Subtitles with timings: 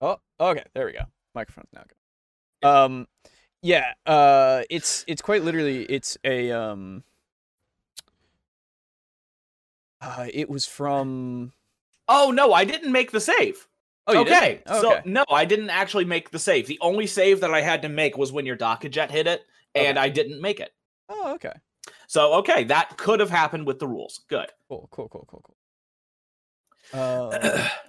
[0.00, 0.64] Oh, okay.
[0.74, 1.04] There we go.
[1.34, 1.82] Microphone's now
[2.62, 2.74] going.
[2.74, 3.08] Um,
[3.62, 3.92] yeah.
[4.06, 7.04] Uh, it's it's quite literally it's a um.
[10.00, 11.52] Uh, it was from.
[12.06, 13.66] Oh no, I didn't make the save.
[14.06, 14.62] Oh, okay?
[14.66, 14.80] Okay.
[14.80, 16.66] so no, I didn't actually make the save.
[16.66, 19.44] The only save that I had to make was when your Dakkajet hit it,
[19.74, 20.06] and Okay.
[20.06, 20.70] I didn't make it.
[21.10, 21.52] Oh, okay.
[22.06, 24.20] So okay, that could have happened with the rules.
[24.28, 24.50] Good.
[24.68, 24.88] Cool.
[24.90, 25.08] Cool.
[25.08, 25.26] Cool.
[25.28, 25.42] Cool.
[25.44, 25.56] Cool.
[26.92, 27.68] Uh,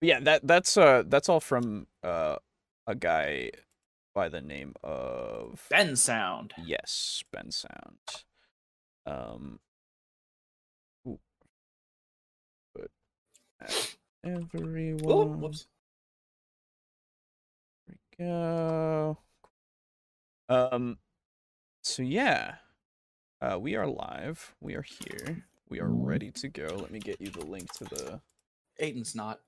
[0.00, 0.20] yeah.
[0.20, 2.36] That that's uh that's all from uh
[2.86, 3.50] a guy
[4.14, 6.52] by the name of Bensound.
[6.64, 8.24] Yes, Bensound.
[9.06, 9.60] Um.
[11.06, 11.18] Ooh.
[12.74, 12.90] But
[14.24, 15.00] everyone.
[15.06, 15.66] Oh, whoops.
[17.86, 19.18] There we go.
[20.48, 20.98] Um.
[21.82, 22.56] So yeah,
[23.40, 24.54] uh, we are live.
[24.60, 25.44] We are here.
[25.68, 26.66] We are ready to go.
[26.76, 28.20] Let me get you the link to the.
[28.82, 29.40] Aiden's not.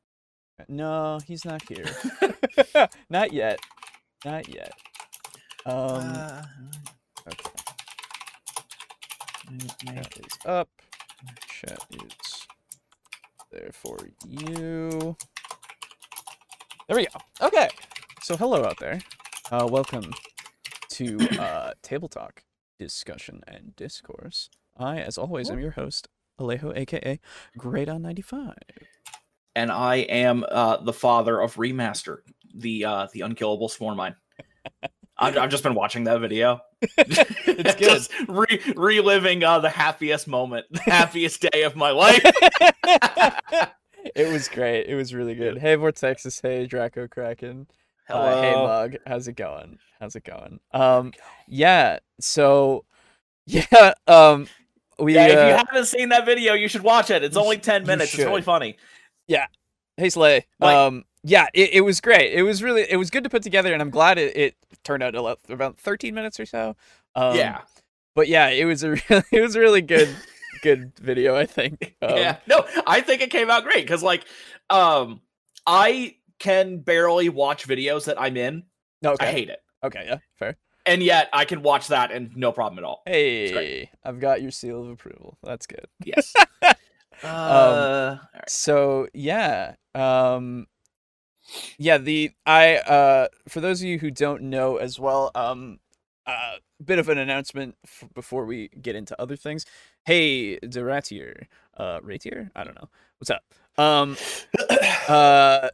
[0.66, 1.86] No, he's not here.
[3.10, 3.60] not yet.
[4.24, 4.72] Not yet.
[5.64, 5.74] Um.
[5.76, 6.42] Uh,
[7.28, 7.50] okay.
[9.86, 10.68] Chat is up.
[11.48, 12.46] Chat is
[13.52, 13.96] there for
[14.26, 15.16] you.
[16.88, 17.46] There we go.
[17.46, 17.68] Okay.
[18.22, 19.00] So hello out there.
[19.50, 20.12] Uh, welcome
[20.90, 22.42] to uh, Table Talk
[22.78, 24.50] discussion and discourse.
[24.76, 26.08] I, as always, am your host,
[26.40, 27.18] Alejo, aka
[27.56, 28.54] Great on 95.
[29.54, 32.18] And I am uh, the father of Remaster,
[32.54, 34.14] the uh, the unkillable Spore Mine.
[35.20, 36.60] I've, I've just been watching that video.
[36.80, 37.78] It's good.
[37.78, 42.20] Just re- reliving uh, the happiest moment, the happiest day of my life.
[44.14, 44.86] it was great.
[44.86, 45.58] It was really good.
[45.58, 46.40] Hey, Vortexus.
[46.40, 47.66] Hey, Draco Kraken.
[48.08, 49.78] Uh, hey Mug, how's it going?
[50.00, 50.60] How's it going?
[50.72, 51.12] Um,
[51.46, 51.98] yeah.
[52.20, 52.84] So,
[53.46, 53.92] yeah.
[54.06, 54.46] Um,
[54.98, 55.14] we.
[55.14, 57.22] yeah, if you uh, haven't seen that video, you should watch it.
[57.22, 58.14] It's only ten minutes.
[58.14, 58.76] It's really should.
[59.28, 59.46] Funny.
[59.96, 60.46] hey Slay.
[60.60, 61.46] Like- um, yeah.
[61.54, 62.32] It, it was great.
[62.32, 62.86] It was really.
[62.88, 64.54] It was good to put together, and I'm glad it, it
[64.84, 65.14] turned out
[65.48, 66.76] about 13 minutes or so.
[67.14, 67.62] Um, yeah,
[68.14, 70.08] But yeah, it was a really, it was a really good,
[70.62, 71.36] good video.
[71.36, 71.96] I think.
[72.02, 72.36] Um, yeah.
[72.46, 74.24] No, I think it came out great because, like,
[74.70, 75.20] um,
[75.66, 78.62] I can barely watch videos that I'm in.
[79.04, 79.26] Okay.
[79.26, 80.04] I hate it, Okay.
[80.06, 80.18] Yeah.
[80.38, 80.56] Fair.
[80.86, 83.02] and yet I can watch that and no problem at all.
[83.04, 83.90] Hey.
[84.04, 85.36] I've got your seal of approval.
[85.42, 85.86] That's good.
[86.04, 86.32] Yes.
[87.22, 88.48] uh, all right.
[88.48, 90.66] so yeah um
[91.78, 95.78] yeah the i uh for those of you who don't know as well um
[96.26, 99.64] uh bit of an announcement f- before we get into other things.
[100.04, 101.46] Hey Duratier,
[101.76, 102.88] uh ratier i don't know.
[103.18, 103.42] What's up?
[103.76, 104.16] Um
[105.08, 105.70] uh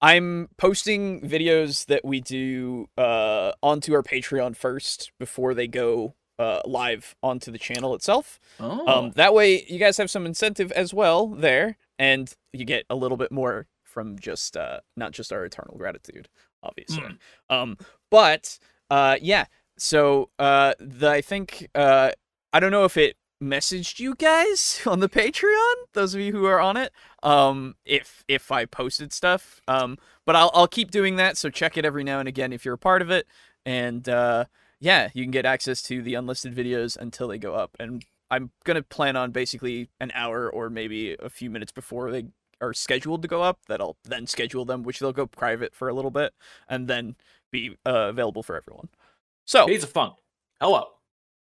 [0.00, 6.60] i'm posting videos that we do uh onto our patreon first before they go uh
[6.64, 8.86] live onto the channel itself Oh.
[8.86, 12.94] um, that way, you guys have some incentive as well there, and you get a
[12.96, 16.28] little bit more from just uh, not just our eternal gratitude,
[16.62, 17.02] obviously.
[17.02, 17.18] Mm.
[17.50, 17.76] Um,
[18.10, 18.58] but
[18.90, 19.46] uh, yeah.
[19.78, 22.10] So uh, the I think uh,
[22.52, 26.44] I don't know if it messaged you guys on the Patreon, those of you who
[26.46, 26.92] are on it.
[27.22, 29.96] Um, if if I posted stuff, um,
[30.26, 31.36] but I'll I'll keep doing that.
[31.36, 33.26] So check it every now and again if you're a part of it,
[33.64, 34.44] and uh,
[34.80, 37.76] yeah, you can get access to the unlisted videos until they go up.
[37.78, 42.26] And I'm gonna plan on basically an hour or maybe a few minutes before they
[42.60, 43.60] are scheduled to go up.
[43.68, 46.34] That I'll then schedule them, which they'll go private for a little bit,
[46.68, 47.16] and then
[47.50, 48.88] be uh, available for everyone.
[49.46, 50.16] So, Pizza Funk.
[50.60, 50.88] Hello.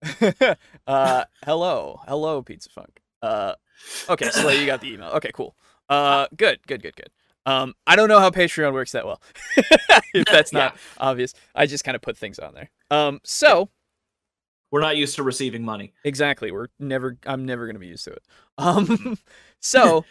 [0.87, 3.01] uh, hello, hello, Pizza Funk.
[3.23, 3.55] Uh,
[4.09, 5.09] okay, so you got the email.
[5.11, 5.55] Okay, cool.
[5.89, 7.11] Uh, good, good, good, good.
[7.47, 9.21] Um, I don't know how Patreon works that well.
[10.15, 12.71] if that's not obvious, I just kind of put things on there.
[12.95, 13.71] Um, so
[14.71, 15.93] We're not used to receiving money.
[16.05, 17.17] exactly, we're never.
[17.27, 18.23] I'm never gonna be used to it.
[18.59, 19.19] Um,
[19.61, 20.05] so,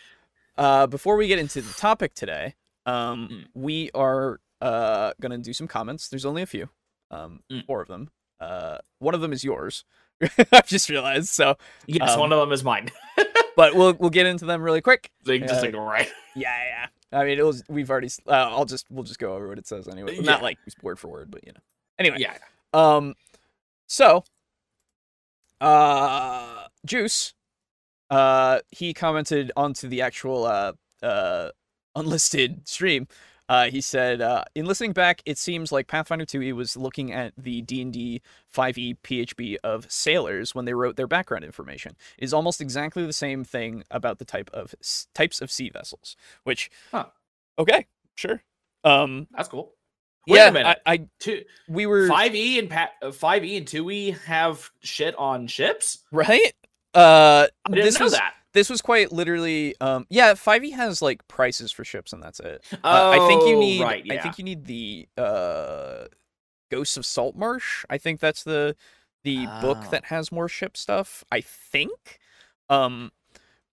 [0.57, 2.55] uh, before we get into the topic today,
[2.85, 3.45] um, Mm.
[3.53, 6.09] we are uh gonna do some comments.
[6.09, 6.69] There's only a few,
[7.11, 7.66] um, Mm.
[7.66, 8.09] four of them.
[8.39, 9.85] Uh, one of them is yours.
[10.51, 11.29] I've just realized.
[11.29, 11.55] So,
[11.88, 12.89] Yes, Um, one of them is mine.
[13.55, 15.09] but we'll we'll get into them really quick.
[15.25, 16.09] so just uh, ignore it.
[16.35, 17.19] Yeah, yeah.
[17.19, 18.09] I mean, it was we've already.
[18.27, 20.18] Uh, I'll just we'll just go over what it says anyway.
[20.19, 21.59] Not like word for word, but you know.
[22.00, 22.38] Anyway, Yeah.
[22.74, 23.16] Um,
[23.88, 24.24] so,
[25.62, 27.34] uh, Juice,
[28.10, 31.50] uh, he commented onto the actual uh uh
[31.96, 33.08] unlisted stream.
[33.50, 37.34] Uh, he said, uh, in listening back, it seems like Pathfinder 2e was looking at
[37.38, 38.22] the D&D
[38.56, 41.92] 5e PHB of sailors when they wrote their background information.
[42.18, 45.70] It is almost exactly the same thing about the type of s- types of sea
[45.70, 46.16] vessels.
[46.46, 47.08] Which, Huh.
[47.60, 47.86] okay,
[48.16, 48.42] sure.
[48.86, 49.74] Um, That's cool.
[50.28, 50.78] Wait yeah, a minute.
[50.86, 55.48] I, I Two, we were 5e and pa- uh, 5e and 2e have shit on
[55.48, 56.00] ships?
[56.12, 56.54] right.
[56.94, 58.34] Uh, this know was that.
[58.54, 62.64] this was quite literally um yeah 5e has like prices for ships and that's it
[62.84, 64.14] Oh, Uh, i think you need right, yeah.
[64.14, 66.06] i think you need the uh
[66.70, 68.75] ghosts of saltmarsh i think that's the
[69.24, 69.88] the book Oh.
[69.90, 72.20] that has more ship stuff i think
[72.70, 73.12] um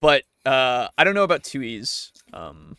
[0.01, 2.79] but uh i don't know about 2e's um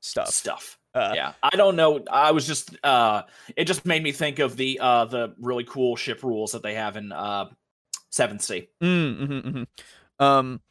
[0.00, 0.78] stuff stuff.
[0.94, 2.04] Uh yeah, I don't know.
[2.10, 3.24] I was just uh
[3.56, 6.74] it just made me think of the uh the really cool ship rules that they
[6.74, 7.50] have in uh
[8.10, 8.68] Seventh Sea.
[8.82, 9.66] Mm, mhm, mhm.
[10.24, 10.62] Um,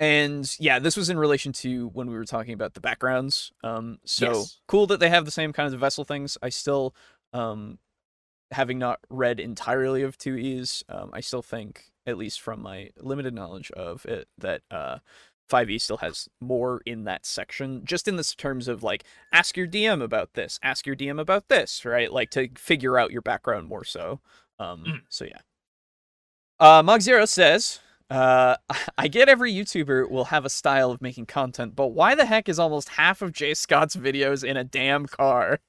[0.00, 3.52] and yeah, this was in relation to when we were talking about the backgrounds.
[3.64, 4.60] Um, so Yes.
[4.68, 6.38] cool that they have the same kinds of vessel things.
[6.42, 6.94] I still,
[7.32, 7.78] um,
[8.52, 13.34] having not read entirely of 2E's, um, I still think, at least from my limited
[13.34, 14.98] knowledge of it, that uh,
[15.48, 19.66] 5E still has more in that section, just in this terms of like, ask your
[19.66, 22.12] DM about this, ask your DM about this, right?
[22.12, 24.20] Like to figure out your background more so.
[24.58, 25.02] Um, Mm.
[25.08, 25.38] so yeah.
[26.60, 27.80] Uh, Mog Zero says,
[28.10, 28.56] uh,
[28.98, 32.48] I get every YouTuber will have a style of making content, but why the heck
[32.48, 35.60] is almost half of Jay Scott's videos in a damn car?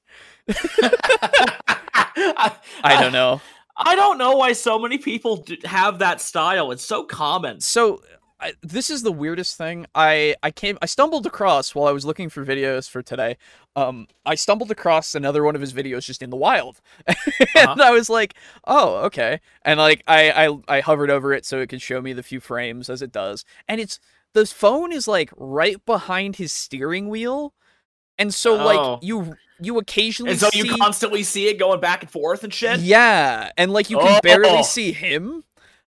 [0.48, 2.54] I,
[2.84, 3.40] I don't know.
[3.76, 6.70] I don't know why so many people have that style.
[6.70, 7.60] It's so common.
[7.60, 8.02] So
[8.40, 9.86] I, this is the weirdest thing.
[9.94, 13.36] I I came I stumbled across while I was looking for videos for today.
[13.76, 16.80] Um, I stumbled across another one of his videos just in the wild,
[17.54, 18.34] and I was like,
[18.66, 19.40] oh okay.
[19.62, 22.40] And like I I I hovered over it so it could show me the few
[22.40, 24.00] frames as it does, and it's
[24.32, 27.52] the phone is like right behind his steering wheel,
[28.18, 28.64] and so Oh.
[28.64, 32.44] like you you occasionally And so see you constantly see it going back and forth
[32.44, 32.80] and shit.
[32.80, 34.20] yeah, and like you can Oh.
[34.22, 35.44] barely see him,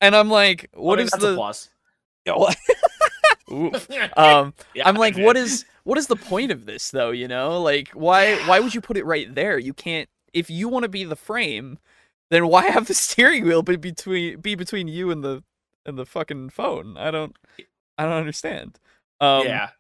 [0.01, 1.69] and I'm like, what I mean, is that's a the plus?
[4.17, 5.27] Um Yeah, i'm like man.
[5.27, 7.61] what is what is the point of this though you know?
[7.61, 9.59] Like why why would you put it right there?
[9.59, 11.79] You can't if you want to be the frame
[12.31, 15.43] then why have the steering wheel be between be between you and the
[15.85, 16.97] and the fucking phone?
[16.97, 17.37] I don't
[17.99, 18.79] i don't understand.
[19.21, 19.71] Um yeah.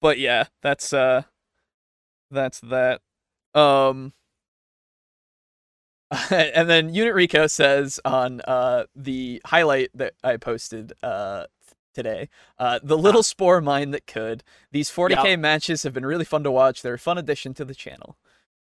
[0.00, 1.22] but yeah that's uh
[2.30, 3.02] that's that.
[3.54, 4.12] Um
[6.30, 11.44] and then unit rico says on uh the highlight that i posted uh
[11.94, 12.28] today
[12.58, 14.42] uh the little spore mine that could.
[14.72, 16.82] These 40k matches have been really fun to watch.
[16.82, 18.16] They're a fun addition to the channel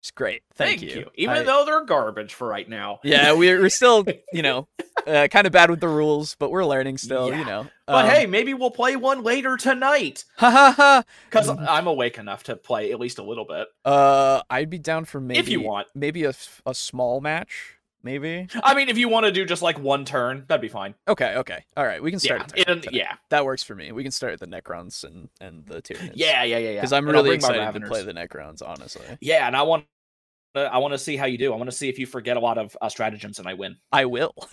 [0.05, 3.01] it's great thank, you, Even I- though they're garbage for right now.
[3.05, 4.05] yeah we're, we're still
[4.35, 4.69] you know
[5.07, 7.45] uh, kind of bad with the rules but we're learning still you Yeah.
[7.45, 10.25] know But Um, hey, maybe we'll play one later tonight.
[10.37, 11.65] ha ha ha Because Mm-hmm.
[11.67, 13.67] I'm awake enough to play at least a little bit.
[13.87, 15.89] uh i'd be down for maybe if you want.
[15.95, 16.35] maybe a,
[16.67, 20.45] a small match maybe I mean, if you want to do just like one turn,
[20.47, 20.95] that'd be fine.
[21.09, 24.03] okay okay all right we can start Yeah, it- yeah, that works for me we
[24.03, 26.13] can start at the necrons and and the Tyranids.
[26.15, 26.75] yeah, yeah, yeah, yeah.
[26.77, 29.87] because i'm And really excited to play the necrons honestly Yeah, and I want.
[30.55, 31.53] I want to see how you do.
[31.53, 33.77] I want to see if you forget a lot of uh, stratagems and I win.
[33.93, 34.35] i will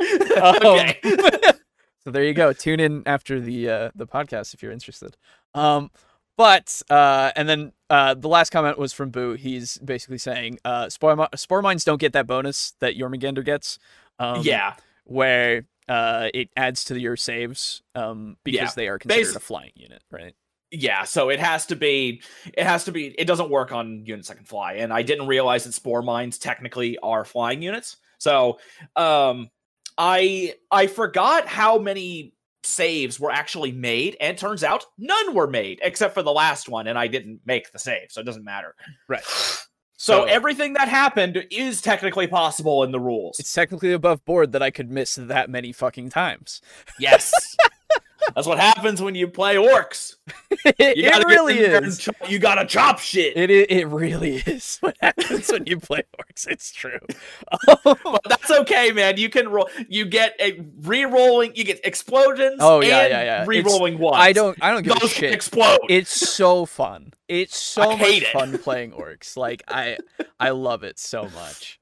[0.36, 0.98] okay.
[2.04, 2.52] so there you go.
[2.52, 5.16] Tune in after the uh, the podcast if you're interested.
[5.54, 5.90] Um,
[6.36, 9.32] but uh, and then uh, the last comment was from Boo.
[9.32, 13.78] He's basically saying uh, spore, spore mines don't get that bonus that Jormungandr gets.
[14.18, 14.74] Um, yeah,
[15.04, 19.40] where uh, it adds to your saves um, because Yeah, they are considered basi- a
[19.40, 20.34] flying unit, right?
[20.70, 21.04] Yeah.
[21.04, 22.22] So it has to be.
[22.46, 23.08] It has to be.
[23.18, 26.38] It doesn't work on units that can fly, and I didn't realize that spore mines
[26.38, 27.96] technically are flying units.
[28.18, 28.58] So,
[28.96, 29.50] um,
[29.96, 32.34] I I forgot how many
[32.64, 36.86] saves were actually made, and turns out none were made except for the last one,
[36.86, 38.74] and I didn't make the save, so it doesn't matter.
[39.08, 39.22] Right.
[40.00, 43.40] So, So- everything that happened is technically possible in the rules.
[43.40, 46.62] It's technically above board that I could miss that many fucking times.
[47.00, 47.32] Yes.
[48.34, 50.16] That's what happens when you play orcs.
[50.64, 51.98] it You it really in there and is.
[51.98, 53.36] chop- you gotta chop shit.
[53.36, 56.46] It, it it really is what happens when you play orcs.
[56.46, 56.98] It's true.
[57.84, 59.16] But that's okay, man.
[59.16, 59.68] You can roll.
[59.88, 61.54] You get a re-rolling.
[61.54, 62.58] You get explosions.
[62.60, 63.44] Oh, yeah, and yeah, yeah.
[63.46, 64.16] Re-rolling ones.
[64.18, 65.34] I don't I don't give a Those can shit.
[65.34, 65.78] explode.
[65.88, 67.12] It's so fun.
[67.28, 68.26] It's so much it.
[68.28, 69.36] fun playing orcs.
[69.36, 69.98] Like I
[70.40, 71.78] I love it so much.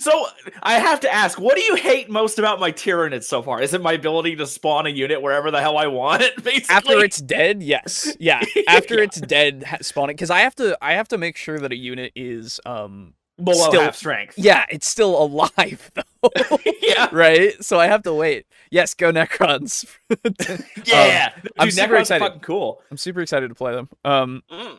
[0.00, 0.26] So
[0.62, 3.62] I have to ask, what do you hate most about my Tyranids so far?
[3.62, 6.36] Is it my ability to spawn a unit wherever the hell I want it?
[6.44, 8.14] Basically, After it's dead, yes.
[8.18, 8.42] Yeah.
[8.68, 9.04] After Yeah.
[9.04, 12.12] it's dead spawning cuz I have to I have to make sure that a unit
[12.16, 14.34] is um below still- half strength.
[14.36, 16.58] yeah, it's still alive though.
[16.82, 17.62] yeah, right?
[17.64, 18.46] So I have to wait.
[18.70, 19.86] Yes, go Necrons.
[20.84, 21.30] yeah.
[21.58, 22.24] I'm Dude, super Necrons are excited.
[22.24, 22.82] Fucking cool.
[22.90, 23.88] I'm super excited to play them.
[24.04, 24.78] Um Mm.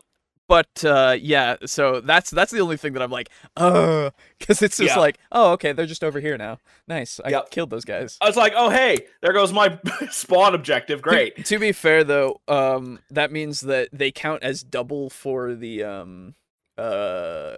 [0.49, 4.75] But uh yeah so that's that's the only thing that i'm like uh because it's
[4.75, 4.99] just Yeah.
[4.99, 7.51] like oh okay they're just over here now nice i Yep.
[7.51, 9.79] killed those guys I was like, oh hey, there goes my
[10.11, 11.01] spawn objective.
[11.01, 11.45] Great.
[11.45, 16.35] to be fair though um that means that they count as double for the um
[16.77, 17.57] uh,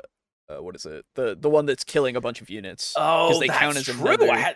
[0.49, 3.47] uh what is it the the one that's killing a bunch of units Oh, they
[3.47, 4.05] that's count as true.
[4.05, 4.55] another- I had,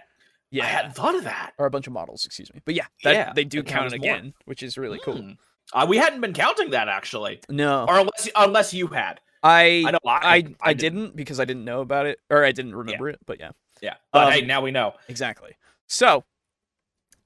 [0.51, 1.53] Yeah, I hadn't thought of that.
[1.57, 2.61] or a bunch of models, excuse me.
[2.65, 4.15] But yeah, that, Yeah, they do it count counts more.
[4.15, 5.33] again, which is really cool.
[5.73, 9.19] Uh, we hadn't been counting that actually, No, or unless unless you had.
[9.43, 10.77] I I know I, I, I, didn't.
[11.03, 13.19] didn't because I didn't know about it or I didn't remember it.
[13.25, 14.93] But yeah, Yeah, but Um, hey, now we know.
[15.07, 15.55] exactly.
[15.87, 16.23] So,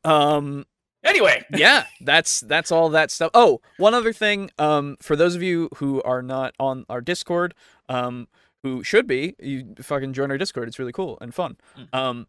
[0.04, 0.66] um,
[1.02, 3.32] Anyway, yeah, that's that's all that stuff.
[3.34, 4.52] Oh, one other thing.
[4.60, 7.54] Um, for those of you who are not on our Discord,
[7.88, 8.28] um,
[8.64, 10.68] who should be, you fucking join our Discord.
[10.68, 11.56] It's really cool and fun.
[11.78, 11.98] Mm.
[11.98, 12.28] Um,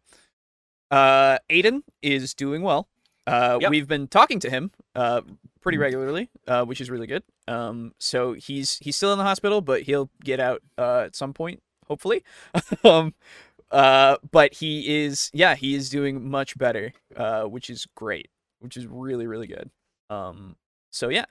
[0.89, 2.87] uh, Aiden is doing well.
[3.27, 3.71] Uh, Yep.
[3.71, 5.21] we've been talking to him uh
[5.61, 5.81] pretty Mm.
[5.81, 7.23] regularly, uh, which is really good.
[7.47, 11.33] Um, so he's he's still in the hospital, but he'll get out uh at some
[11.33, 12.23] point, hopefully.
[12.83, 13.13] um,
[13.71, 18.77] uh, but he is yeah, he is doing much better, uh, which is great, which
[18.77, 19.71] is really really good.
[20.09, 20.57] Um,
[20.91, 21.25] so yeah,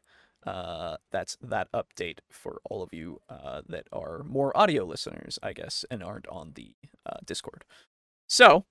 [0.47, 5.53] uh, that's that update for all of you uh that are more audio listeners, I
[5.53, 6.75] guess, and aren't on the
[7.07, 7.65] uh, Discord.
[8.29, 8.65] So,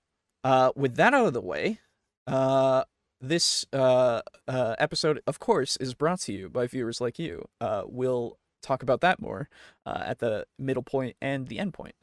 [0.43, 1.79] uh, with that out of the way,
[2.27, 2.83] uh,
[3.21, 7.47] this uh, uh, episode, of course, is brought to you by viewers like you.
[7.59, 9.49] Uh, we'll talk about that more
[9.85, 11.95] uh, at the middle point and the end point.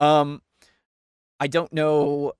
[0.00, 0.42] Um,
[1.40, 2.32] I don't know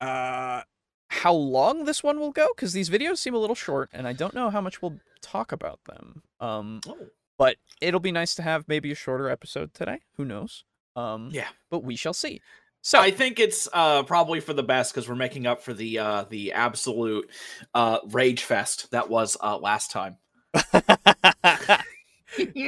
[0.00, 0.62] uh,
[1.08, 4.12] how long this one will go because these videos seem a little short, and I
[4.12, 6.22] don't know how much we'll talk about them.
[6.40, 6.96] Um, Oh.
[7.38, 10.00] but it'll be nice to have maybe a shorter episode today.
[10.16, 10.64] Who knows?
[10.96, 11.48] Um, Yeah.
[11.70, 12.40] but we shall see.
[12.82, 15.98] So I think it's uh, probably for the best because we're making up for the
[15.98, 17.28] uh, the absolute
[17.74, 20.16] uh, rage fest that was uh, last time.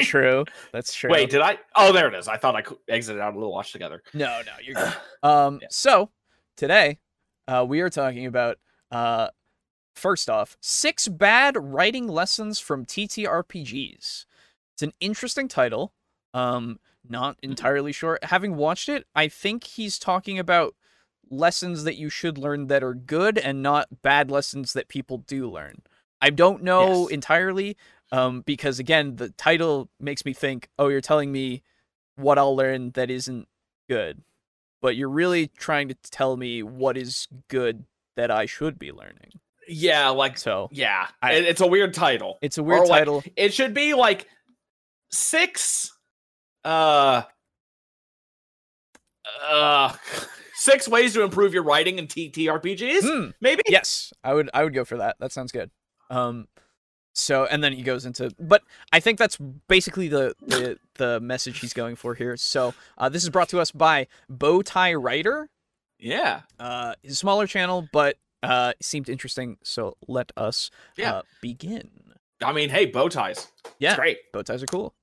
[0.03, 0.45] true.
[0.73, 1.11] That's true.
[1.11, 1.59] Wait, did I?
[1.77, 2.29] Oh, there it is.
[2.29, 4.03] I thought I cou- exited out a little watch together.
[4.15, 4.93] No, no, you're good.
[5.23, 5.69] Um, Yeah.
[5.71, 6.11] so
[6.57, 6.99] today,
[7.47, 8.59] uh, we are talking about
[8.91, 9.29] uh,
[9.95, 14.25] first off, six bad writing lessons from TTRPGs.
[14.75, 15.93] It's an interesting title.
[16.33, 18.19] Um, not entirely sure.
[18.23, 20.75] Having watched it, I think he's talking about
[21.31, 25.49] lessons that you should learn that are good and not bad lessons that people do
[25.51, 25.83] learn.
[26.21, 27.11] I don't know Yes.
[27.15, 27.77] entirely,
[28.13, 31.63] um, because again, the title makes me think, oh, you're telling me
[32.17, 33.49] what I'll learn that isn't
[33.89, 34.23] good,
[34.83, 37.85] but you're really trying to tell me what is good
[38.17, 39.31] that I should be learning.
[39.69, 42.39] Yeah, like So yeah, I- it's a weird title.
[42.43, 43.23] it's a weird Or, like, title.
[43.37, 44.27] It should be like
[45.11, 45.97] six,
[46.65, 47.23] uh,
[49.49, 49.95] uh,
[50.55, 53.03] six ways to improve your writing in TTRPGs.
[53.03, 53.63] Hmm, Maybe.
[53.69, 55.17] yes, I would I would go for that.
[55.21, 55.71] That sounds good.
[56.11, 56.49] Um,
[57.15, 58.63] so and then he goes into, but
[58.93, 59.37] I think that's
[59.69, 62.37] basically the the, the message he's going for here.
[62.37, 65.49] So uh, this is brought to us by Bowtie Writer.
[65.99, 66.43] Yeah.
[66.59, 69.59] Uh, smaller channel, but uh, seemed interesting.
[69.63, 71.17] So let us Yeah.
[71.17, 71.91] uh, begin.
[72.43, 73.49] I mean, hey, bow ties.
[73.79, 74.19] Yeah, It's great.
[74.33, 74.95] bow ties are cool.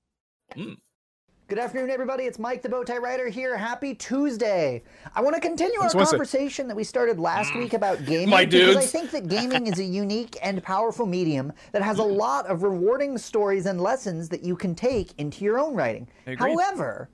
[1.50, 2.26] Good afternoon, everybody.
[2.26, 3.56] It's Mike the Bowtie Writer here.
[3.56, 4.84] Happy Tuesday.
[5.16, 6.04] I want to continue our Wesley.
[6.06, 9.80] conversation that we started last week about gaming My because I think that gaming is
[9.80, 14.44] a unique and powerful medium that has a lot of rewarding stories and lessons that
[14.44, 16.10] you can take into your own writing.
[16.38, 17.08] However,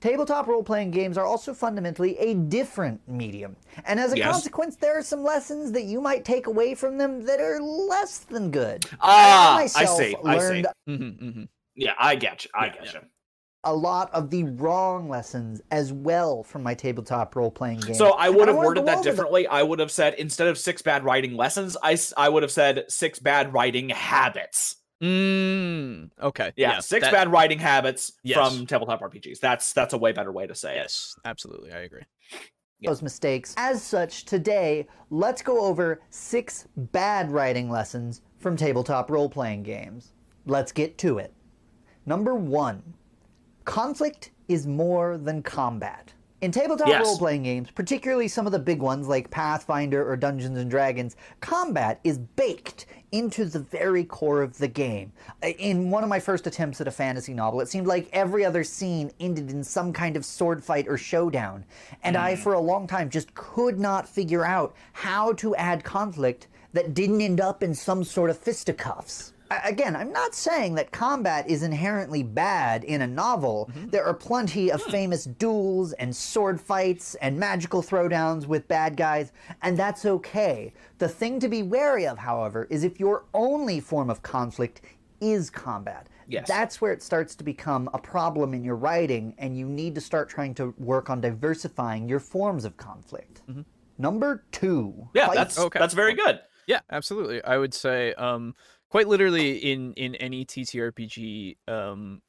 [0.00, 3.56] tabletop role-playing games are also fundamentally a different medium.
[3.86, 4.30] And as a Yes.
[4.30, 8.18] consequence, there are some lessons that you might take away from them that are less
[8.18, 8.84] than good.
[9.00, 10.14] Ah, I myself see.
[10.26, 10.64] I see.
[10.90, 11.42] Mm-hmm, mm-hmm.
[11.74, 12.50] Yeah, I get you.
[12.54, 13.00] I Yeah, get yeah.
[13.64, 13.70] You.
[13.70, 17.94] a lot of the wrong lessons as well from my tabletop role playing game.
[17.94, 19.46] So I would have wanna worded that over the- differently.
[19.46, 22.84] I would have said instead of six bad writing lessons, I, I would have said
[22.88, 24.76] six bad writing habits.
[25.02, 26.52] Mm, okay.
[26.56, 28.36] Yeah, six that- bad writing habits Yes.
[28.36, 29.38] from tabletop RPGs.
[29.40, 30.76] That's that's a way better way to say it.
[30.78, 31.72] Yes, absolutely.
[31.72, 32.02] I agree.
[32.82, 33.54] those mistakes.
[33.56, 40.12] As such, today, let's go over six bad writing lessons from tabletop role playing games.
[40.46, 41.32] Let's get to it.
[42.06, 42.94] Number one
[43.68, 46.14] conflict is more than combat.
[46.40, 47.04] In tabletop Yes.
[47.04, 51.16] role playing games, particularly some of the big ones like Pathfinder or Dungeons and Dragons,
[51.40, 55.12] combat is baked into the very core of the game.
[55.42, 58.64] In one of my first attempts at a fantasy novel, it seemed like every other
[58.64, 61.64] scene ended in some kind of sword fight or showdown.
[62.02, 62.38] And I, mm.
[62.38, 67.20] for a long time, just could not figure out how to add conflict that didn't
[67.20, 69.34] end up in some sort of fisticuffs.
[69.50, 73.70] A- Again, I'm not saying that combat is inherently bad in a novel.
[73.90, 79.32] There are plenty of famous duels and sword fights and magical throwdowns with bad guys,
[79.62, 80.72] and that's okay.
[80.98, 84.82] The thing to be wary of, however, is if your only form of conflict
[85.20, 86.08] is combat.
[86.30, 86.46] Yes.
[86.46, 90.00] That's where it starts to become a problem in your writing, and you need to
[90.00, 93.40] start trying to work on diversifying your forms of conflict.
[93.96, 95.08] Number two.
[95.14, 95.78] Yeah, fights- that's Okay.
[95.78, 96.40] that's very good.
[96.66, 97.42] Yeah, absolutely.
[97.42, 98.54] I would say, um,
[98.90, 102.22] quite literally in in any TTRPG, um,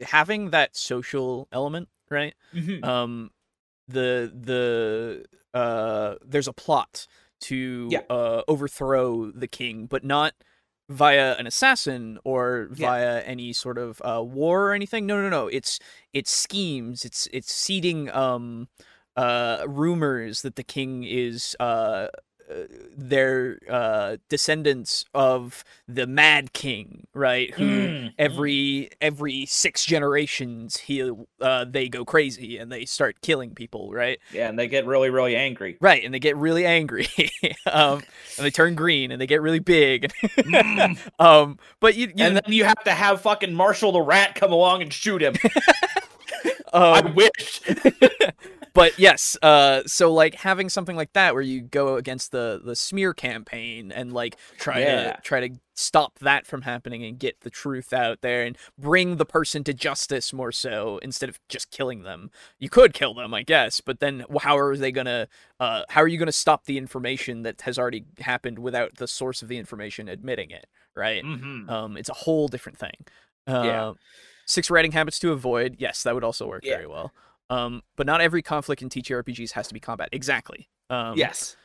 [0.00, 2.34] having that social element, right?
[2.52, 2.80] Mhm.
[2.82, 3.30] Um,
[3.88, 5.26] the the
[5.58, 7.06] uh there's a plot
[7.40, 8.02] to Yeah.
[8.10, 10.34] uh overthrow the king, but not
[10.90, 12.94] via an assassin or Yeah.
[12.98, 15.06] via any sort of uh war or anything.
[15.06, 15.48] No, no, no.
[15.48, 15.80] It's
[16.14, 17.04] it's schemes.
[17.04, 18.68] It's it's seeding um
[19.16, 22.08] uh rumors that the king is uh
[22.96, 31.10] their uh descendants of the mad king right who Mm, every every six generations he
[31.40, 35.10] uh they go crazy and they start killing people right Yeah, and they get really,
[35.10, 35.76] really angry.
[35.80, 37.08] right and they get really angry
[37.66, 38.02] um
[38.36, 40.98] and they turn green and they get really big Mm.
[41.18, 44.52] um but you, you and then you have to have fucking Marshall the Rat come
[44.52, 45.34] along and shoot him.
[46.74, 47.60] I um, wish.
[48.74, 52.74] but yes uh so like having something like that where you go against the the
[52.74, 55.12] smear campaign and like try Yeah.
[55.12, 59.16] to try to stop that from happening and get the truth out there and bring
[59.16, 63.32] the person to justice more so instead of just killing them you could kill them
[63.34, 65.28] i guess but then how are they gonna
[65.60, 69.42] uh how are you gonna stop the information that has already happened without the source
[69.42, 70.66] of the information admitting it
[70.96, 71.68] right Mhm.
[71.70, 73.06] um it's a whole different thing
[73.46, 73.92] uh, Yeah.
[74.46, 76.76] Six writing habits to avoid yes that would also work Yeah.
[76.76, 77.12] very well
[77.50, 80.08] um, but not every conflict in TTRPGs has to be combat.
[80.12, 80.70] Exactly.
[80.88, 81.56] Um, yes.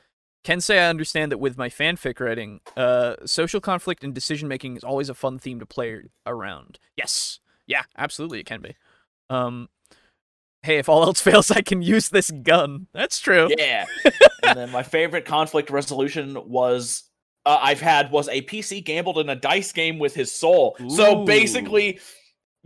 [0.43, 4.75] Can say I understand that with my fanfic writing, uh, social conflict and decision making
[4.75, 6.79] is always a fun theme to play around.
[6.97, 7.39] Yes.
[7.65, 8.75] Yeah, absolutely, it can be.
[9.29, 9.69] Um,
[10.63, 12.87] hey, if all else fails, I can use this gun.
[12.93, 13.49] That's true.
[13.57, 13.85] Yeah.
[14.43, 17.03] and then my favorite conflict resolution was
[17.45, 20.75] uh, I've had was a PC gambled in a dice game with his soul.
[20.89, 21.99] So basically,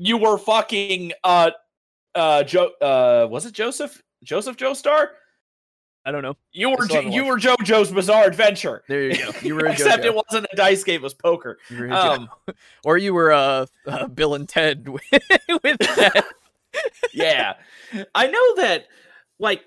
[0.05, 1.51] you were fucking uh
[2.15, 5.07] uh Joe uh was it Joseph Joseph Joestar?
[6.05, 6.35] I don't know.
[6.51, 8.83] You were Jo- you were JoJo's Bizarre Adventure.
[8.89, 9.31] There you go.
[9.41, 11.57] You were Except it wasn't a dice game; it was poker.
[11.69, 12.29] You Um,
[12.83, 15.01] or you were uh, uh, Bill and Ted with,
[15.63, 16.23] with Ted.
[17.13, 17.53] yeah.
[18.13, 18.87] I know that,
[19.39, 19.63] like,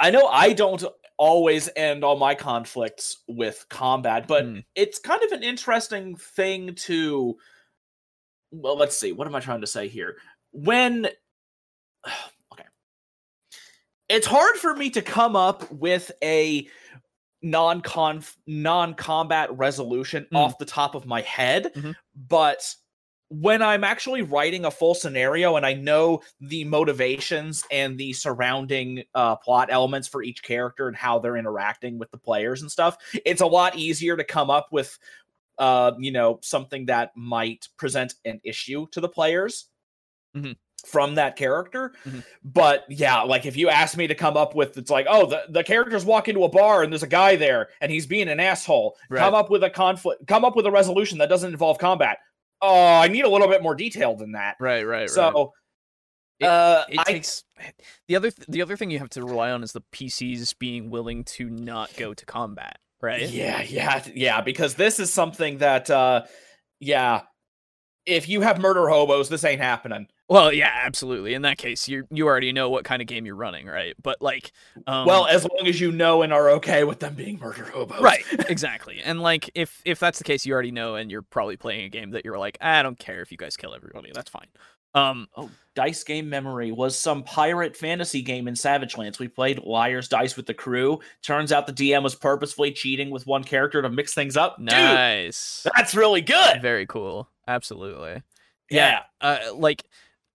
[0.00, 0.82] I know I don't
[1.18, 4.58] always end all my conflicts with combat, but Hmm.
[4.74, 7.36] it's kind of an interesting thing to.
[8.50, 9.12] Well, let's see.
[9.12, 10.16] What am I trying to say here?
[10.52, 11.08] When.
[12.52, 12.64] Okay.
[14.08, 16.66] It's hard for me to come up with a
[17.42, 20.36] non-con non-combat resolution Hmm.
[20.36, 21.94] off the top of my head Mhm.
[22.16, 22.74] but
[23.30, 29.04] when I'm actually writing a full scenario and I know the motivations and the surrounding
[29.14, 32.96] uh, plot elements for each character and how they're interacting with the players and stuff,
[33.26, 34.98] it's a lot easier to come up with,
[35.58, 39.68] uh, you know, something that might present an issue to the players
[40.36, 40.56] Mhm.
[40.86, 41.92] from that character.
[42.04, 42.24] Mhm.
[42.44, 45.42] But yeah, like if you ask me to come up with, it's like, oh, the,
[45.48, 48.38] the characters walk into a bar and there's a guy there and he's being an
[48.40, 48.96] asshole.
[49.10, 49.18] Right.
[49.20, 52.18] Come up with a conflict, come up with a resolution that doesn't involve combat
[52.60, 54.56] oh, I need a little bit more detail than that.
[54.58, 55.10] Right, right, right.
[55.10, 55.52] So,
[56.40, 57.44] It- uh, it I, takes
[58.08, 60.90] the other th- the other thing you have to rely on is the PCs being
[60.90, 63.28] willing to not go to combat, right?
[63.28, 66.24] yeah, yeah, yeah, because this is something that, uh,
[66.80, 67.22] yeah,
[68.06, 70.08] if you have murder hobos, this ain't happening.
[70.28, 71.32] Well, yeah, absolutely.
[71.32, 73.94] In that case, you you already know what kind of game you're running, right?
[74.02, 74.52] But like,
[74.86, 78.00] um, well, as long as you know and are okay with them being murder hobos,
[78.00, 79.00] right, exactly.
[79.02, 81.88] And like, if if that's the case, you already know, and you're probably playing a
[81.88, 84.10] game that you're like, I don't care if you guys kill everybody.
[84.14, 84.48] That's fine.
[84.94, 89.18] Um, Oh, Dice Game Memory was some pirate fantasy game in Savage Lands.
[89.18, 90.98] We played Liar's Dice with the crew.
[91.22, 94.56] Turns out the DM was purposefully cheating with one character to mix things up.
[94.58, 96.60] Dude, nice, that's really good.
[96.62, 97.28] very cool.
[97.46, 98.22] Absolutely.
[98.70, 99.02] Yeah.
[99.20, 99.84] uh, like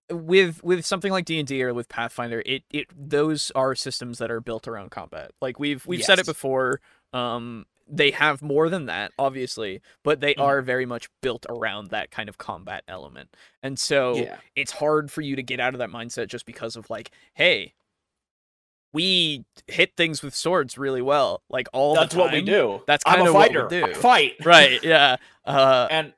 [0.10, 4.42] with with something like D&D or with Pathfinder it it those are systems that are
[4.42, 6.82] built around combat like we've we've said it before
[7.14, 10.42] um they have more than that obviously but they Mhm.
[10.44, 13.30] are very much built around that kind of combat element
[13.62, 14.38] and so Yeah.
[14.56, 17.74] it's hard for you to get out of that mindset just because of like hey
[18.94, 22.82] we hit things with swords really well like all That's what we do.
[22.88, 23.86] That's I'm kinda a what we do.
[23.86, 24.34] I fight.
[24.46, 26.14] right yeah uh And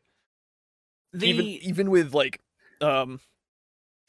[1.13, 2.41] the even even with like
[2.81, 3.19] um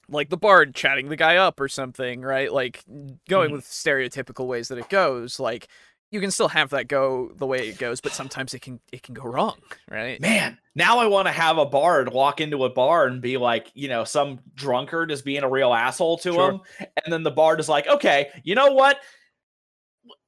[0.08, 2.82] like the bard chatting the guy up or something right like
[3.28, 3.54] going Mhm.
[3.54, 5.68] with stereotypical ways that it goes like
[6.10, 9.02] you can still have that go the way it goes but sometimes it can it
[9.02, 9.56] can go wrong
[9.90, 13.38] right man, now I want to have a bard walk into a bar and be
[13.38, 16.50] like, you know, some drunkard is being a real asshole to Sure.
[16.52, 18.98] him, and then the bard is like, okay, you know what?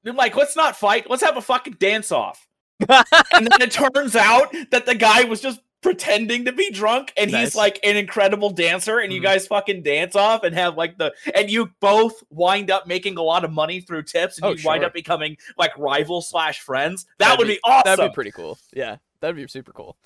[0.04, 1.10] Like, let's not fight.
[1.10, 2.48] Let's have a fucking dance off.
[2.88, 7.30] and then it turns out that the guy was just pretending to be drunk and
[7.30, 7.48] Nice.
[7.48, 9.24] he's like an incredible dancer and you Mhm.
[9.24, 13.22] guys fucking dance off and have like the and you both wind up making a
[13.22, 17.04] lot of money through tips and Oh, you wind up becoming like rivals slash friends
[17.18, 19.96] that That'd would be- be, awesome that'd be pretty cool yeah that'd be super cool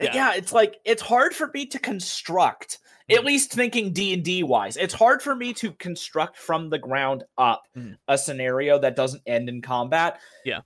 [0.00, 0.14] yeah.
[0.14, 0.34] Yeah.
[0.34, 2.78] it's like it's hard for me to construct
[3.10, 7.64] at least thinking d&d wise it's hard for me to construct from the ground up
[7.76, 7.96] Mhm.
[8.06, 10.60] a scenario that doesn't end in combat Yeah.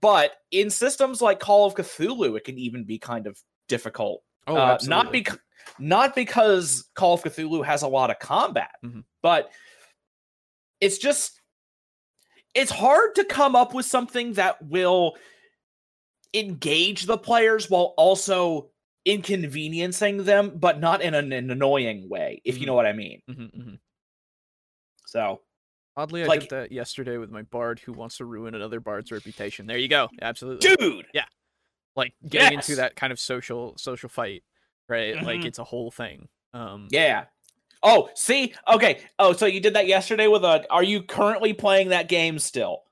[0.00, 4.56] but in systems like call of cthulhu it can even be kind of difficult Oh,
[4.56, 5.38] uh, not because
[5.78, 9.04] not because call of cthulhu has a lot of combat Mhm.
[9.22, 9.50] but
[10.80, 11.40] it's just
[12.54, 15.16] it's hard to come up with something that will
[16.34, 18.70] engage the players while also
[19.04, 22.66] inconveniencing them but not in an, an annoying way if you Mhm.
[22.66, 23.78] know what i mean Mhm, mhm.
[25.06, 25.40] so
[25.96, 29.12] Oddly, I like- did that yesterday with my bard who wants to ruin another bard's
[29.12, 29.66] reputation.
[29.66, 30.08] There you go.
[30.20, 30.74] Absolutely.
[30.74, 31.06] dude
[31.96, 34.42] Like getting into that kind of social social fight,
[34.88, 35.14] right?
[35.22, 35.46] Like Mhm.
[35.46, 36.28] it's a whole thing.
[36.52, 37.24] Um, yeah
[37.82, 41.88] oh see okay oh so you did that yesterday with a are you currently playing
[41.88, 42.84] that game still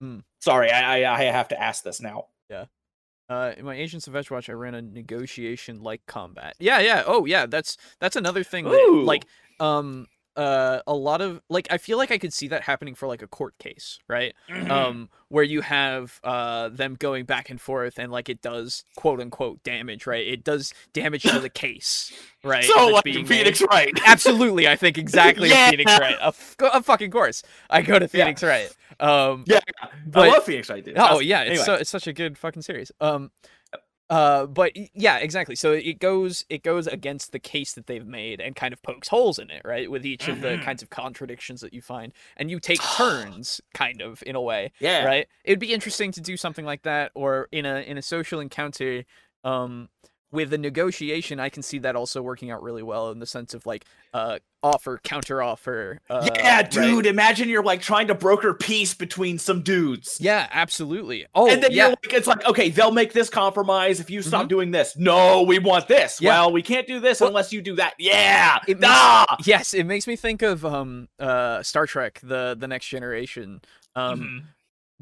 [0.00, 0.18] Hmm.
[0.40, 2.66] sorry I, I i have to ask this now yeah
[3.30, 6.54] Uh, in my Agents of Edgewatch, I ran a negotiation like combat.
[6.58, 7.02] Yeah, yeah.
[7.06, 7.44] Oh, yeah.
[7.46, 8.64] That's that's another thing.
[8.64, 9.24] That, like,
[9.60, 10.06] um,
[10.38, 13.20] uh, a lot of like, I feel like I could see that happening for like
[13.22, 14.34] a court case, right?
[14.48, 14.70] Mhm.
[14.70, 19.20] Um, where you have uh them going back and forth, and like it does quote
[19.20, 20.26] unquote damage, right?
[20.26, 22.12] It does damage to the case,
[22.44, 22.64] right?
[22.64, 23.66] so like phoenix made.
[23.68, 25.70] right Absolutely, I think exactly Yeah.
[25.70, 26.16] Phoenix Wright.
[26.20, 27.42] A, f- a fucking course.
[27.68, 28.08] I go to Yeah.
[28.24, 28.74] Phoenix Wright.
[29.00, 29.60] Um, yeah
[30.06, 30.94] but- i love Phoenix Wright dude.
[30.96, 31.64] Oh yeah, it's anyway.
[31.64, 32.90] so it's such a good fucking series.
[33.00, 33.30] Um,
[34.10, 35.54] uh, but yeah, exactly.
[35.56, 39.08] So it goes it goes against the case that they've made and kind of pokes
[39.08, 39.90] holes in it, right?
[39.90, 40.60] With each of the Mhm.
[40.60, 44.72] kinds of contradictions that you find, and you take turns, kind of in a way,
[44.80, 45.26] yeah right?
[45.44, 49.04] It'd be interesting to do something like that, or in a in a social encounter,
[49.44, 49.88] um.
[50.30, 53.54] With the negotiation, I can see that also working out really well in the sense
[53.54, 56.00] of like uh offer counter offer.
[56.10, 56.70] Uh, yeah, right?
[56.70, 57.06] dude.
[57.06, 60.18] Imagine you're like trying to broker peace between some dudes.
[60.20, 61.24] Yeah, absolutely.
[61.34, 61.76] Oh, and then yeah.
[61.84, 64.96] you're like, it's like, okay, they'll make this compromise if you stop doing this.
[64.98, 66.20] No, we want this.
[66.20, 66.30] Yeah.
[66.30, 67.94] Well, we can't do this Well, unless you do that.
[67.98, 68.58] Yeah.
[68.66, 69.36] it makes- ah!
[69.44, 73.62] Yes, it makes me think of um uh Star Trek, the the next generation.
[73.96, 74.42] Um Mhm.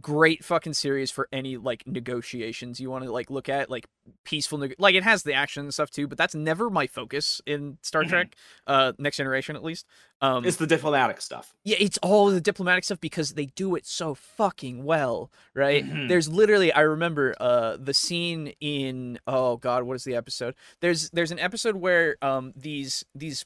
[0.01, 3.87] Great fucking series for any like negotiations you want to like look at like
[4.25, 7.41] peaceful neg- like it has the action and stuff too, but that's never my focus
[7.47, 8.09] in Star Mhm.
[8.09, 9.87] Trek, uh next generation at least.
[10.21, 11.55] Um It's the diplomatic stuff.
[11.65, 15.85] yeah, it's all the diplomatic stuff because they do it so fucking well, right?
[15.85, 16.09] Mhm.
[16.09, 20.55] There's literally I remember uh the scene in oh god, what is the episode?
[20.81, 23.45] There's there's an episode where um these these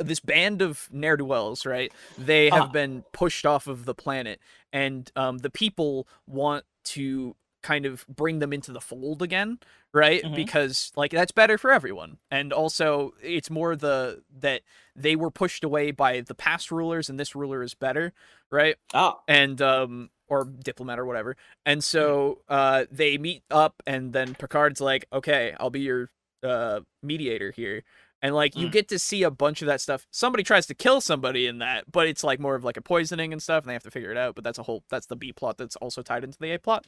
[0.00, 1.92] this band of ne'er do wells, right?
[2.18, 2.68] They have Ah.
[2.68, 4.40] been pushed off of the planet,
[4.72, 9.58] and um the people want to kind of bring them into the fold again,
[9.92, 10.22] right?
[10.24, 10.34] Mhm.
[10.34, 12.16] Because like that's better for everyone.
[12.30, 14.62] And also it's more the that
[14.96, 18.14] they were pushed away by the past rulers and this ruler is better,
[18.50, 18.76] right?
[18.94, 19.20] Ah.
[19.28, 21.36] And um or diplomat or whatever.
[21.66, 26.08] And so uh they meet up and then Picard's like, "Okay, I'll be your
[26.42, 27.82] uh mediator here."
[28.22, 28.72] And like you Mm.
[28.72, 30.06] get to see a bunch of that stuff.
[30.10, 33.32] Somebody tries to kill somebody in that, but it's like more of like a poisoning
[33.32, 34.34] and stuff, and they have to figure it out.
[34.34, 36.86] But that's a whole that's the B plot that's also tied into the A plot.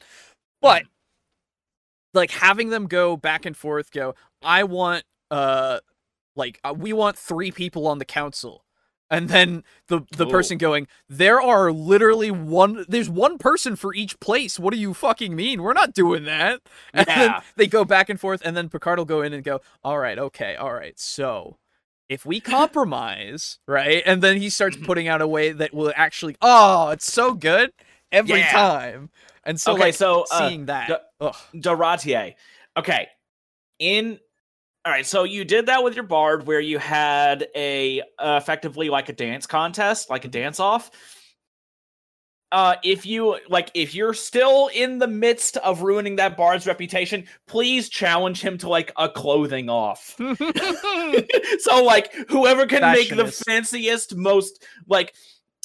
[0.61, 0.83] But
[2.13, 5.79] like having them go back and forth, go, I want uh
[6.35, 8.63] like uh, we want three people on the council.
[9.13, 14.19] And then the the person going, there are literally one there's one person for each
[14.19, 14.59] place.
[14.59, 15.61] What do you fucking mean?
[15.63, 16.61] We're not doing that.
[16.95, 17.41] And then Yeah.
[17.57, 20.19] they go back and forth, and then Picard will go in and go, All right,
[20.19, 20.99] okay, all right.
[20.99, 21.57] So
[22.09, 24.03] if we compromise, right?
[24.05, 27.71] And then he starts putting out a way that will actually oh, it's so good
[28.11, 28.45] every Yeah.
[28.45, 29.11] time.
[29.43, 30.97] And so okay, like so uh, seeing that.
[31.21, 31.35] ugh.
[31.55, 32.35] Doratier.
[32.77, 33.07] Okay.
[33.79, 34.19] In
[34.85, 38.89] all right, so you did that with your bard where you had a uh, effectively
[38.89, 40.91] like a dance contest, like a dance off.
[42.51, 47.25] Uh, if you like, if you're still in the midst of ruining that bard's reputation,
[47.47, 50.15] please challenge him to like a clothing off.
[51.59, 55.15] so like, whoever can make the fanciest, most like,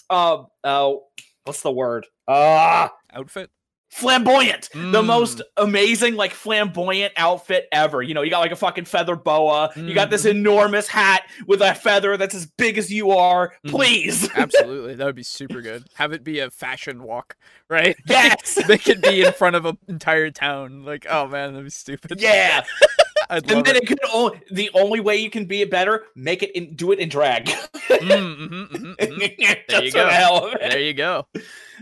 [0.09, 0.95] uh, uh,
[1.43, 2.07] what's the word?
[2.29, 3.51] Ah, Outfit?
[3.91, 5.43] Flamboyant the most Mm.
[5.57, 9.95] amazing like flamboyant outfit ever you know you got like a fucking feather boa you
[9.95, 10.31] got this Mhm.
[10.31, 13.71] enormous hat with a feather that's as big as you are Mhm.
[13.71, 14.95] please Absolutely.
[14.95, 15.85] That would be super good.
[15.95, 17.37] Have it be a fashion walk,
[17.69, 17.97] right?
[18.07, 20.85] yes Make it be in front of an entire town.
[20.85, 22.21] Like, oh man, that'd be stupid.
[22.21, 22.63] yeah
[23.31, 23.77] and then it.
[23.77, 26.93] it could only the only way you can be it better make it in do
[26.93, 27.47] it in drag
[27.89, 29.57] Mm, mhm, mhm, mhm.
[29.69, 30.05] Just you go.
[30.07, 30.61] the hell of it.
[30.71, 31.27] There you go.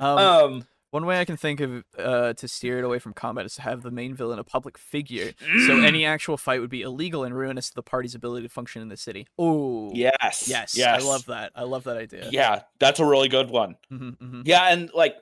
[0.00, 0.66] Um, um
[0.96, 3.62] one way I can think of uh, to steer it away from combat is to
[3.62, 5.34] have the main villain a public figure,
[5.66, 8.48] so mm, any actual fight would be illegal and ruinous to the party's ability to
[8.48, 9.26] function in the city.
[9.38, 11.52] Oh, yes yes, yes I love that.
[11.54, 12.30] I love that idea.
[12.32, 15.16] yeah that's a really good one hmm hmm yeah and like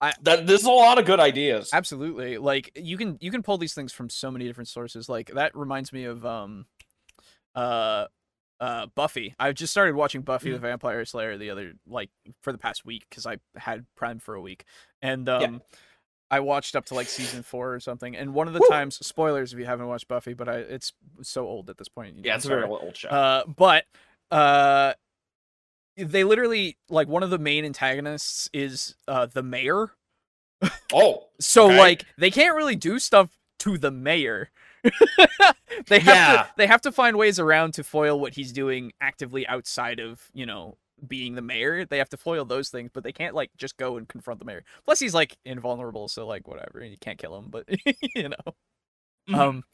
[0.00, 2.36] I- that, there's a lot of good ideas Absolutely.
[2.38, 5.08] Like you can you can pull these things from so many different sources.
[5.08, 6.66] Like that reminds me of um
[7.54, 8.06] uh
[8.62, 9.34] uh Buffy.
[9.38, 10.52] I just started watching Buffy Mm.
[10.54, 12.08] the Vampire Slayer the other like
[12.42, 14.64] for the past week because I had Prime for a week,
[15.02, 15.40] and um.
[15.54, 15.58] Yeah.
[16.30, 18.68] I watched up to like season four or something, and one of the Woo!
[18.70, 22.16] times, spoilers if you haven't watched Buffy, but I it's so old at this point.
[22.24, 23.08] Yeah, it's a very old show.
[23.10, 23.84] Uh, but
[24.30, 24.94] uh,
[25.98, 29.90] they literally like one of the main antagonists is uh the mayor.
[30.94, 31.78] oh, So Okay.
[31.78, 34.50] like they can't really do stuff to the mayor.
[35.88, 36.42] they have Yeah.
[36.44, 40.28] to they have to find ways around to foil what he's doing actively outside of
[40.34, 41.84] you know being the mayor.
[41.84, 44.46] They have to foil those things, but they can't like just go and confront the
[44.46, 44.64] mayor.
[44.84, 47.46] Plus he's like invulnerable, so like whatever, you can't kill him.
[47.50, 47.66] But
[48.14, 48.54] you know,
[49.28, 49.38] Mhm.
[49.38, 49.64] um,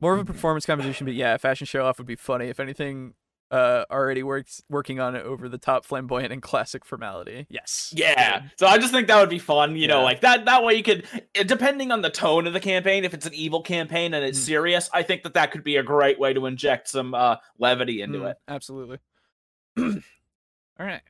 [0.00, 1.06] more of a performance competition.
[1.06, 2.46] But yeah, a fashion show off would be funny.
[2.48, 3.14] If anything,
[3.50, 7.46] uh, already works working on it over the top, flamboyant and classic formality.
[7.48, 7.92] Yes.
[7.96, 8.42] Yeah.
[8.58, 10.82] So I just think that would be fun, you know, like that that way you
[10.82, 14.24] could eh, depending on the tone of the campaign, if it's an evil campaign and
[14.24, 14.44] it's Mm.
[14.46, 18.02] serious, I think that that could be a great way to inject some uh levity
[18.02, 18.36] into Mm, it.
[18.48, 18.98] Absolutely.
[19.78, 21.02] All right.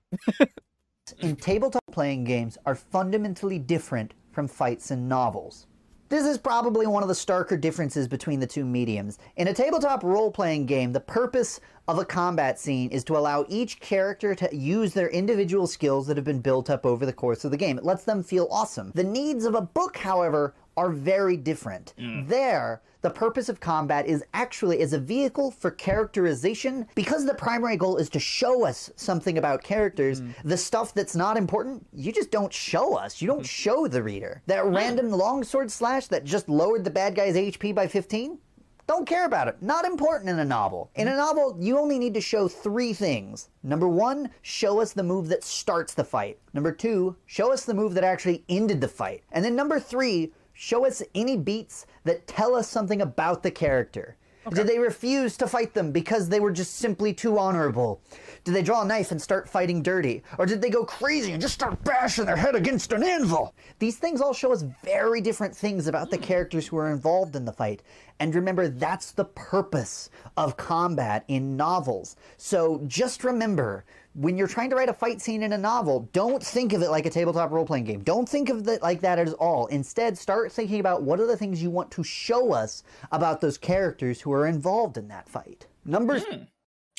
[1.21, 5.67] in tabletop playing games are fundamentally different from fights in novels.
[6.09, 9.19] This is probably one of the starker differences between the two mediums.
[9.35, 13.45] In a tabletop role playing game, the purpose of a combat scene is to allow
[13.49, 17.45] each character to use their individual skills that have been built up over the course
[17.45, 17.77] of the game.
[17.77, 18.93] It lets them feel awesome.
[18.95, 21.95] The needs of a book, however, are very different.
[21.99, 22.29] Mm.
[22.29, 27.77] There, the purpose of combat is actually as a vehicle for characterization because the primary
[27.77, 30.21] goal is to show us something about characters.
[30.21, 30.35] Mm.
[30.45, 33.23] The stuff that's not important, you just don't show us.
[33.23, 33.49] You don't mm.
[33.49, 34.43] show the reader.
[34.47, 38.39] That random longsword slash that just lowered the bad guy's HP by 15,
[38.87, 39.57] don't care about it.
[39.61, 40.91] Not important in a novel.
[40.95, 43.49] In a novel, you only need to show three things.
[43.65, 46.39] Number one, show us the move that starts the fight.
[46.53, 49.25] Number two, show us the move that actually ended the fight.
[49.33, 54.17] And then number three, show us any beats that tell us something about the character.
[54.55, 58.01] Did they refuse to fight them because they were just simply too honorable?
[58.45, 60.23] Did they draw a knife and start fighting dirty?
[60.39, 63.55] Or did they go crazy and just start bashing their head against an anvil?
[63.81, 67.45] These things all show us very different things about the characters who are involved in
[67.45, 67.83] the fight.
[68.21, 72.15] And remember, that's the purpose of combat in novels.
[72.37, 73.85] So just remember,
[74.17, 76.89] when you're trying to write a fight scene in a novel, don't think of it
[76.89, 78.03] like a tabletop role playing game.
[78.03, 79.67] Don't think of it like that at all.
[79.67, 83.59] Instead, start thinking about what are the things you want to show us about those
[83.59, 85.67] characters who are involved in that fight.
[85.85, 86.45] Number hmm.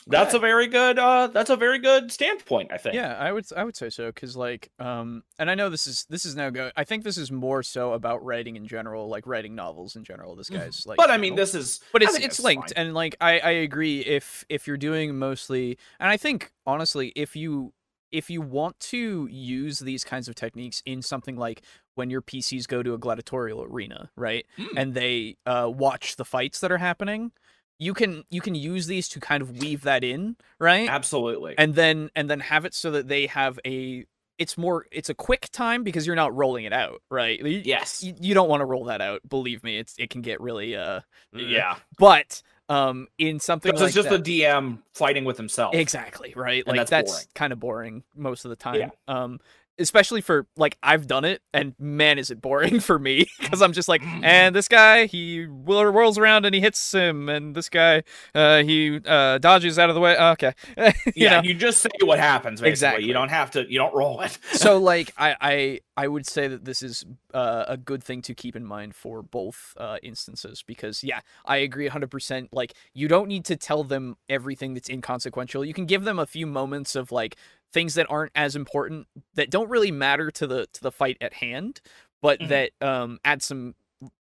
[0.10, 2.96] That's a very good uh that's a very good standpoint, I think.
[2.96, 6.06] Yeah, I would I would say so because like um and I know this is
[6.10, 9.28] this is now go I think this is more so about writing in general like
[9.28, 11.08] writing novels in general this guy's like Mm-hmm.
[11.08, 12.86] But I mean this is but I it's it's linked fine.
[12.88, 17.36] and like I I agree if if you're doing mostly and I think honestly if
[17.36, 17.74] you
[18.12, 21.62] if you want to use these kinds of techniques in something like
[21.96, 24.46] when your PCs go to a gladiatorial arena, right?
[24.58, 24.68] Mm.
[24.78, 27.32] And they uh watch the fights that are happening,
[27.80, 30.90] you can you can use these to kind of weave that in, right?
[30.90, 31.56] Absolutely.
[31.58, 34.06] and then and then have it so that they have a
[34.38, 38.04] it's more it's a quick time because you're not rolling it out right yes.
[38.04, 40.76] you, you don't want to roll that out believe me it's it can get really
[40.76, 41.00] uh
[41.34, 41.78] yeah.
[41.98, 45.74] but um in something like it's just that, the DM fighting with himself.
[45.74, 48.90] exactly right And like that's that's, kind of boring most of the time Yeah.
[49.08, 49.40] um
[49.80, 53.74] especially for like I've done it and man is it boring for me because I'm
[53.74, 57.70] just like and this guy he whirl- whirls around and he hits him and this
[57.70, 61.82] guy uh he uh dodges out of the way okay you yeah, know you just
[61.82, 62.72] say what happens basically.
[62.72, 63.06] Exactly.
[63.06, 64.38] You don't have to you don't roll it.
[64.54, 68.34] so like I, I I would say that this is uh, a good thing to
[68.36, 73.28] keep in mind for both uh, instances because yeah I agree 100% like you don't
[73.28, 77.12] need to tell them everything that's inconsequential you can give them a few moments of
[77.12, 77.36] like
[77.74, 81.34] things that aren't as important that don't really matter to the to the fight at
[81.34, 81.82] hand
[82.22, 82.48] but Mhm.
[82.50, 83.76] that um add some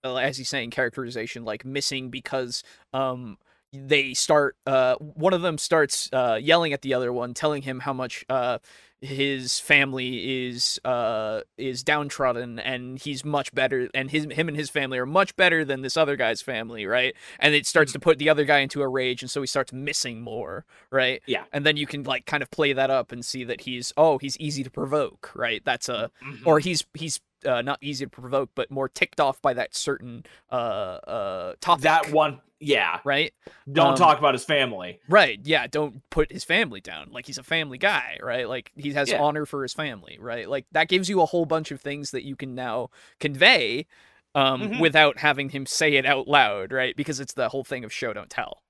[0.05, 3.37] uh, as he's saying characterization like missing because um
[3.73, 7.81] they start uh one of them starts uh yelling at the other one telling him
[7.81, 8.59] how much uh
[9.05, 14.71] his family is uh is downtrodden and he's much better and his him and his
[14.71, 18.19] family are much better than this other guy's family right and it starts to put
[18.19, 21.45] the other guy into a rage and so he starts missing more right Yeah.
[21.53, 24.19] and then you can like kind of play that up and see that he's oh
[24.19, 26.47] he's easy to provoke right that's a Mhm.
[26.47, 30.25] or he's he's uh, not easy to provoke but more ticked off by that certain
[30.51, 33.01] uh uh topic that one yeah.
[33.05, 33.35] right
[33.71, 34.99] Don't Um, talk about his family.
[35.07, 35.39] Right.
[35.43, 35.67] Yeah.
[35.67, 37.11] Don't put his family down.
[37.11, 38.49] Like he's a family guy, right?
[38.49, 39.21] Like he has Yeah.
[39.21, 40.49] honor for his family, right?
[40.49, 42.89] Like that gives you a whole bunch of things that you can now
[43.21, 43.87] convey
[44.35, 44.81] um, Mhm.
[44.81, 46.97] without having him say it out loud, right?
[46.97, 48.63] Because it's the whole thing of show don't tell.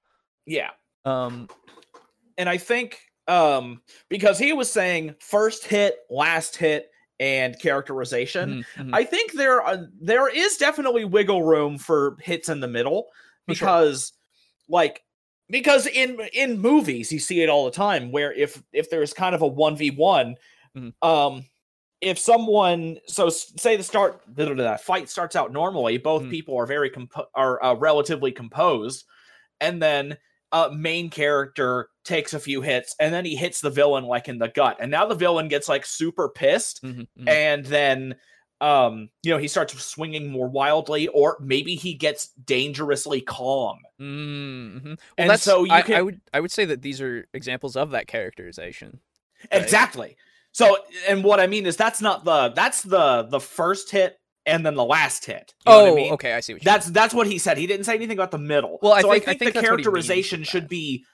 [0.45, 0.71] Yeah.
[1.05, 1.49] Um,
[2.37, 6.91] and I think um because he was saying first hit, last hit,
[7.25, 8.65] and characterization.
[8.77, 8.95] mhm, mhm.
[8.95, 13.07] I think there are, there is definitely wiggle room for hits in the middle
[13.47, 13.67] For sure.
[13.69, 14.13] because
[14.69, 15.03] like
[15.49, 19.35] because in in movies you see it all the time where if if there's kind
[19.35, 20.35] of a 1v1
[20.77, 20.93] Mhm.
[21.03, 21.45] um
[22.01, 26.31] if someone so say the start the, fight starts out normally both Mhm.
[26.31, 29.05] people are very compo- are uh, relatively composed
[29.61, 30.17] and then
[30.53, 34.39] uh main character takes a few hits and then he hits the villain like in
[34.39, 37.29] the gut and now the villain gets like super pissed Mhm, mhm.
[37.29, 38.15] and then
[38.61, 44.89] um you know he starts swinging more wildly or maybe he gets dangerously calm Mm-hmm.
[44.89, 47.91] Well, And so you I, I would I would say that these are examples of
[47.93, 49.01] that characterization.
[49.53, 49.63] Right.
[49.63, 50.17] Exactly.
[50.53, 50.79] So,
[51.09, 54.75] and what I mean is that's not the that's the the first hit and then
[54.75, 55.55] the last hit.
[55.67, 56.13] You know oh, what I mean?
[56.15, 56.75] okay, I see what you mean.
[56.75, 57.59] That's that's what he said.
[57.59, 58.79] He didn't say anything about the middle.
[58.83, 60.45] Well, I so think- I I think, think the that's what he means with characterization
[60.45, 61.05] should be,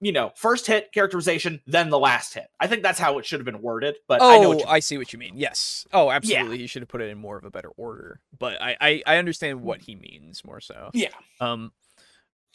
[0.00, 2.46] you know, first hit characterization, then the last hit.
[2.60, 3.96] I think that's how it should have been worded.
[4.06, 5.34] But Oh, I know what you I see what you mean.
[5.36, 5.86] Yes.
[5.92, 6.58] Oh, absolutely.
[6.58, 8.20] He should have put it in more of a better order.
[8.38, 10.90] But I, I, I understand what he means more so.
[10.94, 11.08] Yeah.
[11.40, 11.72] Um,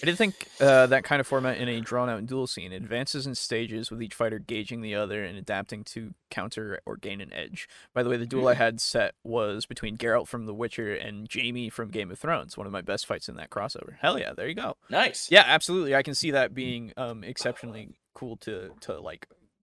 [0.04, 3.36] I did think uh, that kind of format in a drawn-out duel scene advances in
[3.36, 7.70] stages with each fighter gauging the other and adapting to counter or gain an edge.
[7.94, 11.30] By the way, the duel I had set was between Geralt from The Witcher and
[11.34, 12.58] Jaime from Game of Thrones.
[12.58, 13.94] One of my best fights in that crossover.
[14.02, 14.34] Hell yeah!
[14.34, 14.76] There you go.
[14.90, 15.32] nice.
[15.32, 15.96] Yeah, absolutely.
[15.96, 19.30] I can see that being um exceptionally cool to to like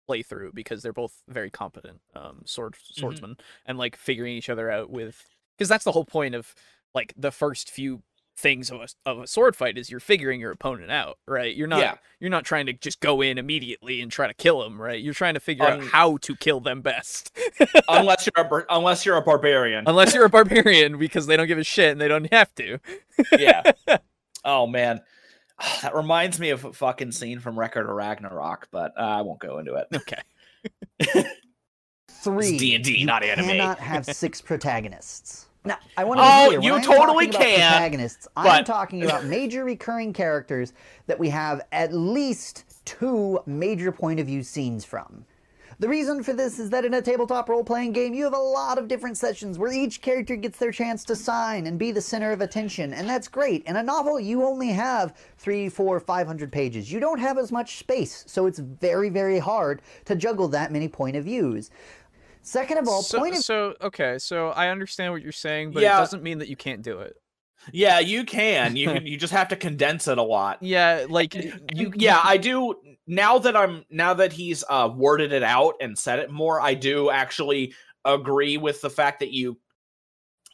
[0.07, 4.71] play through because they're both very competent um sword swordsmen and like figuring each other
[4.71, 5.25] out with
[5.57, 6.55] because that's the whole point of
[6.93, 8.01] like the first few
[8.37, 11.55] things of a of a sword fight is you're figuring your opponent out, right?
[11.55, 11.95] You're not Yeah.
[12.19, 15.01] you're not trying to just go in immediately and try to kill them, right?
[15.01, 17.37] You're trying to figure out how to kill them best.
[17.89, 19.83] unless you're a bar- unless you're a barbarian.
[19.87, 22.79] Unless you're a barbarian because they don't give a shit and they don't have to.
[23.37, 23.71] yeah.
[24.43, 25.01] Oh man.
[25.83, 29.39] That reminds me of a fucking scene from Record of Ragnarok, but uh, I won't
[29.39, 29.87] go into it.
[29.93, 31.25] Okay.
[32.09, 32.57] Three.
[32.57, 33.45] D&D, you not anime.
[33.45, 35.45] cannot have six protagonists.
[35.63, 36.73] Now, I want to Oh, be clear.
[36.77, 38.27] you totally can, Protagonists.
[38.35, 40.73] I'm talking about major recurring characters
[41.05, 45.25] that we have at least two major point of view scenes from.
[45.77, 48.37] The reason for this is that in a tabletop role playing game, you have a
[48.37, 52.01] lot of different sessions where each character gets their chance to shine and be the
[52.01, 53.63] center of attention, and that's great.
[53.65, 56.91] In a novel, you only have three, four, five hundred pages.
[56.91, 60.87] You don't have as much space, so it's very, very hard to juggle that many
[60.87, 61.71] point of views.
[62.43, 65.83] Second of all, So, point of so okay, so I understand what you're saying, but
[65.83, 65.97] Yeah.
[65.97, 67.15] it doesn't mean that you can't do it.
[67.71, 68.75] Yeah, you can.
[68.75, 69.05] You can.
[69.05, 70.61] You just have to condense it a lot.
[70.63, 71.35] Yeah, like
[71.75, 72.75] you, yeah, I do.
[73.05, 76.73] Now that I'm now that he's uh, worded it out and said it more, I
[76.73, 77.73] do actually
[78.03, 79.59] agree with the fact that you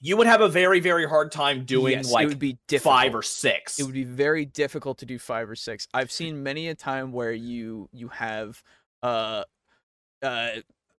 [0.02, 2.94] you would have a very very hard time doing yes, it like would be difficult.
[2.96, 3.80] five or six.
[3.80, 5.88] It would be very difficult to do five or six.
[5.94, 8.62] I've seen many a time where you you have
[9.02, 9.44] uh
[10.22, 10.50] uh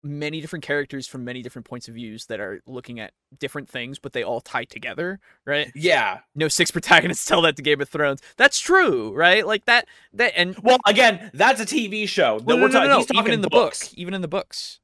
[0.09, 3.99] many different characters from many different points of views that are looking at different things,
[3.99, 5.71] but they all tie together, right?
[5.75, 6.21] yeah.
[6.35, 8.21] No six protagonists tell that to Game of Thrones.
[8.37, 9.47] That's true, right?
[9.47, 12.40] Like that that and Well, again, that's a TV show.
[12.47, 13.88] no, no, no, no, no, even in the books.
[13.90, 14.81] book, even in the books,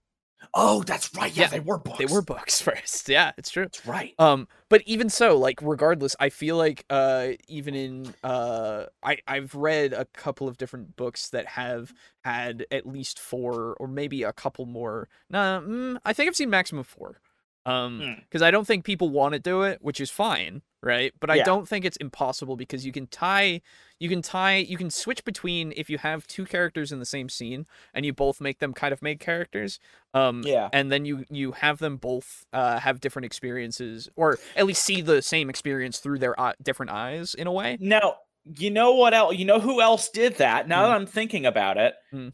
[0.52, 1.34] Oh, that's right.
[1.34, 1.98] Yeah, Yeah, they were books.
[1.98, 3.08] they were books first.
[3.08, 3.64] Yeah, it's true.
[3.64, 4.14] That's right.
[4.18, 9.54] Um, but even so, like regardless, I feel like uh even in uh I I've
[9.54, 11.92] read a couple of different books that have
[12.24, 15.08] had at least four or maybe a couple more.
[15.30, 17.20] Nah, mm, I think I've seen maximum four.
[17.66, 18.24] Um, Mm.
[18.28, 21.12] because I don't think people want to do it, which is fine, right?
[21.20, 21.44] But I Yeah.
[21.44, 23.62] don't think it's impossible because you can tie,
[24.00, 27.28] you can tie, you can switch between if you have two characters in the same
[27.28, 29.78] scene and you both make them kind of main characters.
[30.14, 30.70] Um, Yeah.
[30.72, 35.00] and then you you have them both uh, have different experiences or at least see
[35.00, 39.14] the same experience through their eye different eyes in a way Now, you know what
[39.14, 39.36] else?
[39.36, 40.68] You know who else did that?
[40.68, 40.88] Now Hmm.
[40.88, 42.28] that I'm thinking about it, Hmm.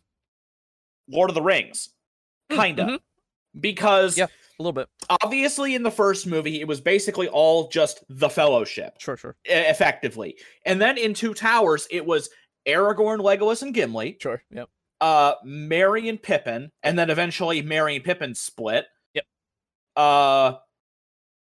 [1.09, 1.91] Lord of the Rings,
[2.51, 3.01] kinda, mhm.
[3.59, 4.27] because Yeah.
[4.61, 4.89] A little bit
[5.23, 10.37] obviously in the first movie it was basically all just the Fellowship, sure sure effectively,
[10.67, 12.29] and then in Two Towers it was
[12.69, 14.69] Aragorn, Legolas, and Gimli, sure yep
[15.01, 18.85] uh, Merry and Pippin, and then eventually Merry and Pippin split.
[19.15, 19.25] Yep.
[19.97, 20.55] Uh,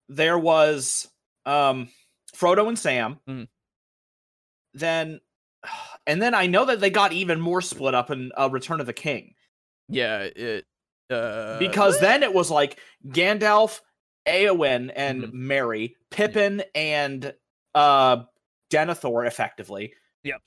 [0.09, 1.07] there was
[1.45, 1.89] um
[2.35, 3.19] Frodo and Sam.
[3.29, 3.47] Mhm.
[4.73, 5.21] Then,
[6.07, 8.87] and then I know that they got even more split up in uh, Return of
[8.87, 9.35] the King
[9.89, 10.65] yeah it
[11.09, 13.81] uh because then it was like Gandalf,
[14.27, 15.33] Eowyn, and Mhm.
[15.33, 17.33] Merry, Pippin, and
[17.75, 18.23] uh
[18.71, 19.93] Denethor, effectively.
[20.23, 20.41] Yep.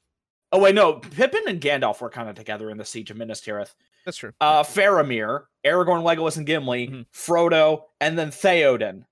[0.52, 3.40] Oh wait, no, Pippin and Gandalf were kind of together in the Siege of Minas
[3.40, 3.74] Tirith.
[4.04, 7.06] that's true uh Faramir, Aragorn, Legolas, and Gimli, Mhm.
[7.12, 9.04] Frodo, and then Theoden.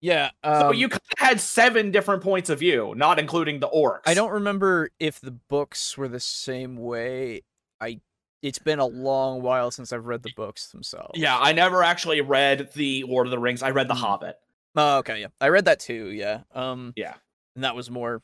[0.00, 4.02] yeah So um, you kinda had seven different points of view, not including the orcs.
[4.06, 7.42] I don't remember if the books were the same way
[7.80, 8.00] I
[8.46, 12.20] it's been a long while since I've read the books themselves Yeah, I never actually
[12.20, 13.62] read the Lord of the Rings.
[13.62, 13.98] I read The Mhm.
[14.00, 14.36] Hobbit.
[14.76, 17.14] oh okay yeah I read that too yeah um Yeah.
[17.54, 18.22] and that was more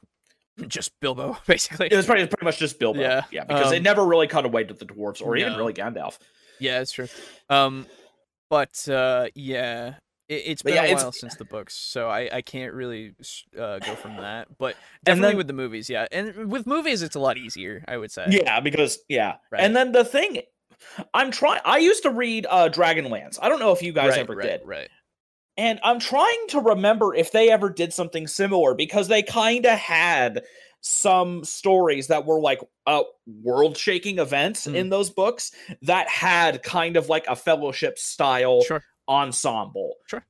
[0.68, 1.88] just Bilbo, basically.
[1.90, 3.00] It was pretty, pretty much just Bilbo.
[3.00, 5.72] Yeah, yeah, because it um, never really cut away to the dwarves or even really
[5.72, 6.18] Gandalf.
[6.60, 7.08] Yeah, it's true.
[7.48, 7.86] Um,
[8.50, 9.94] but uh, yeah,
[10.28, 13.14] it, it's But been yeah, a while since the books, so I I can't really
[13.58, 14.48] uh, go from that.
[14.58, 17.96] But definitely then- with the movies, yeah, and with movies, it's a lot easier, I
[17.96, 18.26] would say.
[18.28, 19.60] Yeah, because yeah, Right.
[19.62, 20.42] and then the thing,
[21.14, 21.60] I'm trying.
[21.64, 23.38] I used to read uh Dragonlance.
[23.42, 24.88] I don't know if you guys right, ever right, did, Right.
[25.56, 29.78] and I'm trying to remember if they ever did something similar because they kind of
[29.78, 30.42] had
[30.84, 33.02] some stories that were like uh
[33.44, 34.74] world shaking events Mm.
[34.74, 35.52] in those books
[35.82, 38.82] that had kind of like a fellowship style Sure.
[39.08, 40.24] Ensemble doesn't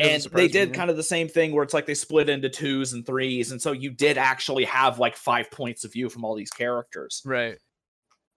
[0.00, 0.74] and they me, did yeah.
[0.74, 3.60] kind of the same thing where it's like they split into twos and threes and
[3.62, 7.58] so you did actually have like five points of view from all these characters right.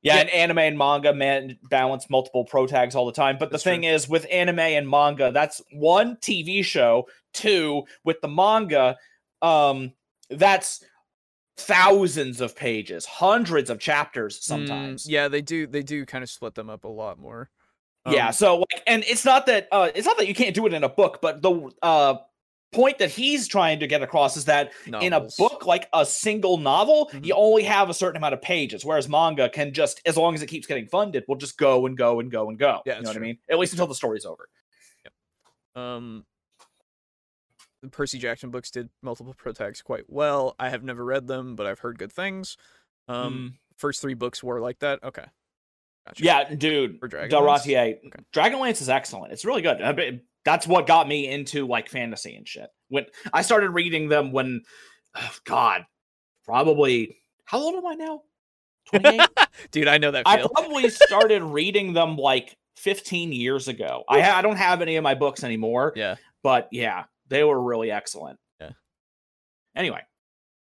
[0.01, 0.21] yeah, Yeah.
[0.21, 3.37] and anime and manga man balance multiple pro tags all the time.
[3.39, 3.71] But the That's true.
[3.71, 7.07] thing is, with anime and manga, that's one TV show.
[7.33, 8.97] Two, with the manga,
[9.41, 9.93] um,
[10.29, 10.83] that's
[11.57, 15.09] thousands of pages, hundreds of chapters Mm, sometimes.
[15.09, 15.65] yeah, they do.
[15.67, 17.49] They do kind of split them up a lot more.
[18.11, 18.27] Yeah.
[18.27, 20.73] Um, So like, and it's not that uh, it's not that you can't do it
[20.73, 22.15] in a book, but the uh
[22.73, 26.57] point that he's trying to get across is that in a book like a single
[26.57, 27.25] novel Mhm.
[27.25, 30.41] you only have a certain amount of pages whereas manga can just as long as
[30.41, 33.03] it keeps getting funded will just go and go and go and go Yeah, you
[33.03, 34.49] know what i mean at least until the story's over
[35.75, 36.25] Um,
[37.81, 40.55] the Percy Jackson books did multiple protags quite well.
[40.59, 42.57] I have never read them, but I've heard good things.
[43.07, 45.03] Um, first three books were like that.
[45.03, 45.25] Okay.
[46.07, 46.23] Gotcha.
[46.23, 47.29] Yeah dude For Dragonlance?
[47.29, 48.23] Dalratier, Okay.
[48.33, 52.47] dragonlance is excellent it's really good I that's what got me into like fantasy and
[52.47, 54.61] shit when i started reading them when
[55.15, 55.85] oh, god
[56.45, 58.21] probably how old am i now
[58.91, 59.21] 28
[59.71, 64.03] Dude, I know that I probably started reading them like 15 years ago.
[64.07, 66.15] I ha- I don't have any of my books anymore, yeah.
[66.43, 68.39] but yeah, they were really excellent.
[68.61, 68.71] Yeah.
[69.75, 70.01] Anyway,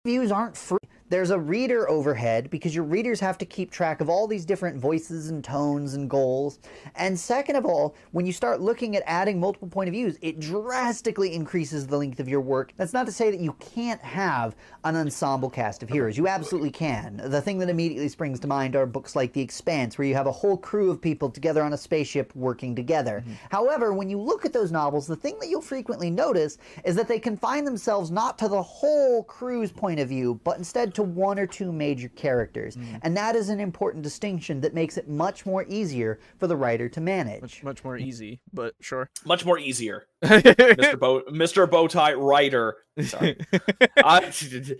[0.05, 0.79] Views aren't free.
[1.07, 4.79] There's a reader overhead because your readers have to keep track of all these different
[4.79, 6.57] voices and tones and goals.
[6.95, 10.39] And second of all, when you start looking at adding multiple point of views, it
[10.39, 12.73] drastically increases the length of your work.
[12.75, 16.17] That's not to say that you can't have an ensemble cast of heroes.
[16.17, 17.21] You absolutely can.
[17.23, 20.25] The thing that immediately springs to mind are books like The Expanse, where you have
[20.25, 23.21] a whole crew of people together on a spaceship working together.
[23.21, 23.33] Mm-hmm.
[23.51, 27.07] However, when you look at those novels, the thing that you'll frequently notice is that
[27.07, 31.39] they confine themselves not to the whole crew's point of view, but instead to one
[31.39, 32.77] or two major characters.
[33.01, 36.89] And that is an important distinction that makes it much more easier for the writer
[36.89, 37.41] to manage.
[37.41, 39.09] Much, much more easy, but sure.
[39.25, 40.99] much more easier, Mr.
[40.99, 41.67] Bow Mr.
[41.67, 42.77] Bowtie writer.
[43.03, 43.35] Sorry,
[43.97, 44.19] I,
[44.61, 44.79] don't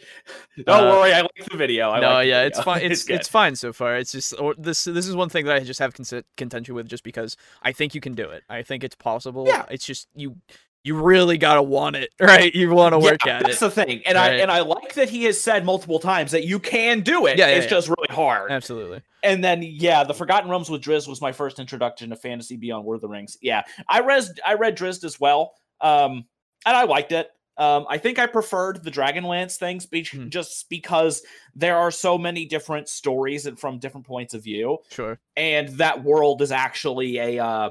[0.68, 1.90] Uh, worry, I like the video.
[1.92, 2.82] I no, like the yeah, it's fine.
[2.82, 3.18] It's good.
[3.18, 3.98] it's fine so far.
[3.98, 6.88] It's just or this this is one thing that I just have consi- contention with,
[6.88, 8.44] just because I think you can do it.
[8.50, 9.46] I think it's possible.
[9.48, 9.66] Yeah.
[9.70, 10.38] It's just you
[10.86, 12.54] you really gotta want it, right?
[12.56, 13.60] You want to work yeah, at that's it.
[13.60, 16.46] That's the thing, and I and I like that he has said multiple times that
[16.46, 17.38] you can do it.
[17.38, 17.70] Yeah, yeah, it's yeah.
[17.72, 18.52] just really hard.
[18.52, 19.02] Absolutely.
[19.24, 22.86] and then yeah, the Forgotten Realms with Drizzt was my first introduction to fantasy beyond
[22.86, 23.38] Lord of the Rings.
[23.42, 26.26] Yeah, I read I read Drizzt as well, um,
[26.66, 27.30] and I liked it.
[27.58, 30.28] Um, I think I preferred the Dragonlance things be- Hmm.
[30.30, 31.24] just because
[31.56, 35.18] there are so many different stories and from different points of view, Sure.
[35.38, 37.70] and that world is actually a uh,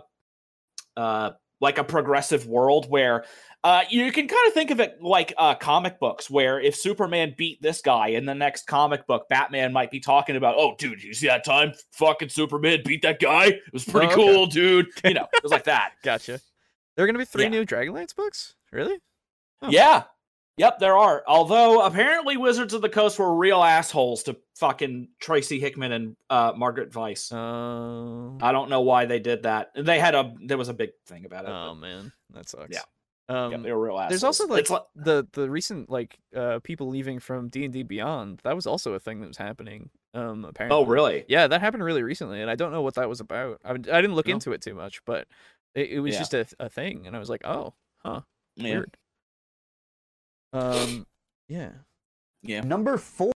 [0.96, 1.30] uh,
[1.64, 3.24] like a progressive world where
[3.64, 7.34] uh, you can kind of think of it like uh, comic books, where if Superman
[7.36, 11.02] beat this guy in the next comic book, Batman might be talking about, "Oh, dude,
[11.02, 13.46] you see that time fucking Superman beat that guy?
[13.46, 14.34] It was pretty Oh, okay.
[14.34, 15.92] cool, dude." You know, it was like that.
[16.02, 16.40] Gotcha.
[16.94, 17.48] There are gonna be three Yeah.
[17.48, 18.54] new Dragonlance books.
[18.70, 18.98] Really?
[19.62, 19.70] Oh.
[19.70, 20.02] Yeah.
[20.56, 21.24] Yep, there are.
[21.26, 26.52] Although apparently Wizards of the Coast were real assholes to fucking Tracy Hickman and uh,
[26.56, 27.32] Margaret Weis.
[27.32, 29.72] Uh, I don't know why they did that.
[29.76, 31.48] They had a there was a big thing about it.
[31.48, 32.68] but- oh man, that sucks.
[32.72, 32.82] Yeah.
[33.26, 34.10] Um, they were real assholes.
[34.10, 37.72] there's also like It's li- the the recent like uh people leaving from D and
[37.72, 38.40] D Beyond.
[38.44, 39.88] That was also a thing that was happening.
[40.12, 40.78] Um, apparently.
[40.78, 41.24] oh really?
[41.26, 43.60] Yeah, that happened really recently, and I don't know what that was about.
[43.64, 44.34] I, I didn't look No?
[44.34, 45.26] into it too much, but
[45.74, 46.18] it, it was Yeah.
[46.20, 47.72] just a, a thing, and I was like, oh,
[48.04, 48.20] Yeah.
[48.58, 48.96] weird.
[50.54, 51.06] Um,
[51.48, 51.70] yeah.
[52.42, 52.60] Yeah.
[52.60, 53.32] Number four,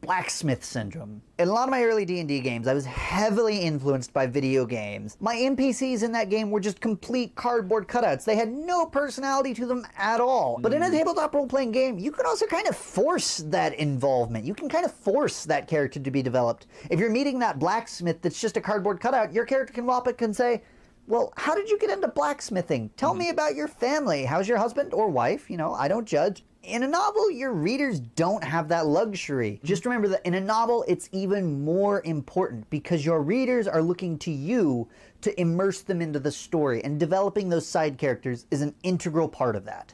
[0.00, 1.20] blacksmith syndrome.
[1.38, 5.16] In a lot of my early D&D games, I was heavily influenced by video games.
[5.20, 8.24] My NPCs in that game were just complete cardboard cutouts.
[8.24, 10.58] They had no personality to them at all.
[10.60, 14.44] But in a tabletop role-playing game, you can also kind of force that involvement.
[14.44, 16.66] You can kind of force that character to be developed.
[16.90, 20.20] If you're meeting that blacksmith that's just a cardboard cutout, your character can walk up
[20.20, 20.62] and say,
[21.06, 22.90] well, how did you get into blacksmithing?
[22.96, 24.24] Tell me about your family.
[24.24, 25.50] How's your husband or wife?
[25.50, 26.44] You know, I don't judge.
[26.62, 29.60] In a novel, your readers don't have that luxury.
[29.64, 34.18] Just remember that in a novel, it's even more important because your readers are looking
[34.20, 34.88] to you
[35.20, 39.56] to immerse them into the story, and developing those side characters is an integral part
[39.56, 39.92] of that.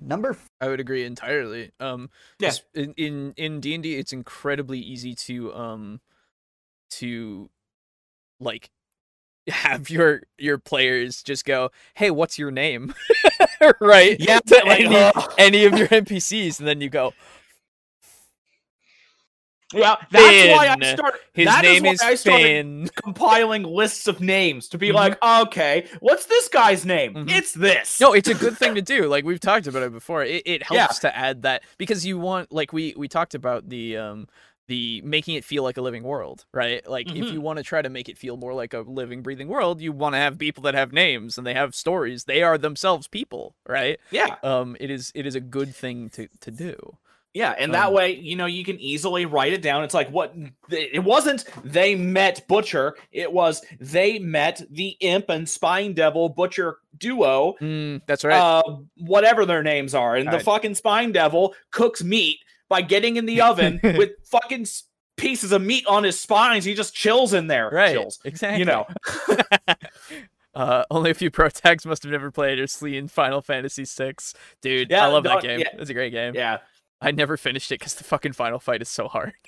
[0.00, 1.70] Number f- I would agree entirely.
[1.78, 2.52] Um, Yeah.
[2.74, 6.00] in in in D and D, it's incredibly easy to um,
[6.90, 7.48] to
[8.40, 8.70] like
[9.52, 12.94] have your your players just go, "Hey, what's your name?"
[13.80, 14.16] right?
[14.20, 15.32] Yeah, To like, any, ugh.
[15.38, 17.12] any of your NPCs, and then you go,
[19.74, 21.20] Yeah, that's why I started.
[21.34, 24.94] "His that name why is I Finn." compiling lists of names to be Mhm.
[24.94, 27.12] like, okay, what's this guy's name?
[27.14, 27.30] Mhm.
[27.30, 28.00] It's this.
[28.00, 29.06] No, it's a good thing to do.
[29.08, 30.24] Like we've talked about it before.
[30.24, 31.10] It it helps Yeah.
[31.10, 34.28] to add that because you want like we we talked about the um
[34.68, 36.86] the making it feel like a living world, right?
[36.88, 37.32] Like if Mhm.
[37.32, 39.92] you want to try to make it feel more like a living breathing world, you
[39.92, 42.24] want to have people that have names and they have stories.
[42.24, 43.98] They are themselves people, right?
[44.10, 46.98] Yeah, Um it is it is a good thing to to do.
[47.34, 49.84] yeah, and that Um, way, you know, you can easily write it down.
[49.84, 50.34] It's like what
[50.70, 51.44] it wasn't.
[51.62, 52.96] They met Butcher.
[53.12, 57.54] It was they met the Imp and Spine Devil Butcher duo.
[57.60, 58.46] Mm, that's right.
[58.46, 58.62] uh,
[58.96, 60.16] whatever their names are.
[60.16, 60.40] And the Right.
[60.40, 62.38] fucking spine devil cooks meat
[62.68, 64.66] by getting in the oven with fucking
[65.16, 66.64] pieces of meat on his spines.
[66.64, 67.68] He just chills in there.
[67.70, 67.92] right.
[67.92, 68.18] Chills.
[68.24, 68.58] Exactly.
[68.60, 68.86] You know.
[70.54, 74.14] uh, only a few pro tags must have never played or seen Final Fantasy VI.
[74.62, 75.60] Dude, Yeah, I love that game.
[75.60, 75.68] yeah.
[75.74, 76.34] It's a great game.
[76.34, 76.58] Yeah.
[77.00, 79.32] I never finished it because the fucking final fight is so hard.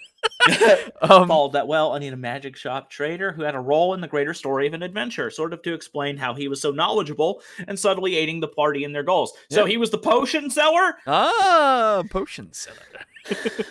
[1.02, 4.00] um, Followed that well, I need a magic shop trader who had a role in
[4.00, 7.42] the greater story of an adventure, sort of to explain how he was so knowledgeable
[7.68, 9.32] and subtly aiding the party in their goals.
[9.50, 10.96] So he was the potion seller?
[11.06, 12.76] ah, potion seller.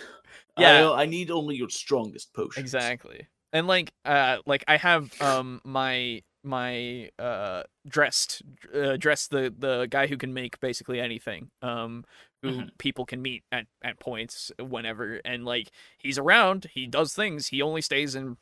[0.58, 0.90] Yeah.
[0.90, 2.60] I, I need only your strongest potion.
[2.62, 3.26] Exactly.
[3.52, 8.42] And like, uh, like I have um my my uh dressed
[8.74, 11.50] uh, dressed the the guy who can make basically anything.
[11.62, 12.04] Um,
[12.42, 12.70] who Mhm.
[12.78, 17.48] people can meet at at points whenever, and like he's around, he does things.
[17.48, 18.36] He only stays in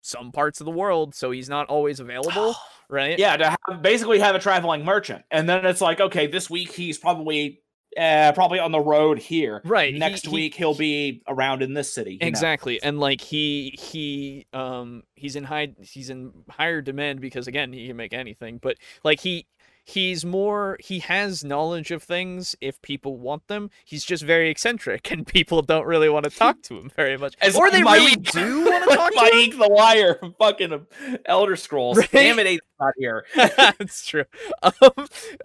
[0.00, 2.54] some parts of the world, so he's not always available,
[2.88, 3.18] right?
[3.18, 6.72] Yeah, to have, basically have a traveling merchant, and then it's like, okay, this week
[6.72, 7.60] he's probably
[7.98, 9.60] uh, probably on the road here.
[9.66, 12.12] Right, Next he- week he'll be around in this city.
[12.14, 12.26] you know?
[12.26, 17.70] exactly and like he he um he's in high he's in higher demand because again
[17.70, 19.46] he can make anything but like he
[19.84, 25.10] he's more he has knowledge of things if people want them he's just very eccentric
[25.10, 28.16] and people don't really want to talk to him very much As or they really
[28.16, 30.86] Mike- do want to talk to him M'aiq the Liar, fucking
[31.26, 31.98] Elder Scrolls.
[31.98, 32.10] Right?
[32.10, 33.24] Damn it, not here.
[33.34, 34.24] that's true
[34.62, 34.72] um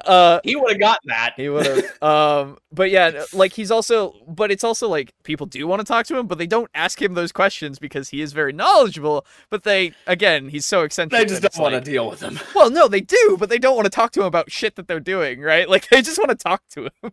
[0.06, 1.34] uh He would have gotten that.
[1.36, 2.02] He would have.
[2.04, 6.06] um, but yeah, like he's also, but it's also like people do want to talk
[6.08, 9.26] to him, but they don't ask him those questions because he is very knowledgeable.
[9.50, 11.20] But they, again, he's so eccentric.
[11.22, 12.40] They just don't want it's to deal with him.
[12.56, 14.88] Well, no, they do, but they don't want to talk to him about shit that
[14.88, 15.68] they're doing, right?
[15.78, 17.12] Like they just want to talk to him,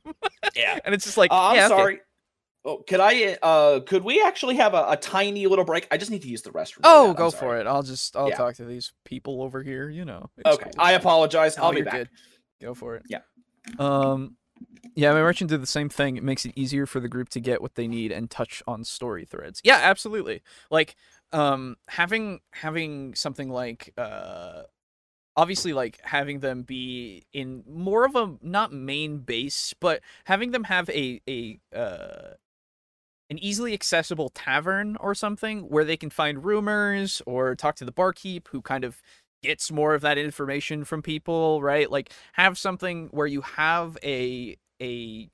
[0.57, 0.79] Yeah.
[0.85, 2.01] and it's just like, Uh, I'm yeah, okay.
[2.65, 3.37] Oh, could I?
[3.43, 5.87] Uh, could we actually have a, a tiny little break?
[5.91, 6.81] I just need to use the restroom.
[6.85, 7.67] Oh, go for it.
[7.67, 8.37] I'll just, I'll Yeah.
[8.37, 9.91] talk to these people over here.
[9.91, 10.31] You know.
[10.47, 10.73] Okay, cool.
[10.79, 11.59] I apologize.
[11.59, 11.95] Oh, I'll be back.
[11.95, 12.09] good.
[12.63, 13.03] Go for it.
[13.09, 13.21] Yeah.
[13.79, 14.37] Um,
[14.95, 16.17] yeah, my merchant did the same thing.
[16.17, 18.85] It makes it easier for the group to get what they need and touch on
[18.85, 19.61] story threads.
[19.65, 20.43] Yeah, absolutely.
[20.71, 20.95] Like,
[21.33, 24.63] um, having having something like uh,
[25.37, 30.65] obviously like having them be in more of a not main base, but having them
[30.65, 32.35] have a a uh
[33.35, 37.93] an easily accessible tavern or something where they can find rumors or talk to the
[37.93, 39.03] barkeep who kind of
[39.43, 41.91] gets more of that information from people, right?
[41.91, 45.29] Like have something where you have a a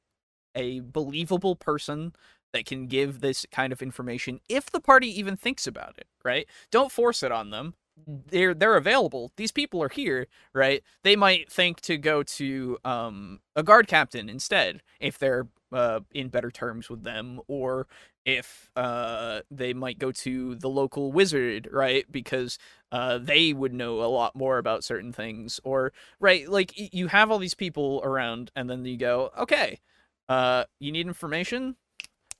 [0.55, 2.15] a believable person
[2.53, 6.47] that can give this kind of information if the party even thinks about it, right?
[6.71, 7.75] Don't force it on them.
[8.07, 9.33] They're they're available.
[9.37, 10.83] These people are here, right?
[11.05, 16.29] They might think to go to um a guard captain instead if they're uh in
[16.29, 17.87] better terms with them or
[18.25, 22.05] if uh they might go to the local wizard, right?
[22.11, 22.59] Because
[22.93, 27.31] uh they would know a lot more about certain things or right like you have
[27.31, 29.81] all these people around and then you go okay
[30.29, 31.77] uh you need information?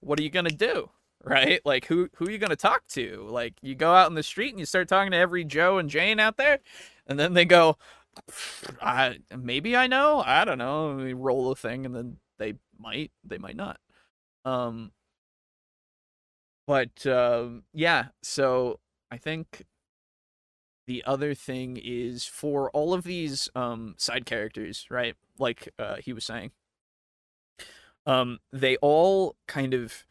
[0.01, 0.91] What are you gonna do?
[1.23, 1.61] Right?
[1.65, 3.27] Like who who are you gonna talk to?
[3.29, 5.89] Like you go out in the street and you start talking to every joe and
[5.91, 6.61] jane out there
[7.07, 7.77] and then they go
[8.81, 10.23] I, maybe i know?
[10.25, 10.97] I don't know.
[10.97, 12.17] We roll a thing and then
[12.81, 13.79] might they might not.
[14.45, 14.93] Um
[16.67, 18.79] but um yeah so
[19.11, 19.65] i think
[20.87, 26.13] the other thing is for all of these um side characters right like uh he
[26.13, 26.53] was saying
[28.07, 30.05] um they all kind of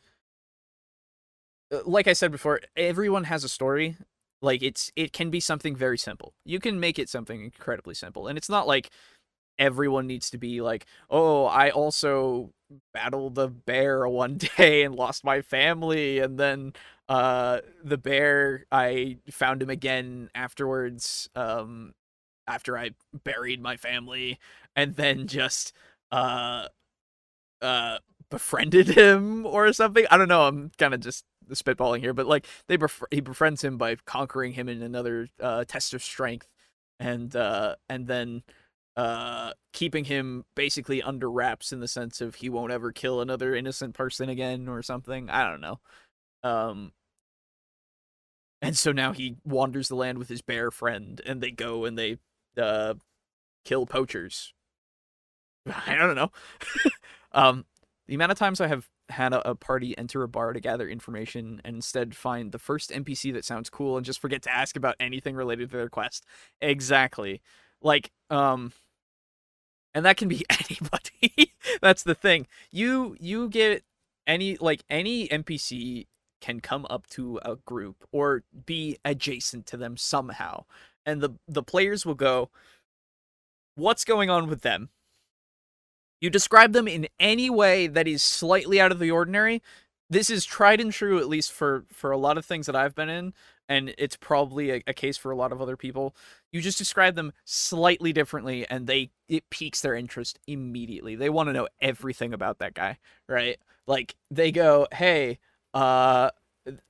[1.73, 3.97] uh, like i said before everyone has a story.
[4.41, 6.33] Like it's it can be something very simple.
[6.45, 8.27] You can make it something incredibly simple.
[8.27, 8.89] And it's not like
[9.59, 12.51] everyone needs to be like oh i also
[12.93, 16.73] battled a bear one day and lost my family and then
[17.09, 21.93] uh the bear i found him again afterwards um
[22.47, 22.91] after i
[23.23, 24.39] buried my family
[24.75, 25.73] and then just
[26.11, 26.67] uh
[27.61, 27.97] uh
[28.29, 30.05] befriended him or something.
[30.11, 30.43] I don't know.
[30.47, 34.53] I'm kind of just spitballing here, but like they bef- he befriends him by conquering
[34.53, 36.47] him in another uh, test of strength,
[36.99, 38.43] and uh, and then
[38.99, 43.55] uh, keeping him basically under wraps in the sense of he won't ever kill another
[43.55, 45.29] innocent person again or something.
[45.29, 45.79] I don't know.
[46.43, 46.91] Um,
[48.61, 51.97] and so now he wanders the land with his bear friend, and they go and
[51.97, 52.17] they
[52.57, 52.95] uh,
[53.63, 54.53] kill poachers.
[55.87, 56.31] I don't know.
[57.31, 57.63] um,
[58.09, 60.89] the amount of times I have had a, a, party enter a bar to gather
[60.89, 64.75] information and instead find the first NPC that sounds cool and just forget to ask
[64.75, 66.25] about anything related to their quest.
[66.61, 67.41] Exactly.
[67.81, 68.73] Like, um,
[69.93, 71.53] and that can be anybody.
[71.81, 72.47] That's the thing.
[72.71, 73.83] You you get
[74.27, 76.07] any like any NPC
[76.41, 80.65] can come up to a group or be adjacent to them somehow.
[81.05, 82.49] And the the players will go,
[83.75, 84.89] "What's going on with them?"
[86.21, 89.61] You describe them in any way that is slightly out of the ordinary.
[90.09, 92.95] This is tried and true, at least for for a lot of things that I've
[92.95, 93.33] been in,
[93.69, 96.15] and it's probably a, a case for a lot of other people.
[96.51, 101.15] You just describe them slightly differently, and they it piques their interest immediately.
[101.15, 102.97] They want to know everything about that guy,
[103.27, 103.57] right?
[103.87, 105.39] Like they go, "Hey,
[105.73, 106.31] uh,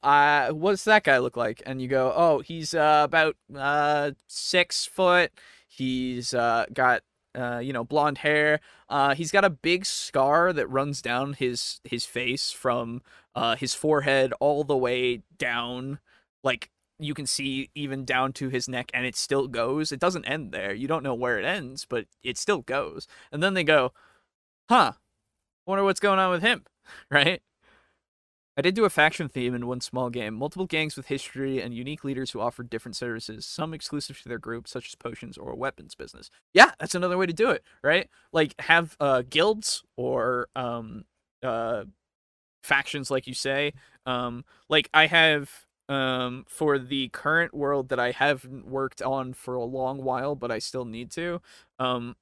[0.03, 4.85] uh, what's that guy look like?" And you go, "Oh, he's uh, about uh six
[4.85, 5.31] foot.
[5.67, 7.03] He's uh got
[7.37, 8.59] uh, you know, blonde hair.
[8.89, 13.01] Uh, he's got a big scar that runs down his his face from
[13.35, 15.99] uh, his forehead all the way down,
[16.43, 16.69] like
[16.99, 19.91] you can see even down to his neck, and it still goes.
[19.91, 20.73] It doesn't end there.
[20.73, 23.07] You don't know where it ends, but it still goes.
[23.31, 23.93] And then they go,
[24.69, 24.93] "Huh?
[25.67, 26.65] Wonder what's going on with him?"
[27.11, 27.41] Right?
[28.57, 30.33] I did do a faction theme in one small game.
[30.33, 34.37] Multiple gangs with history and unique leaders who offered different services, some exclusive to their
[34.37, 36.29] group, such as potions or weapons business.
[36.53, 38.09] Yeah, that's another way to do it, right?
[38.33, 41.05] Like have uh, guilds or um,
[41.41, 41.85] uh,
[42.63, 43.73] factions, like you say.
[44.05, 45.49] Um, like I have
[45.89, 50.51] um, for the current world that I haven't worked on for a long while, but
[50.51, 51.41] I still need to.
[51.79, 52.15] Um,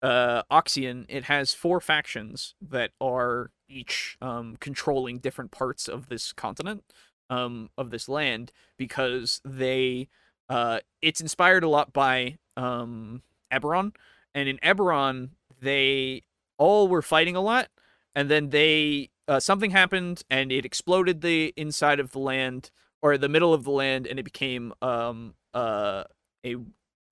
[0.00, 6.32] uh, Oxian, it has four factions that are each um, controlling different parts of this
[6.32, 6.84] continent,
[7.28, 10.08] um, of this land, because they,
[10.48, 13.92] uh, it's inspired a lot by um, Eberron,
[14.34, 15.30] and in Eberron
[15.60, 16.22] they
[16.56, 17.68] all were fighting a lot,
[18.14, 22.70] and then they uh, something happened and it exploded the inside of the land
[23.02, 26.04] or the middle of the land, and it became um uh
[26.44, 26.56] a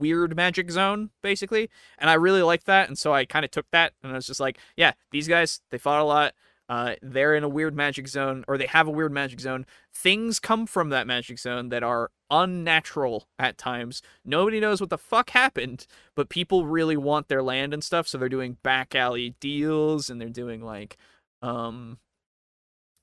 [0.00, 1.68] weird magic zone basically
[1.98, 4.28] and i really liked that and so i kind of took that and i was
[4.28, 6.34] just like yeah these guys they fought a lot
[6.68, 9.64] uh, they're in a weird magic zone or they have a weird magic zone.
[9.94, 14.02] Things come from that magic zone that are unnatural at times.
[14.24, 18.18] Nobody knows what the fuck happened but people really want their land and stuff so
[18.18, 20.96] they're doing back alley deals and they're doing like
[21.40, 21.98] um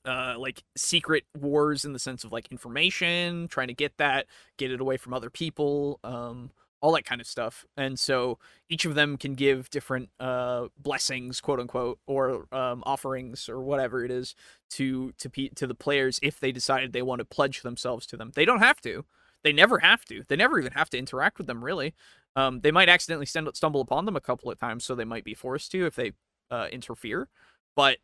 [0.06, 4.26] uh, like secret wars in the sense of like information, trying to get that,
[4.56, 6.50] get it away from other people, um,
[6.80, 7.64] all that kind of stuff.
[7.76, 8.38] And so
[8.68, 14.04] each of them can give different uh, blessings, quote unquote, or um, offerings or whatever
[14.04, 14.34] it is
[14.70, 18.16] to to pe- to the players if they decided they want to pledge themselves to
[18.16, 18.32] them.
[18.34, 19.04] They don't have to.
[19.42, 20.24] They never have to.
[20.28, 21.94] They never even have to interact with them really.
[22.36, 25.34] Um, they might accidentally stumble upon them a couple of times, so they might be
[25.34, 26.12] forced to if they
[26.50, 27.28] uh, interfere.
[27.74, 27.98] But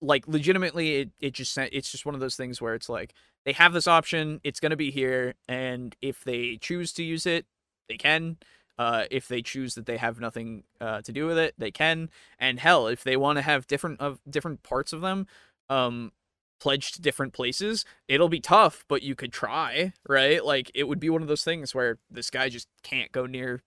[0.00, 3.52] like legitimately it, it just it's just one of those things where it's like they
[3.52, 7.46] have this option it's going to be here and if they choose to use it
[7.88, 8.36] they can.
[8.78, 12.08] Uh, if they choose that they have nothing uh, to do with it they can.
[12.38, 15.26] And hell if they want to have different of different parts of them
[15.68, 16.12] um
[16.60, 20.44] pledged to different places it'll be tough but you could try right?
[20.44, 23.62] Like it would be one of those things where this guy just can't go near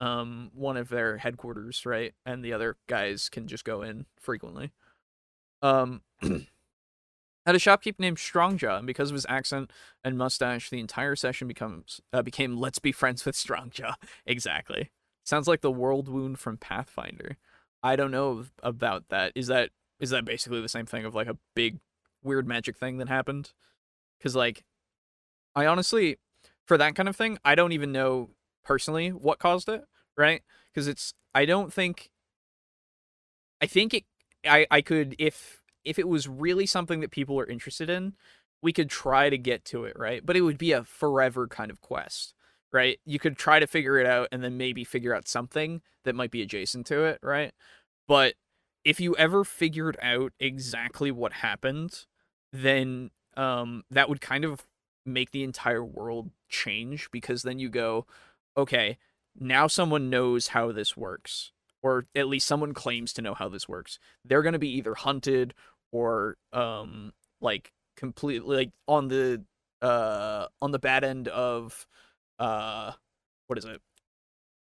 [0.00, 2.14] um one of their headquarters right?
[2.24, 4.72] And the other guys can just go in frequently
[5.62, 6.02] um,
[7.46, 9.70] had a shopkeep named Strongjaw, and because of his accent
[10.04, 13.94] and mustache, the entire session becomes uh, became "Let's be friends with Strongjaw."
[14.26, 14.90] exactly.
[15.24, 17.36] Sounds like the Worldwound from Pathfinder.
[17.82, 19.32] I don't know about that.
[19.34, 21.78] Is that is that basically the same thing of like a big
[22.22, 23.52] weird magic thing that happened?
[24.18, 24.64] Because like,
[25.54, 26.18] I honestly,
[26.66, 28.30] for that kind of thing, I don't even know
[28.64, 29.84] personally what caused it.
[30.16, 30.42] Right?
[30.72, 32.10] Because it's I don't think.
[33.60, 34.04] I think it
[34.46, 38.14] I I could if if it was really something that people are interested in,
[38.62, 40.24] we could try to get to it, right?
[40.24, 42.34] But it would be a forever kind of quest,
[42.72, 42.98] right?
[43.04, 46.30] You could try to figure it out and then maybe figure out something that might
[46.30, 47.52] be adjacent to it, right?
[48.08, 48.34] But
[48.84, 52.06] if you ever figured out exactly what happened,
[52.52, 54.66] then um that would kind of
[55.04, 58.06] make the entire world change because then you go,
[58.56, 58.98] okay,
[59.38, 61.52] now someone knows how this works
[61.82, 64.94] or at least someone claims to know how this works, they're going to be either
[64.94, 65.54] hunted
[65.92, 69.42] or um like completely like on the
[69.82, 71.86] uh on the bad end of
[72.38, 72.92] uh
[73.46, 73.80] what is it?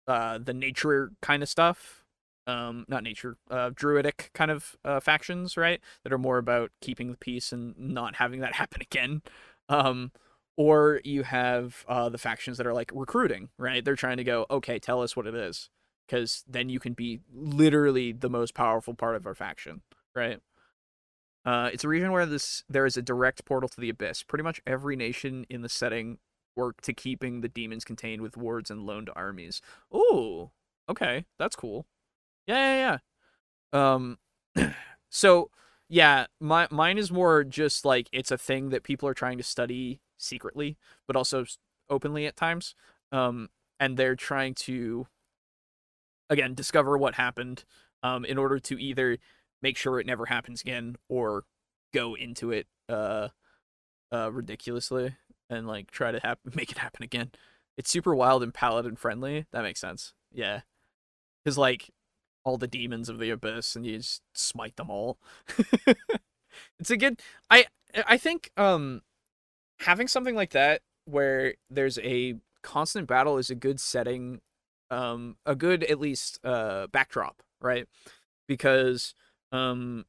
[0.07, 2.03] Uh the nature kind of stuff
[2.47, 5.81] um not nature uh druidic kind of uh factions right?
[6.03, 9.21] That are more about keeping the peace and not having that happen again.
[9.67, 10.11] Um
[10.57, 13.83] or you have uh the factions that are like recruiting right?
[13.83, 15.69] They're trying to go okay tell us what it is
[16.09, 19.81] because then you can be literally the most powerful part of our faction
[20.15, 20.41] right
[21.45, 24.23] uh, it's a region where this there is a direct portal to the abyss.
[24.23, 26.17] Pretty much every nation in the setting
[26.55, 29.61] work to keeping the demons contained with wards and loaned armies.
[29.93, 30.51] Ooh,
[30.89, 31.85] okay, that's cool.
[32.45, 32.99] Yeah, yeah,
[33.73, 33.93] yeah.
[33.93, 34.17] Um,
[35.09, 35.49] so
[35.87, 39.43] yeah, my mine is more just like it's a thing that people are trying to
[39.43, 41.45] study secretly, but also
[41.89, 42.75] openly at times.
[43.11, 43.49] Um,
[43.79, 45.07] and they're trying to
[46.29, 47.63] again discover what happened.
[48.01, 49.17] Um, in order to either
[49.61, 51.43] make sure it never happens again or
[51.93, 53.27] go into it uh
[54.13, 55.15] uh ridiculously
[55.49, 57.31] and like try to hap- make it happen again.
[57.77, 59.45] It's super wild and paladin friendly.
[59.51, 60.13] That makes sense.
[60.31, 60.61] Yeah.
[61.45, 61.89] Cuz like
[62.43, 65.19] all the demons of the abyss and you just smite them all.
[66.79, 67.65] it's a good I
[68.07, 69.01] I think um
[69.81, 74.41] having something like that where there's a constant battle is a good setting
[74.91, 77.87] um a good at least uh backdrop, right?
[78.47, 79.13] Because
[79.51, 80.05] um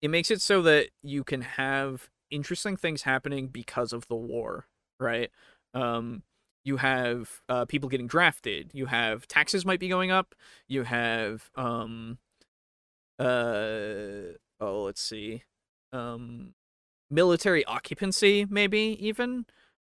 [0.00, 4.66] it makes it so that you can have interesting things happening because of the war
[5.00, 5.30] right
[5.74, 6.22] um
[6.64, 10.34] you have uh, people getting drafted you have taxes might be going up
[10.68, 12.18] you have um
[13.18, 15.42] uh oh let's see
[15.92, 16.52] um
[17.10, 19.46] military occupancy maybe even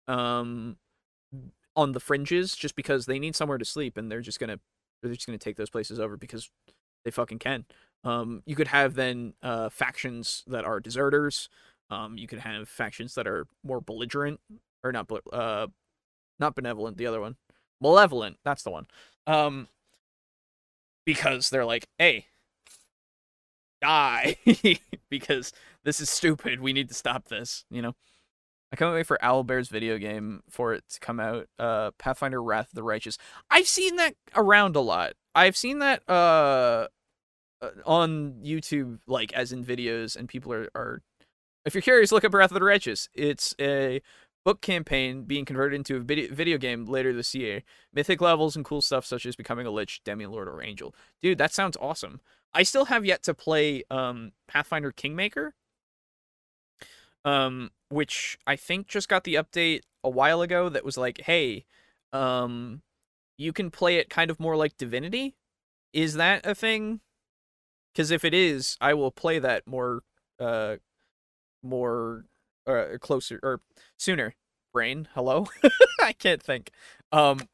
[0.08, 0.78] um
[1.76, 4.60] on the fringes just because they need somewhere to sleep and they're just gonna
[5.02, 6.50] they're just gonna take those places over because
[7.04, 7.66] they fucking can
[8.06, 11.50] um, you could have then uh, factions that are deserters.
[11.90, 14.40] Um, you could have factions that are more belligerent
[14.84, 15.68] or not, uh,
[16.40, 16.98] not benevolent.
[16.98, 17.36] The other one,
[17.82, 18.38] malevolent.
[18.46, 18.86] That's the one.
[19.26, 19.68] Um,
[21.04, 22.28] because they're like, hey,
[23.82, 24.38] die,
[25.10, 25.52] because
[25.84, 26.62] this is stupid.
[26.62, 27.66] We need to stop this.
[27.72, 27.96] You know.
[28.72, 31.48] I can't wait for Owlbear's video game for it to come out.
[31.58, 33.18] Uh, Pathfinder Wrath of the Righteous.
[33.50, 35.14] I've seen that around a lot.
[35.34, 36.88] I've seen that uh
[37.62, 41.02] uh, on YouTube, like as in videos, and people are, are
[41.66, 43.10] if you're curious, look up Wrath of the Righteous.
[43.14, 44.02] It's a
[44.44, 47.64] book campaign being converted into a video, video game later this year.
[47.94, 50.94] Mythic levels and cool stuff such as becoming a lich, demi lord, or angel.
[51.22, 52.22] Dude, that sounds awesome.
[52.54, 55.56] I still have yet to play um, Pathfinder Kingmaker,
[57.26, 61.64] um, which I think just got the update a while ago that was like, hey,
[62.12, 62.82] um,
[63.38, 65.38] you can play it kind of more like Divinity.
[65.94, 67.00] Is that a thing?
[67.94, 70.02] Because if it is, I will play that more,
[70.42, 70.76] uh,
[71.64, 72.26] more,
[72.68, 73.62] uh, closer or
[73.98, 74.36] sooner.
[74.74, 75.48] Brain, hello,
[76.02, 76.72] I can't think.
[77.14, 77.48] Um,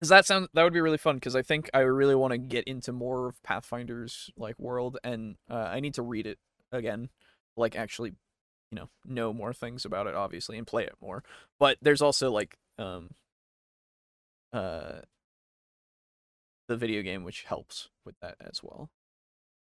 [0.00, 1.16] does that sound that would be really fun?
[1.16, 5.34] Because I think I really want to get into more of Pathfinder's like world, and
[5.50, 6.38] uh, I need to read it
[6.70, 7.08] again,
[7.56, 8.10] like actually,
[8.70, 11.22] you know, know more things about it, obviously, and play it more.
[11.58, 13.10] But there's also like um,
[14.52, 15.00] uh,
[16.68, 18.90] the video game, which helps with that as well.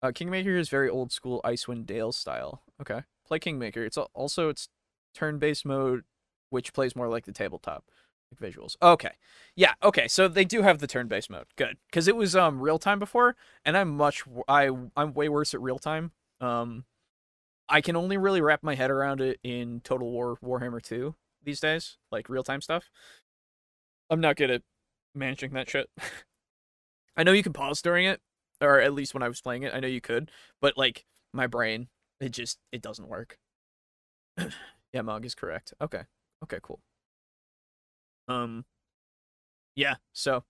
[0.03, 2.63] Uh, Kingmaker is very old school Icewind Dale style.
[2.81, 3.85] Okay, play Kingmaker.
[3.85, 4.69] It's also it's
[5.15, 6.03] turn-based mode,
[6.51, 7.85] which plays more like the tabletop
[8.33, 8.77] like visuals.
[8.83, 9.13] Okay,
[9.55, 9.75] yeah.
[9.83, 11.47] Okay, so they do have the turn-based mode.
[11.57, 15.55] Good, because it was um real time before, and I'm much I I'm way worse
[15.55, 16.13] at real time.
[16.41, 16.85] Um,
[17.73, 21.59] I can only really wrap my head around it in Total War Warhammer 2 these
[21.59, 22.91] days, like real time stuff.
[24.11, 24.63] I'm not good at
[25.15, 25.89] managing that shit.
[27.17, 28.21] I know you can pause during it,
[28.61, 31.47] or at least when I was playing it, I know you could, but like my
[31.47, 31.89] brain,
[32.21, 33.39] it just it doesn't work.
[34.93, 35.73] yeah, Mog is correct.
[35.81, 36.03] Okay.
[36.45, 36.81] Okay, cool.
[38.29, 38.67] Um
[39.77, 40.45] yeah, so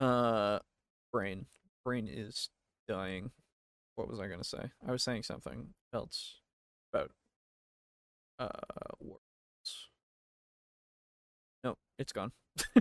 [0.00, 0.60] uh
[1.12, 1.44] brain
[1.84, 2.48] brain is
[2.88, 3.32] dying.
[3.96, 4.70] What was I going to say?
[4.86, 6.40] I was saying something else
[6.92, 7.10] about
[8.38, 8.48] uh
[9.00, 9.88] words.
[11.64, 12.32] No, it's gone.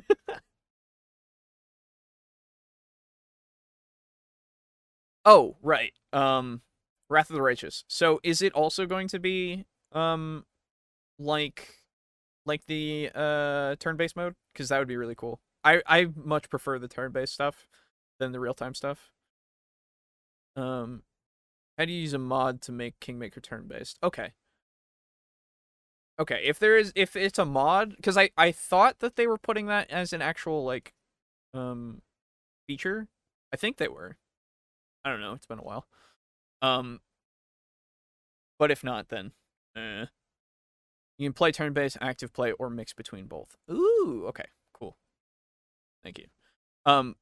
[5.26, 5.94] Oh, right.
[6.14, 6.62] Um
[7.10, 7.84] Wrath of the Righteous.
[7.88, 10.46] So is it also going to be um
[11.20, 11.80] like
[12.46, 15.42] like the uh turn-based mode cuz that would be really cool.
[15.64, 17.68] I I much prefer the turn-based stuff
[18.20, 19.12] than the real-time stuff.
[20.56, 21.04] Um
[21.78, 24.00] how do you use a mod to make Kingmaker turn-based?
[24.02, 24.34] Okay.
[26.18, 29.38] Okay, if there is if it's a mod cuz I I thought that they were
[29.38, 30.94] putting that as an actual like
[31.54, 32.02] um
[32.68, 33.08] feature.
[33.54, 34.18] I think they were.
[35.04, 35.34] I don't know.
[35.34, 35.88] It's been a while.
[36.62, 37.00] Um,
[38.58, 39.32] but if not, then
[39.76, 40.06] eh.
[41.18, 43.56] you can play turn-based, active play, or mix between both.
[43.72, 44.98] Ooh, okay, cool.
[46.04, 46.26] Thank you.
[46.86, 47.16] Um,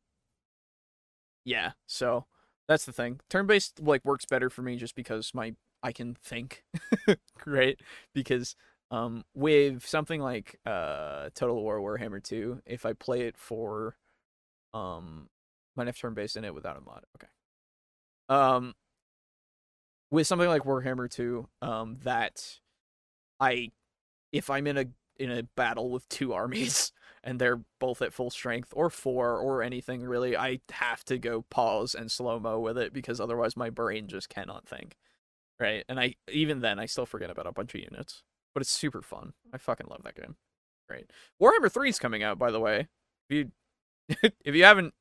[1.45, 1.71] yeah.
[1.87, 2.25] So
[2.67, 3.19] that's the thing.
[3.29, 6.63] Turn-based like works better for me just because my I can think,
[7.45, 7.79] right?
[8.13, 8.55] Because
[8.89, 13.97] um, with something like uh, Total War Warhammer 2, if I play it for
[14.73, 15.29] um,
[15.75, 17.03] might have turn based in it without a mod.
[17.17, 17.27] Okay.
[18.29, 18.73] Um,
[20.11, 22.59] with something like Warhammer 2, um, that
[23.39, 23.71] I,
[24.31, 24.85] if I'm in a
[25.17, 26.91] in a battle with two armies
[27.23, 31.43] and they're both at full strength or four or anything really, I have to go
[31.49, 34.97] pause and slow mo with it because otherwise my brain just cannot think.
[35.59, 38.71] Right, and I even then I still forget about a bunch of units, but it's
[38.71, 39.33] super fun.
[39.53, 40.35] I fucking love that game.
[40.89, 41.11] Great.
[41.41, 42.87] Warhammer 3 is coming out, by the way.
[43.29, 43.51] If you
[44.43, 44.93] if you haven't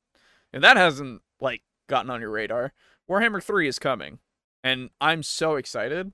[0.53, 2.71] if that hasn't like gotten on your radar,
[3.09, 4.19] Warhammer 3 is coming.
[4.63, 6.13] And I'm so excited.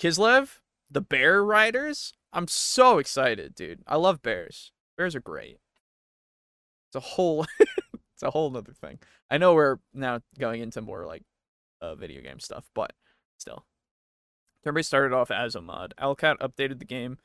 [0.00, 0.60] Kislev,
[0.90, 3.82] the bear riders, I'm so excited, dude.
[3.86, 4.72] I love bears.
[4.98, 5.58] Bears are great.
[6.88, 8.98] It's a whole it's a whole nother thing.
[9.30, 11.22] I know we're now going into more like
[11.80, 12.92] uh, video game stuff, but
[13.38, 13.64] still.
[14.64, 15.94] Turn-based started off as a mod.
[16.00, 17.18] Owlcat updated the game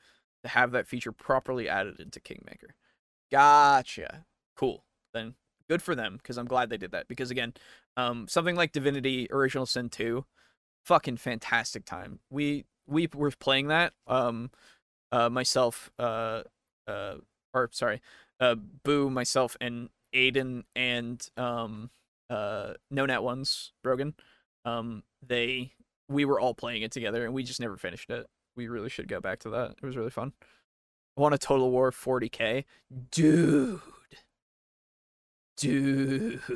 [0.43, 2.75] to have that feature properly added into Kingmaker.
[3.31, 4.25] Gotcha.
[4.55, 4.83] Cool.
[5.13, 5.35] Then
[5.69, 7.07] good for them because I'm glad they did that.
[7.07, 7.53] Because again,
[7.97, 10.25] um, something like Divinity Original Sin 2,
[10.83, 12.19] fucking fantastic time.
[12.29, 13.93] We we were playing that.
[14.07, 14.51] Um,
[15.11, 16.43] uh, myself, uh,
[16.87, 17.15] uh,
[17.53, 18.01] or sorry,
[18.39, 21.89] uh, Boo, myself, and Aiden and um,
[22.29, 24.13] uh, No Net Ones, Brogan.
[24.65, 25.71] Um, they
[26.09, 28.27] we were all playing it together and we just never finished it.
[28.55, 29.75] We really should go back to that.
[29.81, 30.33] It was really fun.
[31.17, 32.65] I want a Total War 40k,
[33.11, 33.79] dude.
[35.57, 36.41] Dude.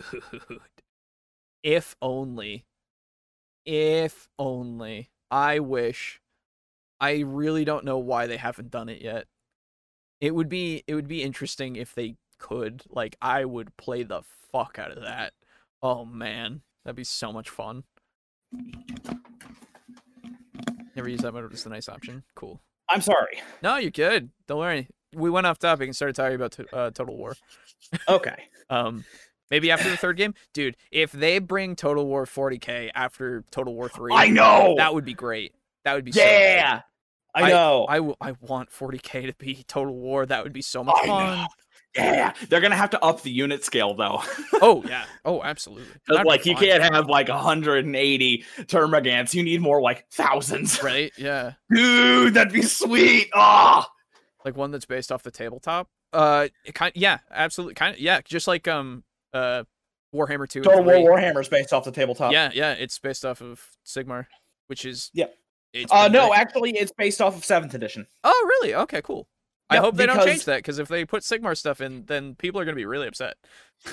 [1.64, 2.66] If only.
[3.66, 5.10] If only.
[5.32, 6.20] I wish.
[7.04, 9.26] I really don't know why they haven't done it yet.
[10.22, 12.82] It would be it would be interesting if they could.
[12.90, 14.22] Like I would play the
[14.54, 15.34] fuck out of that.
[15.82, 17.84] Oh man, that'd be so much fun.
[20.96, 21.52] Never use that mode.
[21.52, 22.24] It's a nice option.
[22.36, 22.62] Cool.
[22.90, 23.42] I'm sorry.
[23.62, 24.30] No, you're good.
[24.48, 24.88] Don't worry.
[25.14, 27.36] We went off topic and started talking about to, uh, Total War.
[28.08, 28.36] Okay.
[28.70, 29.04] Um,
[29.52, 30.78] maybe after the third game, dude.
[30.90, 34.76] If they bring Total War 40k after Total War 3, I know.
[34.78, 35.54] that would be great.
[35.84, 36.82] That would be so yeah.
[37.36, 37.86] I know.
[37.90, 37.98] I
[38.30, 40.26] I want 40k to be Total War.
[40.26, 41.38] That would be so much I fun.
[41.38, 41.46] know.
[41.96, 42.34] yeah.
[42.50, 44.22] They're gonna have to up the unit scale though.
[44.62, 45.06] Oh yeah.
[45.26, 45.86] Oh, absolutely.
[46.08, 49.34] Like you can't have like 180 termagants.
[49.34, 50.80] You need more like thousands.
[50.84, 51.12] Right?
[51.18, 51.54] Yeah.
[51.74, 53.30] Dude, that'd be sweet.
[53.34, 53.88] Ah.
[54.46, 55.88] Like one that's based off the tabletop.
[56.12, 56.92] Uh, it kind.
[56.96, 57.20] Yeah.
[57.32, 57.74] Absolutely.
[57.76, 58.00] Kind of.
[58.02, 58.22] Yeah.
[58.22, 59.04] Just like um
[59.34, 59.64] uh
[60.14, 60.60] Warhammer 2.
[60.60, 61.04] and Total War 3.
[61.04, 62.32] Warhammer's based off the tabletop.
[62.32, 62.52] Yeah.
[62.54, 62.74] Yeah.
[62.74, 64.28] It's based off of Sigmar,
[64.68, 65.10] which is.
[65.14, 65.36] Yep.
[65.74, 66.40] It's Uh, no, great.
[66.40, 68.06] actually, it's based off of seventh edition.
[68.24, 68.76] Oh, really?
[68.76, 69.28] Okay, cool.
[69.70, 72.62] I hope they don't change that because if they put Sigmar stuff in, then people
[72.62, 73.38] are gonna be really upset.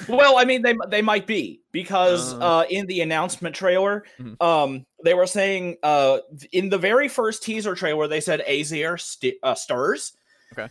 [0.09, 2.39] Well, I mean, they they might be because Uh.
[2.59, 4.43] uh, in the announcement trailer, Mhm.
[4.43, 6.19] um, they were saying uh,
[6.53, 10.13] in the very first teaser trailer they said Azyr st- uh, stirs.
[10.53, 10.69] Okay.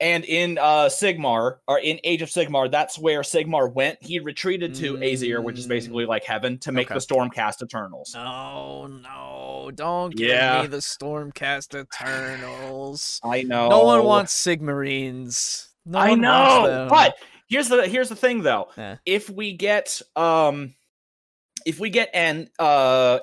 [0.00, 3.96] And in uh, Sigmar or in Age of Sigmar, that's where Sigmar went.
[4.02, 6.96] He retreated to Azyr, which is basically like heaven, to make Mm.
[6.96, 6.98] Okay.
[7.06, 8.12] the Stormcast Eternals.
[8.14, 10.62] No, no, don't give Yeah.
[10.62, 13.20] me the Stormcast Eternals.
[13.24, 13.68] I know.
[13.68, 15.68] No one wants Sigmarines.
[15.84, 17.16] No I know, but
[17.48, 18.68] here's the here's the thing though.
[18.76, 18.96] Eh.
[19.04, 20.74] If we get um,
[21.66, 23.18] if we get end uh,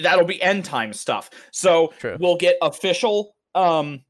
[0.00, 1.30] that'll be end time stuff.
[1.52, 2.16] So True.
[2.20, 4.04] we'll get official um,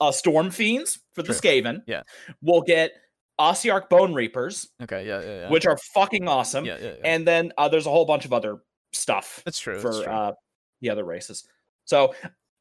[0.00, 1.50] uh, Stormfiends for the True.
[1.50, 1.82] Skaven.
[1.86, 2.02] Yeah.
[2.42, 2.92] we'll get
[3.38, 5.50] Ossiarch Bonereapers, okay, yeah, yeah, yeah.
[5.50, 6.64] which are fucking awesome.
[6.64, 6.94] yeah, yeah, yeah.
[7.04, 8.58] And then uh, there's a whole bunch of other
[8.92, 9.78] stuff that's true.
[9.78, 10.12] for that's true.
[10.12, 10.32] uh,
[10.80, 11.44] the other races.
[11.84, 12.14] So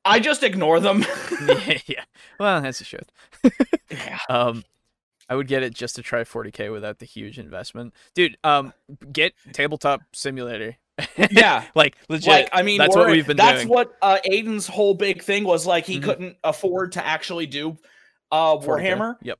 [0.05, 1.03] I just ignore them.
[1.47, 2.03] yeah, yeah.
[2.39, 3.07] Well, as you should.
[3.89, 4.19] yeah.
[4.29, 4.63] Um,
[5.29, 8.37] I would get it just to try 40k without the huge investment, dude.
[8.43, 8.73] Um,
[9.11, 10.77] get tabletop simulator.
[11.31, 11.63] Yeah.
[11.75, 12.27] like legit.
[12.27, 13.47] like I mean, that's what we've been doing.
[13.47, 13.69] That's doing.
[13.73, 15.65] what uh, Aiden's whole big thing was.
[15.65, 16.03] Like he Mhm.
[16.03, 17.77] couldn't afford to actually do
[18.31, 18.65] uh, 40K.
[18.65, 19.39] Warhammer, Yep.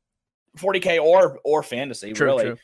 [0.57, 2.43] 40k or or fantasy, True, really.
[2.45, 2.57] true.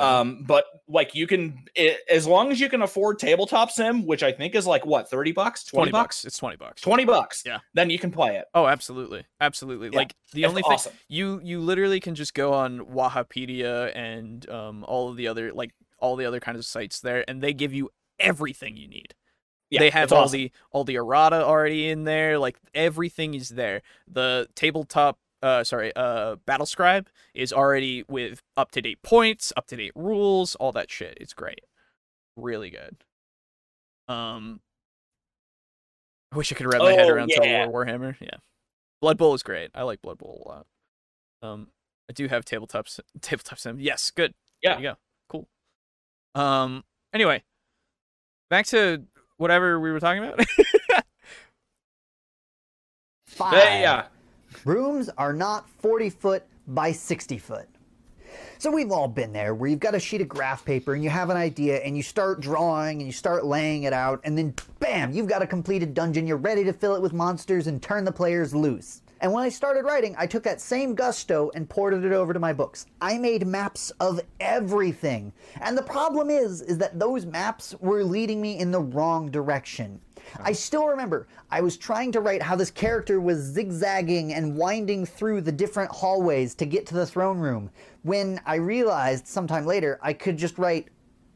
[0.00, 4.22] Um, but like you can, i as long as you can afford tabletop sim, which
[4.22, 6.24] I think is like what thirty bucks, 20 20, bucks.
[6.24, 6.80] It's 20 bucks.
[6.82, 7.42] 20 bucks.
[7.44, 7.58] Yeah.
[7.74, 8.44] then you can play it.
[8.54, 9.24] Oh, absolutely.
[9.40, 9.88] Absolutely.
[9.92, 14.48] Yeah, Like the It's only thing you you literally can just go on Wahapedia and
[14.48, 17.52] um all of the other like all the other kinds of sites there and they
[17.52, 17.90] give you
[18.20, 19.14] everything you need.
[19.70, 20.38] Yeah, they have all awesome.
[20.38, 23.82] the all the errata already in there, like everything is there.
[24.10, 29.76] The tabletop uh sorry, uh BattleScribe is already with up to date points, up to
[29.76, 31.18] date rules, all that shit.
[31.20, 31.60] It's great.
[32.36, 32.96] Really good.
[34.08, 34.60] Um
[36.32, 37.36] I wish I could wrap my head Oh, around yeah.
[37.36, 38.16] Total War Warhammer.
[38.20, 38.36] Yeah.
[39.00, 39.70] Blood Bowl is great.
[39.74, 40.66] I like Blood Bowl a lot.
[41.42, 41.68] Um
[42.08, 43.78] I do have tabletop sim- tabletop sim.
[43.80, 44.32] Yes, good.
[44.62, 44.74] Yeah.
[44.76, 44.96] There you go.
[45.28, 45.48] Cool.
[46.34, 47.42] Um anyway,
[48.48, 49.04] back to
[49.36, 50.44] whatever we were talking about.
[53.26, 53.54] Five.
[53.54, 54.06] Yeah, yeah.
[54.64, 57.68] Rooms are not 40 foot by 60 foot.
[58.58, 61.10] So we've all been there where you've got a sheet of graph paper and you
[61.10, 64.52] have an idea and you start drawing and you start laying it out and then
[64.80, 66.26] bam, you've got a completed dungeon.
[66.26, 69.02] You're ready to fill it with monsters and turn the players loose.
[69.20, 72.38] And when I started writing, I took that same gusto and ported it over to
[72.38, 72.86] my books.
[73.00, 75.32] I made maps of everything.
[75.60, 80.00] And the problem is is that those maps were leading me in the wrong direction.
[80.40, 85.06] I still remember I was trying to write how this character was zigzagging and winding
[85.06, 87.70] through the different hallways to get to the throne room
[88.02, 90.88] when I realized sometime later I could just write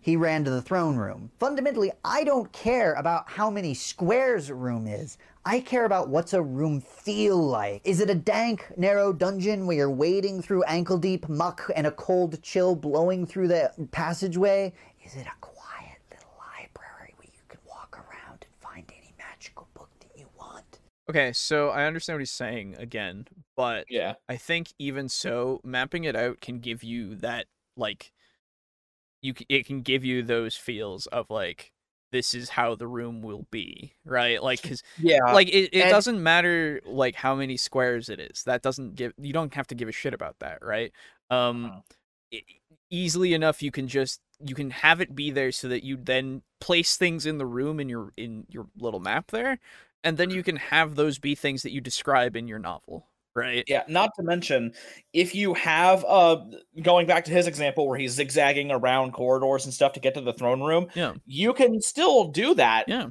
[0.03, 1.31] he ran to the throne room.
[1.39, 5.17] Fundamentally, I don't care about how many squares a room is.
[5.45, 7.83] I care about what's a room feel like.
[7.85, 11.91] Is it a dank, narrow dungeon where you're wading through ankle deep muck and a
[11.91, 14.73] cold chill blowing through the passageway?
[15.05, 19.69] Is it a quiet little library where you can walk around and find any magical
[19.75, 20.79] book that you want?
[21.11, 23.27] okay, so I understand what he's saying again,
[23.57, 24.15] but Yeah.
[24.29, 28.13] I think even so, mapping it out can give you that like
[29.23, 31.73] you it can give you those feels of like
[32.13, 34.41] this is how the room will be, right?
[34.43, 35.33] Like cuz Yeah.
[35.33, 38.45] like it, it and- doesn't matter like how many squares it is.
[38.45, 40.93] That doesn't give you don't have to give a shit about that, right?
[41.31, 41.81] Um Uh-huh.
[42.31, 42.43] e-
[42.91, 46.43] easily enough you can just you can have it be there so that you then
[46.61, 49.59] place things in the room in your in your little map there
[50.05, 53.65] and then you can have those be things that you describe in your novel, right?
[53.67, 54.73] Yeah, not to mention
[55.13, 56.39] if you have uh
[56.83, 60.21] going back to his example where he's zigzagging around corridors and stuff to get to
[60.21, 61.15] the throne room, Yeah.
[61.27, 63.09] you can still do that Yeah.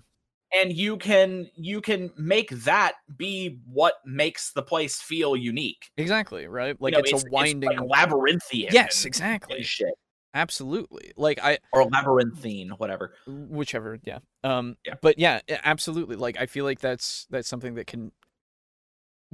[0.54, 5.90] and you can you can make that be what makes the place feel unique.
[5.98, 6.76] Exactly, right?
[6.82, 8.74] Like You know, it's, a winding like labyrinthian.
[8.74, 9.64] Yes, exactly.
[9.64, 9.94] shit.
[10.34, 11.12] Absolutely.
[11.18, 13.16] Like I Or labyrinthine, whatever.
[13.28, 14.20] whichever, yeah.
[14.44, 14.94] Um Yeah.
[15.02, 16.16] but yeah, absolutely.
[16.16, 18.12] Like I feel like that's that's something that can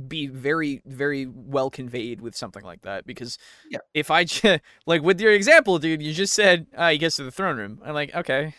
[0.08, 3.38] be very very well conveyed with something like that because
[3.70, 3.80] Yeah.
[3.93, 7.24] if I j- like with your example, dude, you just said uh, he gets to
[7.24, 7.82] the throne room.
[7.84, 8.54] I'm like, okay.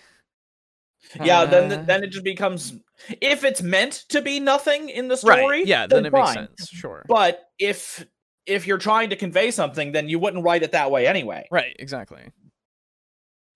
[1.22, 2.74] Yeah, then Uh, then it just becomes
[3.20, 5.38] if it's meant to be nothing in the right.
[5.38, 5.62] story.
[5.64, 6.68] Yeah, then it makes sense.
[6.68, 7.04] Sure.
[7.08, 8.04] But if
[8.46, 11.46] if you're trying to convey something, then you wouldn't write it that way anyway.
[11.52, 12.32] right, exactly.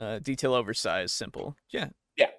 [0.01, 1.57] Uh detail oversized, simple.
[1.73, 1.89] Yeah.
[2.17, 2.31] Yeah.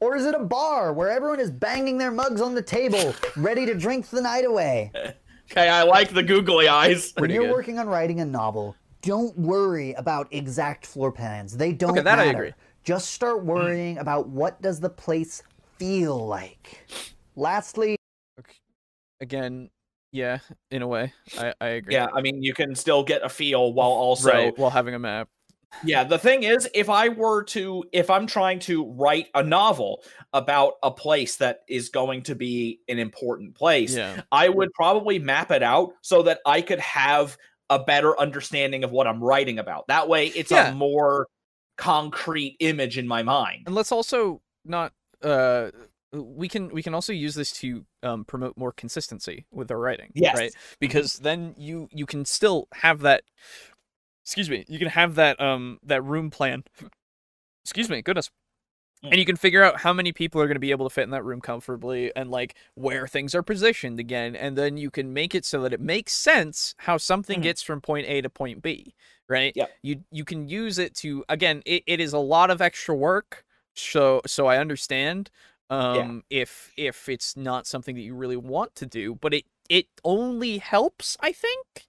[0.00, 3.64] Or is it a bar where everyone is banging their mugs on the table, ready
[3.66, 4.92] to drink the night away?
[5.50, 7.12] Okay, I like the googly eyes.
[7.12, 7.52] When Pretty you're good.
[7.52, 11.54] working on writing a novel, don't worry about exact floor plans.
[11.54, 12.38] They don't Okay, that I matter.
[12.38, 12.52] agree.
[12.82, 13.48] Just start hmm.
[13.48, 15.42] worrying about what does the place
[15.78, 16.86] feel like.
[17.36, 17.96] Lastly,
[18.40, 18.54] okay.
[19.20, 19.68] Again,
[20.12, 20.38] yeah,
[20.70, 21.12] in a way.
[21.38, 21.94] I I agree.
[21.94, 24.30] Yeah, I mean, you can still get a feel while also.
[24.30, 25.28] right, while having a map.
[25.82, 30.02] Yeah, the thing is, if I were to, if I'm trying to write a novel
[30.32, 34.22] about a place that is going to be an important place, Yeah.
[34.32, 37.36] I would probably map it out so that I could have
[37.70, 39.86] a better understanding of what I'm writing about.
[39.88, 40.70] That way, it's Yeah.
[40.70, 41.28] a more
[41.76, 43.62] concrete image in my mind.
[43.66, 45.70] and let's also not uh
[46.12, 50.12] we can we can also use this to um, promote more consistency with our writing
[50.14, 50.36] Yes.
[50.38, 53.24] right because then you you can still have that
[54.24, 56.64] excuse me you can have that um that room plan
[57.64, 58.30] excuse me goodness
[59.04, 59.12] Mm.
[59.12, 61.04] and you can figure out how many people are going to be able to fit
[61.04, 65.12] in that room comfortably and like where things are positioned again and then you can
[65.12, 67.42] make it so that it makes sense how something Mhm.
[67.42, 68.94] gets from point a to point b
[69.28, 69.66] right Yeah.
[69.82, 73.44] you you can use it to again it, it is a lot of extra work
[73.74, 75.30] so so i understand
[75.70, 79.86] um if if it's not something that you really want to do but it it
[80.04, 81.86] only helps i think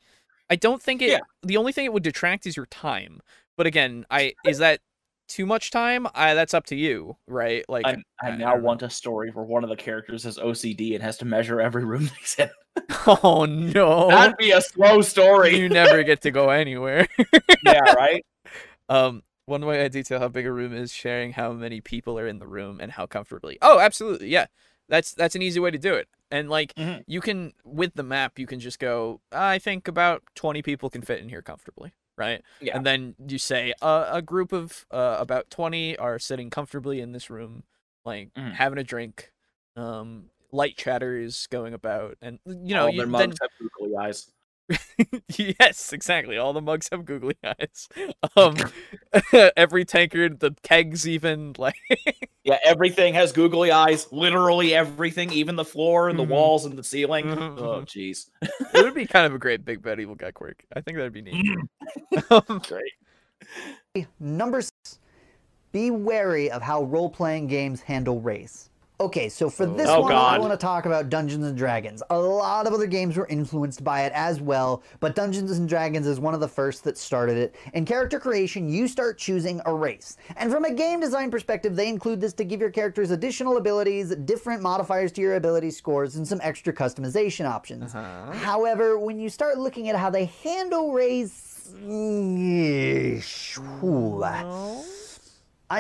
[0.50, 1.20] i don't think it Yeah.
[1.44, 3.22] the only thing it would detract is your time
[3.58, 4.80] but again i is that
[5.28, 8.62] too much time i that's up to you right like I, I I now know.
[8.62, 11.84] want a story where one of the characters has OCD and has to measure every
[11.84, 12.50] room he's in.
[13.08, 15.58] oh no That'd be a slow story.
[15.58, 17.08] you never get to go anywhere
[17.66, 18.24] yeah, right.
[18.88, 22.28] Um, one way I detail how big a room is sharing how many people are
[22.28, 23.58] in the room and how comfortably.
[23.64, 24.46] Oh, absolutely, yeah.
[24.90, 26.08] That's that's an easy way to do it.
[26.32, 27.04] And like Mhm.
[27.08, 29.22] you can with the map, you can just go.
[29.32, 32.42] I think about twenty people can fit in here comfortably, right?
[32.60, 32.76] Yeah.
[32.76, 37.12] And then you say uh, a group of uh, about twenty are sitting comfortably in
[37.12, 37.64] this room,
[38.06, 38.54] like Mhm.
[38.56, 39.32] having a drink.
[39.76, 43.96] Um, light is going about, and you know, All you, their then mugs have googly
[43.98, 44.32] eyes.
[45.38, 46.38] Yes, exactly.
[46.38, 47.88] All the mugs have googly eyes.
[48.36, 48.56] Um,
[49.58, 51.76] every tankard, the kegs, even like
[52.44, 54.12] Yeah, everything has googly eyes.
[54.12, 56.30] Literally everything, even the floor and the Mhm.
[56.30, 57.26] walls and the ceiling.
[57.26, 57.86] Mhm, Oh, mhm.
[57.86, 58.30] jeez.
[58.74, 60.64] it would be kind of a great big bad evil guy quirk.
[60.76, 61.46] I think that'd be neat.
[62.14, 62.50] Mm.
[62.50, 64.08] Um, Great.
[64.20, 65.00] Number six,
[65.72, 68.70] be wary of how role playing games handle race.
[68.98, 72.02] Okay, so for this Oh, one, I want to talk about Dungeons and Dragons.
[72.10, 76.08] A lot of other games were influenced by it as well, but Dungeons and Dragons
[76.08, 77.56] is one of the first that started it.
[77.74, 80.16] In character creation, you start choosing a race.
[80.38, 84.16] And from a game design perspective, they include this to give your characters additional abilities,
[84.16, 87.94] different modifiers to your ability scores, and some extra customization options.
[87.94, 88.32] Uh-huh.
[88.32, 93.58] However, when you start looking at how they handle race, yeesh,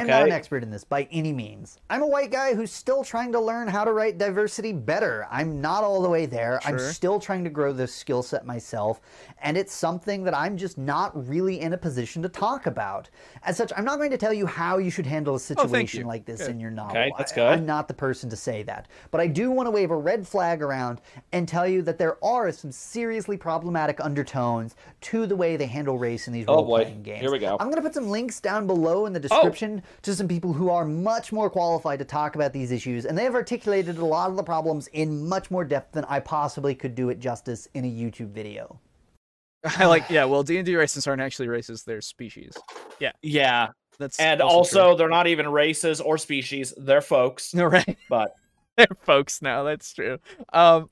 [0.01, 1.79] I'm not an expert in this by any means.
[1.89, 5.27] I'm a white guy who's still trying to learn how to write diversity better.
[5.31, 6.59] I'm not all the way there.
[6.65, 9.01] I'm still trying to grow this skill set myself,
[9.41, 13.09] and it's something that I'm just not really in a position to talk about.
[13.43, 16.01] As such, I'm not going to tell you how you should handle a oh, situation
[16.01, 16.07] you.
[16.07, 16.51] like this Good.
[16.51, 16.97] in your novel.
[16.97, 17.47] Okay, that's I- good.
[17.47, 18.87] I'm not the person to say that.
[19.11, 22.23] But I do want to wave a red flag around and tell you that there
[22.23, 26.65] are some seriously problematic undertones to the way they handle race in these Oh, role
[26.65, 26.83] boy.
[26.83, 27.21] playing games.
[27.21, 27.57] Here we go.
[27.59, 29.21] I'm going to put some links down below in the oh.
[29.21, 33.17] description to some people who are much more qualified to talk about these issues, and
[33.17, 36.75] they have articulated a lot of the problems in much more depth than I possibly
[36.75, 38.79] could do it justice in a YouTube video.
[39.77, 40.25] I like, yeah.
[40.25, 42.53] Well, D and D races aren't actually races; they're species.
[42.99, 43.11] Yeah.
[43.21, 43.69] Yeah.
[43.97, 46.73] That's And also, also, they're not even races or species.
[46.77, 47.51] They're folks.
[47.51, 47.63] true.
[47.67, 47.97] right.
[48.09, 48.35] But
[48.77, 49.63] They're folks now.
[49.63, 50.19] That's true.
[50.51, 50.89] Um,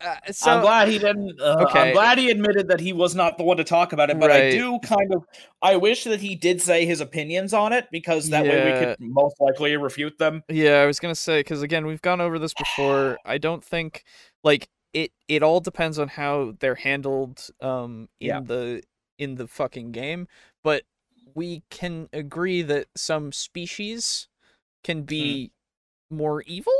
[0.00, 1.40] uh, so I'm glad he didn't.
[1.40, 1.78] Uh, Okay.
[1.78, 4.18] I'm glad he admitted that he was not the one to talk about it.
[4.18, 5.24] But I do kind of.
[5.60, 8.96] I wish that he did say his opinions on it because that way we could
[9.00, 10.42] most likely refute them.
[10.48, 13.18] Yeah, I was gonna say because again, we've gone over this before.
[13.24, 14.04] I don't think
[14.44, 15.12] like it.
[15.28, 18.40] It all depends on how they're handled um in Yeah.
[18.40, 18.82] the
[19.18, 20.26] in the fucking game.
[20.64, 20.82] But
[21.34, 24.28] we can agree that some species
[24.84, 25.50] can be
[26.10, 26.72] more evil.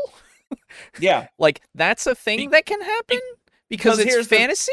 [0.99, 1.27] Yeah.
[1.39, 3.21] Like that's a thing that can happen
[3.69, 4.73] because because it's here's the- fantasy.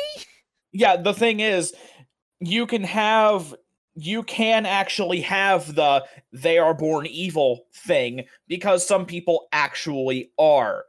[0.71, 1.73] yeah the thing is
[2.39, 3.55] you can have
[3.95, 10.85] you can actually have the they are born evil thing because some people actually are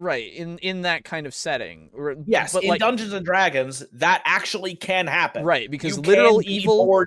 [0.00, 1.90] Right in in that kind of setting.
[2.28, 6.38] Yes but in like dungeons and dragons that actually can happen right because You literal
[6.38, 7.04] be evil, evil.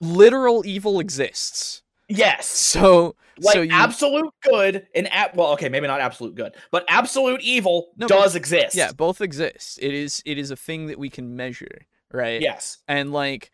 [0.00, 1.81] literal evil exists.
[2.16, 2.46] Yes.
[2.46, 6.84] So like so you absolute good and ab- well okay maybe not absolute good but
[6.88, 8.74] absolute evil No, but- does exist.
[8.76, 9.78] yeah both exist.
[9.82, 12.40] It is it is a thing that we can measure right?
[12.42, 12.78] Yes.
[12.88, 13.50] And like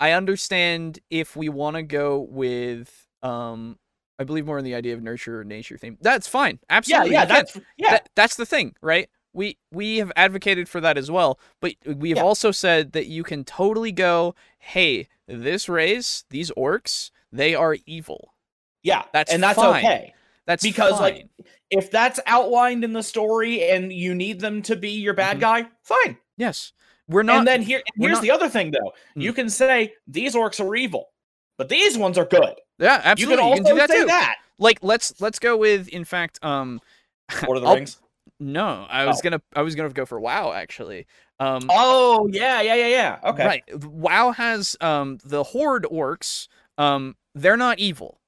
[0.00, 3.78] i understand if we want to go with um
[4.18, 5.98] i believe more in the idea of nurture or nature theme.
[6.00, 6.58] That's fine.
[6.70, 7.34] Absolutely yeah can.
[7.34, 7.90] that's yeah.
[7.90, 9.08] That- that's the thing right?
[9.34, 12.24] We we have advocated for that as well but we have Yeah.
[12.24, 18.34] also said that you can totally go hey this race these orcs they are evil
[18.82, 19.84] yeah That's and that's fine.
[19.84, 20.14] okay
[20.46, 21.28] that's Because, like,
[21.70, 25.40] if that's outlined in the story and you need them to be your bad Mhm.
[25.40, 26.16] guy, fine.
[26.36, 26.72] yes
[27.08, 28.92] we're not and then here, we're here's not- the other thing, though.
[29.16, 29.22] Mm.
[29.22, 31.10] You can say these orcs are evil,
[31.58, 32.54] but these ones are good.
[32.78, 34.36] yeah absolutely you you can can, also do that say too that.
[34.58, 36.80] like let's let's go with in fact um
[37.46, 38.00] Lord of the I'll- Rings.
[38.40, 39.22] no i was Oh.
[39.22, 41.06] gonna i was gonna go for wow actually
[41.38, 43.18] um Oh yeah, yeah, yeah, yeah.
[43.30, 43.46] Okay.
[43.46, 48.18] right wow has um the horde orcs um they're not evil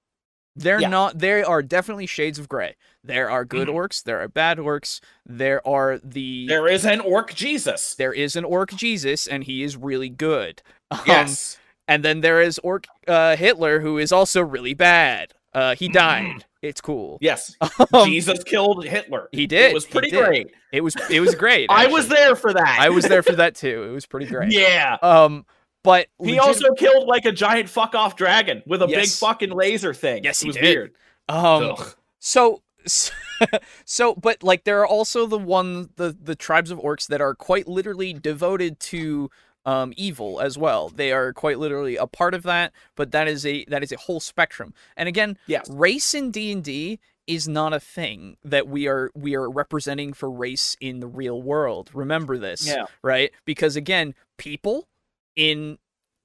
[0.55, 0.89] they're Yeah.
[0.89, 3.75] not they are definitely shades of gray there are good Mhm.
[3.75, 7.95] orcs there are bad orcs there are the There is an orc Jesus.
[7.95, 10.61] there is an orc jesus and he is really good
[10.91, 11.59] um, Yes.
[11.89, 16.45] and then there is orc uh hitler who is also really bad uh he died
[16.61, 17.57] it's cool yes.
[17.93, 19.29] Um, Jesus killed Hitler.
[19.33, 20.53] he did It was pretty great.
[20.71, 21.67] It was it was great.
[21.71, 22.77] I was there for that.
[22.79, 23.83] I was there for that too.
[23.83, 24.53] It was pretty great.
[24.53, 24.97] yeah.
[25.03, 25.45] Um,
[25.85, 29.51] but He legit- also killed like a giant fuck off dragon with a big fucking
[29.51, 30.25] laser thing.
[30.25, 30.63] Yes, it he was did.
[30.65, 30.93] weird.
[31.29, 31.95] um Ugh.
[32.19, 32.63] so
[33.85, 37.35] so but like there are also the one the the tribes of orcs that are
[37.35, 39.31] quite literally devoted to
[39.65, 40.89] um evil as well.
[40.89, 43.97] They are quite literally a part of that, but that is a that is a
[43.97, 44.75] whole spectrum.
[44.97, 45.69] And again, Yes.
[45.71, 46.99] race in D&D
[47.29, 51.41] is not a thing that we are we are representing for race in the real
[51.41, 51.91] world.
[51.95, 52.67] Remember this.
[52.67, 52.87] Yeah.
[53.03, 53.31] right?
[53.45, 54.89] Because again, people
[55.37, 55.79] in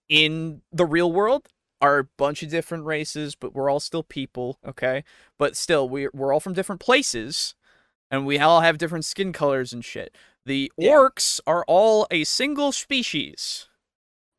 [0.09, 1.47] in the real world
[1.81, 5.03] are a bunch of different races, but we're all still people, okay?
[5.37, 7.55] But still, we're we're all from different places,
[8.09, 10.15] and we all have different skin colors and shit.
[10.45, 10.91] The Yeah.
[10.93, 13.67] orcs are all a single species.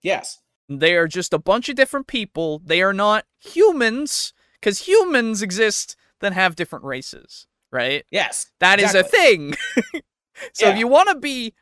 [0.03, 0.40] Yes.
[0.69, 2.61] They are just a bunch of different people.
[2.65, 7.47] They are not humans, because humans exist that have different races.
[7.70, 8.07] right?
[8.11, 8.51] Yes.
[8.61, 9.19] That is Exactly.
[9.19, 9.55] a thing.
[10.55, 11.53] so if you want to be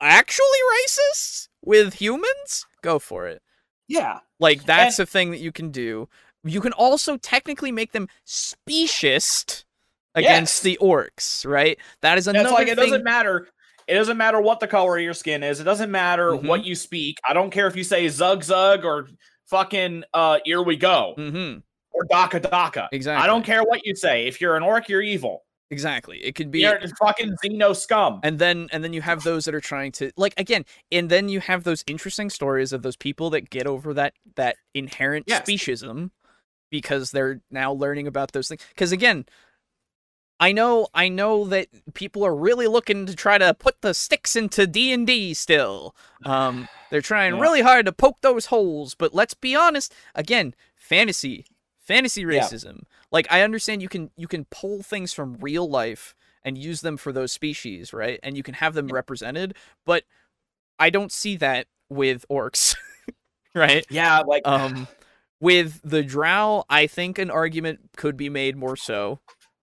[0.00, 3.42] actually racist with humans, go for it.
[3.88, 4.20] Yeah.
[4.40, 6.08] Like that's a thing that you can do.
[6.44, 9.64] You can also technically make them speciest
[10.14, 10.60] against Yes.
[10.62, 11.78] the orcs, right?
[12.02, 12.86] That is another That's like it thing.
[12.90, 13.48] doesn't matter.
[13.86, 15.60] It doesn't matter what the color of your skin is.
[15.60, 16.46] It doesn't matter Mhm.
[16.46, 17.18] what you speak.
[17.28, 19.08] I don't care if you say zug zug or
[19.46, 21.58] fucking uh here we go mm-hmm.
[21.92, 22.88] or dakka dakka.
[22.92, 23.22] Exactly.
[23.22, 24.26] I don't care what you say.
[24.26, 25.44] If you're an orc, you're evil.
[25.74, 26.18] Exactly.
[26.24, 28.20] It could be You're fucking xeno scum.
[28.22, 31.28] and then and then you have those that are trying to like again and then
[31.28, 35.42] you have those interesting stories of those people that get over that that inherent Yes.
[35.42, 36.10] speciesism
[36.70, 39.26] because they're now learning about those things because again
[40.40, 44.36] i know i know that people are really looking to try to put the sticks
[44.36, 45.94] into d&d still
[46.24, 47.40] um they're trying Yeah.
[47.40, 51.46] really hard to poke those holes but let's be honest again fantasy
[51.84, 52.40] fantasy Yeah.
[52.40, 52.82] racism
[53.12, 56.96] like i understand you can you can pull things from real life and use them
[56.96, 59.54] for those species right and you can have them represented
[59.84, 60.04] but
[60.78, 62.74] i don't see that with orcs
[63.54, 64.88] right Yeah, like um
[65.40, 69.20] with the drow i think an argument could be made more so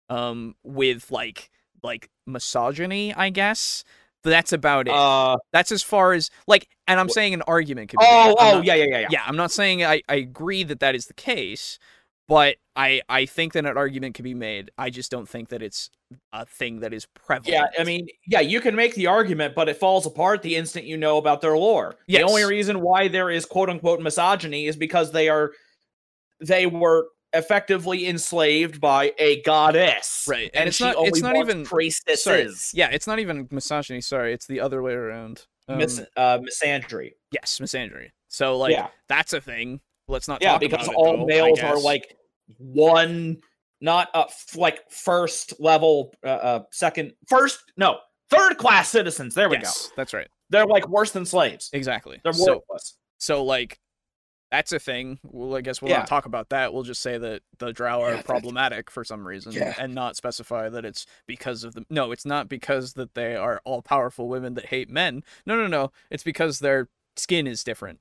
[0.09, 1.49] um with like
[1.81, 3.83] like misogyny i guess
[4.23, 7.89] but that's about it uh that's as far as like and i'm saying an argument
[7.89, 8.35] could be oh made.
[8.39, 9.07] Oh not- yeah yeah yeah yeah.
[9.11, 11.79] yeah i'm not saying I, I agree that that is the case
[12.27, 15.61] but i i think that an argument could be made i just don't think that
[15.61, 15.89] it's
[16.31, 19.67] a thing that is prevalent Yeah, I mean, yeah, you can make the argument, but
[19.67, 21.95] it falls apart the instant you know about their lore.
[22.05, 22.19] Yes.
[22.21, 25.53] The only reason why there is quote unquote misogyny is because they are
[26.39, 30.25] they were effectively enslaved by a goddess.
[30.29, 32.23] Right, and And, it's she not- only it's not wants even- priestesses.
[32.23, 36.37] sorry yeah it's not even misogyny sorry it's the other way around um, Mis- uh,
[36.39, 37.13] misandry.
[37.31, 38.89] yes misandry so like yeah.
[39.09, 42.15] that's a thing let's not Yeah, talk because about it, all though, males are like
[42.57, 43.37] one
[43.81, 47.97] not uh f- like first level uh, uh second first no
[48.29, 49.35] third class citizens.
[49.35, 49.93] There we yes, go.
[49.97, 51.69] that's right They're like worse than slaves.
[51.73, 52.97] exactly They're so worthless.
[53.17, 53.79] so like
[54.51, 55.99] that's a thing well i guess we'll Yeah.
[55.99, 59.25] not talk about that we'll just say that the drow are Yeah, problematic for some
[59.27, 59.73] reason Yeah.
[59.79, 63.61] and not specify that it's because of the no it's not because that they are
[63.65, 67.99] all powerful women that hate men no no no it's because their skin is different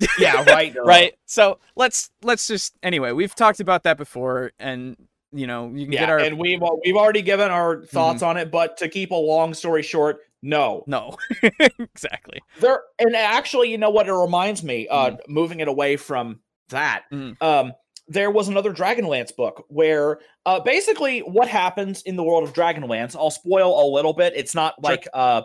[0.18, 0.76] yeah, right.
[0.76, 4.96] uh, right so let's let's just anyway we've talked about that before and
[5.32, 8.36] you know you can Yeah, get our and we've we've already given our thoughts on
[8.36, 10.84] it, but to keep a long story short, no.
[10.86, 11.16] no
[11.78, 14.06] exactly There and actually, you know what?
[14.08, 17.04] It reminds me, uh, moving it away from that.
[17.12, 17.40] Mhm.
[17.42, 17.72] Um,
[18.06, 23.14] there was another Dragonlance book where uh basically what happens in the world of Dragonlance,
[23.16, 24.32] I'll spoil a little bit.
[24.36, 24.90] It's not Sure.
[24.92, 25.42] like uh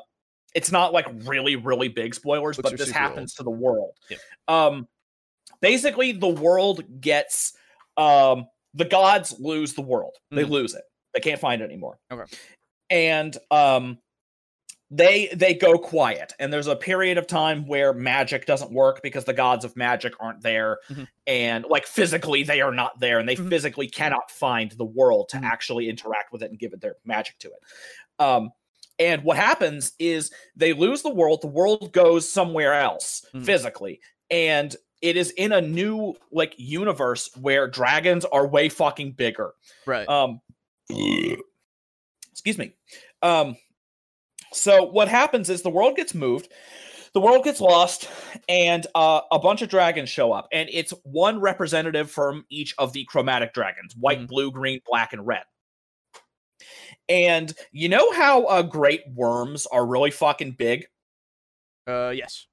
[0.54, 3.98] it's not like really, really big spoilers, Books but this happens to the world.
[4.10, 4.20] Yep.
[4.48, 4.88] Um
[5.62, 7.54] basically the world gets
[7.98, 10.16] um the gods lose the world.
[10.32, 10.50] They Mhm.
[10.50, 10.84] lose it.
[11.14, 12.00] They can't find it anymore.
[12.12, 12.24] Okay.
[12.90, 14.00] And um
[14.92, 19.26] they they go quiet and there's a period of time where magic doesn't work because
[19.26, 21.08] the gods of magic aren't there Mhm.
[21.26, 23.50] and like physically they are not there and they Mhm.
[23.50, 25.46] physically cannot find the world to Mhm.
[25.46, 27.60] actually interact with it and give it their magic to it
[28.20, 28.52] um
[29.00, 33.46] and what happens is they lose the world the world goes somewhere else Mhm.
[33.46, 34.00] physically
[34.30, 39.54] and it is in a new like universe where dragons are way fucking bigger
[39.86, 40.40] right um,
[42.32, 42.76] excuse me.
[43.22, 43.56] Um,
[44.54, 46.52] so what happens is the world gets moved,
[47.14, 48.10] the world gets lost,
[48.50, 52.94] and uh, a bunch of dragons show up, and it's one representative from each of
[52.94, 54.28] the chromatic dragons: white, Mhm.
[54.28, 55.44] blue, green, black, and red.
[57.10, 60.86] And you know how uh, great worms are really fucking big?
[61.88, 62.48] uh yes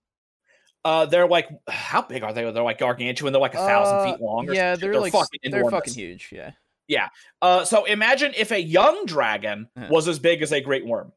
[0.85, 2.43] Uh, they're like, how big are they?
[2.51, 3.33] They're like gargantuan.
[3.33, 4.49] They're like a thousand Uh, feet long.
[4.49, 4.81] Or yeah shit.
[4.81, 5.79] they're, like fucking they're enormous.
[5.79, 6.53] fucking huge yeah
[6.89, 7.09] Yeah.
[7.41, 9.89] Uh, so imagine if a young dragon Yeah.
[9.89, 11.13] was as big as a great worm.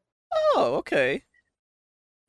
[0.54, 1.24] oh okay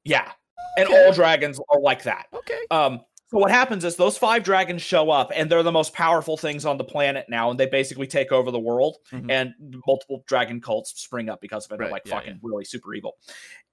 [0.04, 0.32] Yeah.
[0.78, 2.26] And all dragons are like that.
[2.34, 5.94] okay Um, so what happens is those five dragons show up and they're the most
[5.94, 9.32] powerful things on the planet now, and they basically take over the world, Mhm.
[9.32, 9.54] and
[9.88, 11.80] multiple dragon cults spring up because of it.
[11.80, 13.18] They're like yeah, fucking really super evil.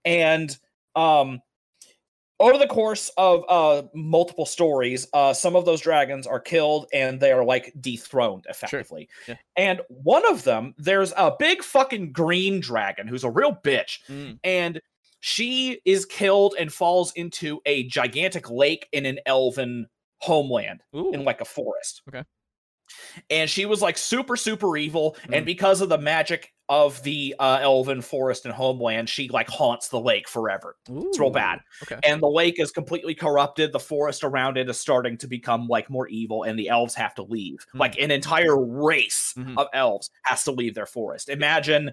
[0.04, 0.56] And
[0.96, 1.40] um
[2.40, 7.20] over the course of uh multiple stories, uh some of those dragons are killed and
[7.20, 9.08] they are like dethroned effectively.
[9.28, 9.36] Yeah.
[9.56, 14.38] And one of them, there's a big fucking green dragon who's a real bitch Mm.
[14.42, 14.80] and
[15.24, 19.86] she is killed and falls into a gigantic lake in an elven
[20.20, 21.12] homeland Ooh.
[21.12, 22.02] in like a forest.
[22.08, 22.24] Okay.
[23.30, 25.46] and she was like super super evil and Mhm.
[25.46, 30.00] because of the magic of the uh, elven forest and homeland she like haunts the
[30.00, 31.60] lake forever It's real bad.
[31.84, 31.98] Okay.
[32.04, 35.88] and the lake is completely corrupted the forest around it is starting to become like
[35.88, 37.78] more evil and the elves have to leave Mhm.
[37.80, 39.56] like an entire race Mhm.
[39.56, 41.92] of elves has to leave their forest imagine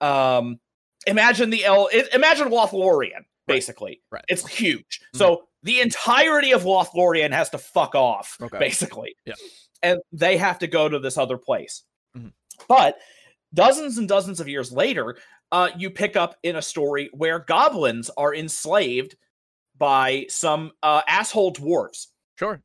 [0.00, 0.58] um
[1.06, 1.88] imagine the L.
[2.12, 4.24] imagine lothlorien basically Right.
[4.28, 5.18] it's huge Mhm.
[5.18, 8.58] so the entirety of lothlorien has to fuck off Okay.
[8.58, 9.34] basically Yeah.
[9.82, 11.82] and they have to go to this other place
[12.16, 12.32] Mhm.
[12.68, 12.98] but
[13.54, 15.16] dozens and dozens of years later
[15.52, 19.16] uh, you pick up in a story where goblins are enslaved
[19.76, 22.06] by some uh, asshole dwarves.
[22.38, 22.62] Sure.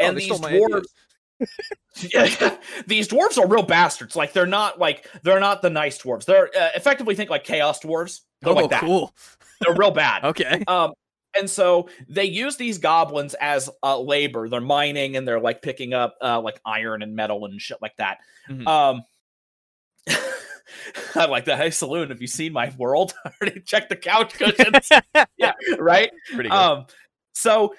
[0.00, 0.86] And oh, these dwarves,
[2.86, 4.16] these dwarves are real bastards.
[4.16, 6.24] Like they're not like they're not the nice dwarves.
[6.24, 8.20] They're uh, effectively think like chaos dwarves.
[8.42, 8.80] They're Oh, like that.
[8.80, 9.14] cool.
[9.60, 10.24] They're real bad.
[10.34, 10.62] Okay.
[10.66, 10.92] Um,
[11.36, 14.48] and so they use these goblins as uh, labor.
[14.48, 17.96] They're mining and they're like picking up uh, like iron and metal and shit like
[17.96, 18.18] that.
[18.48, 18.66] Mhm.
[18.68, 19.02] Um,
[21.16, 21.58] I like that.
[21.58, 23.14] Hey, saloon, have you seen my world?
[23.24, 24.88] I already checked the couch cushions.
[25.36, 26.10] yeah, right.
[26.32, 26.56] Pretty good.
[26.56, 26.86] Um,
[27.32, 27.74] so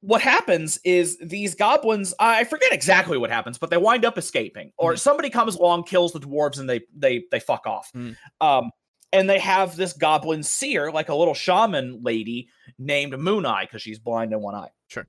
[0.00, 4.72] what happens is these goblins, I forget exactly what happens, but they wind up escaping,
[4.78, 4.98] or Mhm.
[5.00, 7.90] somebody comes along, kills the dwarves, and they they they fuck off.
[7.94, 8.16] Mhm.
[8.40, 8.70] Um,
[9.12, 12.48] and they have this goblin seer, like a little shaman lady
[12.78, 14.70] named Moon Eye, because she's blind in one eye.
[14.88, 15.06] Sure.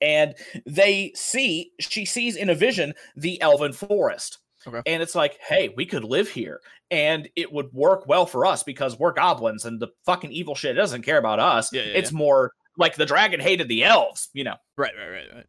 [0.00, 0.34] And
[0.66, 4.38] they see, she sees in a vision the elven forest.
[4.66, 4.80] Okay.
[4.86, 6.60] And it's like, hey, we could live here
[6.90, 10.76] and it would work well for us because we're goblins and the fucking evil shit
[10.76, 11.72] doesn't care about us.
[11.72, 14.56] Yeah, yeah, it's more like the dragon hated the elves, you know.
[14.76, 15.46] right, right, right, right.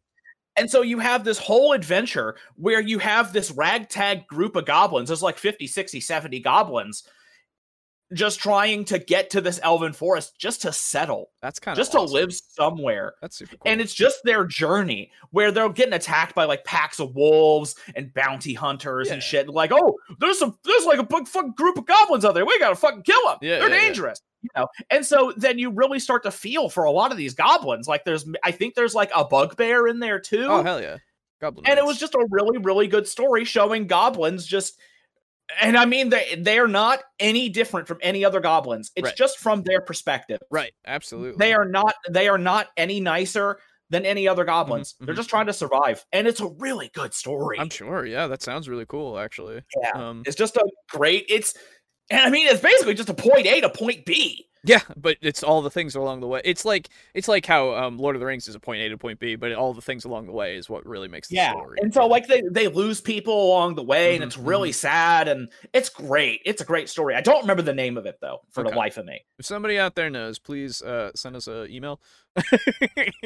[0.56, 5.08] And so you have this whole adventure where you have this ragtag group of goblins.
[5.08, 7.02] There's like 50, 60, 70 goblins
[8.12, 11.92] just trying to get to this elven forest just to settle, That's kind of just
[11.92, 13.14] to live somewhere.
[13.20, 13.62] That's super cool.
[13.64, 18.12] And it's just their journey where they're getting attacked by like packs of wolves and
[18.14, 19.14] bounty hunters Yeah.
[19.14, 19.48] and shit.
[19.48, 22.46] Like, oh, there's some, there's like a big fucking group of goblins out there.
[22.46, 23.38] We gotta fucking kill them.
[23.40, 23.88] Yeah, they're yeah, yeah.
[24.44, 24.68] You know.
[24.90, 27.88] And so then you really start to feel for a lot of these goblins.
[27.88, 30.46] Like, there's, I think there's like a bugbear in there too.
[30.48, 30.98] oh hell yeah,
[31.40, 31.66] Goblin.
[31.66, 34.78] and it was just a really, really good story showing goblins just.
[35.60, 38.90] And I mean, they they're not any different from any other goblins.
[38.96, 39.16] It's Right.
[39.16, 40.38] just from their perspective.
[40.50, 40.72] right.
[40.86, 41.36] Absolutely.
[41.38, 43.58] They are not they are not any nicer
[43.90, 44.94] than any other goblins.
[45.00, 45.18] They're mhm.
[45.18, 47.58] just trying to survive, and it's a really good story.
[47.60, 48.06] I'm sure.
[48.06, 49.18] Yeah, that sounds really cool.
[49.18, 49.62] Actually.
[49.82, 50.22] yeah, Um.
[50.24, 51.26] it's just a great.
[51.28, 51.52] It's
[52.10, 54.46] and I mean, it's basically just a point A to point B.
[54.66, 56.40] Yeah, but it's all the things along the way.
[56.42, 58.96] It's like it's like how um, Lord of the Rings is a point A to
[58.96, 61.50] point B, but all the things along the way is what really makes the Yeah,
[61.50, 61.78] story.
[61.82, 65.28] and so like they they lose people along the way, and Mhm, it's really sad,
[65.28, 66.40] and it's great.
[66.46, 67.14] It's a great story.
[67.14, 68.70] I don't remember the name of it though, for Okay.
[68.70, 69.22] the life of me.
[69.38, 72.00] if somebody out there knows, please uh, send us an email.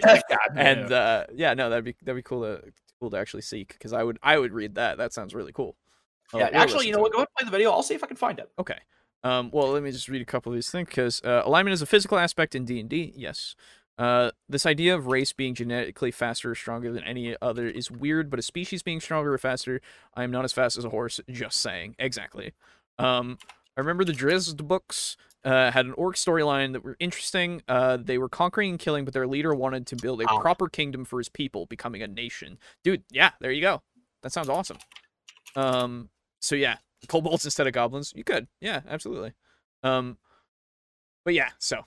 [0.03, 2.63] God, and uh, yeah, no, that'd be that'd be cool to
[3.01, 4.99] cool to actually seek because I would I would read that.
[4.99, 5.77] That sounds really cool.
[6.35, 7.13] I'll- yeah, actually, you know to what?
[7.13, 7.71] Go ahead and play the video.
[7.73, 8.51] I'll see if I can find it.
[8.59, 8.79] Okay.
[9.25, 11.83] Um, well, let me just read a couple of these things because uh, alignment is
[11.83, 13.13] a physical aspect in D and D.
[13.17, 13.57] Yes.
[13.99, 18.31] Uh, this idea of race being genetically faster or stronger than any other is weird,
[18.31, 19.81] but a species being stronger or faster,
[20.15, 21.19] I am not as fast as a horse.
[21.29, 21.97] Just saying.
[21.99, 22.53] Exactly.
[23.01, 23.39] Um,
[23.77, 27.63] I remember the Drizzt books uh, had an orc storyline that were interesting.
[27.67, 30.39] Uh, they were conquering and killing, but their leader wanted to build a Wow.
[30.39, 32.59] proper kingdom for his people, becoming a nation.
[32.85, 33.83] Dude, yeah, there you go.
[34.23, 34.79] That sounds awesome.
[35.57, 36.09] Um,
[36.41, 36.77] so yeah,
[37.09, 38.13] kobolds instead of goblins.
[38.17, 39.33] You could, yeah, absolutely.
[39.83, 40.17] Um,
[41.25, 41.85] but yeah, so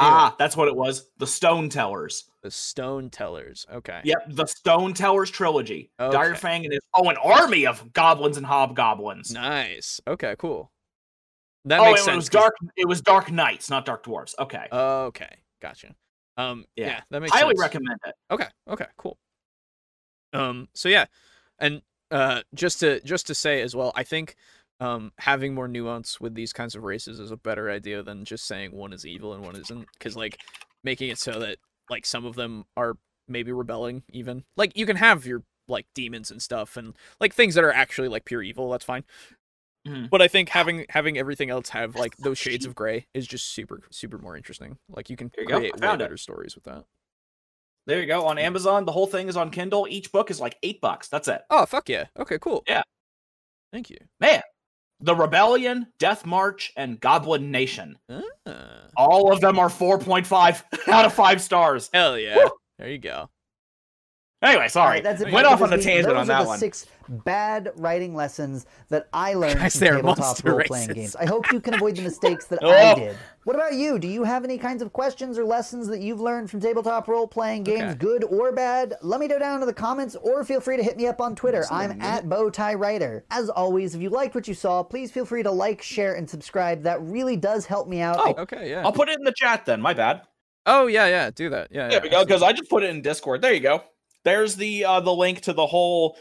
[0.00, 1.10] Ah, that's what it was.
[1.18, 2.30] The Stone Tellers.
[2.42, 3.66] the Stone Tellers.
[3.72, 4.00] Okay.
[4.04, 5.90] Yep, the Stone Tellers trilogy.
[5.98, 6.16] Okay.
[6.16, 9.32] Direfang and his oh, an army of goblins and hobgoblins.
[9.32, 10.00] Nice.
[10.06, 10.36] Okay.
[10.38, 10.70] Cool.
[11.64, 12.16] That oh, makes it sense.
[12.16, 12.54] was 'cause- dark.
[12.76, 14.34] It was Dark Knights, not Dark Dwarves.
[14.38, 15.36] Okay, Okay.
[15.60, 15.94] Gotcha.
[16.36, 16.64] Um.
[16.76, 16.86] Yeah.
[16.86, 17.00] Yeah.
[17.10, 17.60] that makes highly sense.
[17.60, 18.14] recommend it.
[18.30, 18.46] Okay.
[18.68, 18.86] Okay.
[18.96, 19.18] Cool.
[20.32, 20.68] Um.
[20.74, 21.06] So yeah,
[21.58, 24.36] and uh, just to just to say as well, I think
[24.80, 28.46] um having more nuance with these kinds of races is a better idea than just
[28.46, 30.38] saying one is evil and one isn't, because like
[30.84, 31.58] making it so that
[31.90, 34.44] like some of them are maybe rebelling even.
[34.56, 38.08] Like you can have your like demons and stuff and like things that are actually
[38.08, 39.04] like pure evil that's fine.
[39.86, 40.10] Mhm.
[40.10, 43.46] but i think having having everything else have like those shades of gray is just
[43.52, 44.76] super super more interesting.
[44.88, 45.98] Like you can There you create I way it.
[45.98, 46.84] better stories with that
[47.88, 48.26] There you go.
[48.26, 49.86] On Amazon, the whole thing is on Kindle.
[49.90, 51.08] Each book is like eight bucks.
[51.08, 51.42] That's it.
[51.50, 52.82] oh fuck yeah okay cool Yeah.
[53.72, 54.42] thank you Man,
[55.00, 57.98] the Rebellion, Death March, and Goblin Nation.
[58.46, 58.52] Ah,
[58.96, 61.88] All of them are four point five out of five stars.
[61.92, 62.50] hell yeah Woo!
[62.78, 63.30] there you go
[64.40, 64.96] Anyway, sorry.
[64.96, 65.32] right, that's it.
[65.32, 66.58] Went off on a this tangent on that one.
[66.60, 71.16] Six bad writing lessons that I learned Guys, from tabletop role-playing games.
[71.16, 72.70] I hope you can avoid the mistakes that Oh.
[72.70, 73.16] I did.
[73.44, 73.98] What about you?
[73.98, 77.62] Do you have any kinds of questions or lessons that you've learned from tabletop role-playing
[77.64, 77.94] games, Okay.
[77.94, 78.94] good or bad?
[79.00, 81.34] Let me know down in the comments, or feel free to hit me up on
[81.34, 81.64] Twitter.
[81.70, 83.24] I'm at Bowtie Writer.
[83.30, 86.28] As always, if you liked what you saw, please feel free to like, share, and
[86.28, 86.82] subscribe.
[86.82, 88.16] That really does help me out.
[88.18, 88.82] Oh, Okay, yeah.
[88.84, 89.80] I'll put it in the chat then.
[89.80, 90.22] My bad.
[90.66, 91.30] Oh yeah, yeah.
[91.30, 91.68] Do that.
[91.70, 91.88] Yeah.
[91.88, 92.24] There we go.
[92.26, 93.40] Because I just put it in Discord.
[93.40, 93.82] There you go.
[94.24, 96.18] There's the uh the link to the whole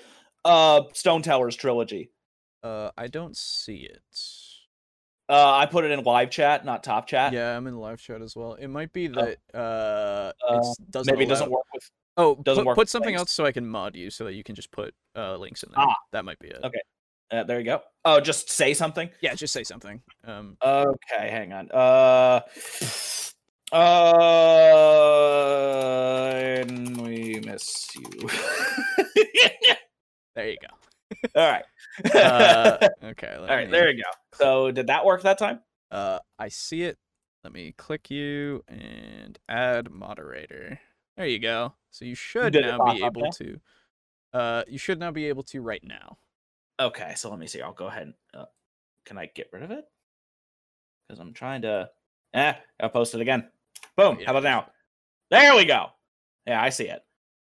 [0.47, 2.11] uh Stone Towers trilogy.
[2.63, 4.01] Uh, I don't see it.
[5.29, 7.33] Uh I put it in live chat, not top chat.
[7.33, 8.53] Yeah, I'm in live chat as well.
[8.53, 11.83] It might be that uh, Uh, it doesn't Maybe it doesn't work with
[12.15, 13.19] Oh, doesn't put, work put something links.
[13.19, 15.69] else so I can mod you so that you can just put uh links in
[15.75, 15.85] there.
[15.85, 16.61] Ah, that might be it.
[16.63, 16.79] okay.
[17.31, 17.81] uh, there you go.
[18.05, 19.09] Oh, just say something.
[19.21, 20.01] Yeah, just say something.
[20.23, 21.69] Um, Okay, hang on.
[21.71, 22.39] Uh
[23.71, 28.29] uh and we miss you.
[30.37, 30.67] there you go.
[31.35, 31.65] All right.
[32.13, 33.35] Uh, okay.
[33.37, 34.09] All right, me- there you go.
[34.35, 35.61] So did that work that time?
[35.89, 36.97] Uh, I see it.
[37.43, 40.79] Let me click you and add moderator.
[41.15, 41.73] There you go.
[41.89, 43.59] So you should now be able to.
[44.31, 46.17] Uh, you should now be able to right now.
[46.79, 47.61] Okay, so let me see.
[47.61, 48.45] I'll go ahead and uh,
[49.05, 49.85] can I get rid of it?
[51.07, 51.89] Because I'm trying to.
[52.35, 53.49] Eh, I'll post it again.
[53.95, 54.17] Boom.
[54.19, 54.27] Yeah.
[54.27, 54.67] How about now?
[55.31, 55.87] There we go.
[56.45, 57.01] Yeah, I see it.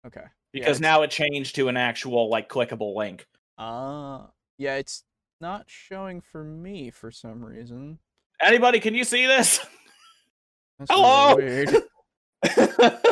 [0.06, 0.26] Okay.
[0.60, 3.26] Because it's- now it changed to an actual like clickable link.
[3.58, 4.28] Uh,
[4.58, 5.04] yeah, it's
[5.42, 8.00] not showing for me for some reason.
[8.42, 9.60] Anybody, can you see this?
[10.80, 11.36] That's Hello?
[11.36, 11.84] really weird.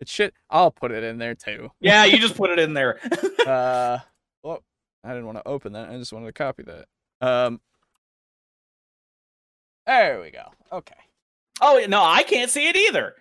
[0.00, 0.32] It should.
[0.50, 1.70] I'll put it in there too.
[1.80, 2.98] yeah, you just put it in there.
[3.46, 3.98] Uh,
[4.42, 4.62] well,
[5.02, 5.88] I didn't want to open that.
[5.88, 6.86] I just wanted to copy that.
[7.26, 7.60] Um,
[9.86, 10.44] there we go.
[10.72, 10.94] Okay.
[11.62, 13.14] oh no, I can't see it either.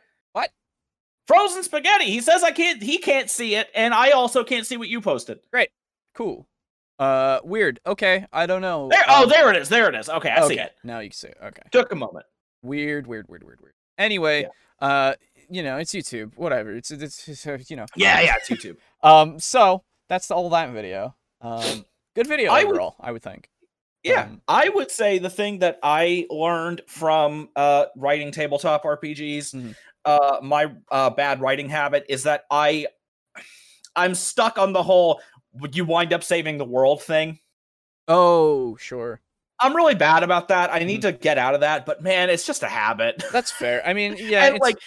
[1.28, 2.06] Frozen spaghetti.
[2.06, 2.82] He says I can't.
[2.84, 5.40] He can't see it, and I also can't see what you posted.
[5.52, 5.70] Great.
[6.14, 6.48] Cool.
[7.00, 7.80] Uh, weird.
[7.86, 8.88] Okay, I don't know.
[8.90, 9.04] There.
[9.08, 9.70] Oh, Um, there it is.
[9.70, 10.10] There it is.
[10.10, 10.74] Okay, I see it.
[10.84, 11.38] Now you see it.
[11.44, 11.62] Okay.
[11.72, 12.26] Took a moment.
[12.62, 13.74] Weird, weird, weird, weird, weird.
[13.98, 14.48] Anyway,
[14.80, 15.14] uh,
[15.50, 16.38] you know, it's YouTube.
[16.38, 16.76] Whatever.
[16.76, 17.86] It's it's, it's uh, you know.
[17.96, 18.78] Yeah, yeah, it's YouTube.
[19.04, 21.14] Um, so that's all that video.
[21.42, 21.84] Um,
[22.16, 23.50] good video I would- overall, I would think.
[24.02, 29.54] Yeah, Um, I would say the thing that I learned from uh, writing tabletop RPGs,
[29.54, 29.76] Mhm.
[30.06, 32.88] Uh, my uh, bad writing habit is that I,
[33.96, 35.22] I'm stuck on the whole
[35.54, 37.40] "would you wind up saving the world" thing.
[38.08, 39.22] Oh, sure.
[39.60, 40.74] I'm really bad about that.
[40.74, 41.12] I need Mm-hmm.
[41.12, 43.24] to get out of that, but man, it's just a habit.
[43.32, 43.86] That's fair.
[43.86, 44.78] I mean, yeah, and it's, like,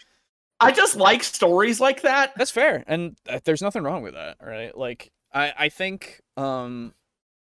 [0.60, 2.32] I just like stories like that.
[2.36, 4.76] that's fair, and uh, there's nothing wrong with that, right?
[4.76, 6.94] Like, I I think um,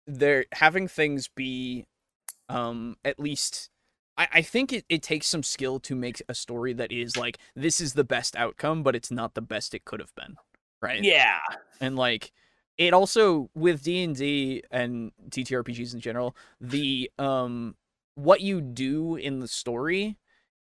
[0.06, 1.86] there having things be
[2.48, 3.70] um at least.
[4.16, 7.38] I, I think it, it takes some skill to make a story that is like
[7.54, 10.36] this is the best outcome, but it's not the best it could have been,
[10.80, 11.02] right?
[11.02, 11.40] Yeah,
[11.80, 12.32] and like
[12.76, 17.74] it also with d&d and ttrpgs in general the um
[18.16, 20.16] what you do in the story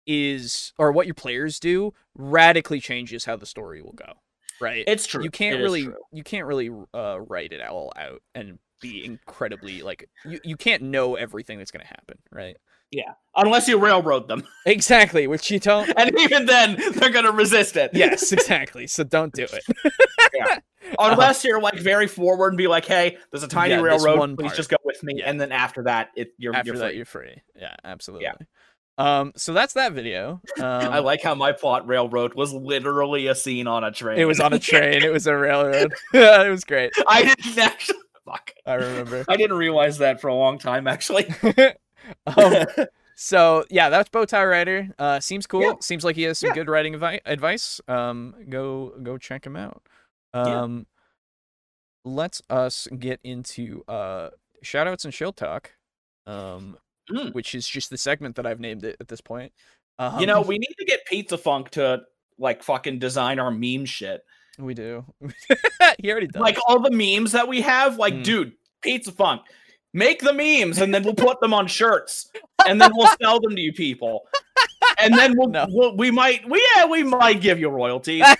[0.08, 4.14] is or what your players do radically changes how the story will go
[4.60, 5.24] right it's true.
[5.24, 9.82] you can't It really you can't really uh write it all out and be incredibly
[9.82, 12.58] like you, you can't know everything that's going to happen right
[13.36, 17.92] unless you railroad them, exactly which you don't and even then they're gonna resist it.
[17.94, 20.64] yes exactly so don't do it
[21.00, 24.38] unless you're like very forward and be like, "Hey, there's a tiny Yeah, railroad.
[24.38, 24.56] Please part.
[24.58, 25.30] just go with me." Yeah.
[25.30, 26.96] And then after that, it you're after you're that free.
[26.98, 28.34] you're free yeah absolutely Yeah.
[28.98, 33.36] um so that's that video um, I like how my plot railroad was literally a
[33.36, 34.20] scene on a train.
[34.20, 35.04] It was on a train.
[35.04, 35.94] It was a railroad.
[36.14, 36.94] it was great.
[37.08, 37.98] I didn't actually.
[38.26, 38.52] Fuck.
[38.66, 39.24] I remember.
[39.28, 41.28] I didn't realize that for a long time, actually.
[42.38, 42.66] um,
[43.16, 44.90] so yeah, that's Bowtie Writer.
[45.00, 45.62] Uh, seems cool.
[45.62, 45.74] Yeah.
[45.82, 46.56] Seems like he has some Yeah.
[46.56, 47.80] good writing advi- advice.
[47.88, 49.82] Um, go go check him out.
[50.34, 50.62] Yeah.
[50.62, 50.86] Um,
[52.04, 54.30] let's us get into uh
[54.64, 55.72] shoutouts and shield talk.
[56.28, 56.78] Um,
[57.12, 57.36] Mm.
[57.36, 59.54] which is just the segment that I've named it at this point.
[60.00, 62.02] Um, you know, we need to get Pizza Funk to
[62.40, 64.24] like fucking design our meme shit.
[64.58, 65.06] we do.
[66.00, 66.42] he already does.
[66.42, 68.00] Like all the memes that we have.
[68.00, 68.24] Like, Mm.
[68.24, 69.42] dude, Pizza Funk,
[69.96, 72.30] make the memes, and then we'll put them on shirts,
[72.68, 74.28] and then we'll sell them to you people.
[75.00, 75.66] And then we'll, No.
[75.70, 78.24] we'll we might we yeah we might give you royalties.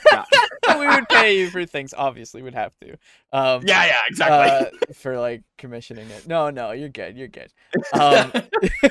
[0.68, 0.80] Yeah.
[0.80, 1.94] we would pay you for things.
[1.96, 2.94] Obviously, we'd have to.
[3.34, 4.68] Um, Yeah, yeah, exactly.
[4.90, 6.28] uh, for like commissioning it.
[6.28, 7.16] No, no, you're good.
[7.18, 7.52] You're good.
[7.94, 8.32] Um,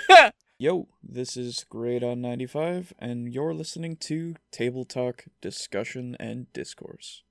[0.59, 7.23] Yo, this is Great on 95, and you're listening to Table Talk Discussion and Discourse.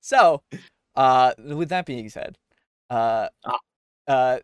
[0.00, 0.42] So,
[0.96, 2.38] uh, with that being said,
[2.88, 3.58] uh, Ah.
[4.08, 4.38] uh,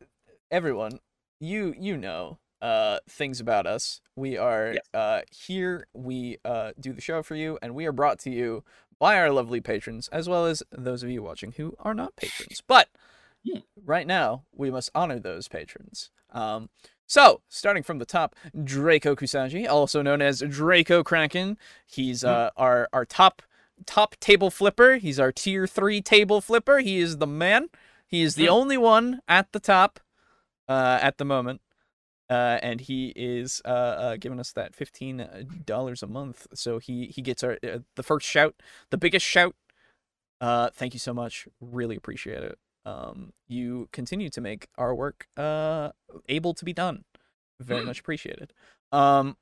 [0.50, 1.00] everyone,
[1.40, 4.00] you you know uh things about us.
[4.14, 4.82] We are Yes.
[4.94, 5.86] uh here.
[5.94, 8.64] We uh do the show for you, and we are brought to you
[8.98, 12.62] by our lovely patrons, as well as those of you watching who are not patrons.
[12.66, 12.88] But
[13.46, 13.58] Hmm.
[13.84, 16.10] right now, we must honor those patrons.
[16.32, 16.68] Um,
[17.06, 21.56] so, starting from the top, Draco Kusagi, also known as Draco Kraken.
[21.86, 22.28] He's Hmm.
[22.28, 23.42] uh, our our top
[23.84, 24.96] top table flipper.
[24.96, 26.78] He's our tier three table flipper.
[26.78, 27.68] He is the man.
[28.08, 28.52] He is the Hmm.
[28.54, 30.00] only one at the top
[30.68, 31.60] uh, at the moment.
[32.28, 35.24] Uh, and he is uh, uh, giving us that fifteen
[35.64, 36.48] dollars a month.
[36.54, 38.54] So he he gets our uh, the first shout,
[38.90, 39.54] the biggest shout.
[40.40, 41.46] Uh, thank you so much.
[41.60, 42.58] Really appreciate it.
[42.84, 45.90] Um, you continue to make our work uh
[46.28, 47.04] able to be done.
[47.60, 47.86] Very Mm.
[47.86, 48.52] much appreciated.
[48.92, 49.36] Um,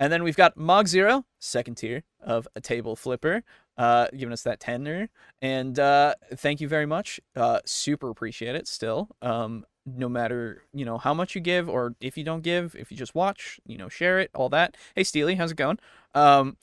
[0.00, 3.42] and then we've got Mog Zero, second tier of a table flipper,
[3.76, 5.08] uh, giving us that tenner.
[5.42, 7.20] And uh, thank you very much.
[7.36, 9.08] Uh, super appreciate it still.
[9.22, 12.90] Um, no matter you know how much you give or if you don't give, if
[12.90, 14.76] you just watch, you know, share it, all that.
[14.94, 15.78] Hey Steely, how's it going?
[16.14, 16.56] Um,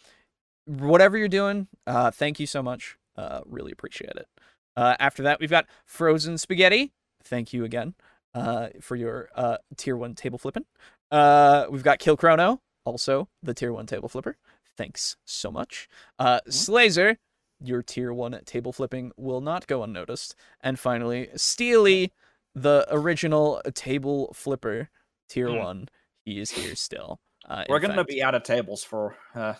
[0.65, 2.97] whatever you're doing, uh, thank you so much.
[3.15, 4.27] Uh, really appreciate it.
[4.75, 6.93] Uh, after that, we've got Frozen Spaghetti.
[7.23, 7.93] Thank you again
[8.33, 10.65] uh, for your uh, tier one table flipping.
[11.11, 14.37] Uh, we've got Kill Chrono, also the tier one table flipper.
[14.77, 15.89] Thanks so much.
[16.17, 17.17] Uh, Slazer,
[17.61, 20.35] your tier one table flipping will not go unnoticed.
[20.61, 22.13] And finally, Steely,
[22.55, 24.89] the original table flipper,
[25.29, 25.55] tier Hmm.
[25.57, 25.89] one.
[26.25, 27.19] He is here still.
[27.47, 29.55] Uh, We're gonna fact- be out of tables for uh,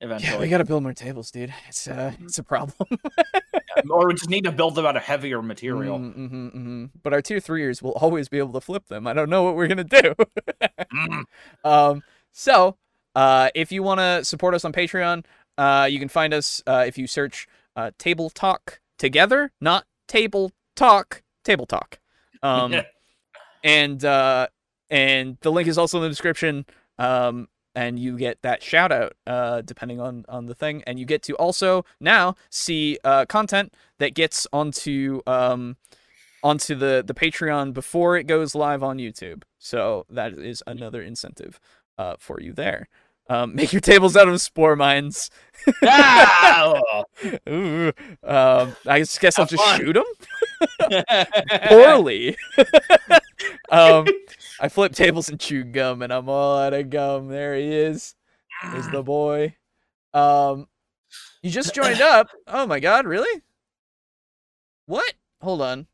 [0.00, 1.54] eventually, Yeah, we gotta build more tables, dude.
[1.68, 2.88] It's uh, it's a problem.
[3.90, 5.98] or we just need to build them out of heavier material.
[5.98, 9.06] Mm-hmm, hmm But our tier threeers will always be able to flip them.
[9.06, 10.14] I don't know what we're gonna do.
[10.92, 11.24] Mm.
[11.64, 12.02] um,
[12.32, 12.76] so
[13.14, 15.24] uh, if you want to support us on Patreon,
[15.56, 17.46] uh, you can find us uh, if you search
[17.76, 22.00] uh, Table Talk Together, not Table Talk, Table Talk.
[22.44, 22.82] Um,
[23.64, 24.48] and uh,
[24.90, 26.66] and the link is also in the description.
[26.98, 31.04] Um, and you get that shout out uh, depending on on the thing, and you
[31.06, 35.76] get to also now see uh, content that gets onto um,
[36.42, 39.42] onto the the Patreon before it goes live on YouTube.
[39.58, 41.58] So that is another incentive
[41.98, 42.88] uh, for you there.
[43.28, 45.30] Um, make your tables out of spore mines.
[45.82, 47.04] Ah!
[47.46, 50.04] Um, I guess I'll just shoot them
[51.68, 52.36] poorly.
[53.70, 54.06] um,
[54.60, 57.28] I flip tables and chew gum, and I'm all out of gum.
[57.28, 58.14] There he is.
[58.76, 59.56] Is the boy.
[60.12, 60.68] Um,
[61.42, 62.28] you just joined up.
[62.46, 63.42] Oh my god, really?
[64.86, 65.14] What?
[65.40, 65.86] Hold on.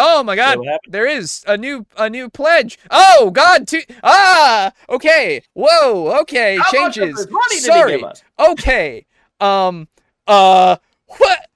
[0.00, 0.58] Oh my god,
[0.88, 2.78] there is a new a new pledge.
[2.90, 5.42] Oh god, to ah, okay.
[5.54, 7.18] Whoa, okay, How changes.
[7.18, 7.92] his did he Sorry.
[7.92, 8.22] give us?
[8.38, 9.06] Okay.
[9.40, 9.88] Um
[10.28, 10.76] uh
[11.18, 11.47] what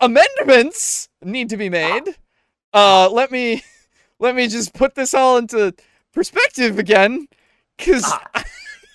[0.00, 2.16] amendments need to be made.
[2.72, 3.62] Uh let me
[4.18, 5.74] let me just put this all into
[6.12, 7.28] perspective again
[7.78, 8.22] cuz Ah.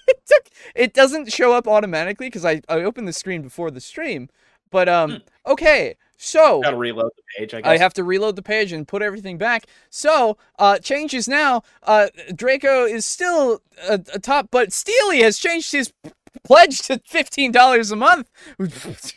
[0.07, 0.45] it took
[0.75, 4.29] it doesn't show up automatically cuz I I opened the screen before the stream.
[4.71, 5.95] But um okay.
[6.21, 7.53] So Gotta reload the page.
[7.53, 7.69] I guess.
[7.69, 9.67] I have to reload the page and put everything back.
[9.89, 11.63] So, uh, changes now.
[11.81, 15.93] Uh, Draco is still a, a top, but Steely has changed his
[16.33, 18.29] p- pledge to fifteen dollars a month.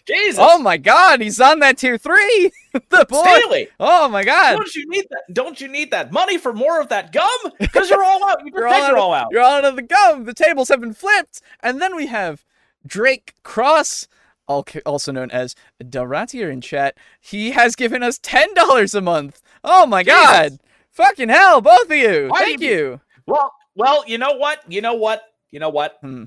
[0.07, 0.39] Jesus.
[0.41, 2.51] oh my God, he's on that tier three.
[2.73, 3.69] the boy.
[3.81, 4.57] Oh my God.
[4.57, 5.23] don't you need that?
[5.33, 7.29] Don't you need that money for more of that gum?
[7.59, 8.45] Because you're all out.
[8.45, 9.29] You You're all you're out- all out.
[9.31, 10.25] You're out of the gum.
[10.25, 12.45] The tables have been flipped, and then we have
[12.87, 14.09] Drake Cross.
[14.49, 19.41] Also known as Daratier in chat, he has given us ten dollars a month.
[19.65, 20.21] Oh my Jesus.
[20.21, 20.59] god!
[20.91, 22.29] Fucking hell, both of you!
[22.29, 23.01] Why Thank you- you.
[23.27, 24.61] Well, well, you know what?
[24.71, 25.23] You know what?
[25.53, 25.97] You know what?
[26.03, 26.25] Hmm.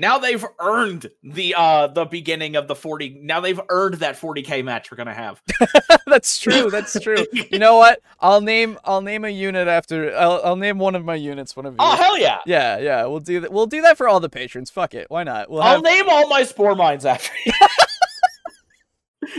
[0.00, 4.64] Now they've earned the uh the beginning of the 40 now they've earned that 40k
[4.64, 5.42] match we're gonna have.
[6.06, 6.70] That's true.
[6.70, 7.26] That's true.
[7.32, 8.00] You know what?
[8.20, 11.66] I'll name I'll name a unit after I'll, I'll name one of my units one
[11.66, 11.78] of you.
[11.80, 12.38] oh hell yeah.
[12.46, 13.06] yeah, yeah.
[13.06, 13.52] We'll do that.
[13.52, 14.70] We'll do that for all the patrons.
[14.70, 15.10] Fuck it.
[15.10, 15.50] Why not?
[15.50, 17.52] We'll I'll have name all my spore mines after you.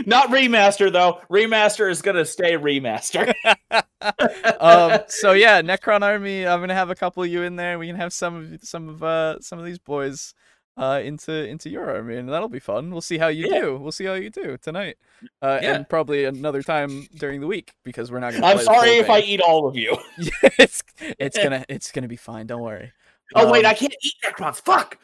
[0.06, 1.20] Not remaster though.
[1.30, 3.32] Remaster is gonna stay remaster.
[4.60, 6.46] um, so yeah, Necron Army.
[6.46, 7.78] I'm gonna have a couple of you in there.
[7.78, 10.34] We can have some of some of uh some of these boys
[10.80, 12.90] uh into into your army, and that'll be fun.
[12.90, 13.60] We'll see how you Yeah.
[13.60, 13.76] do.
[13.76, 14.96] We'll see how you do tonight,
[15.42, 15.74] uh, Yeah.
[15.74, 18.46] and probably another time during the week because we're not gonna.
[18.46, 19.96] I'm play the sorry if I eat all of you.
[20.58, 22.46] it's it's gonna it's gonna be fine.
[22.46, 22.92] Don't worry.
[23.34, 24.60] Oh wait, Um, I can't eat Necrons.
[24.60, 24.98] Fuck.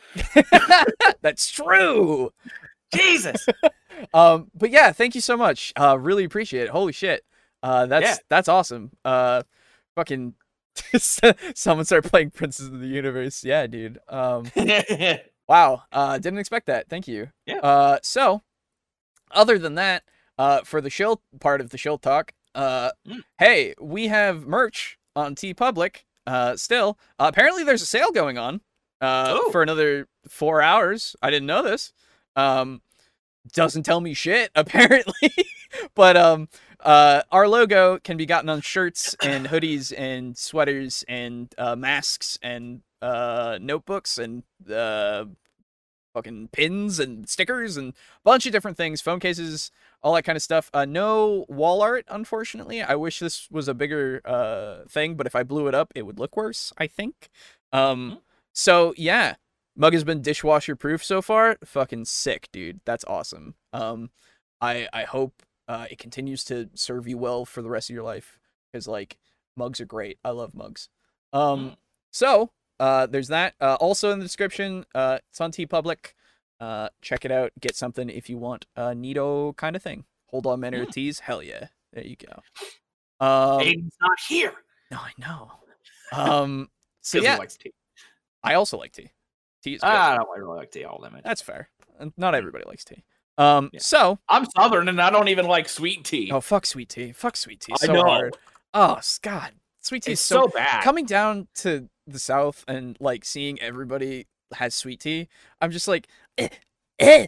[1.20, 2.32] That's true.
[2.94, 3.46] Jesus.
[4.14, 5.72] Um, but yeah, thank you so much.
[5.78, 6.70] Uh, really appreciate it.
[6.70, 7.24] Holy shit.
[7.62, 8.16] Uh, that's Yeah.
[8.28, 8.92] that's awesome.
[9.04, 9.42] Uh,
[9.94, 10.34] fucking.
[10.98, 13.42] Someone start playing Princes of the Universe.
[13.44, 13.98] Yeah, dude.
[14.08, 14.44] Um,
[15.48, 15.82] wow.
[15.92, 16.88] Uh, didn't expect that.
[16.88, 17.28] Thank you.
[17.46, 17.58] Yeah.
[17.58, 18.42] Uh, so,
[19.30, 20.04] other than that,
[20.38, 23.22] uh, for the show part of the show talk, uh, Mm.
[23.38, 26.04] hey, we have merch on TeePublic.
[26.26, 28.60] Uh, still, uh, apparently there's a sale going on.
[29.00, 29.50] Uh, Oh.
[29.52, 31.14] for another four hours.
[31.20, 31.92] I didn't know this.
[32.34, 32.80] Um,
[33.52, 35.30] doesn't tell me shit apparently.
[35.94, 36.48] but um
[36.80, 42.38] uh our logo can be gotten on shirts and hoodies and sweaters and uh masks
[42.42, 45.24] and uh notebooks and uh
[46.14, 47.94] fucking pins and stickers and a
[48.24, 49.70] bunch of different things, phone cases,
[50.02, 50.70] all that kind of stuff.
[50.72, 52.82] Uh no wall art unfortunately.
[52.82, 56.02] I wish this was a bigger uh thing, but if I blew it up it
[56.06, 57.28] would look worse, I think.
[57.72, 58.18] Um
[58.54, 59.34] so yeah,
[59.76, 61.58] mug has been dishwasher proof so far.
[61.64, 62.80] Fucking sick, dude.
[62.86, 63.54] That's awesome.
[63.74, 64.10] Um
[64.60, 68.04] I I hope uh, it continues to serve you well for the rest of your
[68.04, 68.38] life
[68.72, 69.18] because like
[69.56, 70.16] mugs are great.
[70.24, 70.88] I love mugs.
[71.32, 71.76] Um, Mm.
[72.12, 73.54] so uh, there's that.
[73.60, 76.12] Uh, also in the description, uh, it's on TeePublic.
[76.60, 77.52] Uh, check it out.
[77.60, 80.04] Get something if you want a neato kind of thing.
[80.30, 80.90] Hold on, of Mm.
[80.90, 81.20] teas.
[81.20, 81.68] Hell yeah.
[81.92, 82.32] There you go.
[83.24, 84.52] Um, Aiden's not here.
[84.90, 85.50] no, I know.
[86.12, 86.68] Um,
[87.00, 87.72] so yeah, likes tea.
[88.42, 89.10] I also like tea.
[89.62, 89.88] Tea is good.
[89.88, 91.22] I don't really like tea all that much.
[91.24, 91.68] That's fair.
[92.16, 93.02] Not everybody likes tea.
[93.38, 93.80] Um, Yeah.
[93.80, 96.30] so I'm southern and I don't even like sweet tea.
[96.32, 97.12] oh fuck sweet tea.
[97.12, 97.72] Fuck sweet tea.
[97.80, 98.02] I So know.
[98.04, 98.36] hard.
[98.74, 100.82] Oh God, sweet tea it's is so so, bad.
[100.84, 105.28] coming down to the south and like seeing everybody has sweet tea
[105.60, 106.06] i'm just like
[106.38, 106.48] eh,
[107.00, 107.26] eh.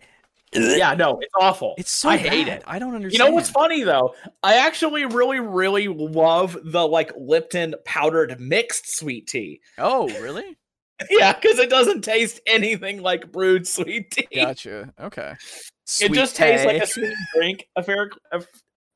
[0.52, 1.74] yeah, no, it's awful.
[1.76, 2.62] it's so I hate it.
[2.66, 3.12] i don't understand.
[3.12, 4.14] You know what's funny though?
[4.42, 9.60] I actually really, really love the like Lipton powdered mixed sweet tea.
[9.76, 10.56] oh really
[11.10, 14.26] Yeah, because it doesn't taste anything like brewed sweet tea.
[14.34, 15.38] gotcha okay it
[15.84, 18.40] Sweet just tastes like a sweet drink, affair, uh,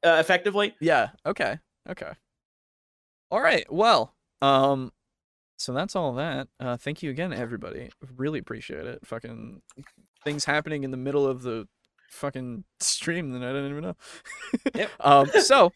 [0.05, 0.75] effectively.
[0.81, 1.59] yeah okay
[1.91, 2.13] okay
[3.31, 4.91] all right well um
[5.63, 9.63] so that's all that uh thank you again everybody really appreciate it fucking
[10.25, 11.67] things happening in the middle of the
[12.11, 13.97] fucking stream that i didn't even know
[14.75, 14.91] Yep.
[15.01, 15.73] um so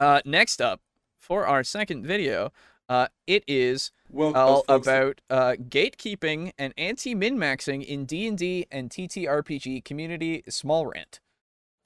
[0.00, 0.80] uh next up
[1.20, 2.50] for our second video
[2.88, 10.42] uh it is Well, all about uh, gatekeeping and anti-min-maxing in D&D and TTRPG community
[10.48, 11.20] small rant.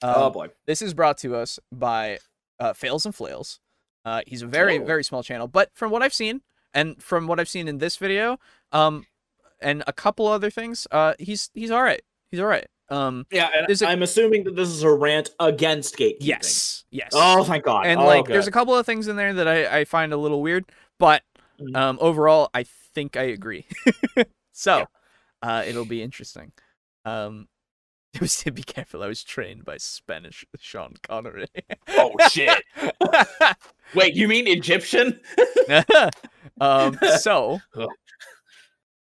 [0.01, 0.49] Um, oh boy.
[0.65, 2.17] This is brought to us by
[2.59, 3.59] uh, Fails and Flails.
[4.03, 4.85] Uh, he's a very Oh.
[4.85, 6.41] very small channel, but from what I've seen
[6.77, 8.39] and from what I've seen in this video,
[8.71, 9.05] um,
[9.59, 12.01] and a couple other things, uh, he's he's all right.
[12.29, 12.67] He's all right.
[12.89, 16.19] Um, Yeah, and a, I'm assuming that this is a rant against gatekeeping.
[16.19, 17.09] yes, yes.
[17.13, 17.85] Oh, thank God.
[17.85, 20.17] and oh, like there's a couple of things in there that I, I find a
[20.17, 20.65] little weird
[20.99, 21.23] but
[21.59, 21.75] Mhm.
[21.75, 22.63] um overall i
[22.93, 23.65] think i agree
[24.53, 24.85] so Yeah.
[25.49, 26.51] uh it'll be interesting
[27.05, 27.47] um
[28.13, 31.47] it was be careful i was trained by spanish sean connery
[31.89, 32.63] Oh shit.
[33.95, 35.19] Wait, you mean Egyptian?
[36.61, 37.59] um so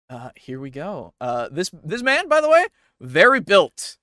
[0.09, 2.65] uh here we go uh this this man by the way
[3.01, 3.97] very built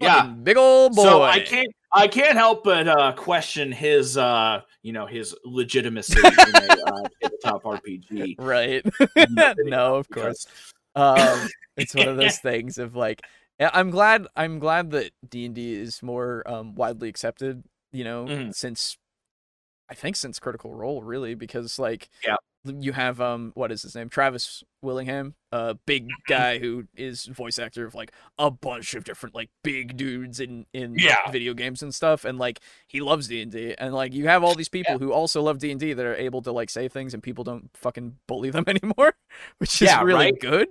[0.00, 0.22] Yeah.
[0.22, 4.62] Fucking big old boy So I can't I can't help but uh, question his uh,
[4.82, 8.36] you know his legitimacy in a uh, tabletop RPG.
[8.38, 8.84] right
[9.58, 10.46] no of course
[10.94, 11.46] um
[11.76, 13.20] it's one of those things of like
[13.72, 17.62] i'm glad i'm glad that d&d is more um widely accepted
[17.92, 18.54] you know Mhm.
[18.54, 18.96] since
[19.90, 22.36] i think since critical role really because like Yeah.
[22.64, 26.32] you have um what is his name travis willingham a big Mm-hmm.
[26.32, 30.64] guy who is voice actor of like a bunch of different like big dudes in
[30.72, 31.30] in Yeah.
[31.30, 34.68] video games and stuff and like he loves d&d and like you have all these
[34.70, 37.68] people who also love d&d that are able to like say things and people don't
[37.74, 39.12] fucking bully them anymore
[39.58, 40.40] which is Yeah, really right?
[40.40, 40.68] good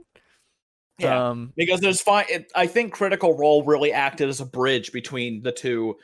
[0.97, 1.29] Yeah.
[1.29, 2.25] um because there's fine.
[2.29, 5.95] It, I think Critical Role really acted as a bridge between the two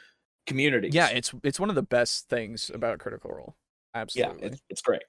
[0.47, 0.93] communities.
[0.95, 3.55] yeah it's it's one of the best things about critical role
[3.93, 5.01] yeah, absolutely it's, it's great.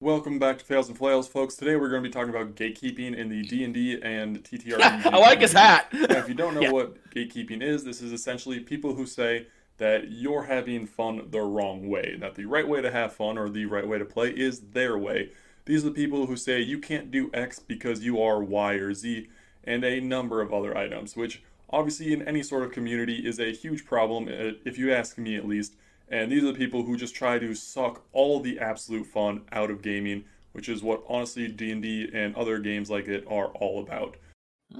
[0.00, 1.54] Welcome back to Fails and Flails, folks.
[1.54, 5.06] Today we're going to be talking about gatekeeping in the D&D and TTRPG.
[5.06, 5.86] I like his hat.
[5.94, 6.72] Now, if you don't know Yeah.
[6.72, 9.46] what gatekeeping is, this is essentially people who say
[9.78, 13.48] that you're having fun the wrong way, that the right way to have fun or
[13.48, 15.30] the right way to play is their way.
[15.66, 18.92] These are the people who say you can't do X because you are Y or
[18.94, 19.28] Z,
[19.64, 23.52] and a number of other items, which obviously in any sort of community is a
[23.52, 25.74] huge problem, uh, if you ask me at least.
[26.08, 29.70] And these are the people who just try to suck all the absolute fun out
[29.70, 34.16] of gaming, which is what honestly D&D and other games like it are all about.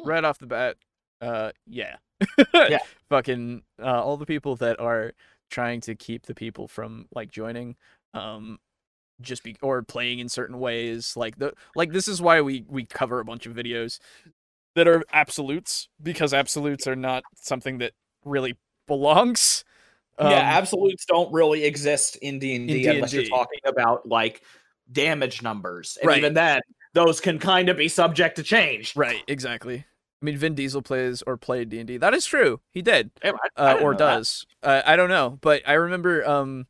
[0.05, 0.77] right off the bat
[1.20, 1.97] uh yeah
[2.55, 2.78] Yeah.
[3.09, 5.12] fucking uh, all the people that are
[5.51, 7.77] trying to keep the people from like joining
[8.12, 8.59] um
[9.20, 12.85] just be or playing in certain ways like the like this is why we we
[12.85, 13.99] cover a bunch of videos
[14.74, 17.93] that are absolutes because absolutes are not something that
[18.24, 19.65] really belongs
[20.20, 23.31] yeah, Um, absolutes don't really exist in D and D in unless you're D&D.
[23.31, 24.43] talking about like
[24.93, 26.19] damage numbers, and Right.
[26.19, 26.61] even then,
[26.93, 28.95] those can kind of be subject to change.
[28.97, 33.11] right exactly i mean vin diesel plays or played d&d that is true he did
[33.57, 34.47] uh, or does.
[34.62, 36.66] Uh, I don't know, but I remember um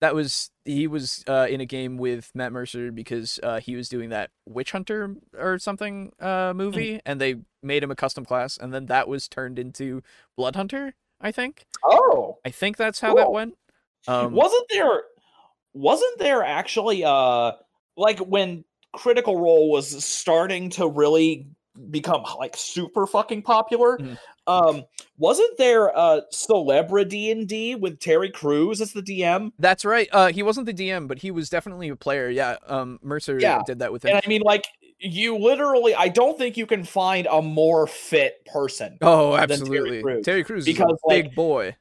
[0.00, 3.88] that was he was uh, in a game with Matt Mercer because uh, he was
[3.88, 8.58] doing that Witch Hunter or something uh, movie, and they made him a custom class,
[8.58, 10.02] and then that was turned into
[10.36, 10.94] Blood Hunter.
[11.20, 11.66] I think.
[11.82, 13.56] Oh, I think that's how that went.
[14.06, 15.02] Um, wasn't there?
[15.72, 17.02] Wasn't there actually?
[17.04, 17.52] Uh,
[17.96, 18.64] like when
[18.94, 21.48] Critical Role was starting to really
[21.90, 23.98] become like super fucking popular.
[23.98, 24.18] Mhm.
[24.46, 24.84] Um,
[25.18, 29.52] wasn't there a celebrity D and D with Terry Crews as the DM?
[29.58, 30.08] That's right.
[30.12, 32.30] Uh, he wasn't the DM, but he was definitely a player.
[32.30, 32.56] Yeah.
[32.66, 34.10] Um, Mercer Yeah, did that with him.
[34.14, 34.66] And I mean, like,
[34.98, 38.98] you literally, I don't think you can find a more fit person.
[39.02, 40.02] Oh, Terry absolutely.
[40.02, 40.24] Crews.
[40.24, 41.76] Terry Crews is Because, a big boy.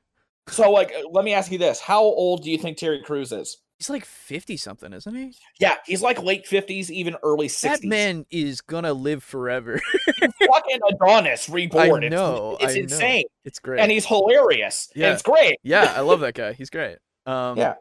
[0.50, 3.58] So, like, let me ask you this: How old do you think Terry Crews is?
[3.78, 5.34] He's like fifty something, isn't he?
[5.60, 7.82] Yeah, he's like late fifties, even early sixties.
[7.82, 9.80] That man is gonna live forever.
[10.20, 12.04] fucking Adonis reborn.
[12.04, 12.82] It's- know, it's, I know.
[12.82, 13.80] insane, it's great.
[13.80, 14.90] and he's hilarious.
[14.96, 15.14] Yeah.
[15.14, 15.58] it's great.
[15.64, 16.54] yeah, I love that guy.
[16.54, 16.98] He's great.
[17.26, 17.76] Um, Yeah.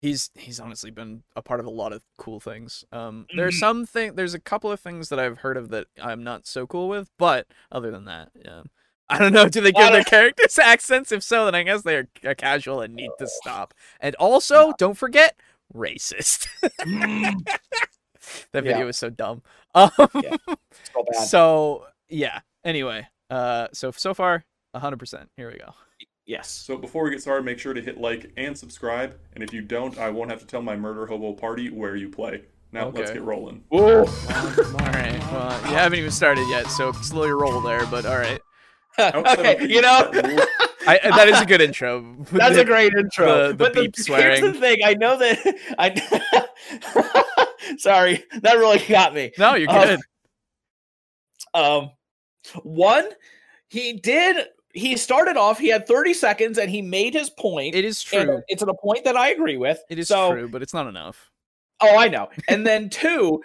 [0.00, 2.84] He's he's honestly been a part of a lot of cool things.
[2.90, 3.60] Um, there's Mhm.
[3.60, 4.16] some thing.
[4.16, 7.08] There's a couple of things that I've heard of that I'm not so cool with,
[7.20, 8.62] but other than that, yeah.
[9.12, 9.48] I don't know.
[9.48, 11.12] Do they give their characters accents?
[11.12, 13.74] If so, then I guess they're uh, casual and need to stop.
[14.00, 15.36] And also, don't forget,
[15.74, 16.46] racist.
[16.80, 17.34] Mm,
[18.52, 18.72] that Yeah.
[18.72, 19.42] video is so dumb.
[19.74, 22.40] Um, so so yeah.
[22.64, 24.44] Anyway, uh, so so far,
[24.76, 25.30] hundred percent.
[25.36, 25.72] Here we go.
[26.26, 26.50] yes.
[26.50, 29.18] So before we get started, make sure to hit like and subscribe.
[29.34, 32.10] And if you don't, I won't have to tell my murder hobo party where you
[32.10, 32.42] play.
[32.70, 33.64] Now let's get rolling.
[33.74, 34.00] Ooh.
[34.00, 35.18] Um, all right.
[35.32, 37.86] Well, you haven't even started yet, so slow your roll there.
[37.86, 38.40] But all right.
[38.98, 40.10] Okay, you know.
[40.86, 42.16] I, that is a good intro.
[42.32, 43.26] That's a great intro.
[43.26, 44.42] the- the but beep the, swearing.
[44.42, 45.38] here's the thing: I know that
[45.78, 47.76] I.
[47.78, 49.32] Sorry, that really got me.
[49.38, 50.00] No, you're Um, good.
[51.54, 51.90] Um,
[52.64, 53.08] one,
[53.68, 54.48] he did.
[54.74, 55.58] He started off.
[55.58, 57.74] He had 30 seconds, and he made his point.
[57.74, 58.42] it is and true.
[58.48, 59.80] it's at a point that I agree with.
[59.90, 61.30] It is so, true, but it's not enough.
[61.80, 62.28] Oh, I know.
[62.48, 63.42] And then two,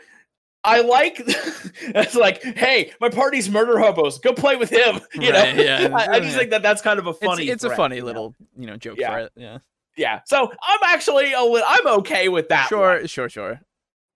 [0.68, 4.20] I like it's like, hey, my party's murder hobos.
[4.20, 5.00] Go play with him.
[5.14, 5.90] You Right, know, yeah.
[5.96, 7.50] I, I just think that that's kind of a funny.
[7.50, 8.06] it's a threat, funny you know?
[8.08, 9.12] little, you know, joke Yeah.
[9.12, 9.32] for it.
[9.36, 9.58] Yeah.
[9.96, 10.20] Yeah.
[10.26, 12.70] So I'm actually a li- I'm okay with that.
[12.70, 12.70] one.
[12.70, 13.62] Sure, sure, sure.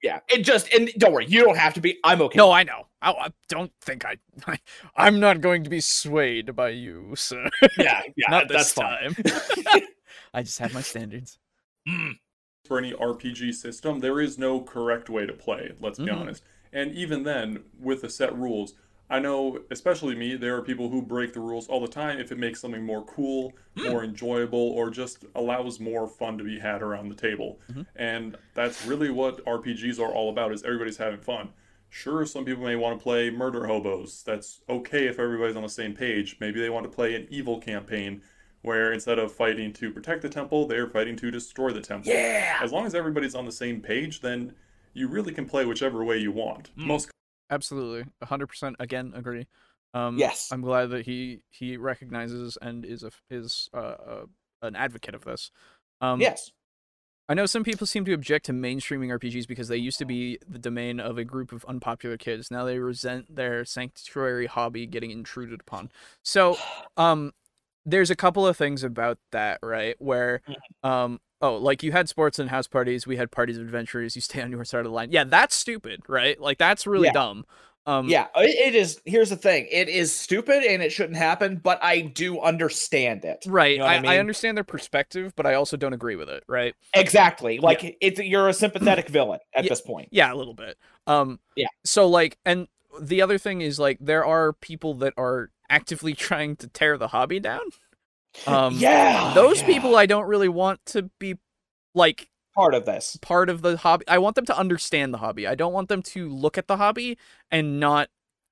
[0.03, 0.19] Yeah.
[0.29, 1.97] It just and don't worry, you don't have to be.
[2.03, 2.37] I'm okay.
[2.37, 2.87] No, I know.
[3.01, 4.59] I, I don't think I, I.
[4.95, 7.49] I'm not going to be swayed by you, sir.
[7.77, 8.01] Yeah.
[8.15, 8.27] Yeah.
[8.29, 9.13] not that's this fine.
[9.15, 9.81] time.
[10.33, 11.39] I just have my standards.
[11.87, 12.13] Mm,
[12.71, 16.21] for any RPG system, there is no correct way to play, let's be Mhm.
[16.21, 16.41] honest.
[16.71, 18.75] And even then, with the set rules,
[19.09, 22.31] I know, especially me, there are people who break the rules all the time if
[22.31, 26.81] it makes something more cool, more enjoyable, or just allows more fun to be had
[26.81, 27.59] around the table.
[27.69, 27.87] Mhm.
[27.97, 31.49] And that's really what RPGs are all about, is everybody's having fun.
[31.89, 34.23] Sure, some people may want to play murder hobos.
[34.23, 36.37] That's okay if everybody's on the same page.
[36.39, 38.21] Maybe they want to play an evil campaign
[38.61, 42.59] where instead of fighting to protect the temple, they're fighting to destroy the temple yeah.
[42.61, 44.53] as long as everybody's on the same page, then
[44.93, 46.69] you really can play whichever way you want.
[46.77, 46.85] Mm.
[46.85, 47.11] Most
[47.49, 48.77] Absolutely, hundred percent.
[48.79, 49.45] Again, agree.
[49.93, 50.49] Um, Yes.
[50.51, 54.25] I'm glad that he he recognizes and is a is uh, uh
[54.61, 55.51] an advocate of this.
[55.99, 56.51] Um, yes.
[57.29, 60.37] I know some people seem to object to mainstreaming RPGs because they used to be
[60.47, 62.51] the domain of a group of unpopular kids.
[62.51, 65.91] Now they resent their sanctuary hobby getting intruded upon.
[66.23, 66.57] So,
[66.97, 67.31] um,
[67.85, 69.95] there's a couple of things about that, right?
[69.99, 70.41] Where,
[70.83, 74.15] um, oh, like you had sports and house parties, we had parties of adventurers.
[74.15, 75.11] You stay on your side of the line.
[75.11, 76.39] Yeah, that's stupid, right?
[76.39, 77.13] Like that's really Yeah.
[77.13, 77.45] dumb.
[77.87, 78.27] Um, yeah.
[78.35, 79.01] It, is.
[79.05, 79.67] Here's the thing.
[79.71, 83.43] It is stupid and it shouldn't happen, but I do understand it.
[83.47, 83.71] Right.
[83.73, 86.43] You know I, I I understand their perspective, but I also don't agree with it.
[86.47, 86.75] Right.
[86.93, 87.57] Exactly.
[87.57, 89.69] Like it's you're a sympathetic villain at Yeah.
[89.69, 90.09] this point.
[90.11, 90.77] Yeah, a little bit.
[91.07, 91.69] Um Yeah.
[91.83, 92.67] So like and
[93.01, 97.07] the other thing is like there are people that are actively trying to tear the
[97.09, 97.61] hobby down.
[98.47, 99.33] Um yeah.
[99.33, 99.67] those yeah.
[99.67, 101.37] people I don't really want to be
[101.95, 103.17] like part of this.
[103.21, 104.05] part of the hobby.
[104.07, 105.47] I want them to understand the hobby.
[105.47, 107.17] I don't want them to look at the hobby
[107.49, 108.09] and not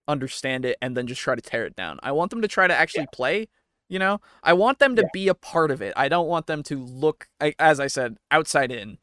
[0.08, 2.00] understand it and then just try to tear it down.
[2.04, 3.48] I want them to try to actually play,
[3.90, 4.22] you know?
[4.44, 5.10] I want them to Yeah.
[5.14, 5.94] be a part of it.
[5.96, 7.28] I don't want them to look
[7.60, 8.98] as I said outside in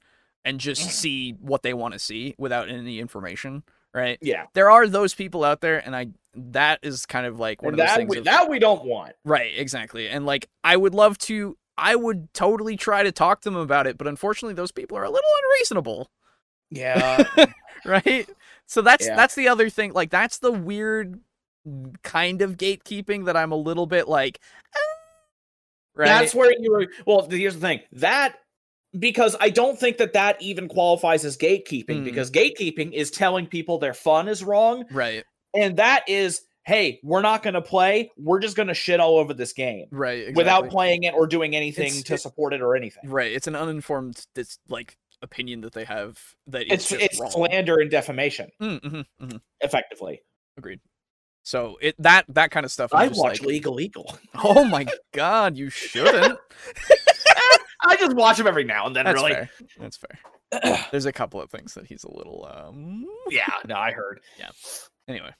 [0.45, 0.91] and just Mm.
[0.93, 3.65] see what they want to see without any information,
[3.97, 4.18] right?
[4.20, 4.44] Yeah.
[4.52, 7.81] There are those people out there and I that is kind of like one And
[7.81, 9.14] of those that things we, of- that we don't want.
[9.24, 10.09] Right, exactly.
[10.09, 13.86] And like I would love to I would totally try to talk to them about
[13.86, 16.10] it, but unfortunately those people are a little unreasonable,
[16.70, 17.24] Yeah.
[17.86, 18.28] right?
[18.66, 19.16] So that's Yeah.
[19.16, 19.93] that's the other thing.
[19.93, 21.18] Like that's the weird
[22.02, 24.40] kind of gatekeeping that I'm a little bit like
[24.74, 24.78] "Ah,"
[25.94, 26.06] right.
[26.06, 26.86] That's where you were.
[27.06, 27.81] Well, here's the thing.
[27.93, 28.39] That
[28.98, 32.05] because I don't think that that even qualifies as gatekeeping Mm.
[32.05, 35.24] because gatekeeping is telling people their fun is wrong, right.
[35.55, 38.10] and that is, hey, we're not going to play.
[38.16, 40.20] We're just going to shit all over this game Right.
[40.20, 40.35] Exactly.
[40.40, 43.09] without playing it or doing anything It's- to it- support it or anything.
[43.09, 43.32] Right.
[43.32, 46.18] It's an uninformed dis- like opinion that they have
[46.48, 49.40] that It's it's slander and defamation, Mm, mhm, mhm.
[49.60, 50.20] effectively.
[50.59, 50.81] Agreed.
[51.43, 52.93] So it that that kind of stuff.
[52.93, 54.18] I watch like, Legal Legal.
[54.35, 56.39] Oh my god, you shouldn't.
[57.87, 59.05] I just watch him every now and then.
[59.05, 59.51] That's really, fair.
[59.79, 60.79] That's fair.
[60.91, 63.07] There's a couple of things that he's a little um.
[63.31, 63.45] yeah.
[63.67, 64.21] No, I heard.
[64.39, 64.51] Yeah.
[65.09, 65.31] Anyway,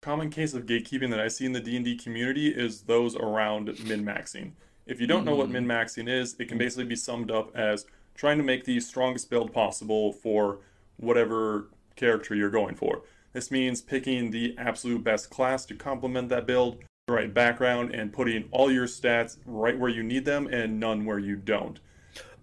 [0.00, 4.52] common case of gatekeeping that I see in the D&D community is those around min-maxing.
[4.86, 5.52] If you don't know what Hmm.
[5.52, 9.52] min-maxing is, it can basically be summed up as trying to make the strongest build
[9.52, 10.58] possible for
[10.96, 13.02] whatever character you're going for.
[13.32, 18.12] This means picking the absolute best class to complement that build, the right background, and
[18.12, 21.80] putting all your stats right where you need them and none where you don't.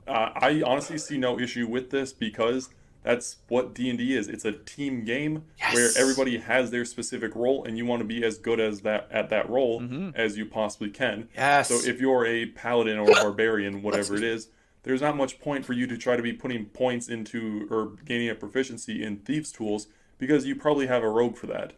[0.05, 2.67] Uh, I honestly see no issue with this because
[3.03, 4.27] that's what D&D is.
[4.27, 8.21] It's a team game where everybody has their specific role and you want to be
[8.25, 10.13] as good as that at that role Mhm.
[10.15, 11.29] as you possibly can.
[11.35, 11.69] Yes.
[11.69, 14.49] So if you're a paladin or a barbarian, whatever it is,
[14.83, 18.29] there's not much point for you to try to be putting points into or gaining
[18.29, 19.87] a proficiency in thieves tools
[20.17, 21.73] because you probably have a rogue for that.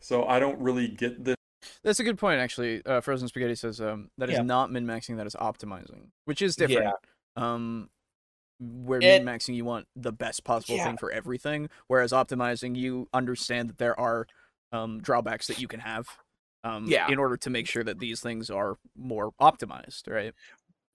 [0.00, 1.36] So I don't really get this.
[1.84, 2.84] That's a good point actually.
[2.84, 4.42] Uh, Frozen Spaghetti says um that is Yeah.
[4.42, 6.94] not min maxing, that is optimizing, which is different.
[7.36, 7.42] Yeah.
[7.44, 7.90] Um,
[8.60, 10.84] where min maxing you want the best possible Yeah.
[10.84, 14.26] thing for everything, whereas optimizing you understand that there are
[14.72, 16.08] um drawbacks that you can have.
[16.64, 17.10] Um, Yeah.
[17.10, 20.32] in order to make sure that these things are more optimized, right?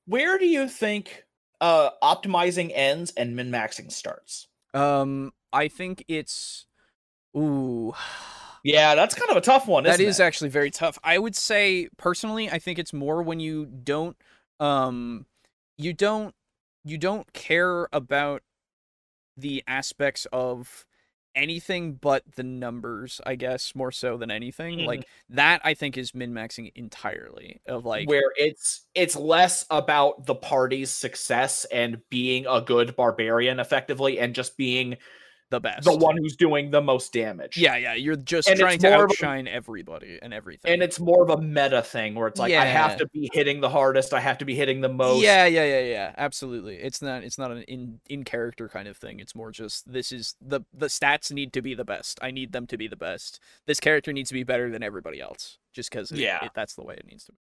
[0.06, 1.26] Where do you think
[1.62, 4.48] uh optimizing ends and min maxing starts?
[4.74, 6.66] Um, I think it's,
[7.38, 7.94] ooh,
[8.64, 9.84] Yeah, that's kind of a tough one.
[9.84, 10.24] that is it?
[10.24, 10.98] actually very tough.
[11.04, 14.18] I would say personally, I think it's more when you don't,
[14.60, 15.26] um,
[15.78, 16.36] you don't,
[16.84, 18.42] you don't care about
[19.38, 20.86] the aspects of
[21.36, 23.22] anything but the numbers.
[23.26, 24.80] I guess more so than anything.
[24.80, 24.86] Mhm.
[24.86, 27.62] Like that, I think is min maxing entirely.
[27.66, 33.60] Of like, where it's it's less about the party's success and being a good barbarian
[33.60, 34.98] effectively and just being
[35.50, 35.84] the best.
[35.86, 37.58] the one who's doing the most damage.
[37.58, 37.94] Yeah, yeah.
[37.94, 40.72] You're just And trying to of a- outshine everybody and everything.
[40.72, 43.60] And it's more of a meta thing where it's like I have to be hitting
[43.62, 45.22] the hardest, I have to be hitting the most.
[45.24, 46.14] Yeah, yeah, yeah, yeah.
[46.18, 46.76] Absolutely.
[46.78, 49.20] It's not it's not an in in character kind of thing.
[49.20, 52.20] It's more just this is the the stats need to be the best.
[52.22, 53.40] I need them to be the best.
[53.66, 56.44] This character needs to be better than everybody else just cuz Yeah.
[56.46, 57.38] it, that's the way it needs to be.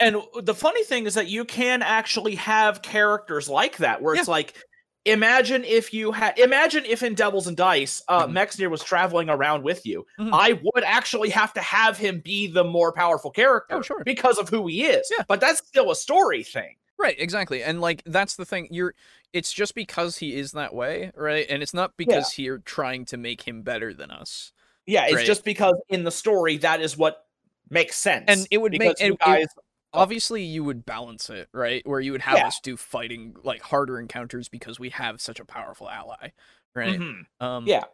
[0.00, 4.26] And the funny thing is that you can actually have characters like that where it's
[4.26, 4.56] like
[5.04, 8.32] imagine if you had imagine if in Devils and Dice uh Mhm.
[8.32, 10.06] Mexnir was traveling around with you.
[10.18, 10.30] Mhm.
[10.32, 14.02] I would actually have to have him be the more powerful character Oh, sure.
[14.04, 15.10] because of who he is.
[15.16, 15.24] Yeah.
[15.26, 16.76] But that's still a story thing.
[16.98, 17.64] Right, exactly.
[17.64, 18.68] And like that's the thing.
[18.70, 18.94] You're
[19.32, 21.46] it's just because he is that way, right?
[21.48, 24.52] And it's not because you're trying to make him better than us.
[24.86, 25.26] Yeah, it's Right.
[25.26, 27.26] just because in the story that is what
[27.70, 28.26] makes sense.
[28.28, 29.46] And it would make- because you it- it- guys
[29.94, 32.46] obviously you would balance it right where you would have Yeah.
[32.46, 36.30] us do fighting like harder encounters because we have such a powerful ally
[36.74, 37.26] right Mhm.
[37.40, 37.84] um Yeah.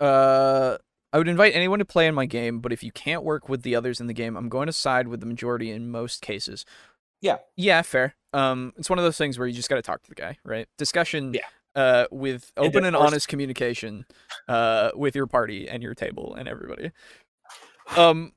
[0.00, 0.76] uh
[1.12, 3.62] i would invite anyone to play in my game but if you can't work with
[3.62, 6.64] the others in the game i'm going to side with the majority in most cases
[7.20, 7.38] Yeah.
[7.56, 10.08] yeah fair um it's one of those things where you just got to talk to
[10.08, 11.40] the guy right discussion Yeah.
[11.80, 14.04] uh with open of and honest communication
[14.48, 16.90] uh with your party and your table and everybody
[17.96, 18.32] um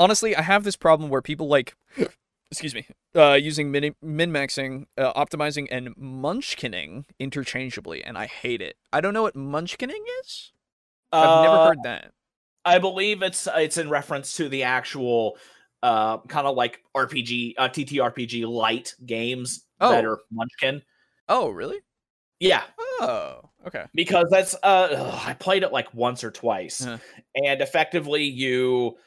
[0.00, 1.76] honestly i have this problem where people like
[2.50, 8.74] excuse me uh using min min-maxing uh, optimizing and munchkining interchangeably and i hate it
[8.92, 10.50] i don't know what munchkining is
[11.12, 12.10] i've never uh, heard that
[12.62, 15.38] I believe it's it's in reference to the actual
[15.82, 20.08] uh kind of like RPG uh TTRPG light games that Oh.
[20.10, 20.82] are Munchkin.
[21.30, 21.78] oh really
[22.38, 26.84] Yeah, oh okay because that's uh ugh, I played it like once or twice.
[26.86, 26.98] Uh-huh.
[27.34, 28.98] And effectively you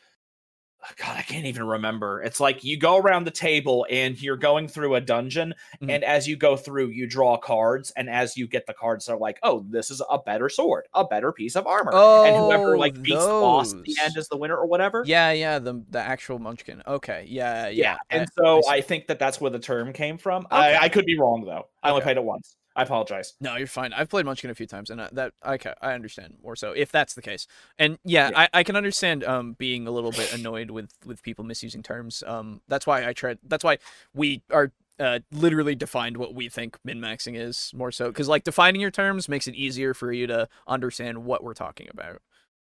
[0.97, 2.21] God, I can't even remember.
[2.21, 5.91] It's like you go around the table and you're going through a dungeon, Mhm.
[5.93, 9.17] and as you go through, you draw cards, and as you get the cards, they're
[9.17, 12.79] like, "Oh, this is a better sword, a better piece of armor," and whoever Oh,
[12.79, 15.03] like beats the boss at the end is the winner or whatever.
[15.05, 17.97] yeah yeah the the actual munchkin okay yeah yeah, yeah.
[18.09, 18.69] And I- so see.
[18.69, 20.45] I, think that that's where the term came from.
[20.45, 20.55] Okay.
[20.55, 21.67] I, I could be wrong though.
[21.81, 22.55] I only played it once.
[22.75, 23.33] I apologize.
[23.39, 23.93] No, you're fine.
[23.93, 26.91] I've played Munchkin a few times, and I, that I I understand more so if
[26.91, 27.45] that's the case.
[27.77, 28.39] And yeah, Yeah.
[28.39, 32.23] I, I can understand um being a little bit annoyed with with people misusing terms.
[32.25, 33.39] Um, that's why I tried.
[33.43, 33.77] That's why
[34.13, 38.43] we are uh literally defined what we think min maxing is more so because like
[38.43, 42.21] defining your terms makes it easier for you to understand what we're talking about.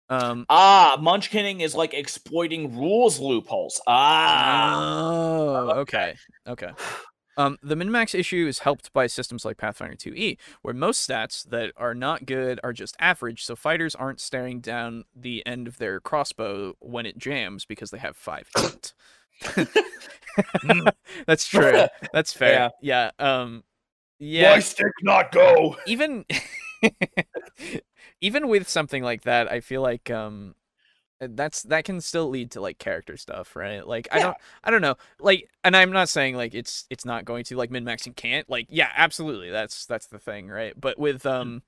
[0.09, 0.47] Um.
[0.49, 3.81] Ah, Munchkinning is like exploiting rules loopholes.
[3.87, 6.17] Ah, Oh, okay.
[6.49, 6.71] Okay.
[7.41, 11.73] Um, the min-max issue is helped by systems like Pathfinder 2e, where most stats that
[11.75, 16.01] are not good are just average, so fighters aren't staring down the end of their
[16.01, 18.93] crossbow when it jams because they have five hit.
[21.27, 21.87] That's true.
[22.13, 22.73] That's fair.
[22.83, 23.11] Yeah.
[23.19, 23.65] Um,
[24.19, 25.77] yeah, stick not go?
[25.87, 26.27] even
[28.21, 30.55] even with something like that, I feel like um
[31.21, 33.87] that's that can still lead to like character stuff, right?
[33.87, 34.97] Like I don't I don't know.
[35.19, 38.49] Like and I'm not saying like it's it's not going to like min maxing can't.
[38.49, 39.51] Like yeah, absolutely.
[39.51, 40.79] That's that's the thing, right?
[40.79, 41.63] But with um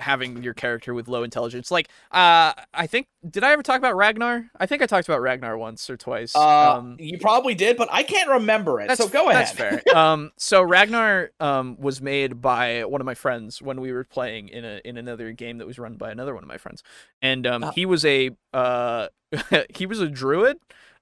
[0.00, 3.94] having your character with low intelligence, like uh I think did I ever talk about
[3.96, 4.50] Ragnar?
[4.58, 6.34] I think I talked about Ragnar once or twice.
[6.34, 8.96] Uh, um you probably did, but I can't remember it.
[8.98, 9.46] so go ahead.
[9.46, 9.82] That's fair.
[9.96, 14.48] um, so Ragnar um was made by one of my friends when we were playing
[14.48, 16.82] in a in another game that was run by another one of my friends,
[17.22, 17.72] and um Uh.
[17.72, 19.08] he was a uh
[19.74, 20.58] he was a druid,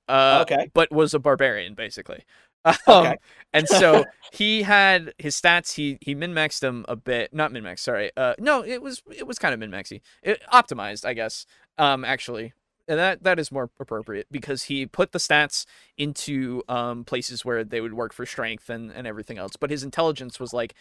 [0.08, 0.70] uh Okay.
[0.74, 2.24] but was a barbarian basically.
[2.86, 3.16] Um, Okay.
[3.52, 5.74] and so he had his stats.
[5.74, 7.34] He he min maxed them a bit.
[7.34, 7.82] Not min max.
[7.82, 8.10] Sorry.
[8.16, 10.02] Uh, no, it was it was kind of min maxy.
[10.22, 11.46] It optimized, I guess.
[11.78, 12.52] Um, actually,
[12.88, 15.66] and that that is more appropriate because he put the stats
[15.98, 19.56] into um places where they would work for strength and and everything else.
[19.56, 20.74] But his intelligence was like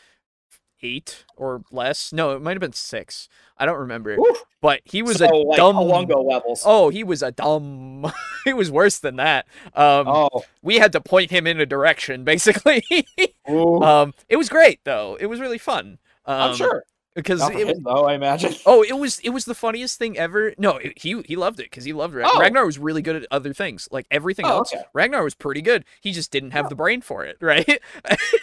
[0.83, 2.11] eight or less.
[2.13, 3.29] No, it might have been six.
[3.57, 4.15] I don't remember.
[4.17, 4.43] Woof.
[4.61, 5.75] But he was so, a like dumb.
[5.75, 6.63] Alongo levels.
[6.65, 8.11] Oh, he was a dumb.
[8.45, 9.47] it was worse than that.
[9.75, 10.43] Um, oh.
[10.61, 12.83] we had to point him in a direction, basically.
[13.47, 15.17] Um, it was great though.
[15.19, 15.97] It was really fun.
[16.25, 16.83] Um, I'm sure.
[17.15, 18.53] Because it, him, though, I imagine.
[18.65, 20.53] Oh, it was it was the funniest thing ever.
[20.57, 22.31] No, it- he he loved it because he loved Ragnar.
[22.35, 22.39] Oh.
[22.39, 24.73] Ragnar was really good at other things, like everything Oh, else.
[24.73, 24.83] okay.
[24.93, 25.83] Ragnar was pretty good.
[25.99, 27.81] He just didn't have the brain for it, right?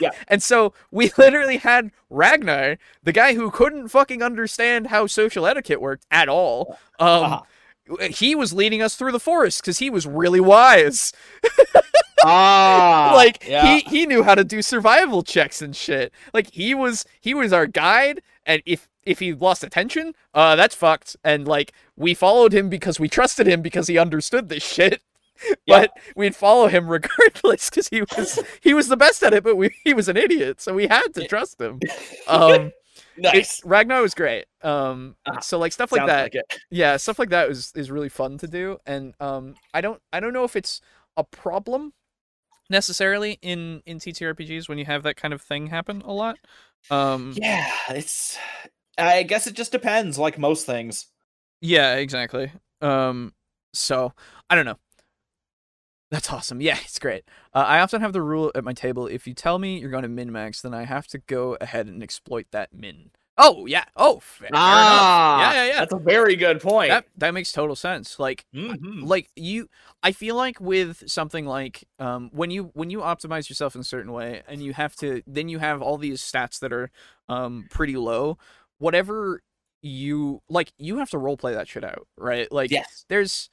[0.00, 0.10] Yeah.
[0.28, 5.80] and so we literally had Ragnar, the guy who couldn't fucking understand how social etiquette
[5.80, 6.78] worked at all.
[6.98, 7.24] Um,
[7.88, 8.06] Uh-huh.
[8.10, 11.12] he was leading us through the forest because he was really wise.
[12.24, 13.64] Ah, like yeah.
[13.76, 16.12] he he knew how to do survival checks and shit.
[16.34, 20.74] Like he was he was our guide, and if if he lost attention, uh, that's
[20.74, 21.14] fucked.
[21.22, 25.00] And like we followed him because we trusted him because he understood this shit.
[25.66, 25.82] Yeah.
[25.82, 29.54] But we'd follow him regardless because he was he was the best at it, but
[29.56, 31.78] we, he was an idiot, so we had to trust him.
[32.26, 32.72] Um,
[33.16, 33.60] nice.
[33.60, 34.46] it- Ragnar was great.
[34.64, 36.42] Um, Ah, so like stuff like that like
[36.72, 40.18] yeah stuff like that is is really fun to do and um i don't i
[40.18, 40.80] don't know if it's
[41.16, 41.92] a problem
[42.70, 46.36] necessarily in in ttrpgs when you have that kind of thing happen a lot
[46.90, 48.38] um yeah, it's.
[48.96, 51.06] I guess it just depends, like most things.
[51.60, 53.32] Yeah, exactly um
[53.72, 54.12] so
[54.48, 54.78] i don't know
[56.10, 57.24] that's awesome yeah it's great
[57.54, 60.02] uh, i often have the rule at my table if you tell me you're going
[60.02, 63.84] to min max then i have to go ahead and exploit that min oh yeah
[63.96, 64.50] oh enough.
[64.56, 66.88] yeah yeah yeah Ah, That's a very good point.
[66.90, 69.06] that that makes total sense like Mhm.
[69.06, 69.68] like you
[70.02, 73.84] i feel like with something like um when you when you optimize yourself in a
[73.84, 76.90] certain way and you have to then you have all these stats that are
[77.28, 78.36] um pretty low
[78.78, 79.40] whatever
[79.82, 83.04] you like you have to role play that shit out right like Yes.
[83.08, 83.50] there's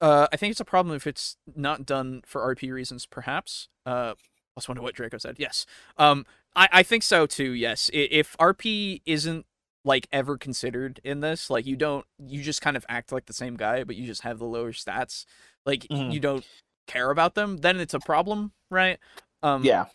[0.00, 4.14] uh i think it's a problem if it's not done for rp reasons perhaps uh
[4.56, 5.66] let's wonder what draco said yes
[5.98, 6.24] um
[6.56, 9.46] i i think so too yes if rp isn't
[9.84, 13.32] like ever considered in this like you don't you just kind of act like the
[13.32, 15.24] same guy but you just have the lower stats
[15.64, 16.12] like Mhm.
[16.12, 16.46] you don't
[16.86, 18.98] care about them then it's a problem right
[19.42, 19.86] um Yeah.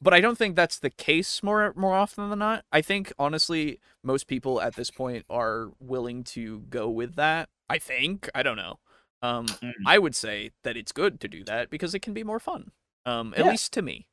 [0.00, 2.64] but I don't think that's the case more more often than not.
[2.72, 7.48] I think honestly, most people at this point are willing to go with that.
[7.68, 8.78] I think I don't know.
[9.22, 9.72] Um, Mm.
[9.86, 12.70] I would say that it's good to do that because it can be more fun.
[13.06, 13.50] Um, at Yeah.
[13.50, 14.06] least to me.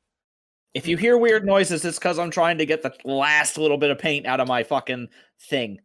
[0.76, 3.90] If you hear weird noises, it's because I'm trying to get the last little bit
[3.90, 5.08] of paint out of my fucking
[5.40, 5.80] thing.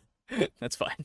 [0.58, 1.04] That's fine.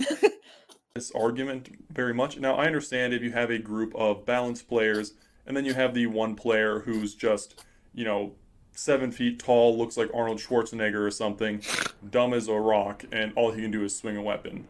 [0.96, 2.36] this argument very much.
[2.36, 5.12] Now, I understand if you have a group of balanced players,
[5.46, 7.64] and then you have the one player who's just,
[7.94, 8.32] you know,
[8.72, 11.62] seven feet tall, looks like Arnold Schwarzenegger or something,
[12.10, 14.66] dumb as a rock, and all he can do is swing a weapon.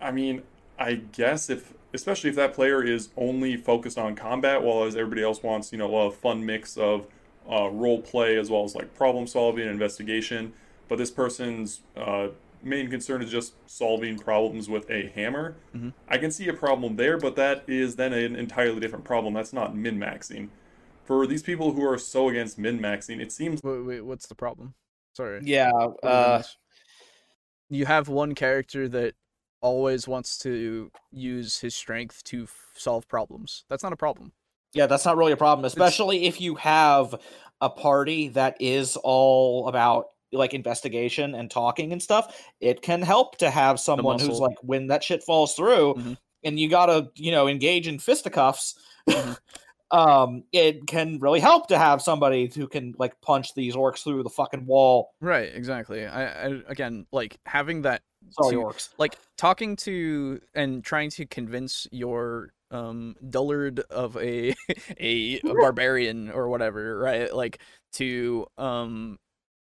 [0.00, 0.42] I mean,
[0.78, 5.22] I guess if, especially if that player is only focused on combat, while as everybody
[5.22, 7.06] else wants, you know, a fun mix of
[7.50, 10.52] uh, role play as well as like problem solving and investigation,
[10.88, 12.28] but this person's uh,
[12.62, 15.56] main concern is just solving problems with a hammer.
[15.74, 15.92] Mhm.
[16.08, 19.34] I can see a problem there, but that is then an entirely different problem.
[19.34, 20.48] That's not min maxing.
[21.04, 24.34] For these people who are so against min maxing, it seems Wait, wait, what's the
[24.34, 24.74] problem?
[25.12, 25.40] Sorry.
[25.44, 25.70] Yeah.
[26.02, 26.42] Uh,
[27.68, 29.14] you have one character that
[29.60, 33.64] always wants to use his strength to f- solve problems.
[33.68, 34.32] That's not a problem.
[34.74, 37.14] yeah, that's not really a problem, especially if you have
[37.62, 42.36] a party that is all about like investigation and talking and stuff.
[42.60, 46.18] It can help to have someone who's like, when that shit falls through, Mhm.
[46.44, 48.74] and you gotta, you know, engage in fisticuffs.
[49.08, 49.38] Mhm.
[49.90, 54.22] um, it can really help to have somebody who can like punch these orcs through
[54.22, 55.10] the fucking wall.
[55.20, 56.06] Right, exactly.
[56.06, 58.88] I, I again like having that Sorry, To- orcs.
[58.98, 64.52] like talking to and trying to convince your um dullard of a,
[65.00, 67.32] a a barbarian or whatever, right?
[67.34, 67.60] Like
[67.94, 69.18] to um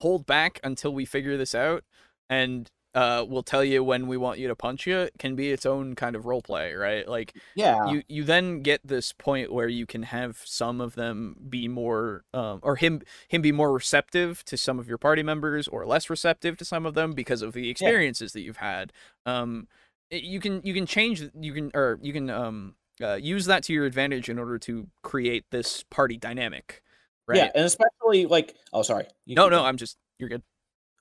[0.02, 1.84] hold back until we figure this out
[2.28, 5.64] and uh we'll tell you when we want you to punch you can be its
[5.66, 7.08] own kind of role play, right?
[7.08, 7.76] Like Yeah.
[7.82, 12.24] you you then get this point where you can have some of them be more
[12.34, 16.08] um, or him him be more receptive to some of your party members or less
[16.10, 18.92] receptive to some of them because of the experiences that you've had
[19.26, 19.66] um
[20.10, 23.72] you can you can change you can or you can um uh, use that to
[23.72, 26.82] your advantage in order to create this party dynamic
[27.26, 29.06] right Yeah, and especially like oh sorry.
[29.24, 30.42] You no no i'm just you're good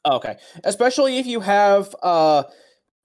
[0.06, 0.38] Okay.
[0.64, 2.44] Especially if you have uh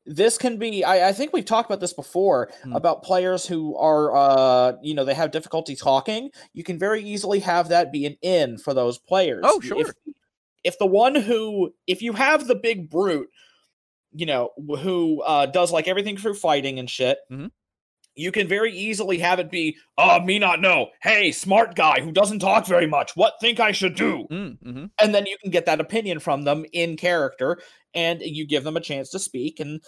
[0.08, 2.72] this can be I, I think we've talked about this before Hmm.
[2.74, 6.30] about players who are uh you know they have difficulty talking.
[6.54, 9.42] You can very easily have that be an in for those players.
[9.46, 9.94] Oh, If- sure.
[10.64, 13.28] If, the one who if you have the big brute,
[14.12, 14.50] you know,
[14.80, 17.18] who uh does like everything through fighting and shit.
[17.30, 17.50] Mhm.
[18.16, 20.88] You can very easily have it be, oh, me not know.
[21.02, 23.14] Hey, smart guy who doesn't talk very much.
[23.14, 24.26] What think I should do?
[24.30, 27.58] mm, hmm and then you can get that opinion from them in character
[27.94, 29.82] and you give them a chance to speak and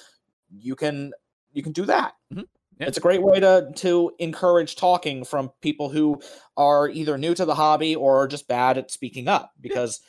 [0.58, 1.12] you can
[1.52, 2.44] you can do that Mhm.
[2.78, 2.86] Yeah.
[2.88, 6.20] it's a great way to to encourage talking from people who
[6.56, 10.00] are either new to the hobby or just bad at speaking up because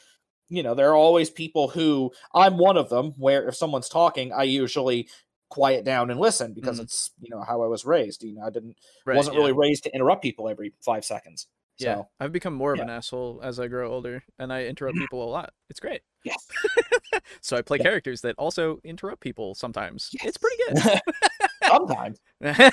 [0.50, 4.32] you know there are always people who i'm one of them where if someone's talking
[4.34, 5.08] i usually
[5.50, 6.84] quiet down and listen because Mhm.
[6.84, 9.42] it's you know how i was raised you know i didn't right, wasn't yeah.
[9.42, 11.48] really raised to interrupt people every five seconds
[11.78, 12.84] yeah i've become more of yeah.
[12.84, 16.48] an asshole as i grow older and i interrupt people a lot it's great yes
[17.42, 17.84] so i play Yeah.
[17.86, 21.02] characters that also interrupt people sometimes it's pretty good
[21.68, 22.72] sometimes a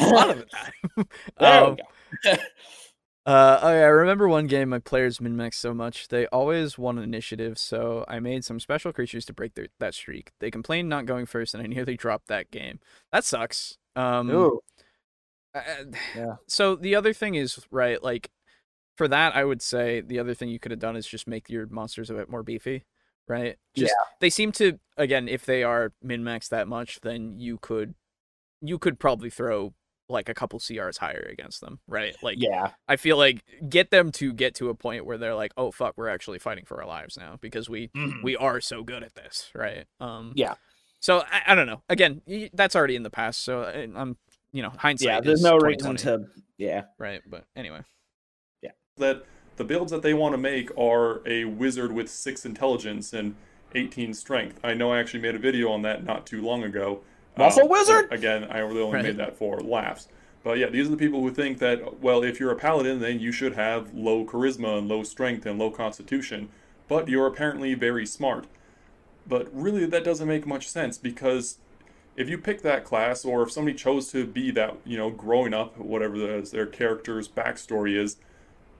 [0.00, 1.06] lot of the time.
[1.38, 1.76] there Um,
[2.24, 2.36] we go
[3.26, 6.78] uh, oh yeah, I remember one game my players min max so much they always
[6.78, 10.32] won initiative, so I made some special creatures to break their, that streak.
[10.40, 12.80] They complained not going first, and I nearly dropped that game.
[13.12, 13.76] That sucks.
[13.94, 14.60] Um, Ooh.
[15.54, 15.60] uh,
[16.16, 16.36] Yeah.
[16.46, 18.30] So the other thing is right, like
[18.96, 21.50] for that, I would say the other thing you could have done is just make
[21.50, 22.84] your monsters a bit more beefy,
[23.28, 23.56] right?
[23.74, 27.94] Just, They seem to again, if they are min max that much, then you could,
[28.62, 29.74] you could probably throw
[30.10, 32.14] like a couple CRs higher against them, right?
[32.22, 35.52] Like yeah I feel like get them to get to a point where they're like,
[35.56, 38.22] oh fuck, we're actually fighting for our lives now because we Mhm.
[38.22, 39.86] we are so good at this, right?
[40.00, 40.54] Um, Yeah.
[41.00, 41.82] So I, I don't know.
[41.88, 42.20] Again,
[42.52, 44.16] that's already in the past, so I, I'm
[44.52, 45.06] you know hindsight.
[45.06, 46.26] yeah there's is no reason 20/20, to
[46.58, 47.22] yeah right.
[47.26, 47.80] But anyway,
[48.62, 48.72] Yeah.
[48.98, 49.24] that
[49.56, 53.34] the builds that they want to make are a wizard with 6 intelligence and
[53.74, 54.58] 18 strength.
[54.64, 57.02] I know I actually made a video on that not too long ago.
[57.36, 58.12] Muscle Um, wizard?
[58.12, 59.04] Again, I really only Right.
[59.04, 60.08] made that for laughs.
[60.42, 63.20] But yeah, these are the people who think that, well, if you're a paladin, then
[63.20, 66.48] you should have low charisma and low strength and low constitution.
[66.88, 68.46] But you're apparently very smart.
[69.26, 71.58] But really, that doesn't make much sense because
[72.16, 75.54] if you pick that class, or if somebody chose to be that, you know, growing
[75.54, 78.16] up, whatever the, their character's backstory is,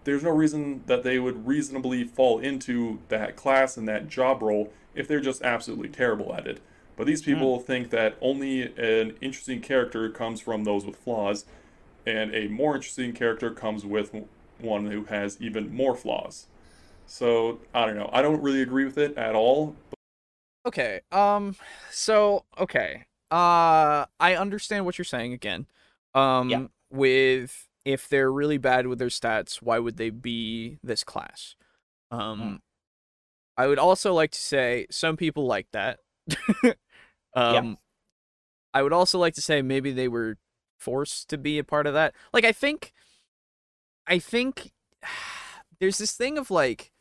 [0.05, 4.73] there's no reason that they would reasonably fall into that class and that job role
[4.95, 6.61] if they're just absolutely terrible at it.
[7.01, 11.47] But these people think that only an interesting character comes from those with flaws,
[12.05, 14.15] and a more interesting character comes with
[14.59, 16.47] one who has even more flaws.
[17.07, 18.11] So, I don't know.
[18.13, 19.77] I don't really agree with it at all.
[20.67, 21.01] okay.
[21.11, 21.57] Um.
[21.91, 23.07] So okay.
[23.31, 25.69] Uh, I understand what you're saying again.
[26.15, 31.57] Um, with if they're really bad with their stats, why would they be this class?
[32.11, 32.61] Um, Mm.
[33.57, 36.01] I would also like to say some people like that.
[37.35, 37.79] um,
[38.73, 40.37] I would also like to say maybe they were
[40.79, 42.15] forced to be a part of that.
[42.33, 42.93] Like I think,
[44.07, 44.73] I think
[45.81, 46.93] there's this thing of like.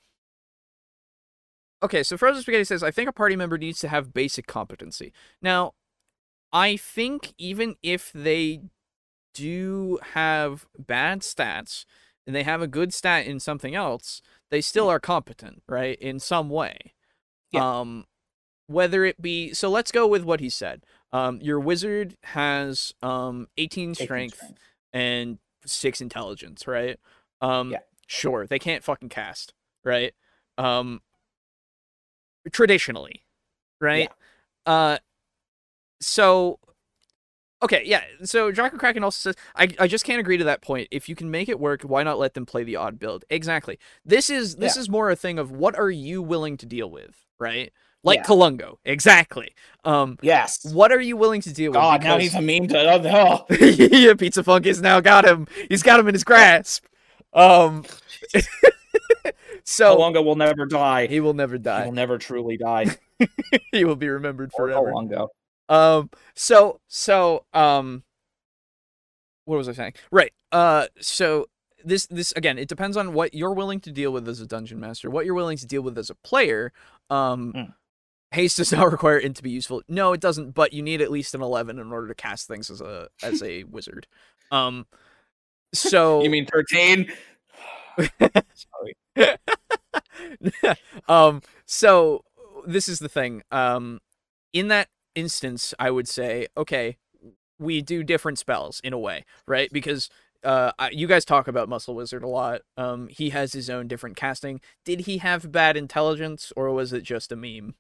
[1.82, 5.14] Okay, so Frozen Spaghetti says, I think a party member needs to have basic competency.
[5.42, 5.76] Now,
[6.52, 8.64] I think even if they
[9.34, 11.86] do have bad stats
[12.28, 15.98] and they have a good stat in something else, they still are competent, right?
[16.00, 16.94] In some way.
[17.52, 17.80] Yeah.
[17.80, 18.06] Um
[18.70, 20.84] whether it be so let's go with what he said.
[21.12, 24.54] Um your wizard has um 18 Taking strength
[24.94, 26.98] and 6 intelligence, right?
[27.42, 27.80] Um Yeah.
[28.08, 30.14] sure, they can't fucking cast, right?
[30.58, 31.02] Um
[32.52, 33.24] traditionally,
[33.82, 34.12] right?
[34.66, 34.72] yeah.
[34.72, 34.98] Uh
[36.00, 36.60] so
[37.64, 38.04] okay, yeah.
[38.24, 40.88] So Draco Kraken also says I I just can't agree to that point.
[40.92, 43.26] If you can make it work, why not let them play the odd build?
[43.32, 43.80] Exactly.
[44.06, 47.26] This is this is more a thing of what are you willing to deal with,
[47.40, 47.72] right?
[48.04, 48.24] Like Yeah.
[48.24, 48.78] Kalungo.
[48.86, 49.54] Exactly.
[49.84, 51.76] Um yes what are you willing to deal with?
[51.76, 53.56] god now Because- he's a meme to oh, oh.
[53.66, 55.48] yeah, Pizza Funk has now got him.
[55.70, 56.86] He's got him in his grasp.
[57.34, 57.84] Um
[59.64, 61.82] so Kalunga will never die he will never die.
[61.82, 62.86] He will never truly die
[63.72, 64.92] he will be remembered Or forever.
[64.94, 65.28] Kalunga.
[65.68, 68.04] Um so so um
[69.46, 69.94] what was I saying?
[70.12, 70.32] Right.
[70.52, 71.48] Uh, so
[71.84, 74.80] this this again, it depends on what you're willing to deal with as a dungeon
[74.80, 76.72] master, what you're willing to deal with as a player.
[77.10, 77.74] Um, Mm.
[78.32, 79.82] Haste does not require it to be useful.
[79.88, 80.52] No, it doesn't.
[80.52, 83.42] But you need at least an eleven in order to cast things as a as
[83.44, 84.08] a wizard.
[84.52, 84.86] Um,
[85.74, 87.12] so You mean thirteen?
[87.98, 88.96] Sorry.
[91.10, 92.24] um so
[92.66, 94.00] this is the thing um
[94.54, 96.98] in that instance i would say okay
[97.58, 100.10] we do different spells in a way right because
[100.44, 103.88] uh I, you guys talk about muscle wizard a lot um he has his own
[103.88, 107.76] different casting did he have bad intelligence or was it just a meme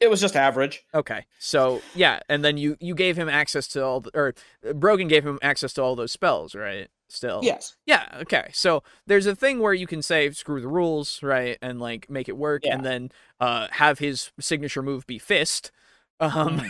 [0.00, 0.82] It was just average.
[0.94, 4.34] okay so yeah and then you you gave him access to all the, or
[4.68, 7.76] uh, brogan gave him access to all those spells right still Yes.
[7.86, 8.50] yeah, okay.
[8.52, 11.58] So there's a thing where you can say screw the rules, right?
[11.60, 13.10] And like make it work and then
[13.40, 15.72] uh have his signature move be fist.
[16.20, 16.62] Um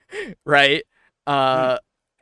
[0.46, 0.84] right?
[1.26, 1.78] Uh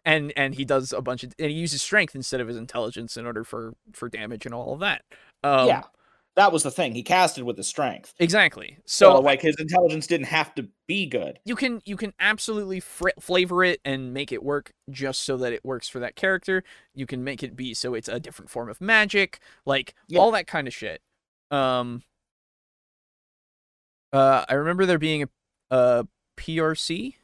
[0.07, 3.17] and and he does a bunch of and he uses strength instead of his intelligence
[3.19, 5.03] in order for for damage and all of that.
[5.45, 5.83] Um yeah.
[6.37, 6.93] That was the thing.
[6.95, 8.13] He casted with his strength.
[8.19, 8.77] Exactly.
[8.85, 11.39] So, So like his intelligence didn't have to be good.
[11.47, 15.55] you can you can absolutely fr- flavor it and make it work just so that
[15.55, 16.63] it works for that character.
[16.95, 20.19] You can make it be so it's a different form of magic, like Yeah.
[20.21, 21.01] all that kind of shit.
[21.51, 22.03] Um
[24.13, 25.29] uh I remember there being a,
[25.71, 26.07] a
[26.37, 27.15] PRC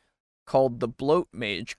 [0.46, 1.76] called the bloat mage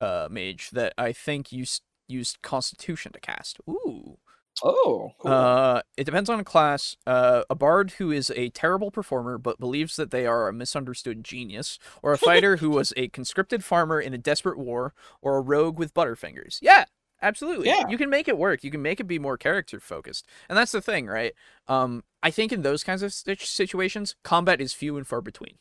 [0.00, 3.58] uh mage that I think used used constitution to cast.
[3.68, 4.18] Ooh.
[4.62, 5.30] Oh, cool.
[5.30, 6.96] Uh, it depends on a class.
[7.06, 11.22] Uh, a bard who is a terrible performer but believes that they are a misunderstood
[11.24, 15.40] genius, or a fighter who was a conscripted farmer in a desperate war, or a
[15.42, 16.58] rogue with butterfingers.
[16.62, 16.84] Yeah,
[17.20, 17.66] absolutely.
[17.68, 17.86] Yeah.
[17.88, 18.64] You can make it work.
[18.64, 21.34] You can make it be more character focused, and that's the thing, right?
[21.68, 25.58] Um, I think in those kinds of situations, combat is few and far between,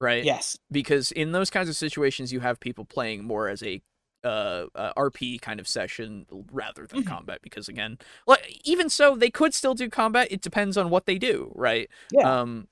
[0.00, 0.24] right?
[0.24, 0.58] yes.
[0.70, 3.82] because in those kinds of situations you have people playing more as a
[4.24, 7.04] uh, uh RP kind of session rather than Mhm.
[7.04, 11.06] combat because again like even so they could still do combat it depends on what
[11.06, 12.24] they do right Yeah.
[12.24, 12.68] um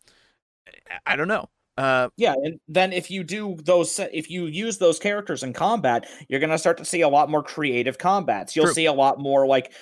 [1.06, 1.46] I- don't know
[1.76, 6.06] uh Yeah, and then if you do those, if you use those characters in combat,
[6.28, 8.54] you're gonna start to see a lot more creative combats.
[8.54, 8.66] You'll True.
[8.66, 9.72] see a lot more like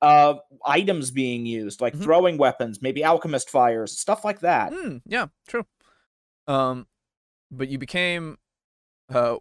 [0.00, 0.34] uh
[0.64, 2.08] items being used, like Mhm.
[2.08, 4.74] throwing weapons, maybe alchemist fires, stuff like that.
[4.74, 5.64] mm, yeah true
[6.48, 6.86] um
[7.50, 8.38] but you became
[9.10, 9.36] uh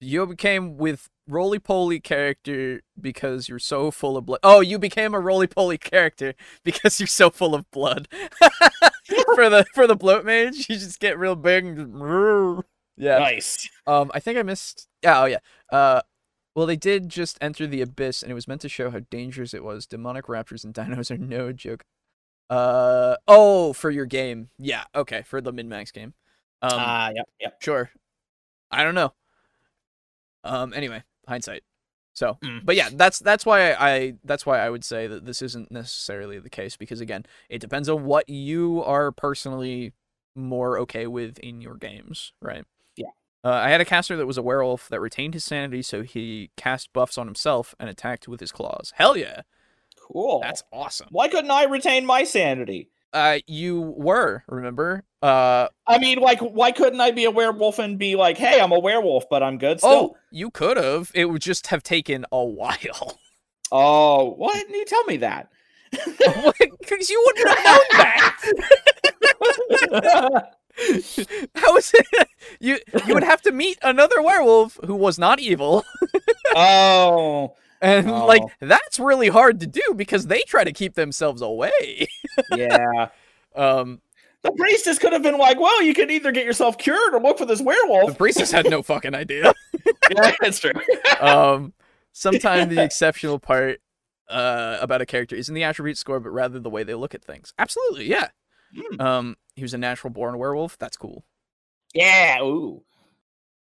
[0.00, 4.40] you became with roly poly character because you're so full of blood.
[4.42, 6.34] Oh, you became a roly poly character
[6.64, 8.08] because you're so full of blood.
[9.34, 11.64] for the for the bloat mage, you just get real big.
[11.64, 12.62] And
[12.96, 13.18] yeah.
[13.18, 13.68] Nice.
[13.86, 14.88] Um, I think I missed.
[15.02, 15.22] Yeah.
[15.22, 15.38] Oh yeah.
[15.70, 16.02] Uh,
[16.54, 19.54] well, they did just enter the abyss, and it was meant to show how dangerous
[19.54, 19.86] it was.
[19.86, 21.84] Demonic raptors and dinos are no joke.
[22.50, 24.50] Uh oh, for your game.
[24.58, 24.84] Yeah.
[24.94, 26.14] Okay, for the min max game.
[26.62, 27.62] Um, Ah, yep, yep.
[27.62, 27.90] sure.
[28.70, 29.12] I don't know.
[30.48, 30.72] Um.
[30.74, 31.62] Anyway, hindsight.
[32.14, 32.64] So, Mm.
[32.64, 36.40] but yeah, that's that's why I that's why I would say that this isn't necessarily
[36.40, 39.92] the case because again, it depends on what you are personally
[40.34, 42.64] more okay with in your games, right?
[42.96, 43.10] Yeah.
[43.44, 46.50] Uh, I had a caster that was a werewolf that retained his sanity, so he
[46.56, 48.92] cast buffs on himself and attacked with his claws.
[48.96, 49.42] Hell yeah,
[50.10, 50.40] Cool.
[50.40, 51.08] that's awesome.
[51.12, 52.90] Why couldn't I retain my sanity?
[53.12, 55.02] Uh, you were remember?
[55.22, 58.72] Uh, I mean, like, why couldn't I be a werewolf and be like, "Hey, I'm
[58.72, 59.90] a werewolf, but I'm good still"?
[59.90, 61.10] oh, you could have.
[61.14, 63.18] It would just have taken a while.
[63.70, 65.48] Oh, why didn't you tell me that?
[66.80, 68.36] Because you wouldn't have known that.
[71.54, 72.28] How is it?
[72.60, 75.84] You you would have to meet another werewolf who was not evil,
[76.54, 78.50] oh, and like Oh.
[78.60, 82.08] that's really hard to do because they try to keep themselves away.
[82.54, 83.08] yeah.
[83.56, 84.00] Um,
[84.42, 87.38] The priestess could have been like, "Well, you can either get yourself cured or look
[87.38, 89.52] for this werewolf." the priestess had no fucking idea.
[90.10, 90.72] yeah, that's true.
[91.20, 91.72] Um,
[92.12, 93.80] sometimes the exceptional part
[94.28, 97.24] uh about a character isn't the attribute score, but rather the way they look at
[97.24, 97.52] things.
[97.58, 98.28] Absolutely, yeah.
[98.76, 99.00] Hmm.
[99.00, 100.78] Um, he was a natural born werewolf.
[100.78, 101.24] That's cool.
[101.94, 102.40] yeah.
[102.42, 102.84] Ooh.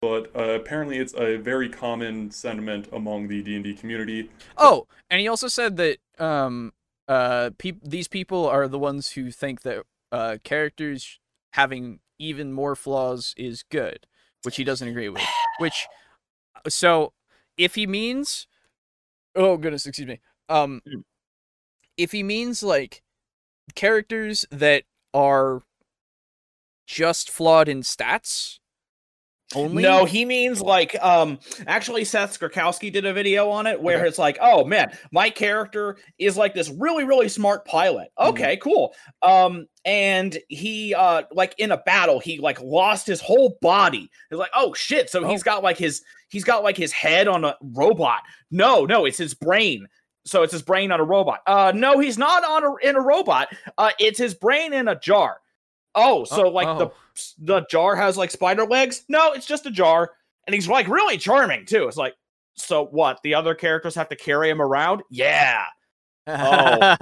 [0.01, 4.31] But uh, apparently, it's a very common sentiment among the D and D community.
[4.56, 6.73] Oh, and he also said that um
[7.09, 11.18] uh peop- these people are the ones who think that uh characters
[11.52, 14.06] having even more flaws is good,
[14.43, 15.23] which he doesn't agree with.
[15.59, 15.86] Which
[16.68, 17.12] so
[17.56, 18.47] if he means
[19.35, 20.20] oh goodness, excuse me.
[20.48, 20.82] Um
[21.97, 23.02] if he means like
[23.74, 25.62] characters that are
[26.86, 28.59] just flawed in stats,
[29.55, 33.98] Only No, he means like um actually Seth Skorkowsky did a video on it where
[33.98, 34.09] Okay.
[34.09, 38.09] it's like, oh man, my character is like this really, really smart pilot.
[38.18, 38.28] Mhm.
[38.31, 38.93] Okay, cool.
[39.23, 44.10] Um, and he uh like in a battle, he like lost his whole body.
[44.31, 45.10] It's like, oh shit.
[45.10, 48.23] So he's got like his he's got like his head on a robot.
[48.51, 49.86] No, no, it's his brain.
[50.24, 51.40] So it's his brain on a robot.
[51.47, 53.47] Uh no, he's not on a in a robot.
[53.78, 55.39] Uh it's his brain in a jar.
[55.97, 56.93] Oh, so Oh, like the oh.
[57.39, 59.05] the jar has like spider legs?
[59.09, 60.12] No, it's just a jar.
[60.47, 61.89] And he's like really charming too.
[61.89, 62.14] It's like,
[62.55, 63.18] so what?
[63.24, 65.02] The other characters have to carry him around?
[65.10, 65.64] Yeah.
[66.28, 66.97] Oh.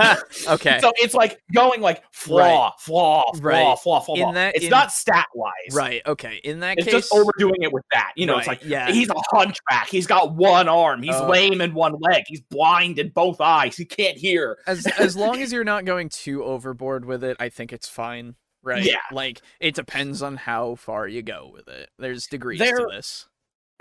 [0.48, 0.78] okay.
[0.82, 3.62] So it's like going like flaw, flaw, flaw, Right.
[3.62, 4.32] flaw, flaw, flaw.
[4.32, 5.52] that- it's in- not stat wise.
[5.72, 6.02] right.
[6.04, 6.42] Okay.
[6.44, 8.12] In that It's case, just overdoing it with that.
[8.16, 8.90] You know, it's like yeah.
[8.92, 9.88] he's a hunchback.
[9.88, 11.02] He's got one arm.
[11.02, 11.26] He's Oh.
[11.26, 12.24] lame in one leg.
[12.26, 13.78] He's blind in both eyes.
[13.78, 14.58] He can't hear.
[14.66, 18.34] as as long as you're not going too overboard with it, I think it's fine.
[18.64, 18.82] Right?
[18.84, 18.96] Yeah.
[19.12, 21.90] Like it depends on how far you go with it.
[21.98, 23.26] There's degrees There- to this.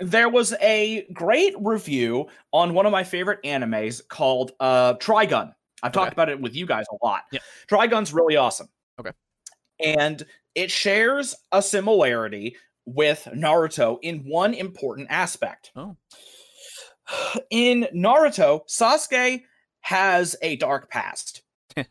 [0.00, 5.54] there was a great review on one of my favorite animes called uh Trigun.
[5.82, 6.14] I've talked Okay.
[6.14, 7.22] about it with you guys a lot.
[7.32, 7.40] Yeah.
[7.70, 8.68] Trigun's really awesome.
[9.00, 9.12] Okay.
[9.80, 10.22] And
[10.54, 12.56] it shares a similarity
[12.86, 15.72] with Naruto in one important aspect.
[15.74, 15.96] Oh.
[17.50, 19.42] In Naruto, Sasuke
[19.82, 21.42] has a dark past.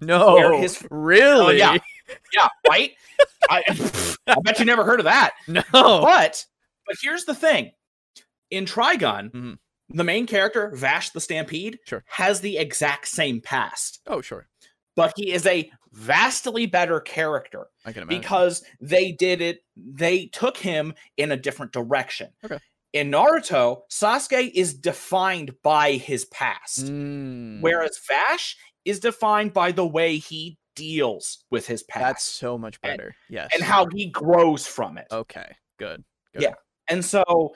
[0.00, 1.58] No, his- really?
[1.58, 1.76] yeah.
[2.32, 2.92] Yeah, right?
[3.50, 3.62] I,
[4.26, 5.32] I bet you never heard of that.
[5.48, 5.62] No.
[5.72, 6.44] But
[6.86, 7.72] but here's the thing.
[8.50, 9.58] In Trigun, Mhm.
[9.88, 12.04] the main character, Vash the Stampede, Sure.
[12.06, 14.00] has the exact same past.
[14.06, 14.46] Oh, sure.
[14.96, 18.20] But he is a vastly better character I can imagine.
[18.20, 22.30] because they did it, they took him in a different direction.
[22.44, 22.58] Okay.
[22.92, 29.86] In Naruto, Sasuke is defined by his past, Mm, whereas Vash is defined by the
[29.86, 33.14] way he deals with his past that's so much and- better.
[33.28, 33.50] Yes.
[33.54, 35.06] and how he grows from it.
[35.10, 35.54] Okay.
[35.78, 36.02] Good.
[36.32, 36.42] good.
[36.42, 36.54] Yeah.
[36.88, 37.54] And so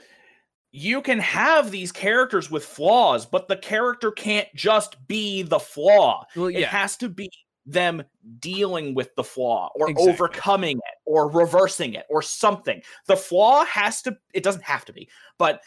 [0.72, 6.24] you can have these characters with flaws, but the character can't just be the flaw.
[6.36, 7.30] Well, It has to be
[7.64, 8.02] them
[8.38, 10.12] dealing with the flaw or Exactly.
[10.12, 12.80] overcoming it or reversing it or something.
[13.06, 15.62] The flaw has to, it doesn't have to be, but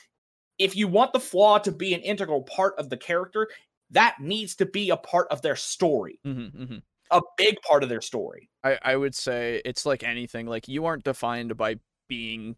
[0.59, 3.49] if you want the flaw to be an integral part of the character,
[3.91, 6.81] that needs to be a part of their story, Mhm, mhm.
[7.11, 8.49] A big part of their story.
[8.63, 10.45] I I would say it's like anything.
[10.47, 11.75] Like you aren't defined by
[12.07, 12.55] being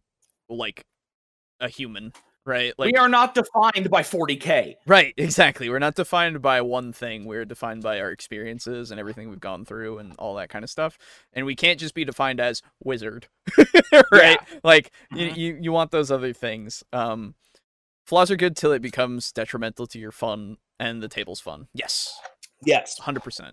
[0.49, 0.85] like
[1.59, 2.11] a human,
[2.45, 2.73] right?
[2.77, 4.75] Like we are not defined by 40K.
[4.87, 5.69] Right, exactly.
[5.69, 7.25] We're not defined by one thing.
[7.25, 10.69] We're defined by our experiences and everything we've gone through and all that kind of
[10.69, 10.97] stuff.
[11.33, 13.27] And we can't just be defined as wizard.
[14.11, 14.39] right?
[14.63, 15.37] Like you, Mhm.
[15.37, 16.83] you you want those other things.
[16.93, 17.35] Um
[18.05, 21.67] flaws are good till it becomes detrimental to your fun and the table's fun.
[21.73, 22.19] Yes.
[22.65, 22.99] Yes.
[22.99, 23.51] 100%.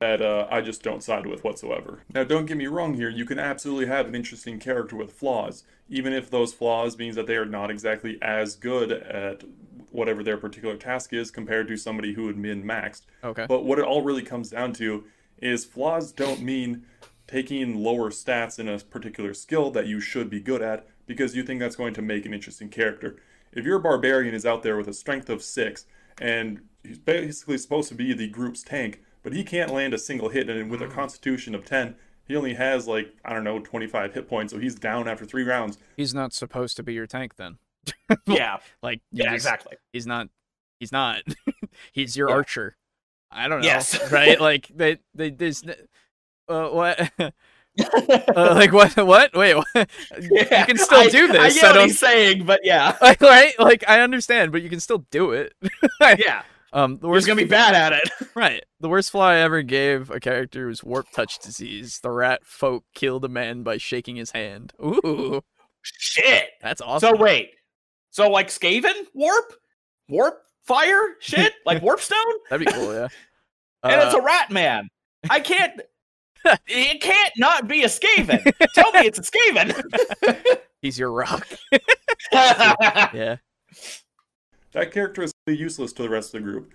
[0.00, 2.02] That uh, I just don't side with whatsoever.
[2.12, 5.64] Now, don't get me wrong here, you can absolutely have an interesting character with flaws,
[5.88, 9.44] even if those flaws means that they are not exactly as good at
[9.90, 13.02] whatever their particular task is compared to somebody who had min maxed.
[13.22, 13.46] Okay.
[13.48, 15.04] But what it all really comes down to
[15.38, 16.84] is flaws don't mean
[17.26, 21.42] taking lower stats in a particular skill that you should be good at because you
[21.42, 23.16] think that's going to make an interesting character.
[23.52, 25.86] If your barbarian is out there with a strength of six
[26.18, 30.28] and he's basically supposed to be the group's tank, but he can't land a single
[30.28, 31.96] hit, and with a constitution of 10,
[32.28, 35.42] he only has like, I don't know, 25 hit points, so he's down after three
[35.42, 35.78] rounds.
[35.96, 37.58] He's not supposed to be your tank then.
[38.26, 38.58] Yeah.
[38.82, 39.76] Like Yeah, just- exactly.
[39.92, 40.28] He's not
[40.78, 41.22] he's not.
[41.92, 42.34] he's your Yeah.
[42.36, 42.76] archer.
[43.30, 43.66] I don't know.
[43.66, 43.98] Yes.
[44.12, 44.40] right?
[44.40, 45.74] Like they they there's n-
[46.48, 47.30] uh, what uh,
[48.54, 49.66] like what what wait what?
[50.20, 51.36] you can still I- do this.
[51.38, 54.52] I this get I what don't he's saying, but yeah, like, right like i understand
[54.52, 55.54] but you can still do it
[56.18, 56.42] yeah,
[56.74, 58.28] um the worst gonna be bad at it.
[58.34, 58.62] right.
[58.80, 62.00] The worst fly i ever gave a character was warp touch disease.
[62.02, 64.72] The rat folk killed a man by shaking his hand.
[64.82, 65.40] Ooh.
[65.82, 66.48] Shit.
[66.60, 67.16] that's awesome.
[67.16, 67.50] So wait,
[68.10, 68.92] so like Skaven?
[69.14, 69.54] Warp,
[70.08, 71.14] warp fire?
[71.20, 72.18] Shit, like warp stone,
[72.50, 73.08] that'd be cool yeah.
[73.84, 74.88] And it's Uh, a rat man.
[75.30, 75.80] I can't.
[76.66, 78.42] it can't not be a Skaven.
[78.74, 80.58] Tell me it's a Skaven.
[80.82, 81.46] he's your rock.
[82.32, 83.36] Yeah
[84.74, 86.70] That character is really useless to the rest of the group.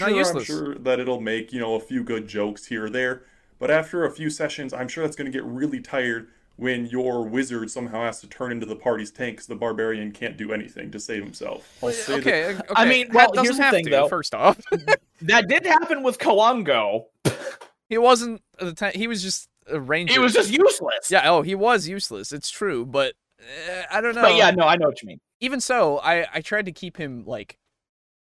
[0.00, 0.50] Not Sure, useless.
[0.50, 3.22] I'm sure that it'll make, you know, a few good jokes here or there,
[3.58, 7.22] but after a few sessions, I'm sure that's going to get really tired when your
[7.24, 10.90] wizard somehow has to turn into the party's tank because the barbarian can't do anything
[10.92, 11.68] to save himself.
[11.82, 13.90] I'll say that- okay, okay I mean, that well, doesn't here's the have thing, to,
[13.90, 14.08] though.
[14.08, 14.60] first off
[15.22, 17.06] that did happen with Kalango.
[17.88, 21.10] he wasn't the ta- he was just a ranger He was just useless.
[21.10, 24.64] yeah oh he was useless it's true but uh, i don't know But yeah, no,
[24.64, 25.20] I know what you mean.
[25.44, 27.58] Even so i i tried to keep him like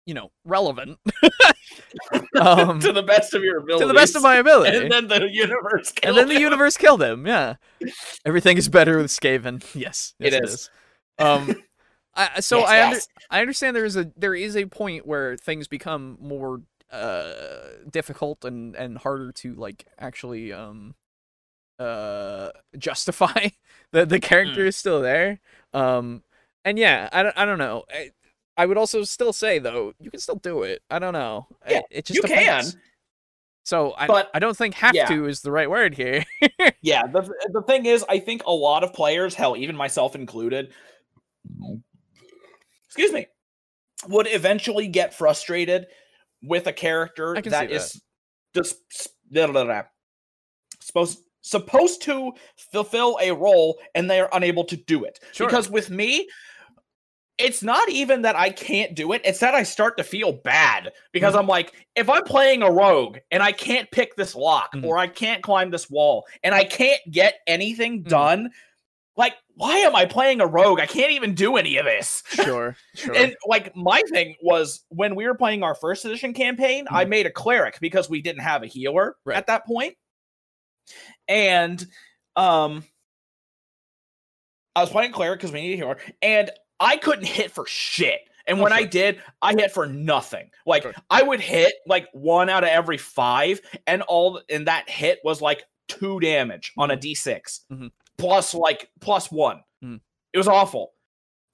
[0.06, 0.98] you know, relevant.
[2.40, 3.84] um, to the best of your ability.
[3.84, 4.76] to the best of my ability.
[4.82, 5.92] And then the universe.
[6.02, 6.42] and then the him.
[6.42, 7.26] universe killed him.
[7.26, 7.54] Yeah,
[8.26, 9.64] everything is better with Skaven.
[9.74, 10.70] Yes, It yes, is.
[11.18, 11.56] Um,
[12.14, 13.08] I, so Yes, I under, yes.
[13.30, 16.60] I understand there is a there is a point where things become more
[16.92, 17.32] uh
[17.90, 20.94] difficult and and harder to like actually um
[21.78, 23.48] uh justify
[23.92, 24.68] the the character Hmm.
[24.68, 25.40] is still there
[25.72, 26.22] um
[26.64, 28.10] and yeah I don't, I don't know I,
[28.56, 31.78] I would also still say though you can still do it I don't know Yeah,
[31.78, 32.72] it, it just you depends.
[32.72, 32.80] can.
[33.64, 35.06] so I But- I don't think have yeah.
[35.06, 36.24] to is the right word here
[36.82, 37.22] Yeah, the
[37.52, 40.72] the thing is, I think a lot of players, hell, even myself included,
[42.86, 43.26] excuse me,
[44.08, 45.86] would eventually get frustrated
[46.42, 48.02] with a character that is
[48.54, 48.76] just
[49.30, 49.82] blah, blah, blah,
[50.80, 52.32] supposed supposed to
[52.72, 55.18] fulfill a role and they are unable to do it.
[55.32, 55.46] Sure.
[55.46, 56.26] Because with me,
[57.38, 60.92] it's not even that I can't do it, it's that I start to feel bad
[61.12, 61.40] because Mm-hmm.
[61.40, 64.84] I'm like, if I'm playing a rogue and I can't pick this lock Mhm.
[64.84, 68.08] or I can't climb this wall and I can't get anything Mhm.
[68.08, 68.50] done,
[69.16, 70.78] like, why am I playing a rogue?
[70.80, 72.22] I can't even do any of this.
[72.28, 76.86] sure sure And like my thing was when we were playing our first edition campaign,
[76.90, 79.30] I made a cleric because we didn't have a healer Mm-hmm.
[79.30, 79.38] Right.
[79.38, 79.96] at that point.
[81.28, 81.84] And
[82.36, 82.84] um
[84.76, 86.50] I was playing cleric because we needed a healer, and
[86.84, 88.20] I couldn't hit for shit.
[88.46, 90.50] And Oh, when I did, I hit for nothing.
[90.66, 95.20] Like I would hit like one out of every five, and all and that hit
[95.24, 97.90] was like two damage on a d6 Mhm.
[98.18, 99.62] plus like plus one.
[99.82, 100.00] Mhm.
[100.32, 100.92] It was awful.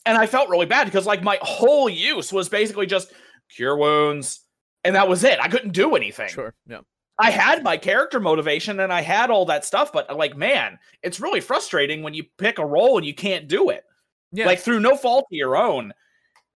[0.07, 3.13] And I felt really bad because like my whole use was basically just
[3.55, 4.41] cure wounds,
[4.83, 5.39] and that was it.
[5.41, 6.29] I couldn't do anything.
[6.29, 6.81] sure yeah
[7.23, 11.21] I had my character motivation and I had all that stuff, but like, man, it's
[11.21, 13.85] really frustrating when you pick a role and you can't do it.
[14.33, 15.93] Yeah Like through no fault of your own.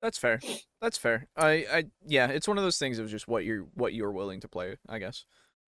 [0.02, 0.38] That's fair.
[0.82, 1.28] That's fair.
[1.36, 4.40] I, I, yeah, it's one of those things of just what you're, what you're willing
[4.40, 5.24] to play, I guess.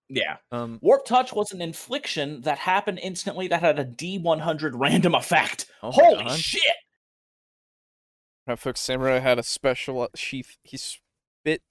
[0.09, 0.37] Yeah.
[0.51, 5.65] Um, Warp touch was an infliction that happened instantly that had a D100 random effect.
[5.81, 6.37] oh Holy God.
[6.37, 6.61] shit.
[8.55, 10.55] Fox Samurai had a special uh, sheath.
[10.63, 11.61] He spit,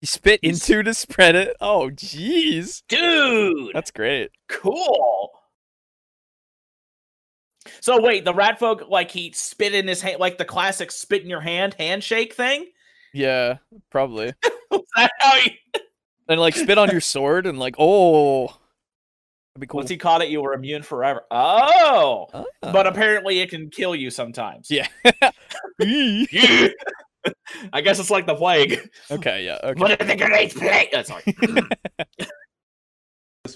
[0.00, 1.56] he spit into to spread it.
[1.60, 3.70] Oh, jeez, Dude.
[3.72, 4.30] that's great.
[4.48, 5.30] cool.
[7.80, 11.22] So wait, the rat folk like he spit in his hand like the classic spit
[11.22, 12.66] in your hand handshake thing?
[13.12, 13.58] Yeah,
[13.90, 14.32] probably.
[14.70, 15.58] Was that how he
[16.28, 19.78] And like spit on your sword and like, oh, that'd be cool.
[19.78, 21.22] once he caught it, you were immune forever.
[21.30, 22.26] Oh.
[22.34, 22.44] Ah.
[22.60, 24.70] But apparently it can kill you sometimes.
[24.70, 24.88] yeah.
[27.72, 28.78] I guess it's like the plague.
[29.10, 29.58] okay, yeah.
[29.64, 29.80] Okay.
[29.80, 30.88] What if the grenades plague?
[30.92, 31.22] Oh, sorry.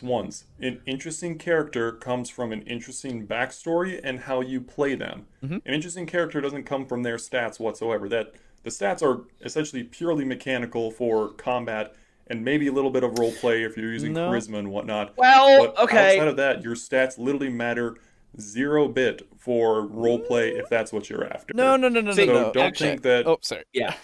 [0.03, 0.45] This once.
[0.61, 5.27] An interesting character comes from an interesting backstory and how you play them.
[5.43, 5.63] Mhm.
[5.65, 8.09] An interesting character doesn't come from their stats whatsoever.
[8.09, 11.95] That the stats are essentially purely mechanical for combat
[12.29, 14.31] and maybe a little bit of role play if you're using No.
[14.31, 15.17] charisma and whatnot.
[15.17, 16.15] Well, But okay.
[16.17, 17.97] outside of that, your stats literally matter
[18.41, 21.53] zero bit for role play if that's what you're after.
[21.55, 22.53] No, no, no, no, no, So no.
[22.53, 23.65] don't actually- think that Oh, sorry.
[23.73, 23.95] Yeah.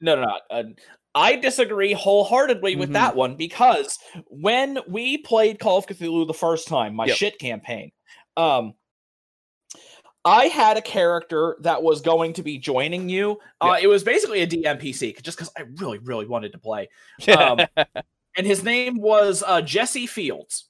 [0.00, 0.38] No, no, no.
[0.50, 0.62] Uh,
[1.14, 2.94] I disagree wholeheartedly with Mhm.
[2.94, 7.16] that one because when we played Call of Cthulhu the first time, my Yep.
[7.16, 7.90] shit campaign,
[8.36, 8.74] um,
[10.24, 13.40] I had a character that was going to be joining you.
[13.60, 16.88] Uh, It was basically a DMPC, just because I really, really wanted to play.
[17.28, 17.60] Um,
[18.36, 20.69] and his name was uh, Jesse Fields.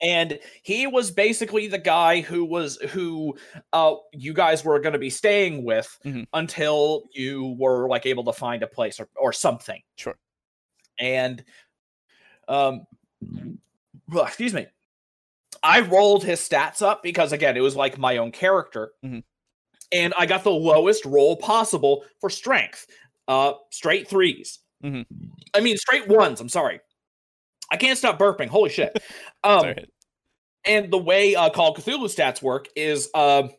[0.00, 3.36] And he was basically the guy who was who
[3.72, 6.26] uh you guys were going to be staying with Mhm.
[6.32, 9.82] until you were like able to find a place or, or something.
[9.96, 10.16] Sure.
[11.00, 11.44] And
[12.48, 12.86] um
[14.08, 14.66] well, excuse me.
[15.62, 18.92] I rolled his stats up because again, it was like my own character.
[19.04, 19.24] Mhm.
[19.92, 22.86] And I got the lowest roll possible for strength.
[23.26, 25.02] Uh straight 3s mm-hmm.
[25.54, 26.80] I mean straight ones, I'm sorry.
[27.70, 28.48] I can't stop burping.
[28.48, 28.96] Holy shit.
[29.44, 29.74] Um
[30.64, 33.50] and the way uh, Call of Cthulhu stats work is um,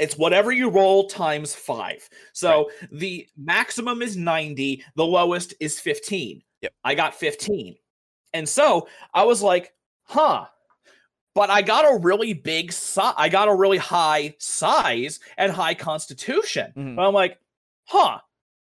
[0.00, 2.08] it's whatever you roll times five.
[2.32, 6.42] So the maximum is 90, the lowest is 15.
[6.62, 6.72] Yep.
[6.82, 7.76] I got 15.
[8.32, 9.74] And so I was like,
[10.04, 10.46] huh.
[11.34, 13.14] But I got a really big size.
[13.16, 16.72] I got a really high size and high constitution.
[16.76, 16.96] Mhm.
[16.96, 17.38] But I'm like,
[17.84, 18.18] huh.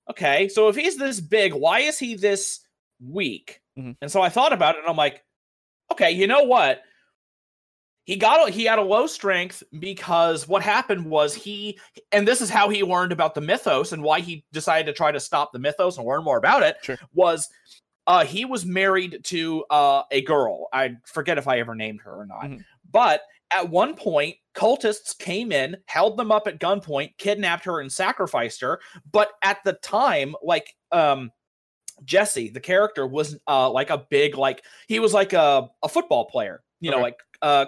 [0.10, 0.48] Okay.
[0.48, 2.62] So if he's this big, why is he this
[3.04, 3.62] weak?
[3.78, 3.98] Mhm.
[4.02, 5.24] And so I thought about it and I'm like,
[5.92, 6.82] okay, you know what?
[8.06, 11.80] He got a, he had a low strength because what happened was he
[12.12, 15.12] and this is how he learned about the mythos and why he decided to try
[15.12, 16.98] to stop the mythos and learn more about it Sure.
[17.14, 17.48] was
[18.08, 20.68] uh he was married to uh a girl.
[20.74, 22.44] I forget if I ever named her or not.
[22.46, 22.66] Mhm.
[22.92, 23.22] But
[23.54, 28.62] at one point cultists came in, held them up at gunpoint, kidnapped her, and sacrificed
[28.62, 28.82] her.
[29.12, 31.32] But at the time, like um,
[32.04, 36.26] Jesse, the character, was uh like a big like he was like a a football
[36.26, 37.66] player, you know, like uh.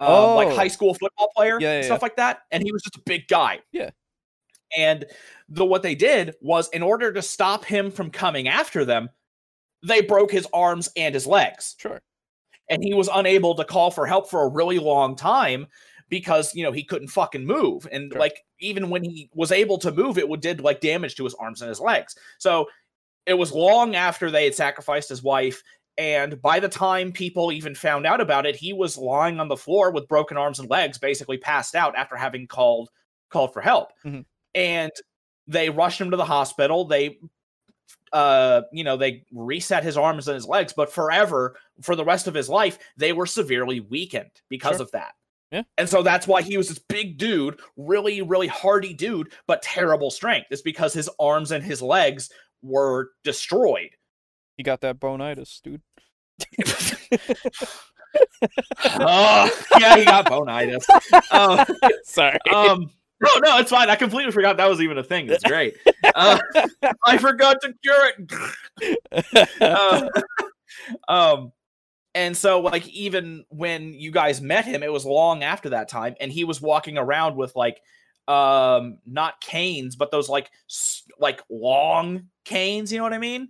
[0.00, 0.54] Like Oh.
[0.56, 3.26] high school football player, Yeah, yeah, stuff like that, and he was just a big
[3.28, 3.60] guy.
[3.72, 3.90] Yeah.
[4.76, 5.04] And
[5.48, 9.08] the what they did was, in order to stop him from coming after them,
[9.82, 12.00] they broke his arms and his legs Sure.
[12.68, 15.68] and he was unable to call for help for a really long time
[16.10, 18.20] because you know he couldn't fucking move and Sure.
[18.20, 21.34] like even when he was able to move it would did like damage to his
[21.34, 22.66] arms and his legs so
[23.26, 25.62] it was long after they had sacrificed his wife
[25.96, 29.56] and by the time people even found out about it he was lying on the
[29.56, 32.88] floor with broken arms and legs basically passed out after having called
[33.30, 34.24] called for help Mhm.
[34.54, 34.90] and
[35.46, 37.18] they rushed him to the hospital they
[38.12, 42.26] uh you know they reset his arms and his legs but forever for the rest
[42.26, 44.82] of his life they were severely weakened because Sure.
[44.82, 45.14] of that
[45.50, 45.62] Yeah.
[45.78, 50.10] and so that's why he was this big dude really really hardy dude but terrible
[50.10, 52.30] strength it's because his arms and his legs
[52.64, 53.90] were destroyed.
[54.56, 55.82] You got that bonitis, dude.
[59.00, 60.86] oh yeah he got bonitis.
[61.30, 61.64] Um,
[62.04, 62.38] Sorry.
[62.52, 63.90] um no no it's fine.
[63.90, 65.28] I completely forgot that was even a thing.
[65.28, 65.76] It's great.
[66.14, 66.38] Uh,
[67.06, 69.48] i forgot to cure it.
[69.60, 70.08] Uh,
[71.08, 71.52] um
[72.14, 76.14] and so like even when you guys met him it was long after that time
[76.20, 77.80] and he was walking around with like
[78.28, 80.50] um not canes but those like
[81.18, 83.48] like long canes you know what i mean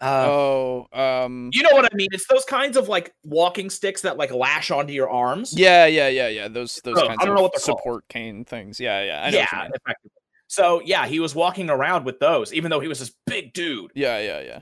[0.00, 1.50] uh oh, um.
[1.54, 4.70] you know what i mean it's those kinds of like walking sticks that like lash
[4.70, 6.48] onto your arms Yeah, yeah, yeah, yeah.
[6.48, 7.78] Those those Oh, I don't of know what they're called.
[7.80, 8.78] support cane things.
[8.78, 9.22] Yeah, yeah.
[9.24, 10.10] I know yeah effectively
[10.48, 13.90] so yeah he was walking around with those even though he was this big dude
[13.94, 14.60] Yeah, yeah, yeah.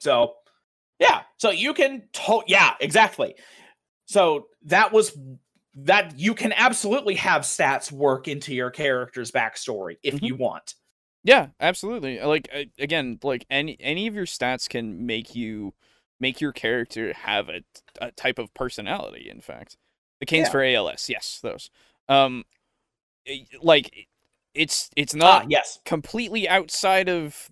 [0.00, 0.34] So,
[0.98, 1.22] yeah.
[1.38, 3.36] So you can to- yeah, exactly.
[4.06, 5.16] So that was
[5.74, 10.22] that you can absolutely have stats work into your character's backstory if Mhm.
[10.22, 10.74] you want.
[11.24, 12.20] Yeah, absolutely.
[12.20, 12.48] Uh, Like
[12.78, 15.74] again, like any any of your stats can make you
[16.20, 17.62] make your character have a,
[18.00, 19.30] a type of personality.
[19.30, 19.76] In fact,
[20.20, 20.50] the canes Yeah.
[20.50, 21.70] for ALS, yes, those.
[22.08, 22.44] Um,
[23.62, 24.08] like
[24.54, 25.80] it's it's Ah, not yes.
[25.84, 27.50] completely outside of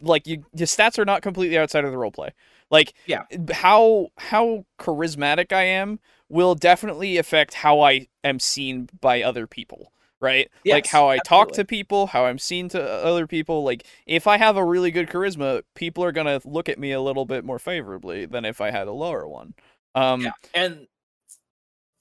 [0.00, 2.30] like you your stats are not completely outside of the role play.
[2.70, 3.24] Like Yeah.
[3.52, 9.92] how how charismatic I am will definitely affect how I am seen by other people,
[10.20, 10.48] right?
[10.64, 13.64] like how I talk to people, how I'm seen to other people.
[13.64, 17.00] Like if I have a really good charisma, people are gonna look at me a
[17.00, 19.54] little bit more favorably than if I had a lower one.
[19.94, 20.32] Um, Yeah.
[20.54, 20.86] And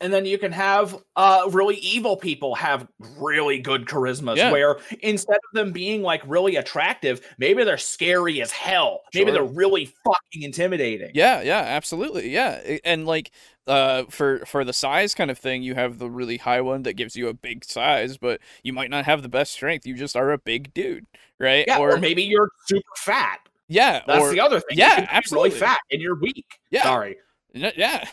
[0.02, 2.88] and then you can have uh really evil people have
[3.18, 4.50] really good charismas Yeah.
[4.52, 9.02] where instead of them being like really attractive, maybe they're scary as hell.
[9.14, 9.34] Maybe Sure.
[9.34, 11.12] they're really fucking intimidating.
[11.14, 12.30] Yeah, yeah, absolutely.
[12.30, 12.78] Yeah.
[12.86, 13.32] And like
[13.70, 16.94] uh for for the size kind of thing, you have the really high one that
[16.94, 19.86] gives you a big size, but you might not have the best strength.
[19.86, 21.06] You just are a big dude,
[21.40, 21.64] right?
[21.68, 23.40] Yeah, or, maybe you're super fat.
[23.68, 24.78] yeah, That's or the other thing.
[24.78, 25.50] Yeah, absolutely.
[25.52, 26.46] really fat and you're weak.
[26.72, 26.84] Yeah.
[26.84, 27.18] Sorry.
[27.54, 28.06] Yeah.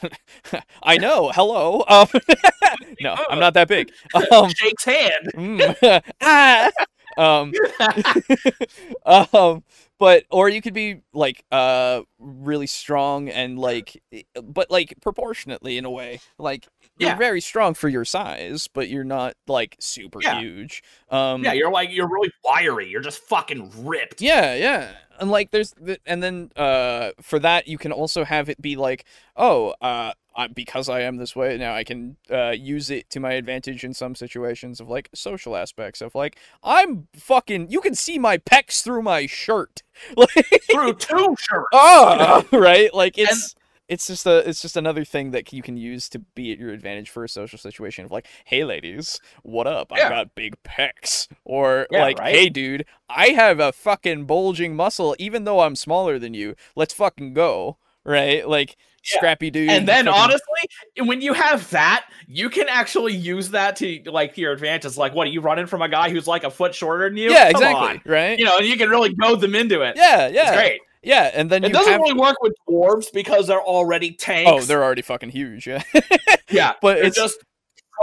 [0.82, 1.30] I know.
[1.34, 1.84] Hello.
[1.88, 2.06] Um
[3.00, 3.90] No, I'm not that big.
[4.32, 5.30] Um Shakes hand.
[5.34, 6.70] mm, ah,
[7.16, 7.52] um
[9.06, 9.62] um
[9.98, 14.02] but or you could be like uh really strong and like
[14.42, 16.66] but like proportionately in a way like
[16.98, 17.16] you're Yeah.
[17.16, 20.40] very strong for your size but you're not like super Yeah.
[20.40, 22.88] huge um yeah, you're like you're really wiry.
[22.88, 24.20] You're just fucking ripped.
[24.20, 24.92] yeah, yeah.
[25.20, 28.76] And like there's the, and then uh for that you can also have it be
[28.76, 29.04] like,
[29.36, 33.20] oh, uh I, because I am this way now I can uh use it to
[33.20, 37.94] my advantage in some situations of like social aspects of like I'm fucking you can
[37.94, 39.82] see my pecs through my shirt.
[40.16, 41.68] Like Through two shirts.
[41.72, 42.92] ah, right?
[42.92, 43.54] Like it's
[43.88, 46.70] it's just a it's just another thing that you can use to be at your
[46.70, 49.92] advantage for a social situation of like, hey ladies, what up?
[49.92, 51.28] I got big pecs.
[51.44, 52.34] Or Yeah, like, right?
[52.34, 56.54] hey dude, I have a fucking bulging muscle even though I'm smaller than you.
[56.74, 57.76] Let's fucking go.
[58.04, 58.48] Right?
[58.48, 59.18] Like Yeah.
[59.18, 59.68] scrappy dude.
[59.70, 64.38] And then fucking- honestly, when you have that, you can actually use that to like
[64.38, 64.96] your advantage.
[64.96, 67.30] Like, what are you running from a guy who's like a foot shorter than you?
[67.30, 67.88] Yeah, Come exactly.
[67.88, 68.02] on.
[68.04, 68.38] Right?
[68.38, 69.96] You know, and you can really goad them into it.
[69.96, 70.54] yeah, It's yeah.
[70.54, 70.80] great.
[71.06, 74.50] Yeah, and then It doesn't have really work with dwarves because they're already tanks.
[74.50, 75.82] Oh, they're already fucking huge, yeah.
[76.50, 77.38] yeah, but it's just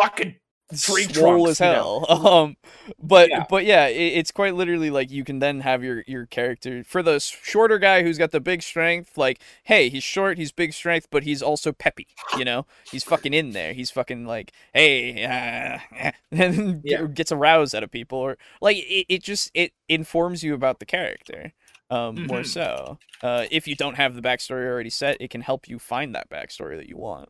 [0.01, 0.35] fucking
[0.79, 2.05] tree trunks, as you know?
[2.07, 2.27] hell.
[2.33, 2.57] Um,
[3.01, 3.45] but Yeah.
[3.49, 7.03] but yeah, it, it's quite literally like you can then have your your character for
[7.03, 9.17] the shorter guy who's got the big strength.
[9.17, 12.07] Like, hey, he's short, he's big strength, but he's also peppy.
[12.35, 13.73] You know, he's fucking in there.
[13.73, 17.03] He's fucking like, hey, uh, and Yeah.
[17.07, 20.85] gets aroused out of people, or like it, it just it informs you about the
[20.85, 21.51] character.
[21.93, 22.45] Um, more Mhm.
[22.47, 26.15] so, uh, if you don't have the backstory already set, it can help you find
[26.15, 27.29] that backstory that you want.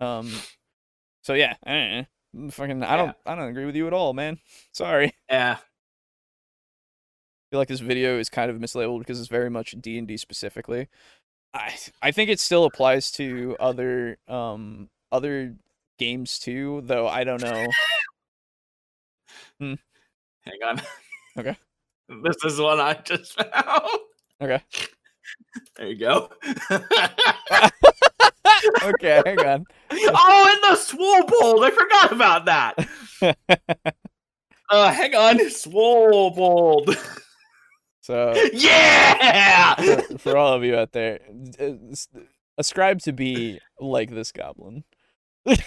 [0.00, 0.32] Um,
[1.22, 2.08] So yeah, I don't
[2.44, 2.50] know.
[2.50, 4.38] Fucking, I don't, I don't agree with you at all, man.
[4.72, 5.14] Sorry.
[5.30, 5.58] Yeah.
[5.58, 5.62] I
[7.50, 10.16] feel like this video is kind of mislabeled because it's very much D and D
[10.16, 10.88] specifically.
[11.54, 15.56] I I think it still applies to other um other
[15.98, 17.70] games too, though I don't know.
[19.60, 19.78] Hang
[20.66, 20.80] on.
[21.38, 21.56] Okay.
[22.22, 23.88] This is one I just found.
[24.40, 24.62] Okay.
[25.76, 26.30] There you go.
[28.82, 29.64] Okay, hang on.
[29.90, 31.64] oh, and the Swobold.
[31.64, 33.56] I forgot about that.
[34.72, 35.36] Uh, hang on.
[35.50, 36.96] Swobold.
[38.02, 39.74] So yeah!
[39.74, 41.18] for, for all of you out there,
[41.58, 41.72] uh,
[42.56, 44.84] ascribe to be like this goblin.
[45.44, 45.58] and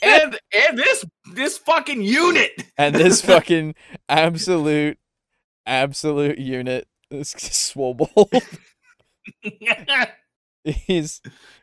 [0.00, 1.04] and this
[1.34, 2.52] this fucking unit.
[2.78, 3.74] and this fucking
[4.08, 4.96] absolute
[5.66, 8.30] absolute unit this Swobold.
[10.64, 11.20] he's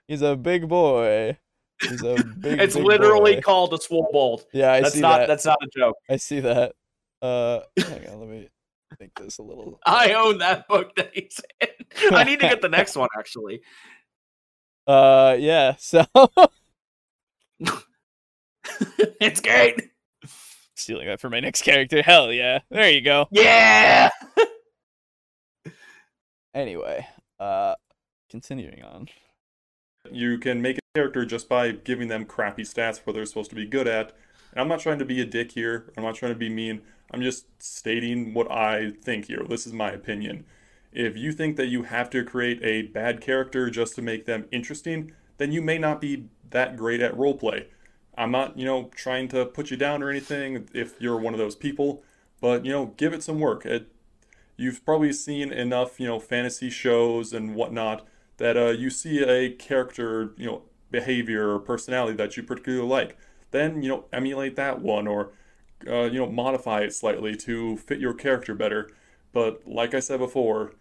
[0.08, 1.38] he's a big boy.
[1.82, 2.60] He's a big.
[2.60, 3.42] it's big literally boy.
[3.42, 4.46] called a Swobold.
[4.54, 5.28] Yeah, I That's see not that.
[5.28, 5.96] that's not a joke.
[6.10, 6.74] I see that.
[7.22, 8.50] Uh, hang on, let me
[9.00, 9.80] make this a little.
[9.86, 12.14] I own that book that he's in.
[12.14, 13.62] I need to get the next one actually.
[14.88, 15.76] Uh, yeah.
[15.78, 16.06] So
[19.20, 19.90] it's great.
[20.80, 22.01] Stealing that for my next character.
[22.01, 22.60] Hell yeah!
[22.69, 23.27] There you go.
[23.31, 24.10] Yeah.
[26.53, 27.07] Anyway,
[27.39, 27.76] uh,
[28.30, 29.07] continuing on.
[30.11, 33.51] You can make a character just by giving them crappy stats for what they're supposed
[33.51, 34.14] to be good at.
[34.51, 35.91] And I'm not trying to be a dick here.
[35.95, 36.81] I'm not trying to be mean.
[37.11, 39.45] I'm just stating what I think here.
[39.47, 40.45] This is my opinion.
[40.91, 44.47] If you think that you have to create a bad character just to make them
[44.51, 47.68] interesting, then you may not be that great at roleplay.
[48.20, 51.40] I'm not, you know, trying to put you down or anything if you're one of
[51.40, 52.04] those people,
[52.41, 53.66] but, you know, give it some work.
[53.66, 53.88] It,
[54.58, 58.06] you've probably seen enough, you know, fantasy shows and whatnot
[58.36, 63.18] that uh, you see a character, you know, behavior or personality that you particularly like.
[63.52, 65.32] Then, you know, emulate that one or,
[65.88, 68.91] uh, you know, modify it slightly to fit your character better.
[69.32, 70.74] But like I said before,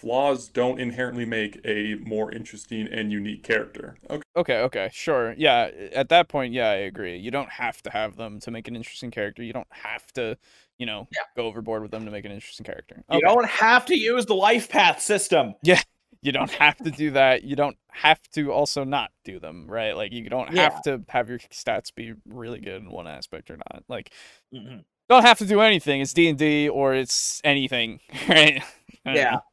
[0.00, 3.96] flaws don't inherently make a more interesting and unique character.
[4.08, 4.22] Okay.
[4.36, 5.34] Okay, okay, sure.
[5.36, 7.18] Yeah, at that point, yeah, I agree.
[7.18, 9.42] You don't have to have them to make an interesting character.
[9.42, 10.38] You don't have to,
[10.78, 11.22] you know, Yeah.
[11.36, 13.04] go overboard with them to make an interesting character.
[13.12, 15.54] You don't have to use the life path system.
[15.62, 15.80] Yeah.
[16.22, 17.44] You don't have to do that.
[17.44, 19.96] You don't have to also not do them, right?
[19.96, 20.64] Like you don't Yeah.
[20.64, 23.84] have to have your stats be really good in one aspect or not.
[23.88, 24.12] Like
[24.54, 24.84] Mhm.
[25.08, 26.02] don't have to do anything.
[26.02, 28.62] It's D and D or it's anything, right?
[29.04, 29.30] Yeah.
[29.30, 29.40] know.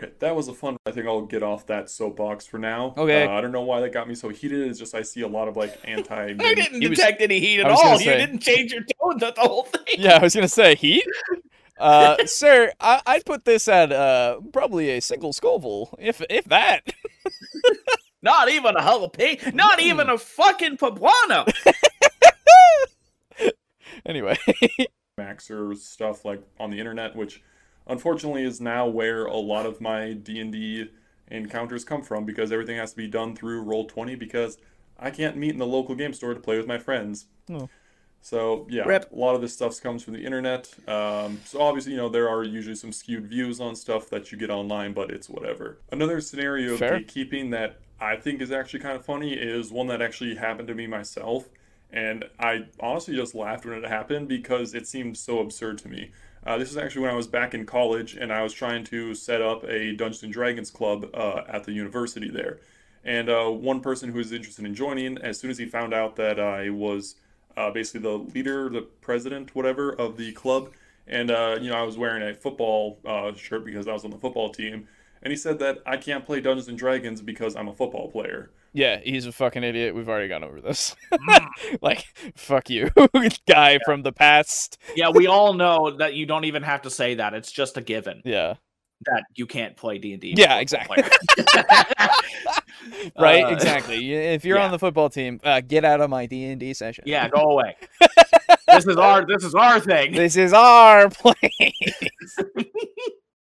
[0.00, 0.76] Okay, that was a fun.
[0.86, 2.94] I think I'll get off that soapbox for now.
[2.96, 3.24] Okay.
[3.26, 4.60] Uh, I don't know why that got me so heated.
[4.68, 6.14] It's just I see a lot of like anti.
[6.14, 8.00] I didn't He was- detect any heat at I was gonna all.
[8.00, 9.96] You didn't change your tone to the whole thing.
[9.98, 11.04] Yeah, I was gonna say heat.
[11.80, 16.82] Uh, sir, I- I'd put this at uh probably a single Scoville, if if that.
[18.22, 19.54] Not even a jalapeno.
[19.54, 21.48] Not even a fucking poblano.
[24.04, 24.36] anyway,
[25.16, 27.42] Maxer stuff like on the internet, which
[27.88, 30.90] unfortunately is now where a lot of my D and D
[31.30, 34.58] encounters come from because everything has to be done through Roll Twenty because
[34.98, 37.26] I can't meet in the local game store to play with my friends.
[37.52, 37.68] Oh.
[38.20, 39.10] So yeah, Rip.
[39.12, 40.68] a lot of this stuff comes from the internet.
[40.88, 44.38] Um, so obviously, you know, there are usually some skewed views on stuff that you
[44.38, 45.78] get online, but it's whatever.
[45.92, 46.98] Another scenario of Fair.
[47.00, 50.74] gatekeeping that I think is actually kind of funny is one that actually happened to
[50.74, 51.48] me myself.
[51.90, 56.10] And I honestly just laughed when it happened because it seemed so absurd to me.
[56.48, 59.14] Uh, this is actually when I was back in college and I was trying to
[59.14, 62.58] set up a Dungeons and Dragons club uh, at the university there.
[63.04, 66.16] And uh, one person who was interested in joining, as soon as he found out
[66.16, 67.16] that I was
[67.54, 70.72] uh, basically the leader, the president, whatever, of the club,
[71.06, 74.10] and uh, you know I was wearing a football uh, shirt because I was on
[74.10, 74.88] the football team,
[75.22, 78.50] and he said that I can't play Dungeons and Dragons because I'm a football player.
[78.72, 79.94] Yeah, he's a fucking idiot.
[79.94, 80.94] We've already gone over this.
[81.12, 81.48] Mm.
[81.82, 82.04] like,
[82.36, 82.90] fuck you,
[83.48, 84.78] guy from the past.
[84.96, 87.34] yeah, we all know that you don't even have to say that.
[87.34, 88.54] It's just a given Yeah,
[89.06, 90.34] that you can't play D and D.
[90.36, 91.02] Yeah, exactly.
[93.18, 94.12] right, Uh, exactly.
[94.14, 94.64] If you're yeah.
[94.66, 97.04] on the football team, uh, get out of my D and D session.
[97.06, 97.76] yeah, go away.
[98.68, 100.12] this is our this is our thing.
[100.12, 101.34] this is our place.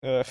[0.05, 0.27] Ugh.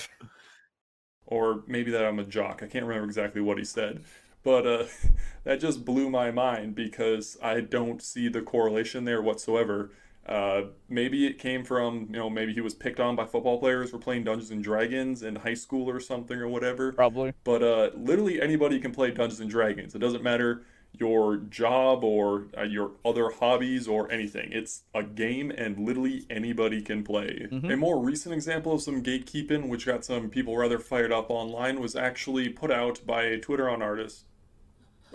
[1.26, 2.62] or maybe that I'm a jock.
[2.64, 4.04] I can't remember exactly what he said,
[4.44, 4.86] but uh,
[5.44, 9.92] that just blew my mind because I don't see the correlation there whatsoever.
[10.26, 13.90] Uh, maybe it came from you know maybe he was picked on by football players
[13.90, 16.94] for playing Dungeons and Dragons in high school or something or whatever.
[16.94, 17.34] Probably.
[17.44, 19.96] But uh, literally anybody can play Dungeons and Dragons.
[19.96, 20.64] It doesn't matter
[21.00, 24.50] your job or uh, your other hobbies or anything.
[24.52, 27.48] It's a game and literally anybody can play.
[27.52, 27.74] Mhm.
[27.74, 31.80] A more recent example of some gatekeeping, which got some people rather fired up online,
[31.80, 34.26] was actually put out by a Twitter on artist,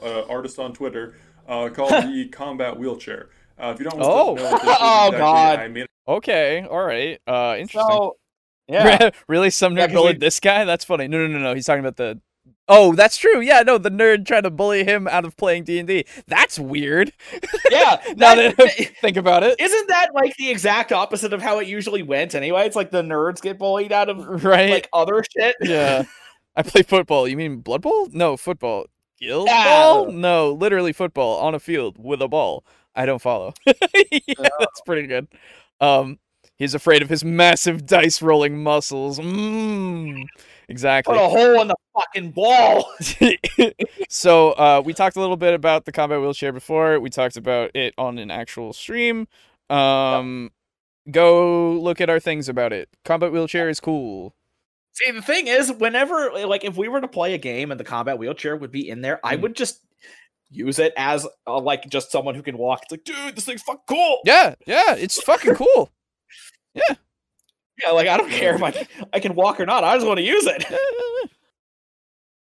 [0.02, 1.14] uh, artist on Twitter.
[1.48, 3.28] uh, called the combat wheelchair.
[3.58, 4.34] Uh, if you don't Oh.
[4.34, 5.58] know what this Oh, exactly, God.
[5.60, 7.20] I made Okay, all right.
[7.26, 7.80] Uh, interesting.
[7.90, 8.16] So,
[8.68, 9.10] yeah.
[9.28, 10.64] really, some Yeah, bullied we- this guy?
[10.64, 11.08] That's funny.
[11.08, 11.54] No, no, no, no.
[11.54, 12.20] He's talking about the.
[12.68, 13.40] Oh, that's true.
[13.40, 16.04] Yeah, no, the nerd trying to bully him out of playing D and D.
[16.26, 17.12] That's weird.
[17.70, 18.00] yeah.
[18.16, 21.60] Now that- that I think about it, isn't that like the exact opposite of how
[21.60, 22.66] it usually went anyway?
[22.66, 24.70] It's like the nerds get bullied out of right?
[24.70, 25.54] like other shit.
[25.60, 26.04] yeah.
[26.56, 27.28] I play football.
[27.28, 28.08] You mean Blood Bowl?
[28.12, 28.86] No, football.
[29.20, 29.64] Guild Yeah.
[29.64, 30.12] ball?
[30.12, 32.64] No, literally football on a field with a ball.
[32.94, 33.52] I don't follow.
[33.66, 35.28] yeah, that's pretty good.
[35.80, 36.18] Um,
[36.56, 39.18] he's afraid of his massive dice rolling muscles.
[39.18, 40.24] Mm,
[40.68, 41.14] exactly.
[41.14, 42.90] Put a hole in the fucking ball.
[44.08, 46.98] so uh, we talked a little bit about the combat wheelchair before.
[47.00, 49.28] We talked about it on an actual stream.
[49.68, 50.50] Um,
[51.10, 52.88] go look at our things about it.
[53.04, 54.34] Combat wheelchair is cool.
[54.96, 57.84] See, the thing is, whenever like if we were to play a game and the
[57.84, 59.42] combat wheelchair would be in there, I Mhm.
[59.42, 59.80] would just
[60.50, 62.80] use it as uh, like just someone who can walk.
[62.84, 64.20] It's like, dude, this thing's fucking cool.
[64.24, 65.92] Yeah, yeah, it's fucking cool.
[66.74, 66.94] Yeah,
[67.82, 69.82] yeah, like I don't care if I I can walk or not.
[69.84, 70.64] I just want to use it.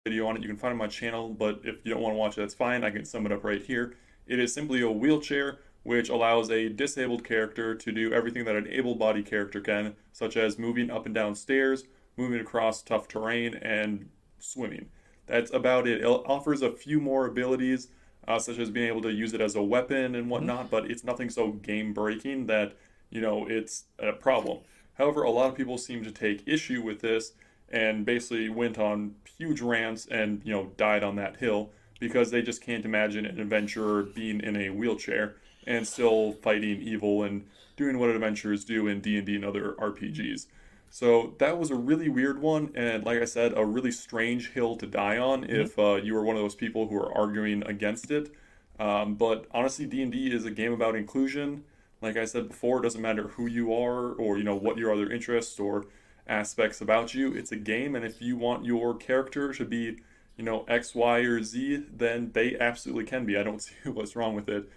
[0.04, 0.42] video on it.
[0.42, 2.40] You can find it on my channel, but if you don't want to watch it,
[2.40, 2.82] that's fine.
[2.82, 3.96] I can sum it up right here.
[4.26, 8.68] It is simply a wheelchair which allows a disabled character to do everything that an
[8.68, 11.84] able-bodied character can, such as moving up and down stairs,
[12.16, 14.08] moving across tough terrain, and
[14.38, 14.88] swimming.
[15.26, 16.02] That's about it.
[16.02, 17.88] It offers a few more abilities,
[18.26, 21.04] uh, such as being able to use it as a weapon and whatnot, but it's
[21.04, 22.76] nothing so game-breaking that
[23.10, 24.58] you know it's a problem.
[24.94, 27.32] However, a lot of people seem to take issue with this
[27.68, 32.42] and basically went on huge rants and you know died on that hill because they
[32.42, 37.98] just can't imagine an adventurer being in a wheelchair and still fighting evil and doing
[37.98, 40.46] what adventurers do in D&D and other RPGs.
[40.94, 44.76] So that was a really weird one and like I said a really strange hill
[44.76, 48.10] to die on if uh, you were one of those people who are arguing against
[48.10, 48.30] it.
[48.78, 51.64] Um, but honestly D&D is a game about inclusion.
[52.02, 54.92] Like I said before, it doesn't matter who you are or you know what your
[54.92, 55.86] other interests or
[56.26, 57.32] aspects about you.
[57.32, 59.98] It's a game, and if you want your character to be,
[60.36, 63.38] you know, X, Y, or Z, then they absolutely can be.
[63.38, 64.68] I don't see what's wrong with it.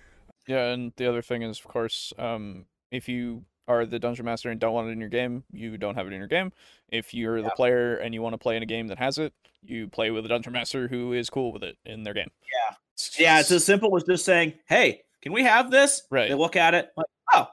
[0.48, 4.50] Yeah, and the other thing is, of course, um, if you are the dungeon master
[4.50, 6.52] and don't want it in your game, you don't have it in your game.
[6.90, 9.34] If you're the player and you want to play in a game that has it,
[9.64, 12.30] you play with a dungeon master who is cool with it in their game.
[12.42, 12.76] Yeah.
[13.18, 16.30] Yeah, it's as simple as just saying, "Hey, can we have this?" Right.
[16.30, 17.48] They look at it like, "Oh,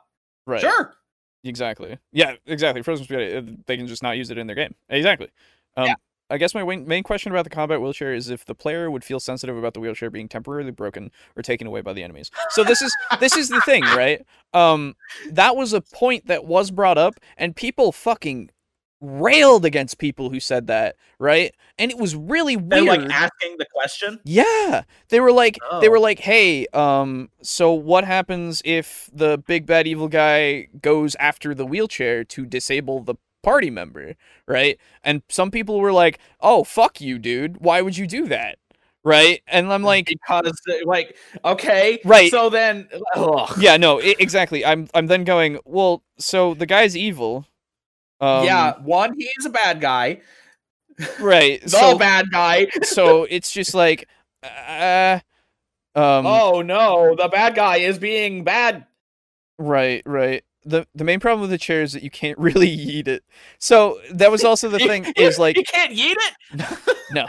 [0.46, 0.60] right.
[0.60, 0.94] sure."
[1.42, 1.98] Exactly.
[2.12, 2.82] Yeah, exactly.
[2.82, 4.72] Frozen Spaghetti, uh, they can just not use it in their game.
[4.88, 5.28] Exactly.
[5.76, 5.94] Um, Yeah.
[6.32, 9.20] I guess my main question about the combat wheelchair is if the player would feel
[9.20, 12.30] sensitive about the wheelchair being temporarily broken or taken away by the enemies.
[12.50, 14.24] So this is this is the thing, right?
[14.54, 14.96] Um,
[15.30, 18.50] that was a point that was brought up, and people fucking
[19.00, 21.52] railed against people who said that, right?
[21.76, 22.70] And it was really weird.
[22.70, 23.02] They're weird.
[23.08, 24.20] like asking the question.
[24.24, 24.84] Yeah.
[25.08, 25.90] They were like they Oh.
[25.90, 31.52] were like, "Hey, um so what happens if the big bad evil guy goes after
[31.54, 34.14] the wheelchair to disable the party member?"
[34.46, 34.78] Right?
[35.04, 37.58] And some people were like, "Oh, fuck you, dude.
[37.60, 38.58] Why would you do that?"
[39.04, 39.42] Right?
[39.48, 42.30] And I'm like, because uh, like okay Right.
[42.30, 43.52] so then ugh.
[43.58, 47.46] "Yeah, no, I- exactly." I'm I'm then going, "Well, so the guy's evil."
[48.20, 50.20] Um, yeah one he's a bad guy
[51.18, 51.60] Right.
[51.62, 54.08] the So bad guy so it's just like
[54.44, 55.18] uh
[55.96, 58.86] um oh no the bad guy is being bad
[59.58, 60.44] Right, right.
[60.64, 63.24] The the main problem with the chair is that you can't really eat it.
[63.58, 66.78] So that was also the thing is like you can't eat it
[67.12, 67.26] no.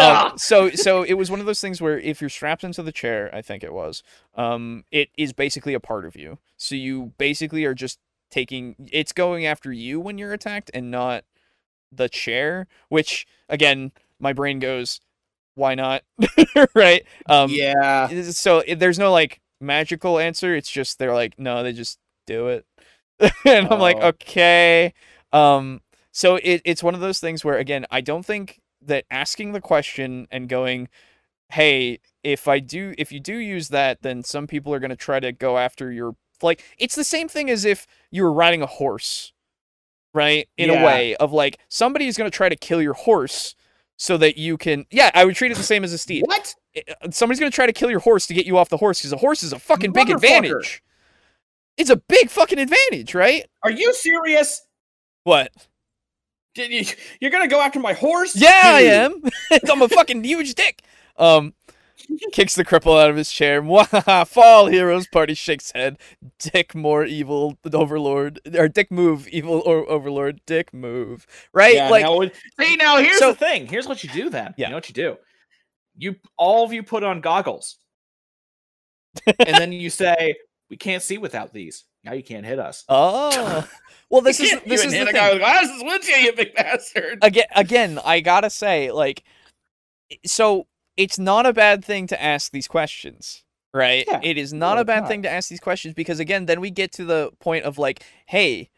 [0.00, 2.92] Um, so so it was one of those things where if you're strapped into the
[2.92, 4.02] chair, I think it was,
[4.36, 6.38] um, it is basically a part of you.
[6.56, 7.98] So you basically are just
[8.30, 11.24] taking it's going after you when you're attacked and not
[11.90, 15.00] the chair, which again, my brain goes,
[15.56, 16.02] why not?
[16.74, 17.04] right?
[17.28, 21.72] Um yeah so it, there's no like magical answer it's just they're like no they
[21.72, 21.98] just
[22.30, 22.64] do it.
[23.44, 24.08] And i'm like Oh.
[24.08, 24.94] okay.
[25.32, 25.80] Um
[26.12, 29.60] so it, it's one of those things where again i don't think that asking the
[29.60, 30.88] question and going
[31.50, 34.96] hey if i do if you do use that then some people are going to
[34.96, 38.62] try to go after your like it's the same thing as if you were riding
[38.62, 39.32] a horse
[40.14, 43.54] right in a way of like somebody is going to try to kill your horse
[43.96, 46.24] so that you can yeah i would treat it the same as a steed.
[46.26, 46.54] What?
[46.76, 49.12] Uh, somebody's gonna try to kill your horse to get you off the horse because
[49.12, 50.82] a horse is a fucking big advantage.
[51.80, 53.46] It's a big fucking advantage, right?
[53.62, 54.60] are you serious
[55.24, 55.50] What?
[56.56, 56.84] You,
[57.20, 59.22] you're gonna go after my horse Yeah, I am.
[59.70, 60.82] I'm a fucking huge dick.
[61.16, 61.54] Um,
[62.32, 63.62] kicks the cripple out of his chair.
[64.26, 65.06] Fall heroes.
[65.06, 65.96] Party shakes head.
[66.38, 70.40] Dick more evil overlord or dick move evil or overlord.
[70.44, 71.26] Dick move.
[71.54, 71.76] Right?
[71.76, 72.20] Yeah, like now,
[72.60, 73.66] see now here's So- the thing.
[73.66, 74.52] Here's what you do then.
[74.58, 74.66] Yeah.
[74.66, 75.16] You know what you do?
[75.96, 77.76] You all of you put on goggles.
[79.38, 80.34] and then you say,
[80.70, 82.84] "We can't see without these." Now you can't hit us.
[82.88, 83.68] Oh,
[84.08, 85.14] well, this is this is the thing.
[85.14, 87.18] guy with glasses, would you, you big bastard?
[87.22, 89.22] again again i gotta say like
[90.26, 90.66] so
[90.96, 94.20] it's not a bad thing to ask these questions right Yeah.
[94.22, 95.08] it is not No, a bad not.
[95.08, 98.02] thing to ask these questions because again then we get to the point of like
[98.26, 98.70] hey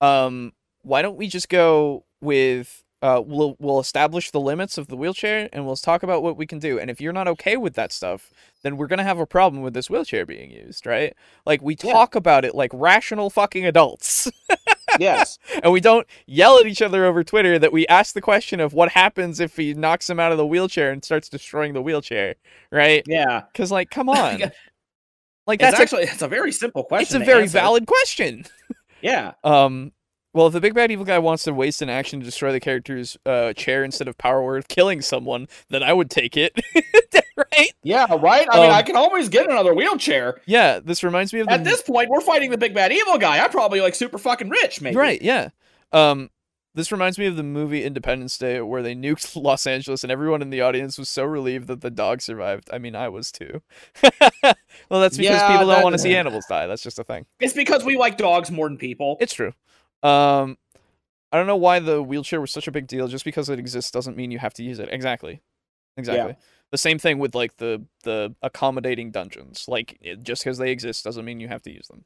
[0.00, 0.52] um
[0.82, 5.48] why don't we just go with uh we'll we'll establish the limits of the wheelchair
[5.52, 7.92] and we'll talk about what we can do and if you're not okay with that
[7.92, 8.30] stuff
[8.62, 11.14] then we're gonna have a problem with this wheelchair being used right
[11.46, 11.92] like we Yeah.
[11.92, 14.30] talk about it like rational fucking adults
[14.98, 15.38] yes.
[15.62, 18.74] and we don't yell at each other over Twitter that we ask the question of
[18.74, 22.34] what happens if he knocks him out of the wheelchair and starts destroying the wheelchair,
[22.72, 23.04] right?
[23.06, 23.42] Yeah.
[23.52, 24.40] Because like, come on,
[25.46, 27.04] like It's that's a, actually it's a very simple question.
[27.04, 27.52] it's a very answer.
[27.58, 28.44] valid question.
[29.00, 29.32] Yeah.
[29.44, 29.92] Um,
[30.32, 32.60] well, if the big bad evil guy wants to waste an action to destroy the
[32.60, 36.58] character's uh, chair instead of power word killing someone, then I would take it,
[37.36, 37.72] right?
[37.82, 38.46] Yeah, right?
[38.50, 40.40] I mean, Um, I can always get another wheelchair.
[40.46, 43.18] Yeah, this reminds me of the At this point, we're fighting the big bad evil
[43.18, 43.38] guy.
[43.42, 44.96] I'm probably like super fucking rich, maybe.
[44.96, 45.48] Right, yeah.
[45.92, 46.30] Um
[46.72, 50.40] this reminds me of the movie Independence Day where they nuked Los Angeles and everyone
[50.40, 52.70] in the audience was so relieved that the dog survived.
[52.72, 53.62] I mean, I was too.
[54.12, 56.66] well, that's because Yeah, people don't want to see animals die.
[56.68, 57.26] That's just a thing.
[57.40, 59.16] It's because we like dogs more than people.
[59.20, 59.52] It's true.
[60.02, 60.56] Um
[61.32, 63.06] I don't know why the wheelchair was such a big deal.
[63.08, 64.88] Just because it exists doesn't mean you have to use it.
[64.90, 65.40] Exactly.
[65.96, 66.36] Exactly.
[66.72, 69.64] The same thing with like the the accommodating dungeons.
[69.68, 72.04] Like it, just because they exist doesn't mean you have to use them.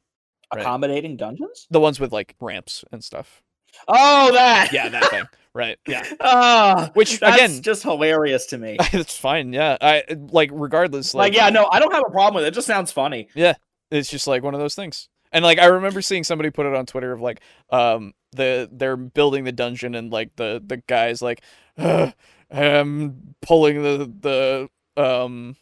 [0.53, 0.61] right.
[0.61, 1.67] Accommodating dungeons?
[1.69, 3.41] The ones with like ramps and stuff.
[3.87, 4.71] Oh, that.
[4.71, 5.25] Yeah, that thing.
[5.53, 5.77] Right.
[5.87, 6.03] Yeah.
[6.21, 8.77] Ah, Which that's again, just hilarious to me.
[8.93, 9.53] it's fine.
[9.53, 11.13] Yeah, I like regardless.
[11.13, 12.49] Like, Like, yeah, no, I don't have a problem with it.
[12.49, 13.27] It just sounds funny.
[13.35, 13.55] Yeah.
[13.91, 15.09] It's just like one of those things.
[15.35, 18.95] And like I remember seeing somebody put it on Twitter of like, um, the they're
[18.97, 21.41] building the dungeon and like the the guys like,
[21.77, 22.11] uh,
[22.51, 25.57] um, pulling the the um,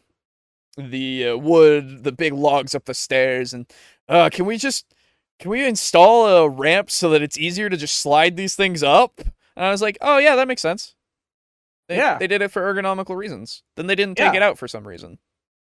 [0.78, 3.66] the uh, wood, the big logs up the stairs, and
[4.08, 4.86] uh, can we just
[5.40, 9.22] can we install a ramp so that it's easier to just slide these things up?
[9.56, 10.96] And I was like, oh yeah, that makes sense.
[11.90, 12.18] They, Yeah.
[12.20, 13.64] they did it for ergonomical reasons.
[13.76, 14.38] Then they didn't take Yeah.
[14.38, 15.18] it out for some reason.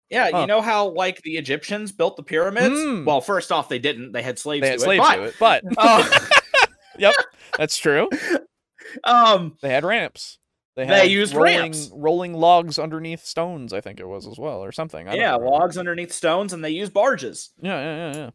[0.09, 0.41] Yeah, Huh.
[0.41, 2.75] you know how like the Egyptians built the pyramids?
[2.75, 3.05] Mm.
[3.05, 4.11] Well, first off, they didn't.
[4.11, 5.15] They had slaves They had to slaves it.
[5.15, 6.27] to it, but But, oh,
[6.99, 7.15] yep,
[7.57, 8.09] that's true.
[9.03, 10.37] um, They had ramps.
[10.75, 11.91] They They used rolling, ramps.
[11.93, 13.73] rolling logs underneath stones.
[13.73, 15.07] I think it was as well, or something.
[15.11, 17.51] Yeah, logs underneath stones, and they use barges.
[17.61, 18.29] Yeah, yeah, yeah,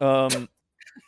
[0.00, 0.24] yeah.
[0.24, 0.48] Um,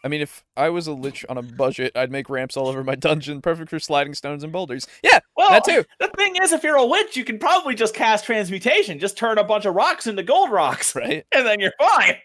[0.05, 2.85] I mean, if I was a lich on a budget, I'd make ramps all over
[2.85, 4.87] my dungeon, perfect for sliding stones and boulders.
[5.03, 5.83] Yeah, Well, that too.
[5.99, 8.99] The thing is, if you're a witch, you can probably just cast transmutation.
[8.99, 12.17] Just turn a bunch of rocks into gold rocks, Right, and then you're fine.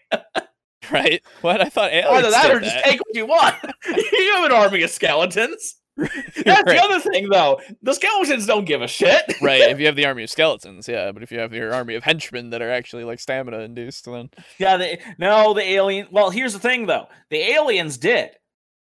[0.92, 1.22] right.
[1.40, 3.56] What I thought aliens Either that or just take what you want.
[3.86, 5.76] you have an army of skeletons.
[5.96, 6.64] That's right.
[6.64, 7.60] the other thing, though.
[7.82, 9.22] The skeletons don't give a shit.
[9.42, 9.62] right.
[9.62, 11.12] If you have the army of skeletons, yeah.
[11.12, 14.30] But if you have your army of henchmen that are actually like stamina induced, then
[14.58, 16.08] Yeah, they, no, the alien.
[16.10, 17.08] Well, here's the thing, though.
[17.30, 18.30] The aliens did.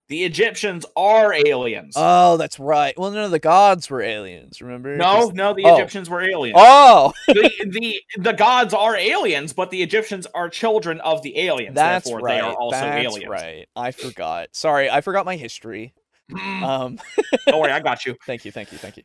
[0.09, 1.94] The Egyptians are aliens.
[1.97, 2.97] oh, that's right.
[2.97, 4.62] Well, none of the gods were aliens.
[4.62, 4.97] Remember?
[4.97, 5.75] No, no, the oh.
[5.75, 6.57] Egyptians were aliens.
[6.57, 11.75] Oh, the, the the gods are aliens, but the Egyptians are children of the aliens.
[11.75, 12.35] that's therefore, right.
[12.35, 13.28] they are also that's aliens.
[13.28, 13.68] right.
[13.75, 14.51] I forgot.
[14.52, 15.93] Sorry, I forgot my history.
[16.30, 16.98] Mm, Um,
[17.46, 18.16] Don't worry, I got you.
[18.26, 19.02] thank you, thank you, thank you.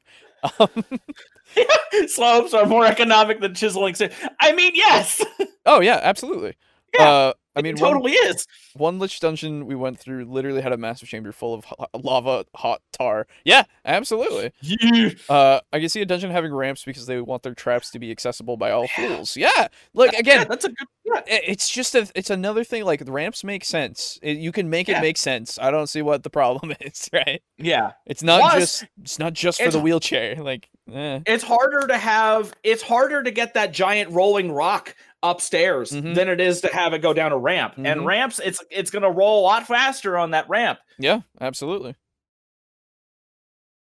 [0.59, 0.69] Um,
[2.07, 3.95] Slopes are more economic than chiseling.
[4.39, 5.23] I mean, yes,
[5.65, 6.55] oh yeah, absolutely.
[6.97, 8.47] Yeah, uh, I mean, it one- totally is.
[8.75, 11.65] One lich dungeon we went through literally had a massive chamber full of
[12.03, 13.27] lava, hot tar.
[13.43, 14.51] Yeah, absolutely.
[15.29, 18.11] Uh, I can see a dungeon having ramps because they want their traps to be
[18.11, 19.35] accessible by all fools.
[19.35, 20.47] Yeah, look yeah, again.
[20.49, 20.87] that's a good.
[21.03, 21.21] Yeah.
[21.27, 22.85] It's just a, it's another thing.
[22.85, 24.17] Like the ramps make sense.
[24.21, 25.59] It, you can make it make sense.
[25.59, 27.09] I don't see what the problem is.
[27.11, 27.41] Right?
[27.57, 30.35] yeah, It's not Plus, just it's not just for the wheelchair.
[30.41, 31.19] Like, eh.
[31.25, 32.53] it's harder to have.
[32.63, 36.15] It's harder to get that giant rolling rock upstairs Mhm.
[36.15, 37.75] than it is to have it go down a ramp.
[37.75, 37.85] Mhm.
[37.85, 40.79] And ramps, it's it's gonna roll a lot faster on that ramp.
[40.97, 41.95] yeah, absolutely.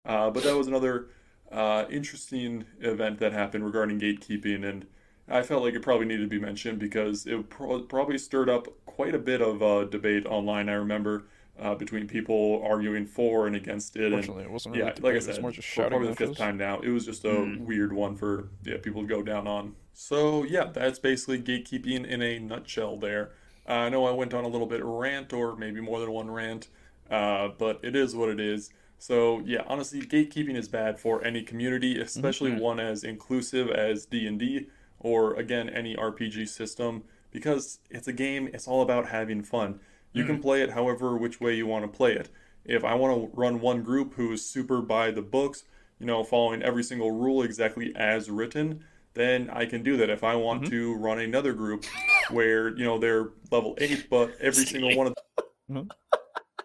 [0.04, 1.08] Uh, but that was another
[1.50, 4.86] uh, interesting event that happened regarding gatekeeping, and
[5.28, 8.68] I felt like it probably needed to be mentioned because it pro- probably stirred up
[8.84, 10.68] quite a bit of uh, debate online.
[10.68, 11.24] I remember
[11.60, 14.76] uh, between people arguing for and against it, and it wasn't.
[14.76, 16.80] yeah, like I debate, it was said, more just shouting probably the fifth time now.
[16.80, 17.60] It was just a Mm.
[17.66, 19.74] weird one for yeah people to go down on.
[19.92, 22.96] So yeah, that's basically gatekeeping in a nutshell.
[22.96, 23.32] There,
[23.68, 26.30] uh, I know I went on a little bit rant, or maybe more than one
[26.30, 26.68] rant,
[27.10, 28.70] uh, but it is what it is.
[28.98, 32.60] So yeah, honestly, gatekeeping is bad for any community, especially Mhm.
[32.60, 34.68] one as inclusive as D and D,
[35.00, 38.48] or again any RPG system, because it's a game.
[38.52, 39.80] It's all about having fun.
[40.12, 42.28] You can play it however which way you want to play it.
[42.64, 45.64] If I want to run one group who is super by the books,
[45.98, 50.10] you know, following every single rule exactly as written, then I can do that.
[50.10, 50.70] If I want Mhm.
[50.70, 51.84] to run another group
[52.30, 55.14] where you know they're level eight, but every single one of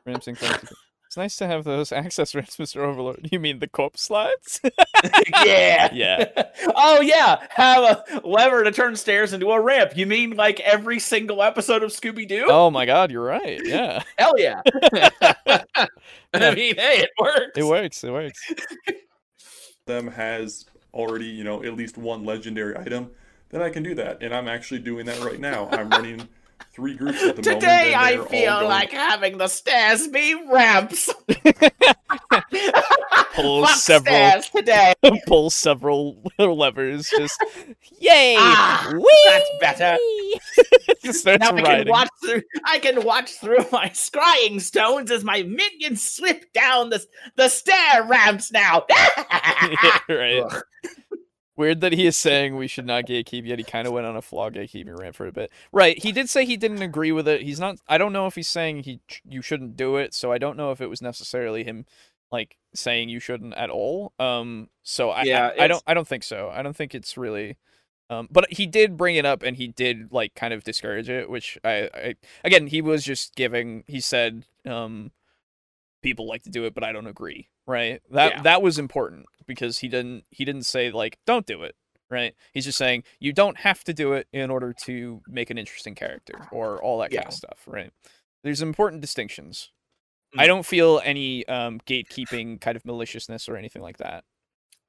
[0.05, 0.67] and Clancy.
[1.13, 2.77] It's nice to have those access ramps, Mr.
[2.77, 3.29] Overlord.
[3.31, 4.59] You mean the corpse slides?
[5.45, 5.81] yeah.
[5.93, 6.49] Yeah.
[6.75, 7.45] oh yeah.
[7.51, 9.95] Have a lever to turn stairs into a ramp.
[9.95, 12.47] You mean like every single episode of Scooby Doo?
[12.49, 13.61] oh my god, you're right.
[13.63, 14.01] Yeah.
[14.17, 14.61] Hell yeah.
[16.33, 17.57] I mean, hey, it works.
[17.57, 18.03] It works.
[18.03, 18.53] It works.
[19.85, 23.11] them has already you know at least one legendary item,
[23.49, 24.23] then I can do that.
[24.23, 25.69] And I'm actually doing that right now.
[25.71, 26.27] I'm running
[26.73, 27.43] three groups at the moment.
[27.61, 31.09] Today I feel going- like having the stairs be ramps.
[33.35, 34.93] Pull Fuck several- today.
[35.27, 37.09] Pull several levers.
[37.09, 37.43] Just
[37.99, 38.35] yay!
[38.37, 38.91] Ah,
[39.25, 39.97] that's better.
[41.03, 42.41] Just starts Now I can watch through.
[42.65, 47.03] I can watch through my scrying stones as my minions slip down the
[47.35, 48.85] the stair ramps now.
[48.89, 50.43] Yeah, right.
[50.43, 50.63] Ugh.
[51.55, 54.15] Weird that he is saying we should not gatekeep, yet he kind of went on
[54.15, 55.51] a flaw gatekeeping rant for a bit.
[55.71, 56.01] Right.
[56.01, 57.43] He did say he didn't agree with it.
[57.43, 57.77] He's not.
[57.87, 60.15] I don't know if he's saying he you shouldn't do it.
[60.15, 61.85] So I don't know if it was necessarily him
[62.31, 64.13] like saying you shouldn't at all.
[64.17, 64.69] Um.
[64.81, 66.49] So I Yeah, I, I don't I don't think so.
[66.51, 67.57] I don't think it's really.
[68.09, 71.29] Um, but he did bring it up and he did like kind of discourage it,
[71.29, 73.83] which I, I again he was just giving.
[73.87, 75.11] He said um,
[76.01, 77.47] people like to do it, but I don't agree.
[77.67, 78.01] Right.
[78.11, 78.41] That Yeah.
[78.43, 81.75] that was important because he didn't he didn't say like don't do it.
[82.09, 82.35] Right.
[82.53, 85.95] He's just saying you don't have to do it in order to make an interesting
[85.95, 87.59] character or all that kind of stuff.
[87.65, 87.91] Right.
[88.43, 89.71] There's important distinctions.
[90.37, 90.47] I Mm.
[90.47, 94.23] don't feel any um, gatekeeping kind of maliciousness or anything like that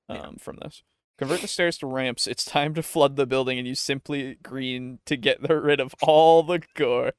[0.08, 0.30] um, Yeah.
[0.40, 0.82] from this.
[1.16, 2.26] Convert the stairs to ramps.
[2.26, 6.42] It's time to flood the building and use Simple Green to get rid of all
[6.42, 7.12] the gore.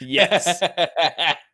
[0.00, 0.62] Yes.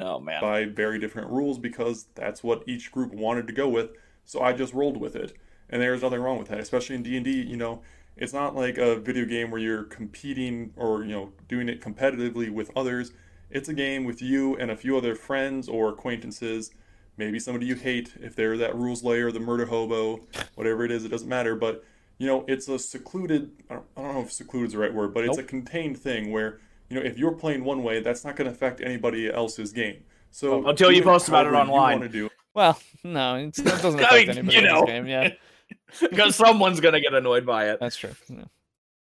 [0.00, 0.40] oh man.
[0.40, 3.90] by very different rules because that's what each group wanted to go with.
[4.24, 5.32] So I just rolled with it,
[5.70, 6.58] and there's nothing wrong with that.
[6.60, 7.82] Especially in D and D, you know,
[8.16, 12.50] it's not like a video game where you're competing or you know doing it competitively
[12.50, 13.12] with others.
[13.50, 16.72] It's a game with you and a few other friends or acquaintances,
[17.16, 20.20] maybe somebody you hate if they're that rules lawyer, the murder hobo,
[20.56, 21.04] whatever it is.
[21.04, 21.84] It doesn't matter, but
[22.18, 23.50] you know, it's a secluded.
[23.70, 25.46] I don't, I don't know if secluded is the right word, but it's Nope.
[25.46, 26.58] a contained thing where
[26.88, 30.02] you know if you're playing one way, that's not going to affect anybody else's game.
[30.30, 31.98] So until you post about it however you online.
[31.98, 32.28] wanna do.
[32.54, 34.86] well, no, it's, that doesn't I affect mean, anybody you else's know.
[34.86, 35.06] game.
[35.06, 35.30] Yeah,
[36.10, 37.78] because someone's gonna get annoyed by it.
[37.80, 38.14] that's true.
[38.28, 38.44] Yeah.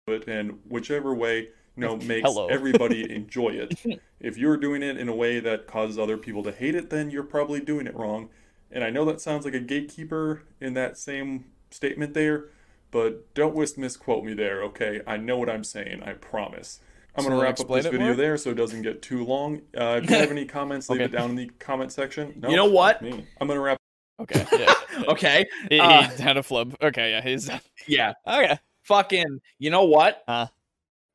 [0.07, 2.47] it, and whichever way you know makes Hello.
[2.47, 3.99] everybody enjoy it.
[4.19, 7.09] If you're doing it in a way that causes other people to hate it, then
[7.09, 8.29] you're probably doing it wrong.
[8.71, 12.45] And I know that sounds like a gatekeeper in that same statement there,
[12.91, 15.01] but don't misquote me there, okay?
[15.05, 16.01] I know what I'm saying.
[16.03, 16.79] I promise.
[17.17, 18.15] I'm So gonna wrap up explain this video more?
[18.15, 19.61] there so it doesn't get too long.
[19.77, 21.05] Uh, if you have any comments, leave Okay.
[21.13, 22.33] it down in the comment section.
[22.37, 23.01] No, You know what?
[23.01, 23.25] Me.
[23.39, 23.77] I'm gonna wrap.
[24.21, 24.45] Okay.
[24.57, 24.73] Yeah.
[25.09, 25.45] okay.
[25.69, 26.75] he, Uh, he had a flub.
[26.81, 27.11] Okay.
[27.11, 27.21] Yeah.
[27.21, 27.49] He's.
[27.87, 28.13] Yeah.
[28.27, 28.57] Okay.
[28.83, 29.39] Fucking.
[29.59, 30.23] You know what?
[30.27, 30.47] Huh?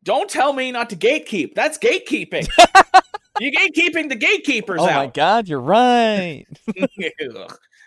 [0.02, 1.54] Don't tell me not to gatekeep.
[1.54, 2.48] That's gatekeeping.
[3.40, 4.90] You're gatekeeping the gatekeepers out.
[4.90, 5.06] Oh my.
[5.06, 6.44] God, you're right.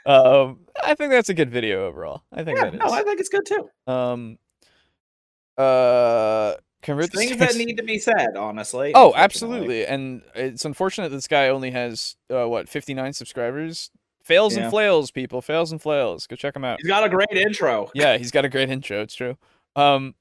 [0.06, 2.24] Um, I think that's a good video overall.
[2.32, 2.80] I think yeah, that is.
[2.80, 3.70] no, I think it's good too.
[3.92, 4.38] Um.
[5.58, 6.56] Uh.
[6.84, 8.92] Convert Things that need to be said, honestly.
[8.94, 9.86] Oh, absolutely.
[9.86, 13.90] And it's unfortunate this guy only has uh, what 59 subscribers.
[14.24, 14.64] Fails Yeah.
[14.64, 15.42] and flails, people.
[15.42, 16.28] Fails and flails.
[16.28, 16.80] Go check him out.
[16.82, 17.90] He's got a great intro.
[17.94, 19.02] Yeah, he's got a great intro.
[19.02, 19.38] It's true.
[19.76, 20.16] Um,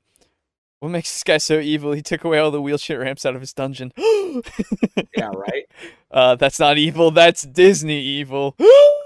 [0.80, 1.92] what makes this guy so evil?
[1.92, 3.92] He took away all the wheelchair ramps out of his dungeon.
[3.96, 5.66] Yeah, right.
[6.10, 7.10] uh, that's not evil.
[7.10, 8.56] That's Disney evil.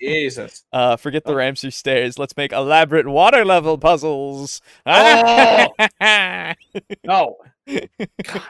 [0.00, 0.64] Jesus.
[0.72, 1.30] uh, forget Oh.
[1.30, 2.18] the ramps or stairs.
[2.18, 4.60] Let's make elaborate water level puzzles.
[4.86, 5.68] Oh!
[7.04, 7.36] No.
[7.66, 8.42] God.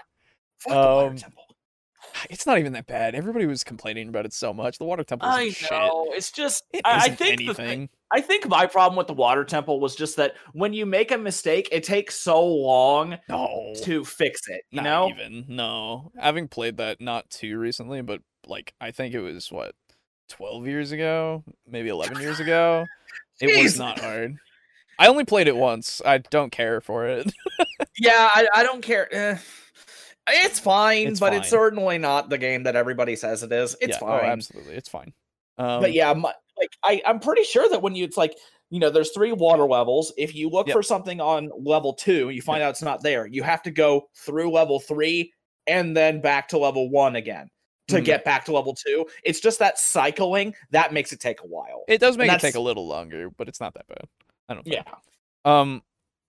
[0.59, 1.43] Fuck the water Um, temple.
[2.31, 3.15] it's not even that bad.
[3.15, 4.79] Everybody was complaining about it so much.
[4.79, 5.71] The water temple I shit.
[5.71, 6.09] know.
[6.13, 6.65] It's just.
[6.73, 7.55] It I, think anything.
[7.55, 11.11] thing, I think my problem with the water temple was just that when you make
[11.13, 14.63] a mistake, it takes so long no, to fix it.
[14.71, 15.09] You not know.
[15.11, 16.11] even no.
[16.19, 19.75] Having played that not too recently, but like I think it was what
[20.29, 22.87] twelve years ago, maybe eleven years ago.
[23.41, 24.37] It was not hard.
[24.99, 26.03] I only played it once.
[26.05, 27.33] I don't care for it.
[28.01, 29.13] Yeah, I, I don't care.
[29.13, 29.37] Eh.
[30.29, 33.77] It's fine, It's but it's certainly not the game that everybody says it is.
[33.81, 34.25] It's yeah, fine.
[34.25, 35.13] Oh, absolutely, it's fine.
[35.57, 38.37] Um, but yeah, my, like I, I'm pretty sure that when you, it's like
[38.71, 40.13] you know, there's three water levels.
[40.17, 40.75] If you look Yep.
[40.75, 43.27] for something on level two, you find out it's not there.
[43.27, 45.33] You have to go through level three
[45.67, 47.49] and then back to level one again
[47.89, 48.05] to Mhm.
[48.05, 49.07] get back to level two.
[49.25, 51.85] It's just that cycling that makes it take a while.
[51.89, 54.05] it does make it take a little longer, but it's not that bad.
[54.49, 54.67] I don't.
[54.67, 54.83] yeah,
[55.45, 55.83] Um,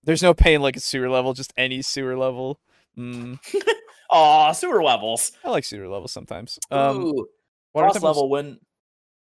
[0.03, 2.59] there's no pain like a sewer level, just any sewer level.
[2.97, 3.39] Mm,
[4.11, 5.31] Aw, sewer levels.
[5.43, 6.57] I like sewer levels sometimes.
[6.71, 7.27] Um, Ooh,
[7.75, 8.59] cross level when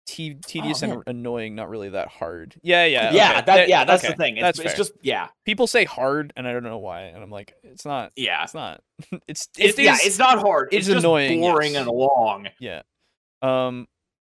[0.06, 2.56] te- tedious Oh, and annoying, not really that hard.
[2.62, 3.42] Yeah, yeah, yeah, okay.
[3.46, 4.38] that, yeah, that's okay, the thing.
[4.38, 4.78] It's, That's it's fair.
[4.78, 8.12] just yeah, people say hard, and I don't know why, and I'm like, it's not.
[8.16, 8.44] yeah.
[8.44, 8.82] It's not.
[9.28, 10.70] it's It's, it yeah, it's not hard.
[10.72, 11.82] it's It's, annoying, boring yes.
[11.88, 12.48] and long.
[12.60, 12.82] Yeah.
[13.42, 13.88] Um,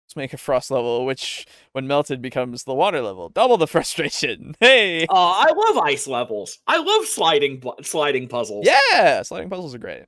[0.08, 3.30] let's make a frost level, which when melted becomes the water level.
[3.30, 4.56] Double the frustration.
[4.60, 5.04] Hey.
[5.04, 6.60] Uh, I love ice levels.
[6.68, 8.66] I love sliding sliding puzzles.
[8.68, 10.04] Yeah, sliding puzzles are great.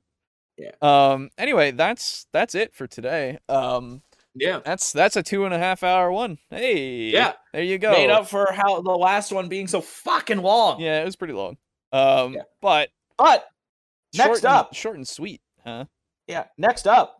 [0.58, 0.70] Yeah.
[0.80, 1.28] Um.
[1.36, 3.38] Anyway, that's that's it for today.
[3.48, 4.02] Um.
[4.36, 4.60] Yeah.
[4.64, 6.38] That's that's a two and a half hour one.
[6.50, 7.10] Hey.
[7.10, 7.32] Yeah.
[7.52, 7.90] There you go.
[7.92, 10.80] Made up for how the last one being so fucking long.
[10.80, 11.56] Yeah, it was pretty long.
[11.92, 12.34] Um.
[12.34, 12.42] Yeah.
[12.60, 13.46] But But
[14.14, 15.86] short next and- up, short and sweet, huh?
[16.26, 17.16] yeah, next up,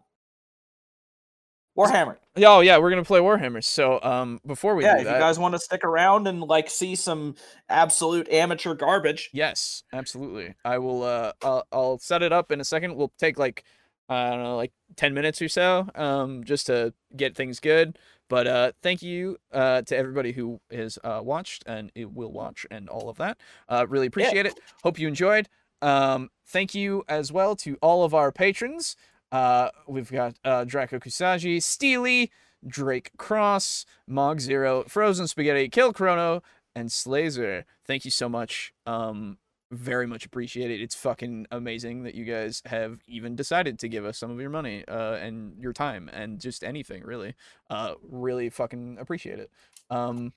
[1.77, 2.17] Warhammer.
[2.39, 3.63] Oh yeah, we're gonna play Warhammer.
[3.63, 6.71] So um, before we yeah, if that, you guys want to stick around and like
[6.71, 7.35] see some
[7.69, 10.55] absolute amateur garbage, Yes, absolutely.
[10.65, 11.03] I will.
[11.03, 12.97] Uh, I'll, I'll set it up in a second.
[12.97, 13.65] We'll take like
[14.09, 17.99] I don't know, like ten minutes or so, um, just to get things good.
[18.29, 22.67] But uh, thank you uh to everybody who has uh watched and it will watch
[22.71, 23.39] and all of that.
[23.69, 24.59] Uh, really appreciate it.
[24.83, 25.49] Hope you enjoyed.
[25.83, 28.97] Um, thank you as well to all of our patrons.
[29.31, 32.31] Uh, we've got uh Draco Kusagi, Steely,
[32.67, 36.43] Drake Cross, Mog Zero, Frozen Spaghetti, Kill Chrono,
[36.75, 37.65] and Slazer.
[37.87, 38.73] Thank you so much.
[38.87, 39.39] Um,
[39.71, 40.81] very much appreciate it.
[40.81, 44.51] It's fucking amazing that you guys have even decided to give us some of your
[44.51, 47.35] money, uh, and your time, and just anything really.
[47.69, 49.51] Uh, really fucking appreciate it.
[49.91, 50.33] Um,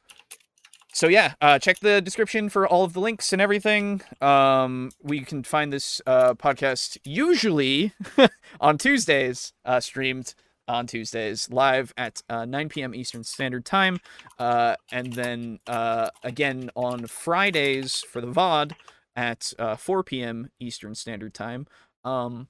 [0.91, 4.01] so yeah, uh, check the description for all of the links and everything.
[4.21, 7.93] Um, we can find this uh, podcast usually
[8.61, 10.33] on Tuesdays, uh, streamed
[10.67, 12.95] on Tuesdays live at uh, 9 p.m.
[12.95, 13.99] Eastern Standard Time,
[14.37, 18.73] uh, and then uh, again on Fridays for the VOD
[19.15, 20.49] at uh, 4 p.m.
[20.59, 21.67] Eastern Standard Time.
[22.03, 22.47] Um,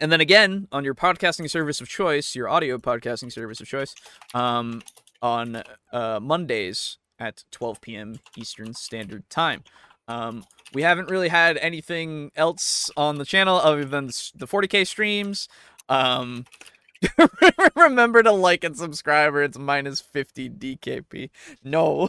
[0.00, 3.94] and then again on your podcasting service of choice, your audio podcasting service of choice,
[4.34, 4.82] um,
[5.20, 8.20] on uh, Mondays at 12 p.m.
[8.36, 9.62] Eastern Standard Time.
[10.08, 15.48] Um, we haven't really had anything else on the channel other than the 40k streams.
[15.88, 16.46] Um,
[17.76, 21.30] remember to like and subscribe, or it's minus 50 DKP.
[21.64, 22.08] No.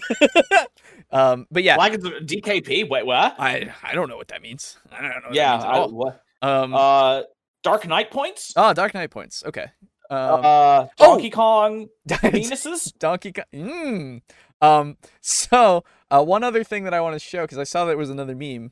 [1.11, 2.89] um, but yeah, like it's DKP.
[2.89, 3.35] Wait, what?
[3.39, 4.77] I I don't know what that means.
[4.91, 5.29] I don't know.
[5.31, 6.23] Yeah, That I, what?
[6.41, 6.73] Um.
[6.73, 7.23] Uh,
[7.63, 8.53] Dark Knight points.
[8.55, 9.43] oh, Dark Knight points.
[9.45, 9.67] Okay.
[10.09, 12.91] Um, uh, Donkey Kong Donkey penises.
[12.97, 13.45] Donkey Kong.
[13.53, 14.21] Mm.
[14.61, 14.97] Um.
[15.21, 18.09] So, uh, one other thing that I want to show because I saw there was
[18.09, 18.71] another meme,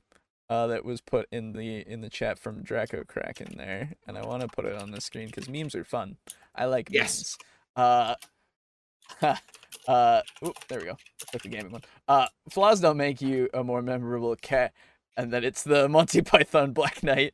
[0.49, 4.25] uh, that was put in the in the chat from Draco Kraken there, and I
[4.25, 6.17] want to put it on the screen because memes are fun.
[6.55, 7.37] I like Yes.
[7.77, 7.85] memes.
[7.85, 8.15] Uh.
[9.87, 10.21] uh.
[10.45, 10.97] Oop, there we go.
[11.31, 11.81] Put the gaming one.
[12.07, 12.27] Uh.
[12.49, 14.73] Flaws don't make you a more memorable cat,
[15.17, 17.33] and that it's the Monty Python Black Knight.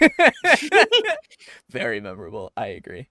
[1.70, 2.52] Very memorable.
[2.56, 3.08] I agree.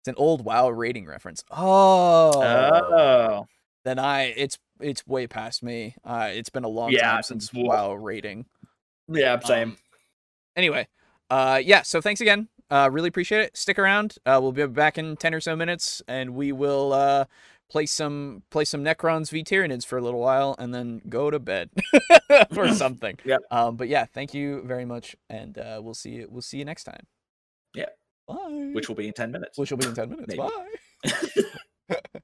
[0.00, 1.44] It's an old WoW raiding reference.
[1.50, 3.46] Oh, Oh,
[3.84, 5.94] then I it's it's way past me.
[6.04, 8.46] Uh, it's been a long Yeah, time since WoW raiding.
[9.14, 9.70] Yeah, same.
[9.70, 9.76] Um,
[10.56, 10.88] anyway,
[11.30, 11.82] uh, yeah.
[11.82, 12.48] So thanks again.
[12.70, 13.56] Uh, really appreciate it.
[13.56, 14.16] Stick around.
[14.24, 17.24] Uh, we'll be back in ten or so minutes, and we will uh
[17.70, 21.38] play some play some Necrons v Tyranids for a little while, and then go to
[21.38, 21.70] bed
[22.56, 23.18] or something.
[23.24, 23.40] Yep.
[23.50, 26.28] Um, but yeah, thank you very much, and uh, we'll see you.
[26.30, 27.06] We'll see you next time.
[27.74, 27.86] Yeah.
[28.28, 28.70] Bye.
[28.72, 29.58] Which will be in ten minutes.
[29.58, 30.34] which will be in ten minutes.
[30.34, 32.22] Bye.